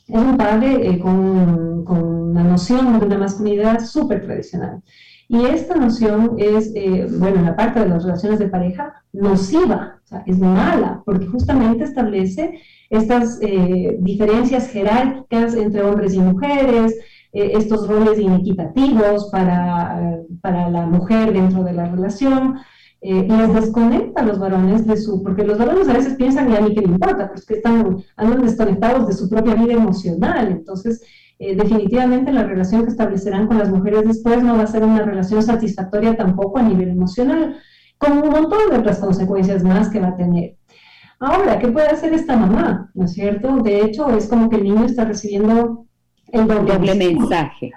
es 0.07 0.19
un 0.19 0.35
padre 0.35 0.89
eh, 0.89 0.99
con, 0.99 1.85
con, 1.85 2.03
una 2.31 2.43
noción 2.43 2.99
de 2.99 3.05
una 3.05 3.19
masculinidad 3.19 3.85
súper 3.85 4.25
tradicional. 4.25 4.81
Y 5.27 5.45
esta 5.45 5.75
noción 5.75 6.35
es, 6.39 6.71
eh, 6.73 7.07
bueno, 7.19 7.37
en 7.37 7.45
la 7.45 7.55
parte 7.55 7.81
de 7.81 7.89
las 7.89 8.03
relaciones 8.03 8.39
de 8.39 8.47
pareja, 8.47 9.03
nociva, 9.13 9.99
o 10.03 10.07
sea, 10.07 10.23
es 10.25 10.39
mala, 10.39 11.03
porque 11.05 11.27
justamente 11.27 11.83
establece 11.83 12.59
estas 12.89 13.37
eh, 13.43 13.97
diferencias 13.99 14.69
jerárquicas 14.69 15.53
entre 15.53 15.83
hombres 15.83 16.15
y 16.15 16.19
mujeres, 16.19 16.97
eh, 17.31 17.51
estos 17.53 17.87
roles 17.87 18.17
inequitativos 18.17 19.29
para, 19.31 20.17
para, 20.41 20.69
la 20.71 20.87
mujer 20.87 21.31
dentro 21.31 21.63
de 21.63 21.73
la 21.73 21.85
relación, 21.85 22.57
eh, 23.03 23.27
les 23.27 23.53
desconecta 23.53 24.21
a 24.21 24.25
los 24.25 24.39
varones 24.39 24.87
de 24.87 24.95
su, 24.95 25.21
porque 25.21 25.43
los 25.43 25.57
varones 25.57 25.89
a 25.89 25.93
veces 25.93 26.15
piensan 26.15 26.49
y 26.49 26.55
a 26.55 26.61
mí 26.61 26.73
que 26.73 26.81
le 26.81 26.87
importa, 26.87 27.27
pero 27.27 27.35
es 27.35 27.45
que 27.45 27.55
están, 27.55 27.97
andan 28.15 28.41
desconectados 28.41 29.07
de 29.07 29.13
su 29.13 29.29
propia 29.29 29.55
vida 29.55 29.73
emocional, 29.73 30.47
entonces 30.47 31.03
eh, 31.37 31.53
definitivamente 31.53 32.31
la 32.31 32.43
relación 32.43 32.83
que 32.83 32.91
establecerán 32.91 33.47
con 33.47 33.57
las 33.57 33.69
mujeres 33.69 34.05
después 34.05 34.41
no 34.41 34.55
va 34.55 34.63
a 34.63 34.67
ser 34.67 34.85
una 34.85 35.03
relación 35.03 35.43
satisfactoria 35.43 36.15
tampoco 36.15 36.59
a 36.59 36.63
nivel 36.63 36.91
emocional, 36.91 37.57
con 37.97 38.13
un 38.13 38.29
montón 38.29 38.69
de 38.71 38.77
otras 38.77 38.99
consecuencias 38.99 39.65
más 39.65 39.89
que 39.89 39.99
va 39.99 40.09
a 40.09 40.15
tener. 40.15 40.55
Ahora, 41.19 41.59
¿qué 41.59 41.67
puede 41.67 41.87
hacer 41.87 42.13
esta 42.13 42.37
mamá? 42.37 42.89
¿No 42.93 43.03
es 43.03 43.11
cierto? 43.11 43.57
De 43.57 43.81
hecho, 43.81 44.15
es 44.15 44.27
como 44.27 44.49
que 44.49 44.55
el 44.55 44.63
niño 44.63 44.85
está 44.85 45.03
recibiendo 45.03 45.87
el 46.31 46.47
doble, 46.47 46.95
mensaje. 46.95 47.71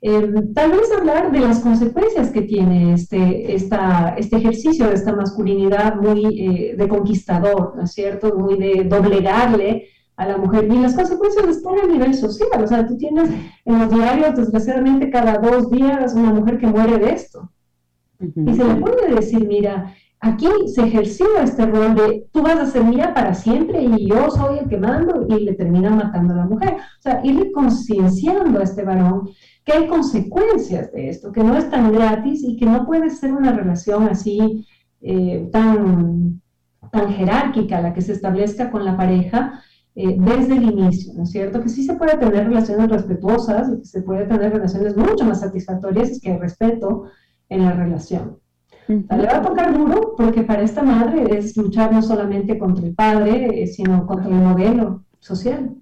Em, 0.00 0.52
tal 0.54 0.70
vez 0.70 0.92
hablar 0.96 1.32
de 1.32 1.40
las 1.40 1.58
consecuencias 1.58 2.30
que 2.30 2.42
tiene 2.42 2.94
este, 2.94 3.54
esta, 3.54 4.14
este 4.16 4.36
ejercicio 4.36 4.86
de 4.86 4.94
esta 4.94 5.14
masculinidad 5.14 5.96
muy 5.96 6.24
eh, 6.40 6.76
de 6.76 6.88
conquistador, 6.88 7.74
¿no 7.74 7.82
es 7.82 7.92
cierto? 7.92 8.36
Muy 8.36 8.56
de 8.56 8.84
doblegarle 8.84 9.88
a 10.16 10.26
la 10.26 10.36
mujer. 10.36 10.68
Y 10.70 10.78
las 10.78 10.94
consecuencias 10.94 11.48
están 11.48 11.80
a 11.80 11.86
nivel 11.86 12.14
social. 12.14 12.62
O 12.62 12.66
sea, 12.66 12.86
tú 12.86 12.96
tienes 12.96 13.28
en 13.64 13.78
los 13.78 13.90
diarios, 13.92 14.36
desgraciadamente, 14.36 15.10
cada 15.10 15.38
dos 15.38 15.70
días 15.70 16.14
una 16.14 16.32
mujer 16.32 16.58
que 16.58 16.68
muere 16.68 16.98
de 16.98 17.12
esto. 17.12 17.50
Y 18.20 18.54
se 18.54 18.64
le 18.64 18.74
puede 18.76 19.14
decir, 19.14 19.46
mira, 19.46 19.94
Aquí 20.20 20.48
se 20.74 20.84
ejerció 20.84 21.26
este 21.40 21.64
rol 21.66 21.94
de 21.94 22.26
tú 22.32 22.42
vas 22.42 22.58
a 22.58 22.66
ser 22.66 22.82
mía 22.82 23.14
para 23.14 23.34
siempre 23.34 23.80
y 23.82 24.08
yo 24.08 24.28
soy 24.30 24.58
el 24.58 24.68
que 24.68 24.76
mando 24.76 25.24
y 25.28 25.44
le 25.44 25.54
termina 25.54 25.90
matando 25.90 26.34
a 26.34 26.38
la 26.38 26.44
mujer. 26.44 26.74
O 26.74 27.02
sea, 27.02 27.20
irle 27.22 27.52
concienciando 27.52 28.58
a 28.58 28.64
este 28.64 28.82
varón 28.82 29.28
que 29.68 29.74
hay 29.76 29.86
consecuencias 29.86 30.90
de 30.92 31.10
esto, 31.10 31.30
que 31.30 31.44
no 31.44 31.54
es 31.54 31.68
tan 31.68 31.92
gratis 31.92 32.42
y 32.42 32.56
que 32.56 32.64
no 32.64 32.86
puede 32.86 33.10
ser 33.10 33.34
una 33.34 33.52
relación 33.52 34.04
así 34.04 34.66
eh, 35.02 35.46
tan, 35.52 36.40
tan 36.90 37.12
jerárquica 37.12 37.82
la 37.82 37.92
que 37.92 38.00
se 38.00 38.12
establezca 38.14 38.70
con 38.70 38.86
la 38.86 38.96
pareja 38.96 39.62
eh, 39.94 40.16
desde 40.18 40.56
el 40.56 40.62
inicio, 40.62 41.12
¿no 41.12 41.24
es 41.24 41.32
cierto? 41.32 41.62
Que 41.62 41.68
sí 41.68 41.84
se 41.84 41.96
puede 41.96 42.16
tener 42.16 42.48
relaciones 42.48 42.88
respetuosas 42.88 43.68
y 43.68 43.80
que 43.80 43.84
se 43.84 44.00
puede 44.00 44.24
tener 44.24 44.54
relaciones 44.54 44.96
mucho 44.96 45.26
más 45.26 45.40
satisfactorias 45.40 46.18
que 46.18 46.38
respeto 46.38 47.10
en 47.50 47.64
la 47.66 47.72
relación. 47.72 48.38
Le 48.86 49.26
va 49.26 49.36
a 49.36 49.42
tocar 49.42 49.76
duro 49.76 50.14
porque 50.16 50.44
para 50.44 50.62
esta 50.62 50.82
madre 50.82 51.36
es 51.36 51.54
luchar 51.58 51.92
no 51.92 52.00
solamente 52.00 52.58
contra 52.58 52.86
el 52.86 52.94
padre, 52.94 53.62
eh, 53.62 53.66
sino 53.66 54.06
contra 54.06 54.30
el 54.30 54.42
modelo 54.42 55.04
social. 55.20 55.74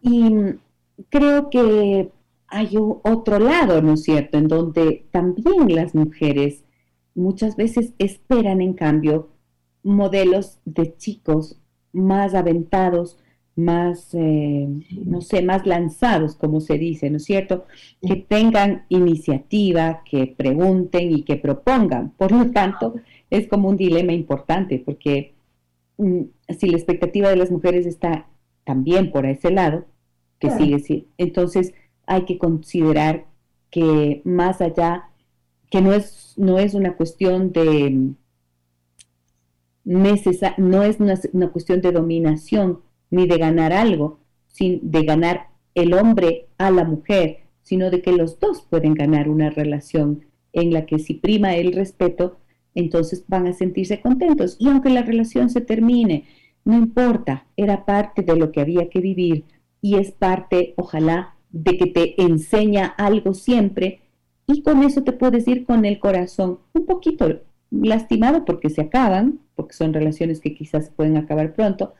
Y 0.00 0.54
creo 1.10 1.50
que 1.50 2.12
hay 2.48 2.70
otro 2.76 3.38
lado, 3.38 3.82
¿no 3.82 3.94
es 3.94 4.02
cierto?, 4.02 4.38
en 4.38 4.48
donde 4.48 5.06
también 5.10 5.74
las 5.74 5.94
mujeres 5.94 6.64
muchas 7.14 7.56
veces 7.56 7.92
esperan, 7.98 8.60
en 8.60 8.72
cambio, 8.72 9.30
modelos 9.82 10.60
de 10.64 10.96
chicos 10.96 11.60
más 11.92 12.34
aventados, 12.34 13.18
más, 13.54 14.14
eh, 14.14 14.68
no 15.04 15.20
sé, 15.20 15.42
más 15.42 15.66
lanzados, 15.66 16.36
como 16.36 16.60
se 16.60 16.78
dice, 16.78 17.10
¿no 17.10 17.16
es 17.16 17.24
cierto? 17.24 17.64
Que 18.00 18.16
tengan 18.16 18.84
iniciativa, 18.88 20.02
que 20.08 20.28
pregunten 20.28 21.10
y 21.10 21.22
que 21.24 21.36
propongan. 21.36 22.10
Por 22.10 22.30
lo 22.32 22.50
tanto, 22.52 22.94
es 23.30 23.48
como 23.48 23.68
un 23.68 23.76
dilema 23.76 24.12
importante, 24.12 24.78
porque 24.84 25.34
mm, 25.98 26.22
si 26.56 26.68
la 26.68 26.76
expectativa 26.76 27.28
de 27.28 27.36
las 27.36 27.50
mujeres 27.50 27.84
está 27.84 28.28
también 28.64 29.10
por 29.10 29.26
ese 29.26 29.50
lado, 29.50 29.86
que 30.38 30.50
sigue, 30.50 30.78
sí, 30.78 31.08
entonces 31.18 31.74
hay 32.08 32.24
que 32.24 32.38
considerar 32.38 33.26
que 33.70 34.22
más 34.24 34.60
allá, 34.60 35.10
que 35.70 35.80
no 35.80 35.92
es, 35.92 36.34
no 36.36 36.58
es 36.58 36.74
una 36.74 36.96
cuestión 36.96 37.52
de 37.52 38.14
no 39.84 40.82
es 40.82 40.98
una 41.32 41.48
cuestión 41.48 41.80
de 41.80 41.92
dominación, 41.92 42.80
ni 43.10 43.26
de 43.26 43.38
ganar 43.38 43.72
algo, 43.72 44.20
sin, 44.46 44.90
de 44.90 45.02
ganar 45.02 45.48
el 45.74 45.94
hombre 45.94 46.48
a 46.58 46.70
la 46.70 46.84
mujer, 46.84 47.44
sino 47.62 47.90
de 47.90 48.02
que 48.02 48.12
los 48.12 48.38
dos 48.38 48.62
pueden 48.68 48.94
ganar 48.94 49.28
una 49.28 49.50
relación 49.50 50.26
en 50.52 50.72
la 50.72 50.86
que 50.86 50.98
si 50.98 51.14
prima 51.14 51.54
el 51.54 51.72
respeto, 51.72 52.38
entonces 52.74 53.24
van 53.28 53.46
a 53.46 53.52
sentirse 53.52 54.00
contentos. 54.00 54.56
Y 54.58 54.68
aunque 54.68 54.90
la 54.90 55.02
relación 55.02 55.50
se 55.50 55.60
termine, 55.60 56.24
no 56.64 56.76
importa, 56.76 57.46
era 57.56 57.84
parte 57.84 58.22
de 58.22 58.36
lo 58.36 58.52
que 58.52 58.60
había 58.60 58.88
que 58.90 59.00
vivir 59.00 59.44
y 59.80 59.96
es 59.96 60.10
parte, 60.10 60.74
ojalá, 60.76 61.36
de 61.50 61.76
que 61.76 61.86
te 61.86 62.22
enseña 62.22 62.86
algo 62.86 63.34
siempre 63.34 64.00
y 64.46 64.62
con 64.62 64.82
eso 64.82 65.02
te 65.02 65.12
puedes 65.12 65.46
ir 65.48 65.64
con 65.64 65.84
el 65.84 65.98
corazón 65.98 66.58
un 66.72 66.86
poquito 66.86 67.40
lastimado 67.70 68.44
porque 68.44 68.70
se 68.70 68.82
acaban, 68.82 69.40
porque 69.54 69.74
son 69.74 69.92
relaciones 69.92 70.40
que 70.40 70.54
quizás 70.54 70.90
pueden 70.90 71.16
acabar 71.16 71.52
pronto, 71.52 71.94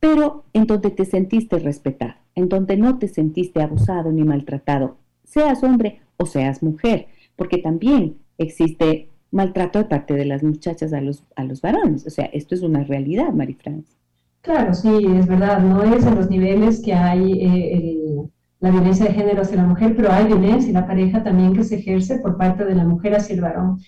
pero 0.00 0.44
en 0.52 0.66
donde 0.66 0.90
te 0.90 1.04
sentiste 1.04 1.58
respetado, 1.58 2.14
en 2.34 2.48
donde 2.48 2.76
no 2.76 2.98
te 2.98 3.08
sentiste 3.08 3.62
abusado 3.62 4.12
ni 4.12 4.24
maltratado, 4.24 4.96
seas 5.24 5.62
hombre 5.62 6.00
o 6.16 6.26
seas 6.26 6.62
mujer, 6.62 7.06
porque 7.36 7.58
también 7.58 8.16
existe 8.38 9.10
maltrato 9.30 9.78
de 9.78 9.84
parte 9.86 10.14
de 10.14 10.24
las 10.24 10.42
muchachas 10.42 10.92
a 10.92 11.00
los, 11.00 11.24
a 11.36 11.44
los 11.44 11.60
varones. 11.60 12.06
O 12.06 12.10
sea, 12.10 12.26
esto 12.26 12.54
es 12.54 12.62
una 12.62 12.84
realidad, 12.84 13.32
Marifrance. 13.32 13.96
Claro, 14.40 14.72
sí, 14.74 14.90
es 15.18 15.26
verdad. 15.26 15.60
No 15.60 15.82
es 15.82 16.06
en 16.06 16.14
los 16.14 16.30
niveles 16.30 16.80
que 16.80 16.94
hay 16.94 17.32
eh, 17.32 18.28
la 18.66 18.72
violencia 18.72 19.06
de 19.06 19.14
género 19.14 19.42
hacia 19.42 19.56
la 19.56 19.66
mujer, 19.66 19.94
pero 19.96 20.10
hay 20.10 20.26
violencia 20.26 20.68
en 20.68 20.74
la 20.74 20.86
pareja 20.86 21.22
también 21.22 21.52
que 21.52 21.62
se 21.62 21.76
ejerce 21.76 22.18
por 22.18 22.36
parte 22.36 22.64
de 22.64 22.74
la 22.74 22.84
mujer 22.84 23.14
hacia 23.14 23.34
el 23.34 23.40
varón. 23.40 23.78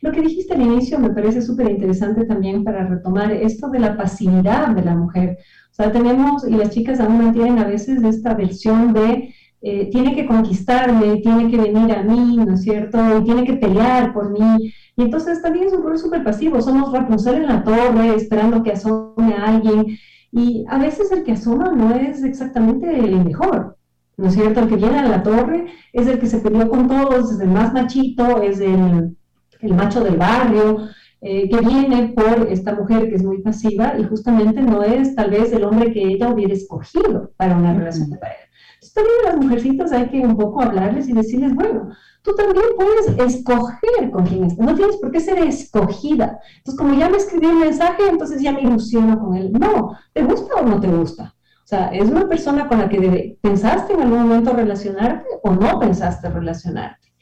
Lo 0.00 0.12
que 0.12 0.20
dijiste 0.20 0.54
al 0.54 0.62
inicio 0.62 0.98
me 1.00 1.10
parece 1.10 1.42
súper 1.42 1.68
interesante 1.70 2.24
también 2.24 2.62
para 2.62 2.86
retomar 2.86 3.32
esto 3.32 3.68
de 3.68 3.80
la 3.80 3.96
pasividad 3.96 4.68
de 4.68 4.84
la 4.84 4.94
mujer. 4.94 5.38
O 5.72 5.74
sea, 5.74 5.90
tenemos, 5.90 6.46
y 6.48 6.52
las 6.52 6.70
chicas 6.70 7.00
aún 7.00 7.18
mantienen 7.18 7.58
a 7.58 7.66
veces 7.66 8.02
esta 8.04 8.34
versión 8.34 8.92
de 8.92 9.34
eh, 9.60 9.90
tiene 9.90 10.14
que 10.14 10.26
conquistarme, 10.26 11.16
tiene 11.16 11.50
que 11.50 11.56
venir 11.56 11.92
a 11.92 12.04
mí, 12.04 12.36
¿no 12.36 12.54
es 12.54 12.62
cierto? 12.62 12.98
Y 13.18 13.24
tiene 13.24 13.44
que 13.44 13.54
pelear 13.54 14.12
por 14.12 14.30
mí. 14.30 14.72
Y 14.96 15.02
entonces 15.02 15.42
también 15.42 15.66
es 15.66 15.72
un 15.72 15.82
rol 15.82 15.98
súper 15.98 16.22
pasivo. 16.22 16.60
Somos 16.60 16.92
Rapunzel 16.92 17.42
en 17.42 17.48
la 17.48 17.64
torre, 17.64 18.14
esperando 18.14 18.62
que 18.62 18.72
asome 18.72 19.34
a 19.34 19.46
alguien. 19.46 19.98
Y 20.30 20.64
a 20.68 20.78
veces 20.78 21.10
el 21.10 21.24
que 21.24 21.32
asoma 21.32 21.72
no 21.72 21.92
es 21.96 22.22
exactamente 22.22 22.88
el 22.88 23.24
mejor. 23.24 23.77
¿No 24.18 24.26
es 24.26 24.34
cierto? 24.34 24.60
El 24.60 24.68
que 24.68 24.76
viene 24.76 24.98
a 24.98 25.08
la 25.08 25.22
torre 25.22 25.66
es 25.94 26.06
el 26.06 26.18
que 26.18 26.26
se 26.26 26.40
peleó 26.40 26.68
con 26.68 26.88
todos, 26.88 27.32
es 27.32 27.40
el 27.40 27.48
más 27.48 27.72
machito, 27.72 28.42
es 28.42 28.60
el 28.60 29.16
el 29.60 29.74
macho 29.74 30.02
del 30.02 30.16
barrio, 30.16 30.88
eh, 31.20 31.48
que 31.48 31.60
viene 31.60 32.12
por 32.14 32.46
esta 32.48 32.74
mujer 32.74 33.08
que 33.08 33.16
es 33.16 33.24
muy 33.24 33.42
pasiva 33.42 33.94
y 33.98 34.04
justamente 34.04 34.62
no 34.62 34.82
es 34.82 35.16
tal 35.16 35.30
vez 35.30 35.52
el 35.52 35.64
hombre 35.64 35.92
que 35.92 36.02
ella 36.02 36.28
hubiera 36.28 36.52
escogido 36.52 37.32
para 37.36 37.56
una 37.56 37.74
relación 37.74 38.10
de 38.10 38.18
pareja. 38.18 38.44
Entonces 38.74 38.94
también 38.94 39.16
a 39.24 39.28
las 39.30 39.44
mujercitas 39.44 39.92
hay 39.92 40.08
que 40.08 40.20
un 40.20 40.36
poco 40.36 40.62
hablarles 40.62 41.08
y 41.08 41.12
decirles, 41.12 41.52
bueno, 41.54 41.90
tú 42.22 42.34
también 42.36 42.66
puedes 42.76 43.34
escoger 43.34 44.10
con 44.12 44.26
quién 44.26 44.44
estás, 44.44 44.64
no 44.64 44.76
tienes 44.76 44.96
por 44.98 45.10
qué 45.10 45.18
ser 45.18 45.38
escogida. 45.38 46.38
Entonces 46.58 46.78
como 46.78 46.94
ya 46.94 47.08
me 47.08 47.16
escribí 47.16 47.46
un 47.46 47.60
mensaje, 47.60 48.04
entonces 48.08 48.40
ya 48.40 48.52
me 48.52 48.62
ilusiono 48.62 49.18
con 49.18 49.34
él. 49.34 49.52
No, 49.52 49.96
¿te 50.12 50.22
gusta 50.22 50.54
o 50.54 50.64
no 50.64 50.78
te 50.78 50.86
gusta? 50.86 51.34
O 51.68 51.70
sea, 51.70 51.88
¿es 51.88 52.08
una 52.08 52.26
persona 52.26 52.66
con 52.66 52.78
la 52.78 52.88
que 52.88 53.36
pensaste 53.42 53.92
en 53.92 54.00
algún 54.00 54.20
momento 54.20 54.54
relacionarte 54.54 55.26
o 55.42 55.50
no 55.50 55.78
pensaste 55.78 56.30
relacionarte? 56.30 57.12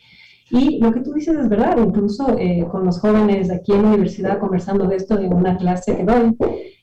Y 0.52 0.78
lo 0.78 0.93
que 0.93 1.01
tú 1.01 1.14
dices 1.14 1.36
es 1.36 1.48
verdad, 1.48 1.77
incluso 1.85 2.39
eh, 2.39 2.64
con 2.70 2.85
los 2.85 3.01
jóvenes 3.01 3.51
aquí 3.51 3.73
en 3.73 3.82
la 3.82 3.89
universidad 3.89 4.39
conversando 4.39 4.86
de 4.86 4.94
esto 4.94 5.18
en 5.18 5.35
una 5.35 5.56
clase 5.56 5.97
que 5.97 6.05
doy, 6.05 6.36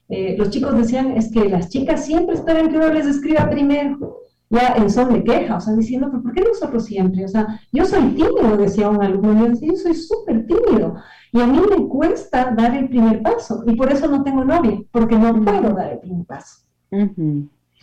eh, 0.10 0.36
los 0.38 0.50
chicos 0.50 0.76
decían, 0.76 1.12
es 1.12 1.32
que 1.32 1.48
las 1.48 1.70
chicas 1.70 2.04
siempre 2.04 2.36
esperan 2.36 2.70
que 2.70 2.76
uno 2.76 2.92
les 2.92 3.08
escriba 3.08 3.50
primero. 3.50 4.18
ya 4.50 4.74
en 4.76 4.90
son 4.90 5.14
de 5.14 5.24
queja, 5.24 5.56
o 5.56 5.62
sea, 5.62 5.74
diciendo, 5.74 6.12
¿por 6.22 6.34
qué 6.34 6.42
nosotros 6.42 6.84
siempre? 6.84 7.24
O 7.24 7.30
sea, 7.30 7.62
yo 7.72 7.86
soy 7.86 8.10
tímido, 8.10 8.58
decía 8.58 8.90
un 8.90 9.02
alumno, 9.02 9.40
yo 9.40 9.52
decía, 9.52 9.70
yo 9.72 9.78
soy 9.78 9.96
súper 9.96 10.46
tímido, 10.46 10.96
y 11.32 11.40
a 11.40 11.48
mí 11.48 11.62
me 11.62 11.88
cuesta 11.88 12.54
dar 12.58 12.76
el 12.76 12.90
primer 12.90 13.22
paso, 13.22 13.64
y 13.66 13.74
por 13.78 13.90
eso 13.90 14.10
no 14.10 14.22
tengo 14.22 14.44
novia, 14.44 14.82
porque 14.92 15.16
no 15.16 15.42
puedo 15.42 15.74
dar 15.74 15.94
el 15.94 16.00
primer 16.00 16.26
paso. 16.26 16.63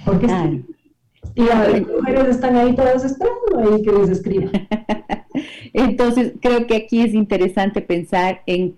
Porque 0.04 0.28
sí. 0.28 0.64
Y 1.34 1.42
las 1.42 1.80
mujeres 1.86 2.28
están 2.28 2.56
ahí 2.56 2.74
todas 2.74 3.04
esperando 3.04 3.74
ahí 3.74 3.82
que 3.82 3.92
les 3.92 4.08
escriban. 4.10 4.50
Entonces, 5.72 6.32
creo 6.40 6.66
que 6.66 6.76
aquí 6.76 7.02
es 7.02 7.14
interesante 7.14 7.82
pensar 7.82 8.42
en 8.46 8.76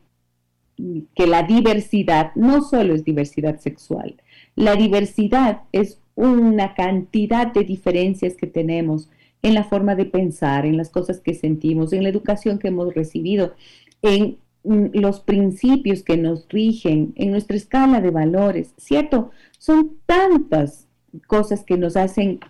que 1.14 1.26
la 1.26 1.44
diversidad 1.44 2.32
no 2.34 2.62
solo 2.62 2.94
es 2.94 3.04
diversidad 3.04 3.60
sexual, 3.60 4.16
la 4.56 4.74
diversidad 4.74 5.62
es 5.72 6.00
una 6.14 6.74
cantidad 6.74 7.52
de 7.52 7.64
diferencias 7.64 8.34
que 8.34 8.46
tenemos 8.46 9.08
en 9.42 9.54
la 9.54 9.64
forma 9.64 9.94
de 9.94 10.04
pensar, 10.04 10.66
en 10.66 10.76
las 10.76 10.90
cosas 10.90 11.20
que 11.20 11.34
sentimos, 11.34 11.92
en 11.92 12.02
la 12.02 12.08
educación 12.08 12.58
que 12.58 12.68
hemos 12.68 12.94
recibido, 12.94 13.54
en 14.02 14.36
mm, 14.64 14.86
los 14.92 15.20
principios 15.20 16.02
que 16.02 16.16
nos 16.16 16.46
rigen, 16.48 17.12
en 17.16 17.30
nuestra 17.30 17.56
escala 17.56 18.00
de 18.00 18.10
valores, 18.10 18.72
¿cierto? 18.76 19.30
Son 19.62 19.98
tantas 20.06 20.88
cosas 21.28 21.62
que 21.64 21.76
nos 21.76 21.96
hacen 21.96 22.40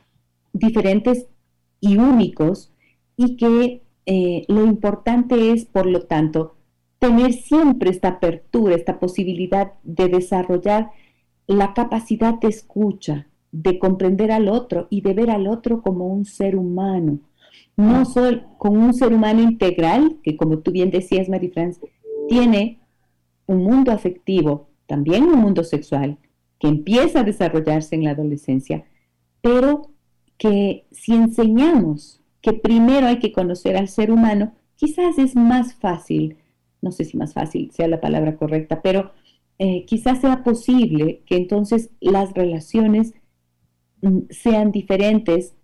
diferentes 0.55 1.26
y 1.78 1.98
únicos 1.98 2.72
y 3.18 3.36
que 3.36 3.82
eh, 4.06 4.47
lo 4.48 4.64
importante 4.64 5.52
es, 5.52 5.66
por 5.66 5.84
lo 5.84 6.05
tanto, 6.06 6.56
tener 6.98 7.34
siempre 7.34 7.90
esta 7.90 8.09
apertura, 8.09 8.74
esta 8.74 8.98
posibilidad 8.98 9.74
de 9.82 10.09
desarrollar 10.09 10.93
la 11.47 11.74
capacidad 11.74 12.40
de 12.40 12.48
escucha, 12.48 13.26
de 13.51 13.78
comprender 13.78 14.32
al 14.32 14.48
otro 14.48 14.86
y 14.89 15.02
de 15.02 15.12
ver 15.12 15.30
al 15.30 15.48
otro 15.48 15.82
como 15.82 16.06
un 16.06 16.24
ser 16.24 16.56
humano, 16.56 17.18
no 17.76 18.06
solo 18.06 18.43
con 18.56 18.78
un 18.78 18.94
ser 18.94 19.12
humano 19.12 19.43
integral, 19.43 20.16
que 20.22 20.39
como 20.39 20.60
tú 20.60 20.70
bien 20.70 20.90
decías, 20.90 21.28
Marie 21.28 21.51
France, 21.51 21.78
tiene 22.30 22.80
un 23.44 23.64
mundo 23.64 23.93
afectivo, 23.93 24.70
también 24.86 25.24
un 25.24 25.40
mundo 25.40 25.62
sexual, 25.62 26.16
que 26.62 26.68
empieza 26.68 27.20
a 27.20 27.24
desarrollarse 27.24 27.97
en 27.97 28.05
la 28.05 28.12
adolescencia, 28.12 28.84
pero 29.40 29.90
que 30.39 30.86
si 30.93 31.12
enseñamos 31.12 32.20
que 32.40 32.52
primero 32.52 33.09
hay 33.09 33.18
que 33.18 33.32
conocer 33.32 33.76
al 33.76 33.89
ser 33.89 34.12
humano, 34.12 34.55
quizás 34.76 35.18
es 35.18 35.34
más 35.34 35.74
fácil, 35.74 36.36
no 36.80 36.93
sé 36.93 37.05
si 37.05 37.16
más 37.16 37.34
fácil 37.34 37.72
sea 37.72 37.89
la 37.89 38.01
palabra 38.01 38.36
correcta, 38.36 38.80
pero 38.80 39.10
eh, 39.59 39.84
quizás 39.86 40.20
sea 40.20 40.44
posible 40.44 41.22
que 41.26 41.34
entonces 41.34 41.90
las 41.98 42.32
relaciones 42.32 43.12
mm, 44.01 44.20
sean 44.30 44.70
diferentes 44.70 45.55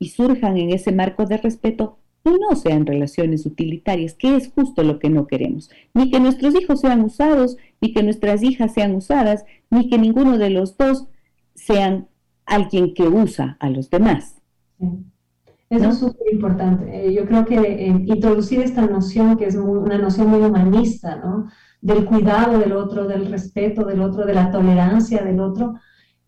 y 0.00 0.08
surjan 0.08 0.58
en 0.58 0.70
ese 0.70 0.90
marco 0.90 1.26
de 1.26 1.36
respeto 1.36 1.98
y 2.24 2.30
no 2.30 2.56
sean 2.56 2.86
relaciones 2.86 3.46
utilitarias, 3.46 4.14
que 4.14 4.34
es 4.34 4.50
justo 4.50 4.82
lo 4.82 4.98
que 4.98 5.10
no 5.10 5.28
queremos. 5.28 5.70
Ni 5.94 6.10
que 6.10 6.18
nuestros 6.18 6.60
hijos 6.60 6.80
sean 6.80 7.02
usados, 7.02 7.56
ni 7.80 7.92
que 7.92 8.02
nuestras 8.02 8.42
hijas 8.42 8.74
sean 8.74 8.94
usadas, 8.94 9.44
ni 9.70 9.88
que 9.88 9.98
ninguno 9.98 10.38
de 10.38 10.50
los 10.50 10.76
dos 10.76 11.08
sean 11.54 12.08
alguien 12.46 12.94
que 12.94 13.08
usa 13.08 13.56
a 13.60 13.70
los 13.70 13.90
demás. 13.90 14.36
Eso 15.70 15.88
es 15.88 15.98
súper 15.98 16.32
importante. 16.32 17.06
Eh, 17.06 17.14
yo 17.14 17.26
creo 17.26 17.44
que 17.44 17.56
eh, 17.56 17.86
introducir 18.06 18.60
esta 18.60 18.86
noción, 18.86 19.36
que 19.36 19.46
es 19.46 19.54
una 19.54 19.98
noción 19.98 20.28
muy 20.28 20.40
humanista, 20.40 21.16
¿no? 21.16 21.48
del 21.80 22.04
cuidado 22.04 22.58
del 22.58 22.72
otro, 22.72 23.06
del 23.06 23.30
respeto 23.30 23.84
del 23.84 24.00
otro, 24.00 24.26
de 24.26 24.34
la 24.34 24.50
tolerancia 24.50 25.22
del 25.22 25.40
otro, 25.40 25.74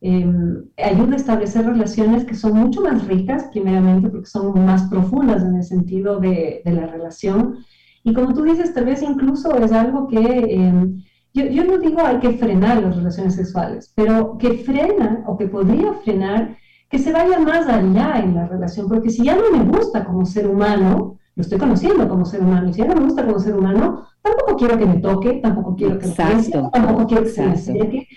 em, 0.01 0.65
ayuda 0.77 1.15
a 1.15 1.17
establecer 1.17 1.67
relaciones 1.67 2.25
que 2.25 2.35
son 2.35 2.55
mucho 2.55 2.81
más 2.83 3.07
ricas, 3.07 3.49
primeramente 3.53 4.09
porque 4.09 4.27
son 4.27 4.65
más 4.65 4.89
profundas 4.89 5.43
en 5.43 5.57
el 5.57 5.63
sentido 5.63 6.19
de, 6.21 6.63
de 6.65 6.73
la 6.73 6.87
relación. 6.87 7.59
Y 8.05 8.15
como 8.15 8.35
tú 8.35 8.43
dices, 8.43 8.73
tal 8.75 8.87
vez 8.87 9.03
incluso 9.03 9.55
es 9.57 9.73
algo 9.73 10.09
que, 10.09 10.19
em, 10.19 11.03
yo, 11.35 11.47
yo, 11.47 11.65
no 11.65 11.79
digo 11.79 12.01
hay 12.01 12.19
que 12.19 12.33
frenar 12.33 12.83
las 12.83 12.97
relaciones 12.97 13.35
sexuales, 13.35 13.93
pero 13.95 14.37
que 14.39 14.55
frena 14.55 15.25
o 15.27 15.37
que 15.37 15.49
podría 15.49 15.95
frenar 15.95 16.57
que 16.89 16.99
se 16.99 17.11
vaya 17.11 17.39
más 17.39 17.67
allá 17.67 18.21
en 18.21 18.35
la 18.35 18.47
relación, 18.47 18.87
porque 18.87 19.09
si 19.09 19.25
ya 19.25 19.35
no 19.35 19.51
me 19.51 19.65
gusta 19.65 20.05
como 20.05 20.27
ser 20.27 20.47
humano, 20.47 21.19
lo 21.35 21.41
estoy 21.41 21.59
conociendo 21.59 22.07
como 22.07 22.27
ser 22.27 22.43
humano, 22.43 22.69
y 22.69 22.75
si 22.75 22.81
ya 22.81 22.89
no 22.89 22.97
me 22.97 23.05
gusta 23.05 23.25
como 23.25 23.39
ser 23.39 23.57
humano, 23.57 24.07
tampoco 24.21 24.57
quiero 24.57 24.77
que 24.77 24.85
me 24.85 24.99
toque, 24.99 25.41
tampoco 25.43 25.75
quiero 25.75 25.99
que 25.99 26.07
me 26.07 26.15
piense, 26.15 26.53
tampoco 26.71 27.07
quiero 27.07 27.23
que 27.23 27.31
se 27.31 27.47
me 27.47 27.53
acerque. 27.53 28.09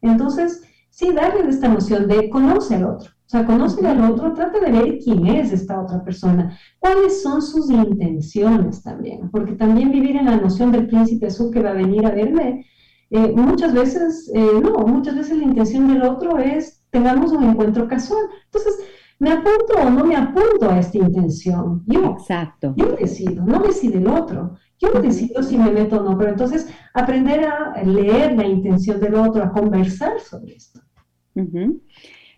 Entonces, 0.00 0.62
sí, 0.88 1.12
darle 1.12 1.46
esta 1.46 1.68
noción 1.68 2.08
de 2.08 2.30
conoce 2.30 2.76
al 2.76 2.84
otro. 2.84 3.10
O 3.32 3.34
sea, 3.34 3.46
conoce 3.46 3.86
al 3.86 4.10
otro, 4.10 4.34
trata 4.34 4.60
de 4.60 4.70
ver 4.70 4.98
quién 4.98 5.26
es 5.26 5.54
esta 5.54 5.80
otra 5.80 6.04
persona, 6.04 6.54
cuáles 6.78 7.22
son 7.22 7.40
sus 7.40 7.70
intenciones 7.70 8.82
también, 8.82 9.30
porque 9.30 9.54
también 9.54 9.90
vivir 9.90 10.16
en 10.16 10.26
la 10.26 10.36
noción 10.36 10.70
del 10.70 10.86
príncipe 10.86 11.28
azul 11.28 11.50
que 11.50 11.62
va 11.62 11.70
a 11.70 11.72
venir 11.72 12.04
a 12.04 12.10
verme, 12.10 12.66
eh, 13.08 13.32
muchas 13.34 13.72
veces, 13.72 14.30
eh, 14.34 14.60
no, 14.62 14.86
muchas 14.86 15.16
veces 15.16 15.38
la 15.38 15.44
intención 15.44 15.88
del 15.88 16.02
otro 16.02 16.36
es 16.38 16.84
tengamos 16.90 17.32
un 17.32 17.44
encuentro 17.44 17.88
casual. 17.88 18.20
Entonces, 18.44 18.86
¿me 19.18 19.30
apunto 19.30 19.80
o 19.82 19.88
no 19.88 20.04
me 20.04 20.14
apunto 20.14 20.68
a 20.68 20.78
esta 20.78 20.98
intención? 20.98 21.84
Yo, 21.86 22.16
Exacto. 22.18 22.74
yo 22.76 22.94
decido, 22.96 23.46
no 23.46 23.60
decide 23.60 23.96
el 23.96 24.08
otro. 24.08 24.58
Yo 24.78 25.00
decido 25.00 25.42
si 25.42 25.56
me 25.56 25.70
meto 25.70 25.96
o 25.96 26.02
no, 26.02 26.18
pero 26.18 26.32
entonces 26.32 26.68
aprender 26.92 27.46
a 27.46 27.82
leer 27.82 28.36
la 28.36 28.46
intención 28.46 29.00
del 29.00 29.14
otro, 29.14 29.42
a 29.42 29.52
conversar 29.52 30.20
sobre 30.20 30.56
esto. 30.56 30.80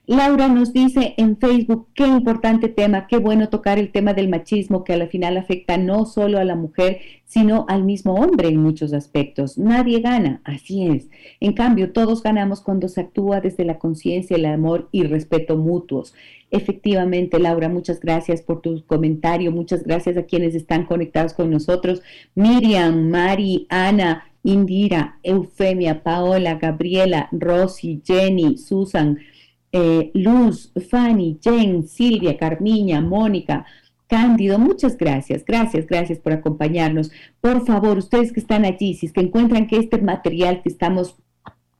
Laura 0.06 0.48
nos 0.48 0.74
dice 0.74 1.14
en 1.16 1.39
Facebook, 1.39 1.89
qué 1.94 2.06
importante 2.06 2.68
tema, 2.68 3.06
qué 3.06 3.16
bueno 3.16 3.48
tocar 3.48 3.78
el 3.78 3.90
tema 3.90 4.12
del 4.12 4.28
machismo 4.28 4.85
que 4.85 4.93
al 4.93 5.09
final 5.09 5.39
afecta 5.39 5.78
no 5.78 6.05
solo 6.05 6.39
a 6.39 6.44
la 6.44 6.56
mujer, 6.56 6.98
sino 7.24 7.64
al 7.68 7.85
mismo 7.85 8.14
hombre 8.16 8.48
en 8.48 8.59
muchos 8.59 8.93
aspectos. 8.93 9.56
Nadie 9.56 10.01
gana, 10.01 10.43
así 10.44 10.89
es. 10.89 11.09
En 11.40 11.55
cambio, 11.55 11.93
todos 11.93 12.22
ganamos 12.22 12.60
cuando 12.60 12.89
se 12.89 13.01
actúa 13.01 13.40
desde 13.40 13.64
la 13.64 13.78
conciencia, 13.78 14.36
el 14.36 14.44
amor 14.44 14.90
y 14.93 15.05
respeto 15.05 15.56
mutuos. 15.56 16.14
Efectivamente, 16.51 17.39
Laura, 17.39 17.70
muchas 17.70 17.98
gracias 17.98 18.43
por 18.43 18.60
tu 18.60 18.85
comentario, 18.85 19.52
muchas 19.52 19.85
gracias 19.85 20.18
a 20.18 20.24
quienes 20.24 20.55
están 20.55 20.85
conectados 20.85 21.32
con 21.32 21.51
nosotros. 21.51 22.02
Miriam, 22.35 23.09
Mari, 23.09 23.66
Ana, 23.70 24.24
Indira, 24.43 25.18
Eufemia, 25.22 26.02
Paola, 26.02 26.56
Gabriela, 26.56 27.31
Rosy, 27.32 28.02
Jenny, 28.05 28.59
Susan. 28.59 29.18
Eh, 29.76 30.12
Luz, 30.14 30.72
Fanny, 30.88 31.36
Jane, 31.42 31.82
Silvia, 31.82 32.36
Carmiña, 32.38 33.01
Mónica, 33.01 33.66
Cándido, 34.06 34.56
muchas 34.56 34.96
gracias, 34.96 35.44
gracias, 35.44 35.88
gracias 35.88 36.20
por 36.20 36.32
acompañarnos. 36.32 37.10
Por 37.40 37.66
favor, 37.66 37.98
ustedes 37.98 38.32
que 38.32 38.38
están 38.38 38.64
allí, 38.64 38.94
si 38.94 39.06
es 39.06 39.12
que 39.12 39.22
encuentran 39.22 39.66
que 39.66 39.78
este 39.78 40.01
material 40.01 40.62
que 40.62 40.68
estamos 40.68 41.16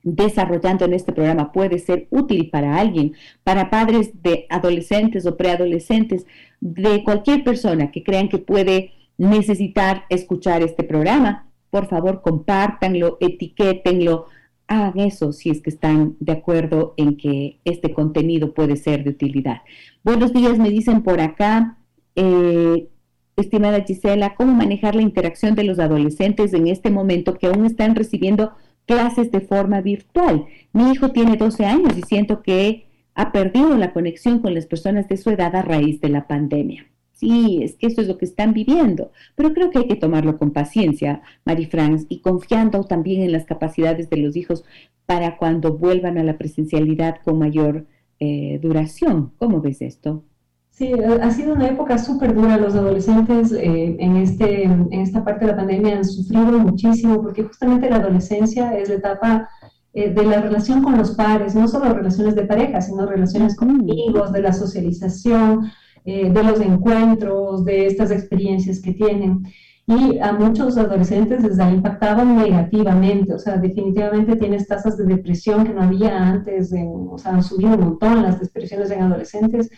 desarrollando 0.03 0.87
en 0.87 0.95
este 0.95 1.13
programa 1.13 1.53
puede 1.53 1.79
ser 1.79 2.09
útil 2.11 2.51
para 2.51 2.79
alguien, 2.81 3.15
para 3.45 3.71
padres 3.71 4.11
de 4.25 4.47
adolescentes 4.51 5.25
o 5.25 5.37
preadolescentes, 5.37 6.27
de 6.61 7.05
cualquier 7.05 7.45
persona 7.45 7.93
que 7.93 8.03
crean 8.03 8.29
que 8.29 8.39
puede 8.39 8.91
necesitar 9.19 10.03
escuchar 10.09 10.63
este 10.63 10.83
programa, 10.83 11.49
por 11.71 11.87
favor, 11.87 12.23
compártanlo, 12.23 13.19
etiquétenlo, 13.21 14.27
hagan 14.67 14.99
eso 15.01 15.33
si 15.33 15.51
es 15.51 15.61
que 15.61 15.71
están 15.71 16.17
de 16.21 16.33
acuerdo 16.33 16.95
en 16.97 17.17
que 17.17 17.61
este 17.65 17.93
contenido 17.93 18.55
puede 18.55 18.77
ser 18.77 19.05
de 19.05 19.11
utilidad. 19.11 19.63
Buenos 20.03 20.33
días, 20.33 20.59
me 20.59 20.71
dicen 20.71 21.03
por 21.03 21.21
acá, 21.21 21.79
eh, 22.17 22.89
estimada 23.37 23.83
Gisela, 23.83 24.35
¿cómo 24.35 24.55
manejar 24.55 24.95
la 24.95 25.03
interacción 25.03 25.55
de 25.55 25.65
los 25.65 25.79
adolescentes 25.79 26.55
en 26.55 26.69
este 26.69 26.91
momento 26.91 27.35
que 27.35 27.47
aún 27.47 27.67
están 27.67 27.95
recibiendo 27.95 28.53
clases 28.87 29.31
de 29.31 29.41
forma 29.41 29.81
virtual? 29.81 30.47
Mi 30.73 30.93
hijo 30.93 31.11
tiene 31.11 31.37
12 31.37 31.65
años 31.65 31.97
y 31.97 32.03
siento 32.03 32.43
que 32.43 32.87
ha 33.15 33.33
perdido 33.33 33.77
la 33.77 33.93
conexión 33.93 34.41
con 34.41 34.55
las 34.55 34.67
personas 34.67 35.09
de 35.09 35.17
su 35.17 35.31
edad 35.31 35.55
a 35.55 35.63
raíz 35.63 36.01
de 36.01 36.09
la 36.09 36.27
pandemia. 36.27 36.87
Sí, 37.25 37.63
es 37.63 37.77
que 37.77 37.87
eso 37.87 38.03
es 38.03 38.07
lo 38.09 38.19
que 38.19 38.27
están 38.27 38.53
viviendo, 38.53 39.11
pero 39.35 39.55
creo 39.55 39.71
que 39.71 39.79
hay 39.79 39.89
que 39.89 39.97
tomarlo 39.97 40.37
con 40.37 40.51
paciencia, 40.51 41.23
Marie 41.47 41.69
France, 41.69 42.05
y 42.11 42.21
confiando 42.21 42.85
también 42.85 43.23
en 43.23 43.33
las 43.33 43.47
capacidades 43.47 44.11
de 44.11 44.19
los 44.19 44.37
hijos 44.37 44.63
para 45.07 45.39
cuando 45.39 45.79
vuelvan 45.79 46.19
a 46.19 46.23
la 46.23 46.37
presencialidad 46.37 47.17
con 47.25 47.39
mayor 47.39 47.87
eh, 48.21 48.59
duración. 48.63 49.33
¿Cómo 49.39 49.63
ves 49.63 49.81
esto? 49.81 50.23
Sí, 50.69 50.93
ha 50.93 51.31
sido 51.31 51.55
una 51.55 51.69
época 51.69 51.97
súper 51.97 52.35
dura. 52.35 52.59
Los 52.59 52.75
adolescentes 52.75 53.53
eh, 53.53 53.97
en, 53.99 54.17
este, 54.17 54.65
en 54.65 54.93
esta 54.93 55.25
parte 55.25 55.47
de 55.47 55.53
la 55.53 55.57
pandemia 55.57 55.97
han 55.97 56.05
sufrido 56.05 56.59
muchísimo 56.59 57.23
porque 57.23 57.45
justamente 57.45 57.89
la 57.89 57.97
adolescencia 57.97 58.77
es 58.77 58.91
la 58.91 58.97
etapa 58.97 59.49
eh, 59.95 60.11
de 60.11 60.27
la 60.27 60.43
relación 60.43 60.83
con 60.83 60.99
los 60.99 61.13
pares, 61.13 61.55
no 61.55 61.69
solo 61.69 61.95
relaciones 61.95 62.35
de 62.35 62.45
pareja, 62.45 62.83
sino 62.83 63.07
relaciones 63.07 63.57
con 63.57 63.71
amigos, 63.71 64.31
de 64.31 64.43
la 64.43 64.53
socialización, 64.53 65.71
eh, 66.05 66.31
de 66.31 66.43
los 66.43 66.61
encuentros, 66.61 67.65
de 67.65 67.87
estas 67.87 68.11
experiencias 68.11 68.81
que 68.81 68.93
tienen. 68.93 69.45
Y 69.87 70.19
a 70.19 70.33
muchos 70.33 70.79
adolescentes 70.79 71.43
les 71.43 71.59
ha 71.59 71.71
impactado 71.71 72.25
negativamente, 72.25 73.35
o 73.35 73.39
sea, 73.39 73.59
definitivamente 73.59 74.37
tienes 74.37 74.67
tasas 74.67 74.97
de 74.97 75.05
depresión 75.05 75.65
que 75.65 75.75
no 75.75 75.83
había 75.83 76.17
antes, 76.27 76.73
o 76.75 77.19
sea, 77.19 77.33
han 77.33 77.43
subido 77.43 77.75
un 77.75 77.81
montón 77.81 78.23
las 78.23 78.41
depresiones 78.41 78.91
en 78.91 79.03
adolescentes. 79.03 79.71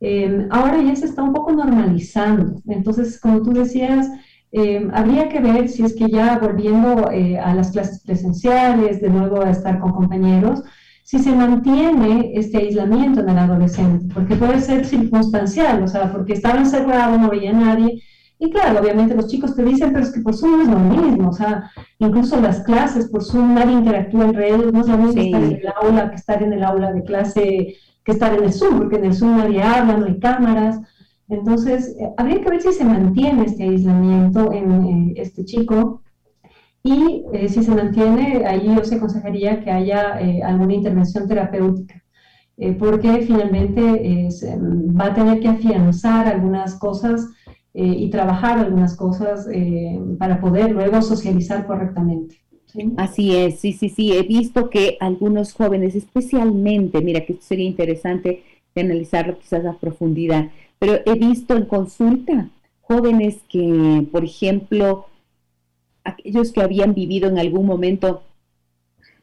Em, 0.00 0.48
ahora 0.50 0.82
ya 0.82 0.96
se 0.96 1.06
está 1.06 1.22
un 1.22 1.32
poco 1.34 1.52
normalizando. 1.52 2.60
Entonces, 2.68 3.18
como 3.20 3.42
tú 3.42 3.52
decías, 3.52 4.10
em, 4.52 4.90
habría 4.94 5.28
que 5.28 5.40
ver 5.40 5.68
si 5.68 5.84
es 5.84 5.94
que 5.94 6.08
ya 6.08 6.38
volviendo 6.38 7.10
eh, 7.10 7.38
a 7.38 7.54
las 7.54 7.72
clases 7.72 8.02
presenciales, 8.02 9.00
de 9.00 9.10
nuevo 9.10 9.42
a 9.42 9.50
estar 9.50 9.78
con 9.80 9.92
compañeros, 9.92 10.62
si 11.06 11.20
se 11.20 11.30
mantiene 11.30 12.32
este 12.34 12.58
aislamiento 12.58 13.20
en 13.20 13.28
el 13.28 13.38
adolescente, 13.38 14.12
porque 14.12 14.34
puede 14.34 14.60
ser 14.60 14.84
circunstancial, 14.84 15.84
o 15.84 15.86
sea, 15.86 16.12
porque 16.12 16.32
estaba 16.32 16.58
encerrado, 16.58 17.16
no 17.16 17.30
veía 17.30 17.50
a 17.50 17.52
nadie, 17.52 18.02
y 18.40 18.50
claro, 18.50 18.80
obviamente 18.80 19.14
los 19.14 19.28
chicos 19.28 19.54
te 19.54 19.62
dicen, 19.62 19.92
pero 19.92 20.04
es 20.04 20.10
que 20.10 20.20
por 20.20 20.34
Zoom 20.34 20.62
es 20.62 20.68
lo 20.68 20.80
mismo, 20.80 21.28
o 21.28 21.32
sea, 21.32 21.70
incluso 22.00 22.40
las 22.40 22.64
clases 22.64 23.08
por 23.08 23.22
Zoom 23.22 23.54
nadie 23.54 23.74
interactúa 23.74 24.24
entre 24.24 24.48
ellos, 24.48 24.72
no 24.72 24.80
es 24.80 24.88
lo 24.88 24.98
mismo 24.98 25.22
estar 25.22 25.44
en 25.44 25.52
el 25.52 25.72
aula 25.80 26.10
que 26.10 26.16
estar 26.16 26.42
en 26.42 26.52
el 26.52 26.64
aula 26.64 26.92
de 26.92 27.04
clase, 27.04 27.76
que 28.02 28.12
estar 28.12 28.34
en 28.34 28.42
el 28.42 28.52
Zoom, 28.52 28.76
porque 28.76 28.96
en 28.96 29.04
el 29.04 29.14
Zoom 29.14 29.36
nadie 29.36 29.62
habla, 29.62 29.96
no 29.96 30.06
hay 30.06 30.18
cámaras. 30.18 30.80
Entonces, 31.28 31.96
eh, 32.00 32.10
habría 32.16 32.40
que 32.40 32.50
ver 32.50 32.62
si 32.62 32.72
se 32.72 32.84
mantiene 32.84 33.44
este 33.44 33.62
aislamiento 33.62 34.52
en 34.52 34.72
eh, 34.72 35.14
este 35.18 35.44
chico 35.44 36.02
y 36.86 37.24
eh, 37.32 37.48
si 37.48 37.62
se 37.62 37.74
mantiene, 37.74 38.46
ahí 38.46 38.74
yo 38.74 38.84
se 38.84 38.94
aconsejaría 38.94 39.60
que 39.60 39.70
haya 39.70 40.18
alguna 40.44 40.74
intervención 40.74 41.28
terapéutica. 41.28 42.02
porque 42.78 43.22
finalmente 43.26 44.28
va 44.98 45.06
a 45.06 45.14
tener 45.14 45.40
que 45.40 45.48
afianzar 45.48 46.26
algunas 46.26 46.74
cosas 46.76 47.28
eh, 47.78 47.94
y 47.98 48.08
trabajar 48.08 48.58
algunas 48.58 48.96
cosas 48.96 49.46
eh, 49.52 50.00
para 50.18 50.40
poder 50.40 50.70
luego 50.70 51.02
socializar 51.02 51.66
correctamente. 51.66 52.36
Así 52.96 53.36
es, 53.36 53.60
sí, 53.60 53.74
sí, 53.74 53.90
sí. 53.90 54.14
He 54.14 54.22
visto 54.22 54.70
que 54.70 54.96
algunos 54.98 55.52
jóvenes, 55.52 55.94
especialmente, 55.94 57.02
mira 57.02 57.26
que 57.26 57.34
esto 57.34 57.44
sería 57.44 57.66
interesante 57.66 58.42
de 58.74 58.80
analizarlo 58.80 59.38
quizás 59.38 59.66
a 59.66 59.74
profundidad, 59.74 60.48
pero 60.78 61.00
he 61.04 61.18
visto 61.18 61.54
en 61.54 61.66
consulta 61.66 62.48
jóvenes 62.80 63.40
que, 63.46 64.08
por 64.10 64.24
ejemplo, 64.24 65.04
aquellos 66.06 66.52
que 66.52 66.62
habían 66.62 66.94
vivido 66.94 67.28
en 67.28 67.38
algún 67.38 67.66
momento 67.66 68.22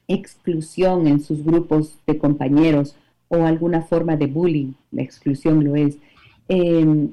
exclusión 0.07 1.07
en 1.07 1.21
sus 1.21 1.43
grupos 1.43 1.97
de 2.05 2.17
compañeros 2.17 2.95
o 3.29 3.45
alguna 3.45 3.81
forma 3.81 4.17
de 4.17 4.27
bullying, 4.27 4.73
la 4.91 5.01
exclusión 5.01 5.63
lo 5.63 5.75
es, 5.75 5.97
eh, 6.49 7.07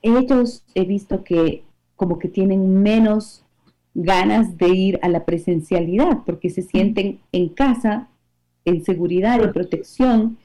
ellos 0.00 0.64
he 0.74 0.84
visto 0.84 1.22
que 1.22 1.62
como 1.94 2.18
que 2.18 2.28
tienen 2.28 2.82
menos 2.82 3.44
ganas 3.94 4.56
de 4.56 4.68
ir 4.68 4.98
a 5.02 5.08
la 5.08 5.24
presencialidad 5.24 6.20
porque 6.24 6.50
se 6.50 6.62
sienten 6.62 7.20
en 7.30 7.50
casa, 7.50 8.08
en 8.64 8.82
seguridad 8.84 9.42
y 9.44 9.48
protección 9.48 10.38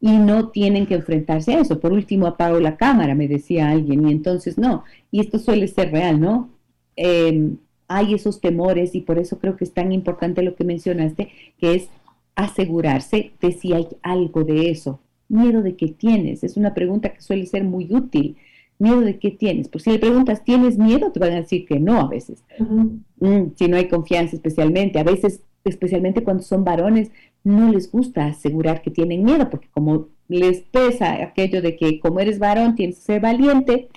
y 0.00 0.18
no 0.18 0.48
tienen 0.48 0.86
que 0.86 0.94
enfrentarse 0.94 1.54
a 1.54 1.60
eso. 1.60 1.80
Por 1.80 1.92
último, 1.92 2.26
apago 2.26 2.58
la 2.60 2.76
cámara, 2.76 3.14
me 3.14 3.28
decía 3.28 3.70
alguien, 3.70 4.08
y 4.08 4.12
entonces 4.12 4.58
no. 4.58 4.84
Y 5.10 5.20
esto 5.20 5.38
suele 5.38 5.68
ser 5.68 5.92
real, 5.92 6.20
¿no? 6.20 6.50
Em, 6.96 7.56
hay 7.88 8.14
esos 8.14 8.40
temores 8.40 8.94
y 8.94 9.00
por 9.00 9.18
eso 9.18 9.38
creo 9.38 9.56
que 9.56 9.64
es 9.64 9.72
tan 9.72 9.92
importante 9.92 10.42
lo 10.42 10.54
que 10.54 10.64
mencionaste, 10.64 11.30
que 11.58 11.74
es 11.74 11.88
asegurarse 12.34 13.32
de 13.40 13.52
si 13.52 13.72
hay 13.72 13.88
algo 14.02 14.44
de 14.44 14.70
eso. 14.70 15.00
Miedo 15.28 15.62
de 15.62 15.76
que 15.76 15.88
tienes, 15.88 16.44
es 16.44 16.56
una 16.56 16.74
pregunta 16.74 17.12
que 17.12 17.20
suele 17.20 17.46
ser 17.46 17.64
muy 17.64 17.88
útil 17.90 18.36
¿Miedo 18.78 19.00
de 19.02 19.18
qué 19.18 19.30
tienes? 19.30 19.68
Pues 19.68 19.84
si 19.84 19.90
le 19.90 19.98
preguntas, 19.98 20.42
¿tienes 20.44 20.78
miedo? 20.78 21.12
Te 21.12 21.20
van 21.20 21.32
a 21.32 21.36
decir 21.36 21.64
que 21.66 21.78
no 21.78 22.00
a 22.00 22.08
veces. 22.08 22.42
Mm, 22.58 23.52
si 23.54 23.68
no 23.68 23.76
hay 23.76 23.88
confianza 23.88 24.34
especialmente. 24.34 24.98
A 24.98 25.04
veces, 25.04 25.42
especialmente 25.64 26.24
cuando 26.24 26.42
son 26.42 26.64
varones, 26.64 27.10
no 27.44 27.70
les 27.70 27.90
gusta 27.90 28.26
asegurar 28.26 28.82
que 28.82 28.90
tienen 28.90 29.22
miedo, 29.22 29.48
porque 29.48 29.68
como 29.70 30.08
les 30.28 30.62
pesa 30.62 31.22
aquello 31.22 31.62
de 31.62 31.76
que 31.76 32.00
como 32.00 32.18
eres 32.18 32.38
varón 32.38 32.74
tienes 32.74 32.96
que 32.96 33.02
ser 33.02 33.20
valiente, 33.20 33.88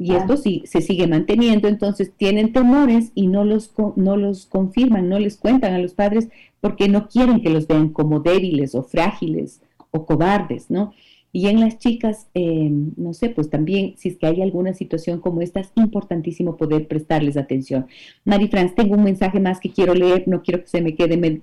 y 0.00 0.14
esto 0.14 0.38
sí 0.38 0.62
se 0.64 0.80
sigue 0.80 1.06
manteniendo, 1.06 1.68
entonces 1.68 2.10
tienen 2.16 2.54
temores 2.54 3.12
y 3.14 3.26
no 3.26 3.44
los, 3.44 3.70
no 3.96 4.16
los 4.16 4.46
confirman, 4.46 5.10
no 5.10 5.18
les 5.18 5.36
cuentan 5.36 5.74
a 5.74 5.78
los 5.78 5.92
padres 5.92 6.30
porque 6.62 6.88
no 6.88 7.06
quieren 7.06 7.42
que 7.42 7.50
los 7.50 7.66
vean 7.66 7.90
como 7.90 8.20
débiles 8.20 8.74
o 8.74 8.82
frágiles 8.82 9.60
o 9.90 10.06
cobardes, 10.06 10.70
¿no? 10.70 10.94
Y 11.32 11.48
en 11.48 11.60
las 11.60 11.78
chicas, 11.78 12.28
eh, 12.32 12.70
no 12.96 13.12
sé, 13.12 13.28
pues 13.28 13.50
también 13.50 13.92
si 13.98 14.08
es 14.08 14.16
que 14.16 14.26
hay 14.26 14.40
alguna 14.40 14.72
situación 14.72 15.20
como 15.20 15.42
esta, 15.42 15.60
es 15.60 15.70
importantísimo 15.76 16.56
poder 16.56 16.88
prestarles 16.88 17.36
atención. 17.36 17.86
Mari 18.24 18.48
Franz, 18.48 18.74
tengo 18.74 18.94
un 18.94 19.04
mensaje 19.04 19.38
más 19.38 19.60
que 19.60 19.70
quiero 19.70 19.94
leer, 19.94 20.24
no 20.26 20.42
quiero 20.42 20.62
que 20.62 20.68
se 20.68 20.80
me 20.80 20.94
quede 20.94 21.42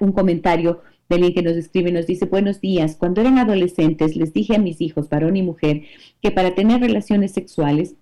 un 0.00 0.12
comentario 0.12 0.80
de 1.10 1.16
alguien 1.16 1.34
que 1.34 1.42
nos 1.42 1.56
escribe, 1.56 1.90
nos 1.90 2.06
dice, 2.06 2.24
buenos 2.24 2.60
días, 2.60 2.96
cuando 2.96 3.20
eran 3.20 3.36
adolescentes 3.38 4.16
les 4.16 4.32
dije 4.32 4.54
a 4.54 4.60
mis 4.60 4.80
hijos, 4.80 5.08
varón 5.08 5.36
y 5.36 5.42
mujer, 5.42 5.82
que 6.22 6.30
para 6.30 6.54
tener 6.54 6.80
relaciones 6.80 7.32
sexuales 7.32 7.96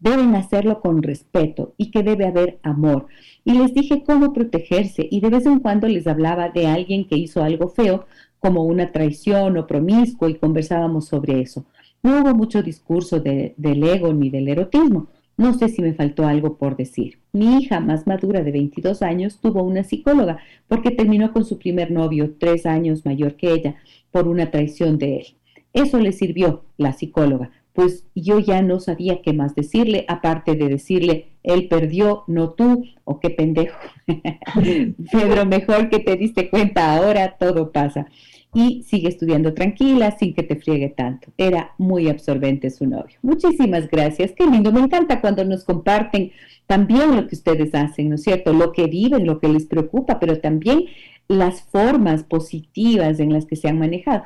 deben 0.00 0.34
hacerlo 0.34 0.80
con 0.80 1.02
respeto 1.02 1.74
y 1.76 1.90
que 1.90 2.02
debe 2.02 2.26
haber 2.26 2.58
amor. 2.62 3.06
Y 3.44 3.52
les 3.52 3.74
dije 3.74 4.02
cómo 4.04 4.32
protegerse 4.32 5.06
y 5.10 5.20
de 5.20 5.28
vez 5.28 5.44
en 5.44 5.60
cuando 5.60 5.86
les 5.86 6.06
hablaba 6.06 6.48
de 6.48 6.66
alguien 6.66 7.06
que 7.06 7.18
hizo 7.18 7.42
algo 7.44 7.68
feo 7.68 8.06
como 8.40 8.64
una 8.64 8.90
traición 8.90 9.56
o 9.58 9.66
promiscuo 9.66 10.28
y 10.28 10.34
conversábamos 10.34 11.06
sobre 11.06 11.40
eso. 11.40 11.66
No 12.02 12.22
hubo 12.22 12.34
mucho 12.34 12.62
discurso 12.62 13.20
del 13.20 13.82
ego 13.84 14.12
ni 14.12 14.30
del 14.30 14.48
erotismo. 14.48 15.08
No 15.42 15.54
sé 15.54 15.68
si 15.68 15.82
me 15.82 15.92
faltó 15.92 16.24
algo 16.24 16.56
por 16.56 16.76
decir. 16.76 17.18
Mi 17.32 17.56
hija 17.56 17.80
más 17.80 18.06
madura 18.06 18.44
de 18.44 18.52
22 18.52 19.02
años 19.02 19.40
tuvo 19.40 19.64
una 19.64 19.82
psicóloga 19.82 20.38
porque 20.68 20.92
terminó 20.92 21.32
con 21.32 21.44
su 21.44 21.58
primer 21.58 21.90
novio, 21.90 22.36
tres 22.38 22.64
años 22.64 23.04
mayor 23.04 23.34
que 23.34 23.52
ella, 23.52 23.74
por 24.12 24.28
una 24.28 24.52
traición 24.52 24.98
de 24.98 25.16
él. 25.16 25.26
Eso 25.72 25.98
le 25.98 26.12
sirvió, 26.12 26.62
la 26.76 26.92
psicóloga, 26.92 27.50
pues 27.72 28.06
yo 28.14 28.38
ya 28.38 28.62
no 28.62 28.78
sabía 28.78 29.20
qué 29.20 29.32
más 29.32 29.56
decirle, 29.56 30.04
aparte 30.06 30.54
de 30.54 30.68
decirle, 30.68 31.30
él 31.42 31.66
perdió, 31.66 32.22
no 32.28 32.50
tú, 32.50 32.84
o 33.02 33.18
qué 33.18 33.30
pendejo. 33.30 33.76
Pedro, 35.10 35.44
mejor 35.44 35.88
que 35.88 35.98
te 35.98 36.14
diste 36.14 36.50
cuenta 36.50 36.94
ahora, 36.94 37.36
todo 37.36 37.72
pasa 37.72 38.06
y 38.54 38.82
sigue 38.82 39.08
estudiando 39.08 39.54
tranquila 39.54 40.10
sin 40.18 40.34
que 40.34 40.42
te 40.42 40.56
friegue 40.56 40.90
tanto. 40.90 41.28
Era 41.38 41.72
muy 41.78 42.08
absorbente 42.08 42.70
su 42.70 42.86
novio. 42.86 43.18
Muchísimas 43.22 43.88
gracias, 43.88 44.32
qué 44.32 44.46
lindo. 44.46 44.72
Me 44.72 44.80
encanta 44.80 45.20
cuando 45.20 45.44
nos 45.44 45.64
comparten 45.64 46.32
también 46.66 47.16
lo 47.16 47.26
que 47.26 47.34
ustedes 47.34 47.74
hacen, 47.74 48.10
¿no 48.10 48.16
es 48.16 48.22
cierto? 48.22 48.52
Lo 48.52 48.72
que 48.72 48.86
viven, 48.86 49.26
lo 49.26 49.40
que 49.40 49.48
les 49.48 49.66
preocupa, 49.66 50.20
pero 50.20 50.38
también 50.38 50.84
las 51.28 51.62
formas 51.62 52.24
positivas 52.24 53.20
en 53.20 53.32
las 53.32 53.46
que 53.46 53.56
se 53.56 53.68
han 53.68 53.78
manejado. 53.78 54.24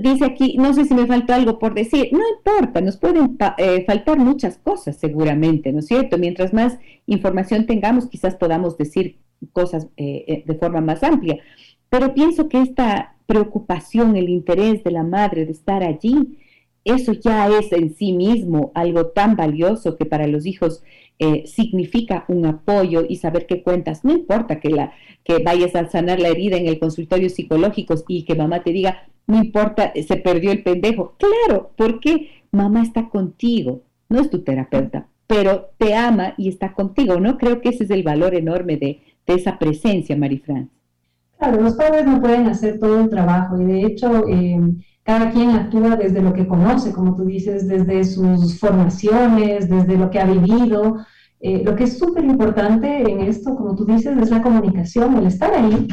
Dice 0.00 0.24
aquí, 0.24 0.56
no 0.58 0.74
sé 0.74 0.84
si 0.84 0.94
me 0.94 1.06
faltó 1.06 1.34
algo 1.34 1.58
por 1.58 1.74
decir, 1.74 2.08
no 2.12 2.20
importa, 2.36 2.80
nos 2.80 2.96
pueden 2.96 3.38
eh, 3.58 3.84
faltar 3.86 4.18
muchas 4.18 4.58
cosas 4.58 4.96
seguramente, 4.96 5.72
¿no 5.72 5.78
es 5.78 5.86
cierto? 5.86 6.18
Mientras 6.18 6.52
más 6.52 6.78
información 7.06 7.66
tengamos, 7.66 8.08
quizás 8.08 8.34
podamos 8.34 8.76
decir 8.76 9.18
cosas 9.52 9.86
eh, 9.96 10.24
eh, 10.26 10.42
de 10.46 10.54
forma 10.54 10.80
más 10.80 11.02
amplia, 11.04 11.38
pero 11.88 12.12
pienso 12.12 12.48
que 12.48 12.60
esta 12.60 13.14
preocupación, 13.28 14.16
el 14.16 14.30
interés 14.30 14.82
de 14.82 14.90
la 14.90 15.02
madre 15.02 15.44
de 15.44 15.52
estar 15.52 15.82
allí, 15.82 16.38
eso 16.84 17.12
ya 17.12 17.46
es 17.46 17.70
en 17.72 17.94
sí 17.94 18.12
mismo 18.12 18.72
algo 18.74 19.08
tan 19.08 19.36
valioso 19.36 19.98
que 19.98 20.06
para 20.06 20.26
los 20.26 20.46
hijos 20.46 20.82
eh, 21.18 21.44
significa 21.46 22.24
un 22.28 22.46
apoyo 22.46 23.04
y 23.06 23.16
saber 23.16 23.46
qué 23.46 23.62
cuentas. 23.62 24.02
No 24.02 24.12
importa 24.12 24.60
que, 24.60 24.70
la, 24.70 24.94
que 25.24 25.42
vayas 25.42 25.76
a 25.76 25.90
sanar 25.90 26.20
la 26.20 26.28
herida 26.28 26.56
en 26.56 26.66
el 26.66 26.78
consultorio 26.78 27.28
psicológico 27.28 27.94
y 28.08 28.24
que 28.24 28.34
mamá 28.34 28.62
te 28.62 28.72
diga, 28.72 29.06
no 29.26 29.36
importa, 29.36 29.92
se 29.94 30.16
perdió 30.16 30.50
el 30.50 30.62
pendejo. 30.62 31.14
Claro, 31.18 31.72
porque 31.76 32.30
mamá 32.50 32.82
está 32.82 33.10
contigo, 33.10 33.82
no 34.08 34.20
es 34.20 34.30
tu 34.30 34.42
terapeuta, 34.42 35.08
pero 35.26 35.68
te 35.76 35.94
ama 35.94 36.32
y 36.38 36.48
está 36.48 36.72
contigo, 36.72 37.20
¿no? 37.20 37.36
Creo 37.36 37.60
que 37.60 37.68
ese 37.68 37.84
es 37.84 37.90
el 37.90 38.02
valor 38.02 38.34
enorme 38.34 38.78
de, 38.78 39.02
de 39.26 39.34
esa 39.34 39.58
presencia, 39.58 40.16
Marifran. 40.16 40.70
Claro, 41.38 41.60
los 41.60 41.74
padres 41.74 42.04
no 42.04 42.20
pueden 42.20 42.48
hacer 42.48 42.80
todo 42.80 42.98
el 43.00 43.08
trabajo 43.08 43.60
y 43.60 43.64
de 43.64 43.82
hecho 43.82 44.26
eh, 44.26 44.60
cada 45.04 45.30
quien 45.30 45.50
actúa 45.50 45.94
desde 45.94 46.20
lo 46.20 46.32
que 46.32 46.48
conoce, 46.48 46.92
como 46.92 47.14
tú 47.14 47.24
dices, 47.24 47.68
desde 47.68 48.02
sus 48.02 48.58
formaciones, 48.58 49.70
desde 49.70 49.96
lo 49.96 50.10
que 50.10 50.18
ha 50.18 50.26
vivido. 50.26 50.96
Eh, 51.40 51.62
lo 51.64 51.76
que 51.76 51.84
es 51.84 51.96
súper 51.96 52.24
importante 52.24 53.08
en 53.08 53.20
esto, 53.20 53.54
como 53.54 53.76
tú 53.76 53.84
dices, 53.84 54.18
es 54.18 54.30
la 54.30 54.42
comunicación, 54.42 55.16
el 55.16 55.26
estar 55.28 55.54
ahí, 55.54 55.86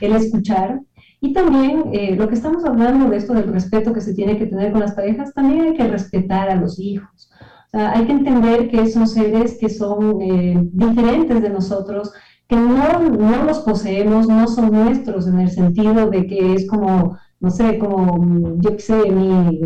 el 0.00 0.16
escuchar. 0.16 0.80
Y 1.20 1.32
también 1.32 1.84
eh, 1.92 2.16
lo 2.16 2.28
que 2.28 2.34
estamos 2.34 2.64
hablando 2.64 3.08
de 3.08 3.18
esto 3.18 3.34
del 3.34 3.52
respeto 3.52 3.92
que 3.92 4.00
se 4.00 4.14
tiene 4.14 4.36
que 4.36 4.46
tener 4.46 4.72
con 4.72 4.80
las 4.80 4.94
parejas, 4.94 5.32
también 5.32 5.60
hay 5.60 5.74
que 5.74 5.86
respetar 5.86 6.50
a 6.50 6.56
los 6.56 6.80
hijos. 6.80 7.30
O 7.68 7.70
sea, 7.70 7.92
hay 7.92 8.04
que 8.04 8.12
entender 8.12 8.68
que 8.68 8.88
son 8.88 9.06
seres 9.06 9.58
que 9.60 9.68
son 9.68 10.18
diferentes 10.72 11.40
de 11.42 11.50
nosotros, 11.50 12.12
que 12.48 12.56
no, 12.56 13.00
no 13.00 13.44
los 13.44 13.60
poseemos, 13.60 14.26
no 14.26 14.48
son 14.48 14.72
nuestros 14.72 15.26
en 15.26 15.40
el 15.40 15.50
sentido 15.50 16.08
de 16.10 16.26
que 16.26 16.54
es 16.54 16.66
como, 16.66 17.18
no 17.40 17.50
sé, 17.50 17.78
como, 17.78 18.56
yo 18.60 18.76
qué 18.76 18.80
sé, 18.80 19.10
mi, 19.10 19.60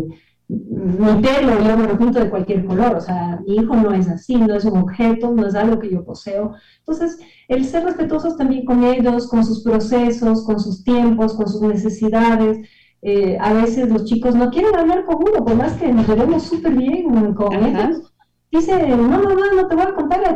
mi 0.49 1.21
pelo, 1.21 1.63
yo 1.63 1.77
me 1.77 1.87
lo 1.87 1.97
pinto 1.97 2.19
de 2.19 2.29
cualquier 2.29 2.65
color, 2.65 2.97
o 2.97 3.01
sea, 3.01 3.39
mi 3.47 3.55
hijo 3.55 3.75
no 3.75 3.93
es 3.93 4.09
así, 4.09 4.35
no 4.35 4.53
es 4.53 4.65
un 4.65 4.77
objeto, 4.77 5.31
no 5.31 5.47
es 5.47 5.55
algo 5.55 5.79
que 5.79 5.89
yo 5.89 6.03
poseo. 6.03 6.55
Entonces, 6.79 7.17
el 7.47 7.65
ser 7.65 7.85
respetuosos 7.85 8.35
también 8.35 8.65
con 8.65 8.83
ellos, 8.83 9.27
con 9.27 9.45
sus 9.45 9.63
procesos, 9.63 10.45
con 10.45 10.59
sus 10.59 10.83
tiempos, 10.83 11.33
con 11.35 11.47
sus 11.47 11.61
necesidades, 11.61 12.59
eh, 13.01 13.37
a 13.39 13.53
veces 13.53 13.89
los 13.89 14.05
chicos 14.05 14.35
no 14.35 14.49
quieren 14.49 14.75
hablar 14.75 15.05
con 15.05 15.17
uno, 15.17 15.43
por 15.43 15.55
más 15.55 15.73
que 15.73 15.91
nos 15.91 16.07
llevemos 16.07 16.43
súper 16.43 16.75
bien 16.75 17.33
con 17.33 17.53
ellos. 17.53 18.13
Dice, 18.51 18.87
no, 18.87 19.07
mamá, 19.07 19.47
no 19.55 19.67
te 19.67 19.75
voy 19.75 19.85
a 19.85 19.92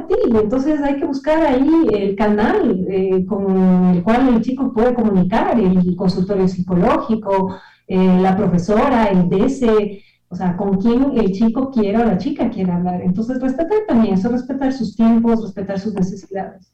Entonces 0.10 0.82
hay 0.82 0.98
que 1.00 1.06
buscar 1.06 1.44
ahí 1.46 1.70
el 1.94 2.16
canal 2.16 2.86
eh, 2.90 3.26
con 3.26 3.96
el 3.96 4.04
cual 4.04 4.36
el 4.36 4.42
chico 4.42 4.72
puede 4.74 4.94
comunicar, 4.94 5.60
el 5.60 5.96
consultorio 5.96 6.48
psicológico, 6.48 7.58
eh, 7.88 8.20
la 8.22 8.36
profesora, 8.36 9.06
el 9.06 9.30
DC, 9.30 10.04
o 10.30 10.36
sea, 10.36 10.58
con 10.58 10.78
quién 10.80 11.18
el 11.18 11.32
chico 11.32 11.72
quiere 11.72 11.98
o 11.98 12.06
la 12.06 12.18
chica 12.18 12.50
quiere 12.50 12.72
hablar. 12.72 13.02
Entonces, 13.02 13.42
respetar 13.42 13.80
también 13.88 14.16
eso, 14.16 14.30
respetar 14.30 14.74
sus 14.74 14.96
tiempos, 14.96 15.42
respetar 15.42 15.80
sus 15.80 15.94
necesidades. 15.94 16.74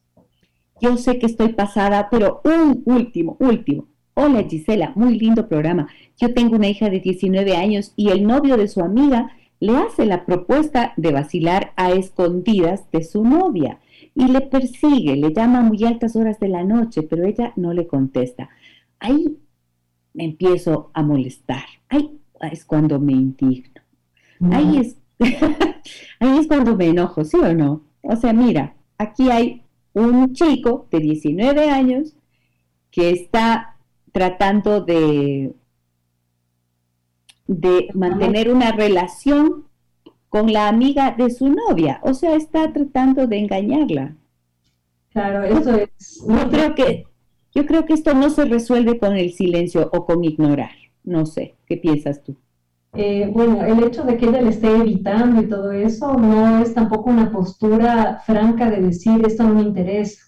Yo 0.82 0.98
sé 0.98 1.20
que 1.20 1.28
estoy 1.28 1.54
pasada, 1.54 2.08
pero 2.10 2.42
un 2.44 2.82
último, 2.86 3.38
último. 3.40 3.88
Hola 4.16 4.44
Gisela, 4.44 4.92
muy 4.96 5.18
lindo 5.18 5.48
programa. 5.48 5.88
Yo 6.18 6.34
tengo 6.34 6.56
una 6.56 6.68
hija 6.68 6.90
de 6.90 7.00
19 7.00 7.56
años 7.56 7.94
y 7.96 8.10
el 8.10 8.28
novio 8.28 8.58
de 8.58 8.68
su 8.68 8.82
amiga 8.82 9.32
le 9.64 9.78
hace 9.78 10.06
la 10.06 10.26
propuesta 10.26 10.94
de 10.98 11.14
vacilar 11.14 11.72
a 11.78 11.92
escondidas 11.92 12.92
de 12.92 13.02
su 13.02 13.24
novia 13.24 13.80
y 14.14 14.28
le 14.28 14.42
persigue, 14.42 15.16
le 15.16 15.34
llama 15.34 15.60
a 15.60 15.64
muy 15.64 15.82
altas 15.86 16.18
horas 16.18 16.38
de 16.42 16.50
la 16.50 16.66
noche, 16.66 17.02
pero 17.04 17.24
ella 17.24 17.54
no 17.56 17.72
le 17.72 17.88
contesta. 17.88 18.50
Ahí 19.00 19.38
me 20.14 20.26
empiezo 20.26 20.92
a 20.94 21.02
molestar. 21.02 21.64
Ahí 21.88 22.20
es 22.52 22.66
cuando 22.66 23.00
me 23.00 23.14
indigno. 23.14 23.82
Ahí, 24.52 24.80
es, 24.80 24.98
ahí 26.20 26.40
es 26.40 26.48
cuando 26.48 26.76
me 26.76 26.88
enojo, 26.88 27.24
¿sí 27.24 27.38
o 27.38 27.54
no? 27.54 27.84
O 28.02 28.18
sea, 28.18 28.34
mira, 28.34 28.76
aquí 28.98 29.30
hay 29.30 29.62
un 29.94 30.34
chico 30.34 30.90
de 30.92 31.00
19 31.00 31.70
años 31.70 32.18
que 32.92 33.12
está 33.12 33.78
tratando 34.12 34.82
de, 34.82 35.54
de 37.48 37.90
mantener 37.94 38.52
una 38.52 38.72
relación 38.72 39.66
con 40.30 40.52
la 40.52 40.68
amiga 40.68 41.12
de 41.12 41.30
su 41.30 41.50
novia, 41.50 42.00
o 42.04 42.14
sea, 42.14 42.36
está 42.36 42.74
tratando 42.74 43.28
de 43.28 43.38
engañarla. 43.38 44.16
Claro, 45.10 45.44
eso 45.44 45.76
es. 45.76 46.24
Yo 46.28 46.50
creo 46.50 46.74
que 46.74 47.06
yo 47.56 47.66
creo 47.68 47.86
que 47.86 47.94
esto 47.94 48.14
no 48.14 48.30
se 48.30 48.46
resuelve 48.46 48.98
con 48.98 49.16
el 49.16 49.32
silencio 49.32 49.90
o 49.94 50.06
con 50.06 50.24
ignorar. 50.24 50.72
No 51.04 51.26
sé, 51.26 51.56
¿qué 51.68 51.78
piensas 51.78 52.24
tú? 52.24 52.36
Eh, 52.96 53.30
bueno, 53.32 53.64
el 53.64 53.84
hecho 53.84 54.04
de 54.04 54.18
que 54.18 54.28
ella 54.28 54.42
le 54.42 54.50
esté 54.50 54.70
evitando 54.76 55.42
y 55.42 55.48
todo 55.48 55.72
eso 55.72 56.14
no 56.14 56.60
es 56.62 56.74
tampoco 56.74 57.10
una 57.10 57.32
postura 57.32 58.22
franca 58.26 58.70
de 58.70 58.82
decir 58.82 59.22
esto 59.26 59.44
no 59.44 59.56
me 59.56 59.62
interesa. 59.62 60.22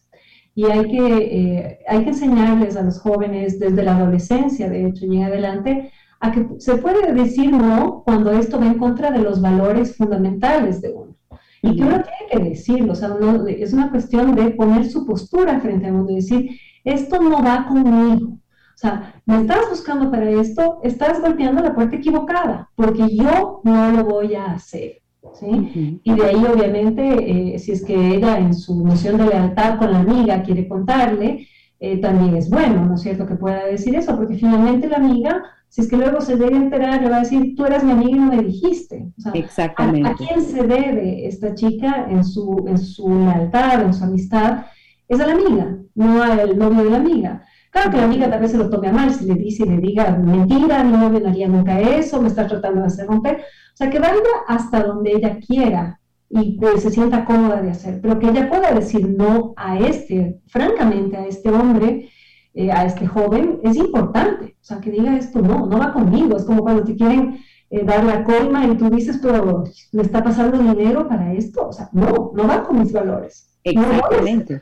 Y 0.53 0.65
hay 0.65 0.89
que, 0.89 1.17
eh, 1.17 1.79
hay 1.87 2.03
que 2.03 2.09
enseñarles 2.09 2.77
a 2.77 2.83
los 2.83 2.99
jóvenes 2.99 3.59
desde 3.59 3.83
la 3.83 3.97
adolescencia, 3.97 4.69
de 4.69 4.87
hecho, 4.87 5.05
y 5.05 5.17
en 5.17 5.23
adelante, 5.23 5.91
a 6.19 6.31
que 6.31 6.47
se 6.59 6.77
puede 6.77 7.13
decir 7.13 7.51
no 7.51 8.03
cuando 8.05 8.31
esto 8.31 8.59
va 8.59 8.67
en 8.67 8.77
contra 8.77 9.11
de 9.11 9.19
los 9.19 9.41
valores 9.41 9.95
fundamentales 9.95 10.81
de 10.81 10.93
uno. 10.93 11.15
Y 11.61 11.75
que 11.75 11.83
uno 11.83 12.01
tiene 12.03 12.31
que 12.31 12.49
decirlo, 12.49 12.93
o 12.93 12.95
sea, 12.95 13.15
es 13.47 13.73
una 13.73 13.89
cuestión 13.89 14.35
de 14.35 14.51
poner 14.51 14.85
su 14.89 15.05
postura 15.05 15.59
frente 15.59 15.87
a 15.87 15.93
uno, 15.93 16.05
de 16.05 16.15
decir, 16.15 16.49
esto 16.83 17.19
no 17.19 17.43
va 17.43 17.65
conmigo. 17.67 18.37
O 18.75 18.77
sea, 18.77 19.21
me 19.25 19.41
estás 19.41 19.69
buscando 19.69 20.11
para 20.11 20.29
esto, 20.29 20.79
estás 20.83 21.21
golpeando 21.21 21.63
la 21.63 21.73
puerta 21.73 21.95
equivocada, 21.95 22.69
porque 22.75 23.15
yo 23.15 23.61
no 23.63 23.91
lo 23.91 24.03
voy 24.03 24.35
a 24.35 24.51
hacer. 24.51 25.01
¿sí? 25.33 25.99
Y 26.03 26.13
de 26.13 26.25
ahí, 26.25 26.45
obviamente, 26.45 27.55
eh, 27.55 27.59
si 27.59 27.71
es 27.71 27.83
que 27.83 28.15
ella 28.15 28.37
en 28.37 28.53
su 28.53 28.75
misión 28.83 29.17
de 29.17 29.27
lealtad 29.27 29.77
con 29.79 29.91
la 29.91 29.99
amiga 29.99 30.43
quiere 30.43 30.67
contarle, 30.67 31.47
eh, 31.79 31.97
también 31.97 32.35
es 32.35 32.49
bueno, 32.49 32.85
¿no 32.85 32.95
es 32.95 33.01
cierto?, 33.01 33.25
que 33.25 33.35
pueda 33.35 33.65
decir 33.65 33.95
eso, 33.95 34.15
porque 34.15 34.35
finalmente 34.35 34.87
la 34.87 34.97
amiga, 34.97 35.43
si 35.69 35.81
es 35.81 35.89
que 35.89 35.97
luego 35.97 36.21
se 36.21 36.37
debe 36.37 36.55
enterar, 36.55 37.01
le 37.01 37.09
va 37.09 37.17
a 37.17 37.19
decir, 37.21 37.53
tú 37.55 37.65
eras 37.65 37.83
mi 37.83 37.91
amiga 37.91 38.11
y 38.11 38.19
no 38.19 38.27
me 38.27 38.43
dijiste. 38.43 39.07
O 39.17 39.21
sea, 39.21 39.31
Exactamente. 39.33 40.09
¿a, 40.09 40.15
quién 40.15 40.41
se 40.41 40.63
debe 40.63 41.27
esta 41.27 41.53
chica 41.53 42.07
en 42.09 42.23
su, 42.23 42.65
en 42.67 42.77
su 42.77 43.09
lealtad, 43.09 43.81
en 43.81 43.93
su 43.93 44.03
amistad? 44.03 44.65
Es 45.07 45.19
a 45.19 45.27
la 45.27 45.33
amiga, 45.33 45.77
no 45.93 46.23
al 46.23 46.57
novio 46.57 46.83
de 46.85 46.89
la 46.89 46.97
amiga. 46.97 47.43
Claro 47.71 47.91
que 47.91 47.97
la 47.97 48.05
amiga 48.05 48.29
tal 48.29 48.39
vez 48.39 48.51
se 48.51 48.57
lo 48.57 48.69
tome 48.69 48.87
a 48.87 48.93
mal 48.93 49.11
si 49.11 49.25
le 49.25 49.35
dice 49.35 49.63
y 49.63 49.69
le 49.69 49.77
diga, 49.79 50.11
mentira, 50.11 50.81
mi 50.83 50.97
novio 50.97 51.19
no 51.19 51.27
haría 51.27 51.49
nunca 51.49 51.77
eso, 51.79 52.21
me 52.21 52.29
está 52.29 52.47
tratando 52.47 52.79
de 52.79 52.87
hacer 52.87 53.05
romper. 53.05 53.41
O 53.73 53.77
sea, 53.77 53.89
que 53.89 53.99
vaya 53.99 54.15
hasta 54.47 54.81
donde 54.81 55.11
ella 55.11 55.37
quiera 55.45 55.99
y 56.29 56.57
pues, 56.57 56.83
se 56.83 56.89
sienta 56.89 57.25
cómoda 57.25 57.61
de 57.61 57.71
hacer, 57.71 57.99
pero 58.01 58.17
que 58.17 58.29
ella 58.29 58.49
pueda 58.49 58.71
decir 58.71 59.07
no 59.07 59.53
a 59.57 59.77
este, 59.77 60.39
francamente, 60.47 61.17
a 61.17 61.27
este 61.27 61.49
hombre, 61.49 62.09
eh, 62.55 62.71
a 62.71 62.85
este 62.85 63.05
joven, 63.05 63.59
es 63.63 63.75
importante. 63.75 64.55
O 64.61 64.63
sea, 64.63 64.79
que 64.79 64.89
diga 64.89 65.17
esto, 65.17 65.41
no, 65.41 65.65
no 65.65 65.77
va 65.77 65.91
conmigo. 65.91 66.37
Es 66.37 66.45
como 66.45 66.63
cuando 66.63 66.85
te 66.85 66.95
quieren 66.95 67.39
eh, 67.69 67.83
dar 67.83 68.03
la 68.05 68.23
coima 68.23 68.65
y 68.65 68.77
tú 68.77 68.89
dices, 68.89 69.19
pero 69.21 69.65
¿le 69.91 70.01
está 70.01 70.23
pasando 70.23 70.57
dinero 70.57 71.07
para 71.07 71.33
esto? 71.33 71.67
O 71.67 71.73
sea, 71.73 71.89
no, 71.91 72.31
no 72.33 72.47
va 72.47 72.63
con 72.63 72.79
mis 72.79 72.93
valores. 72.93 73.57
Exactamente. 73.63 74.61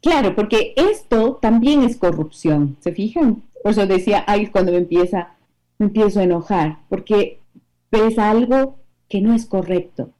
Claro, 0.00 0.36
porque 0.36 0.74
esto 0.76 1.38
también 1.42 1.82
es 1.82 1.96
corrupción, 1.96 2.76
¿se 2.78 2.92
fijan? 2.92 3.42
Por 3.62 3.72
eso 3.72 3.86
decía, 3.86 4.22
ay, 4.28 4.46
cuando 4.46 4.70
me 4.70 4.78
empieza, 4.78 5.34
me 5.78 5.86
empiezo 5.86 6.20
a 6.20 6.22
enojar, 6.22 6.78
porque 6.88 7.40
ves 7.90 8.18
algo 8.18 8.76
que 9.08 9.20
no 9.20 9.34
es 9.34 9.46
correcto. 9.46 10.10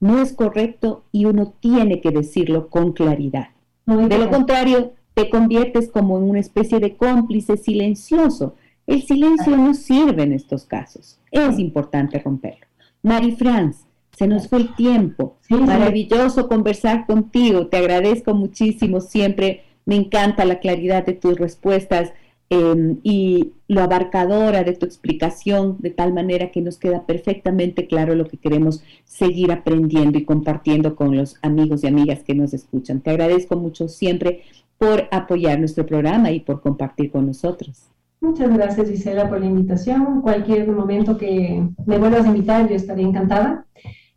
No 0.00 0.20
es 0.20 0.32
correcto 0.32 1.04
y 1.12 1.24
uno 1.24 1.54
tiene 1.60 2.00
que 2.00 2.10
decirlo 2.10 2.68
con 2.68 2.92
claridad. 2.92 3.48
de 3.86 4.18
lo 4.18 4.30
contrario, 4.30 4.92
te 5.14 5.30
conviertes 5.30 5.90
como 5.90 6.18
en 6.18 6.24
una 6.24 6.40
especie 6.40 6.80
de 6.80 6.96
cómplice 6.96 7.56
silencioso. 7.56 8.54
El 8.86 9.02
silencio 9.02 9.56
no 9.56 9.74
sirve 9.74 10.22
en 10.22 10.32
estos 10.32 10.64
casos. 10.64 11.18
Es 11.30 11.58
importante 11.58 12.18
romperlo. 12.18 12.66
Mari 13.02 13.32
Franz, 13.36 13.84
se 14.16 14.26
nos 14.26 14.48
fue 14.48 14.58
el 14.58 14.74
tiempo. 14.74 15.36
Maravilloso 15.48 16.48
conversar 16.48 17.06
contigo. 17.06 17.66
Te 17.66 17.78
agradezco 17.78 18.34
muchísimo 18.34 19.00
siempre. 19.00 19.64
Me 19.84 19.96
encanta 19.96 20.44
la 20.44 20.60
claridad 20.60 21.04
de 21.04 21.14
tus 21.14 21.38
respuestas 21.38 22.12
em, 22.50 22.98
y 23.02 23.52
lo 23.66 23.80
abarcadora 23.80 24.62
de 24.62 24.74
tu 24.74 24.84
explicación, 24.84 25.76
de 25.80 25.90
tal 25.90 26.12
manera 26.12 26.50
que 26.50 26.60
nos 26.60 26.76
queda 26.76 27.06
perfectamente 27.06 27.86
claro 27.86 28.14
lo 28.14 28.26
que 28.26 28.36
queremos 28.36 28.84
seguir 29.04 29.50
aprendiendo 29.50 30.18
y 30.18 30.24
compartiendo 30.24 30.94
con 30.94 31.16
los 31.16 31.36
amigos 31.42 31.82
y 31.82 31.86
amigas 31.86 32.22
que 32.22 32.34
nos 32.34 32.52
escuchan. 32.52 33.00
Te 33.00 33.10
agradezco 33.10 33.56
mucho 33.56 33.88
siempre 33.88 34.42
por 34.82 35.06
apoyar 35.12 35.60
nuestro 35.60 35.86
programa 35.86 36.32
y 36.32 36.40
por 36.40 36.60
compartir 36.60 37.12
con 37.12 37.24
nosotros. 37.26 37.88
Muchas 38.20 38.52
gracias, 38.52 38.90
Gisela, 38.90 39.28
por 39.28 39.38
la 39.38 39.46
invitación. 39.46 40.20
Cualquier 40.22 40.66
momento 40.66 41.16
que 41.16 41.64
me 41.86 41.98
vuelvas 41.98 42.26
a 42.26 42.30
invitar, 42.30 42.68
yo 42.68 42.74
estaré 42.74 43.02
encantada 43.02 43.64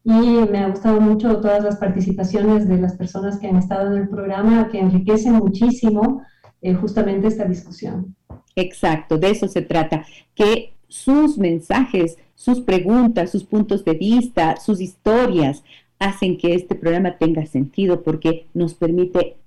y 0.03 0.09
me 0.09 0.57
ha 0.57 0.69
gustado 0.69 0.99
mucho 0.99 1.39
todas 1.39 1.63
las 1.63 1.75
participaciones 1.75 2.67
de 2.67 2.79
las 2.79 2.95
personas 2.95 3.37
que 3.37 3.47
han 3.47 3.57
estado 3.57 3.93
en 3.93 4.01
el 4.01 4.09
programa, 4.09 4.69
que 4.71 4.79
enriquecen 4.79 5.33
muchísimo 5.33 6.23
eh, 6.63 6.73
justamente 6.73 7.27
esta 7.27 7.45
discusión. 7.45 8.15
Exacto, 8.55 9.19
de 9.19 9.29
eso 9.29 9.47
se 9.47 9.61
trata, 9.61 10.03
que 10.33 10.73
sus 10.87 11.37
mensajes, 11.37 12.17
sus 12.33 12.61
preguntas, 12.61 13.29
sus 13.29 13.43
puntos 13.43 13.85
de 13.85 13.93
vista, 13.93 14.55
sus 14.57 14.81
historias 14.81 15.63
hacen 15.99 16.39
que 16.39 16.55
este 16.55 16.73
programa 16.73 17.19
tenga 17.19 17.45
sentido 17.45 18.01
porque 18.01 18.47
nos 18.55 18.73
permite 18.73 19.37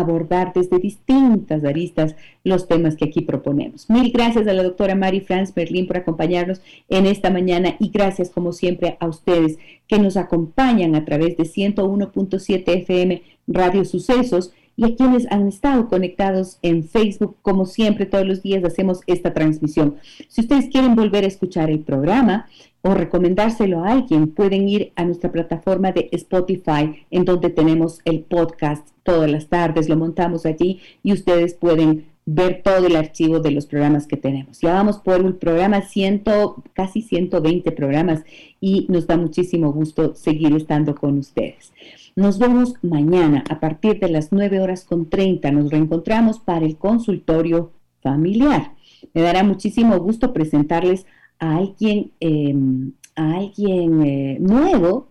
abordar 0.00 0.52
desde 0.54 0.78
distintas 0.78 1.64
aristas 1.64 2.16
los 2.42 2.68
temas 2.68 2.96
que 2.96 3.06
aquí 3.06 3.20
proponemos. 3.22 3.88
Mil 3.88 4.10
gracias 4.12 4.46
a 4.46 4.52
la 4.52 4.62
doctora 4.62 4.94
Mari 4.94 5.20
Franz 5.20 5.54
Berlín 5.54 5.86
por 5.86 5.96
acompañarnos 5.96 6.60
en 6.88 7.06
esta 7.06 7.30
mañana 7.30 7.76
y 7.78 7.90
gracias 7.90 8.30
como 8.30 8.52
siempre 8.52 8.96
a 9.00 9.08
ustedes 9.08 9.58
que 9.86 9.98
nos 9.98 10.16
acompañan 10.16 10.94
a 10.94 11.04
través 11.04 11.36
de 11.36 11.44
101.7 11.44 12.62
FM 12.66 13.22
Radio 13.46 13.84
Sucesos 13.84 14.52
y 14.76 14.84
a 14.84 14.96
quienes 14.96 15.30
han 15.30 15.46
estado 15.46 15.88
conectados 15.88 16.58
en 16.62 16.82
Facebook, 16.82 17.36
como 17.42 17.64
siempre 17.64 18.06
todos 18.06 18.26
los 18.26 18.42
días 18.42 18.64
hacemos 18.64 19.00
esta 19.06 19.32
transmisión. 19.32 19.96
Si 20.28 20.40
ustedes 20.40 20.68
quieren 20.68 20.96
volver 20.96 21.24
a 21.24 21.28
escuchar 21.28 21.70
el 21.70 21.80
programa, 21.80 22.46
o 22.86 22.92
recomendárselo 22.92 23.82
a 23.82 23.92
alguien, 23.92 24.28
pueden 24.28 24.68
ir 24.68 24.92
a 24.94 25.04
nuestra 25.04 25.32
plataforma 25.32 25.92
de 25.92 26.10
Spotify, 26.12 27.06
en 27.10 27.24
donde 27.24 27.48
tenemos 27.48 28.00
el 28.04 28.20
podcast 28.20 28.93
todas 29.04 29.30
las 29.30 29.48
tardes, 29.48 29.88
lo 29.88 29.96
montamos 29.96 30.46
allí 30.46 30.80
y 31.02 31.12
ustedes 31.12 31.54
pueden 31.54 32.06
ver 32.26 32.62
todo 32.64 32.86
el 32.86 32.96
archivo 32.96 33.38
de 33.40 33.50
los 33.50 33.66
programas 33.66 34.06
que 34.06 34.16
tenemos. 34.16 34.60
Ya 34.60 34.72
vamos 34.72 34.98
por 34.98 35.20
un 35.20 35.34
programa, 35.34 35.82
ciento, 35.82 36.62
casi 36.72 37.02
120 37.02 37.70
programas 37.72 38.24
y 38.60 38.86
nos 38.88 39.06
da 39.06 39.16
muchísimo 39.16 39.72
gusto 39.72 40.14
seguir 40.14 40.54
estando 40.56 40.94
con 40.94 41.18
ustedes. 41.18 41.72
Nos 42.16 42.38
vemos 42.38 42.74
mañana 42.82 43.44
a 43.50 43.60
partir 43.60 43.98
de 43.98 44.08
las 44.08 44.32
9 44.32 44.60
horas 44.60 44.84
con 44.84 45.10
30. 45.10 45.50
Nos 45.50 45.70
reencontramos 45.70 46.38
para 46.38 46.64
el 46.64 46.76
consultorio 46.76 47.72
familiar. 48.00 48.72
Me 49.12 49.22
dará 49.22 49.42
muchísimo 49.42 49.98
gusto 49.98 50.32
presentarles 50.32 51.06
a 51.38 51.56
alguien, 51.56 52.12
em, 52.20 52.92
a 53.16 53.34
alguien 53.34 54.02
eh, 54.02 54.38
nuevo 54.40 55.08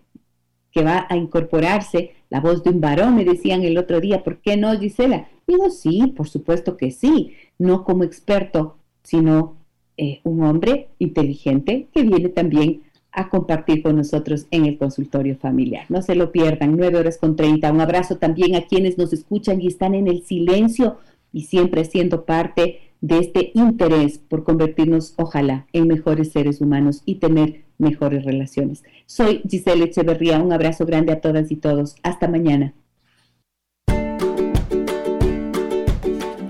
que 0.72 0.82
va 0.82 1.06
a 1.08 1.16
incorporarse, 1.16 2.14
la 2.34 2.40
voz 2.40 2.64
de 2.64 2.70
un 2.70 2.80
varón, 2.80 3.14
me 3.14 3.24
decían 3.24 3.62
el 3.62 3.78
otro 3.78 4.00
día, 4.00 4.24
¿por 4.24 4.38
qué 4.38 4.56
no, 4.56 4.76
Gisela? 4.76 5.28
Digo, 5.46 5.70
sí, 5.70 6.12
por 6.16 6.28
supuesto 6.28 6.76
que 6.76 6.90
sí, 6.90 7.34
no 7.60 7.84
como 7.84 8.02
experto, 8.02 8.76
sino 9.04 9.54
eh, 9.96 10.18
un 10.24 10.42
hombre 10.42 10.88
inteligente 10.98 11.86
que 11.94 12.02
viene 12.02 12.30
también 12.30 12.82
a 13.12 13.28
compartir 13.28 13.84
con 13.84 13.94
nosotros 13.94 14.48
en 14.50 14.64
el 14.64 14.78
consultorio 14.78 15.36
familiar. 15.36 15.86
No 15.88 16.02
se 16.02 16.16
lo 16.16 16.32
pierdan, 16.32 16.76
9 16.76 16.98
horas 16.98 17.18
con 17.18 17.36
30. 17.36 17.70
Un 17.70 17.80
abrazo 17.80 18.16
también 18.16 18.56
a 18.56 18.62
quienes 18.62 18.98
nos 18.98 19.12
escuchan 19.12 19.60
y 19.60 19.68
están 19.68 19.94
en 19.94 20.08
el 20.08 20.24
silencio 20.24 20.96
y 21.32 21.42
siempre 21.42 21.84
siendo 21.84 22.24
parte 22.24 22.80
de 23.00 23.18
este 23.18 23.52
interés 23.54 24.18
por 24.18 24.42
convertirnos, 24.42 25.14
ojalá, 25.18 25.68
en 25.72 25.86
mejores 25.86 26.32
seres 26.32 26.60
humanos 26.60 27.02
y 27.06 27.16
tener 27.16 27.62
mejores 27.78 28.24
relaciones. 28.24 28.84
Soy 29.06 29.42
Giselle 29.48 29.84
Echeverría, 29.84 30.38
un 30.38 30.52
abrazo 30.52 30.86
grande 30.86 31.12
a 31.12 31.20
todas 31.20 31.50
y 31.50 31.56
todos. 31.56 31.96
Hasta 32.02 32.28
mañana. 32.28 32.74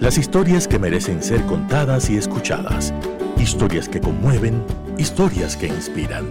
Las 0.01 0.19
historias 0.19 0.69
que 0.69 0.79
merecen 0.79 1.23
ser 1.23 1.41
contadas 1.47 2.11
y 2.11 2.17
escuchadas. 2.19 2.93
Historias 3.39 3.89
que 3.89 4.01
conmueven, 4.01 4.63
historias 4.99 5.57
que 5.57 5.67
inspiran. 5.67 6.27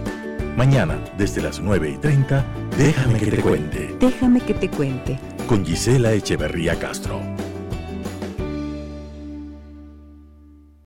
Mañana, 0.56 0.96
desde 1.18 1.42
las 1.42 1.58
9 1.58 1.94
y 1.96 1.98
30, 1.98 2.44
déjame 2.78 3.18
que 3.18 3.30
te 3.32 3.42
cuente. 3.42 3.96
Déjame 3.98 4.40
que 4.40 4.54
te 4.54 4.68
cuente. 4.70 5.18
Con 5.48 5.66
Gisela 5.66 6.12
Echeverría 6.12 6.78
Castro. 6.78 7.20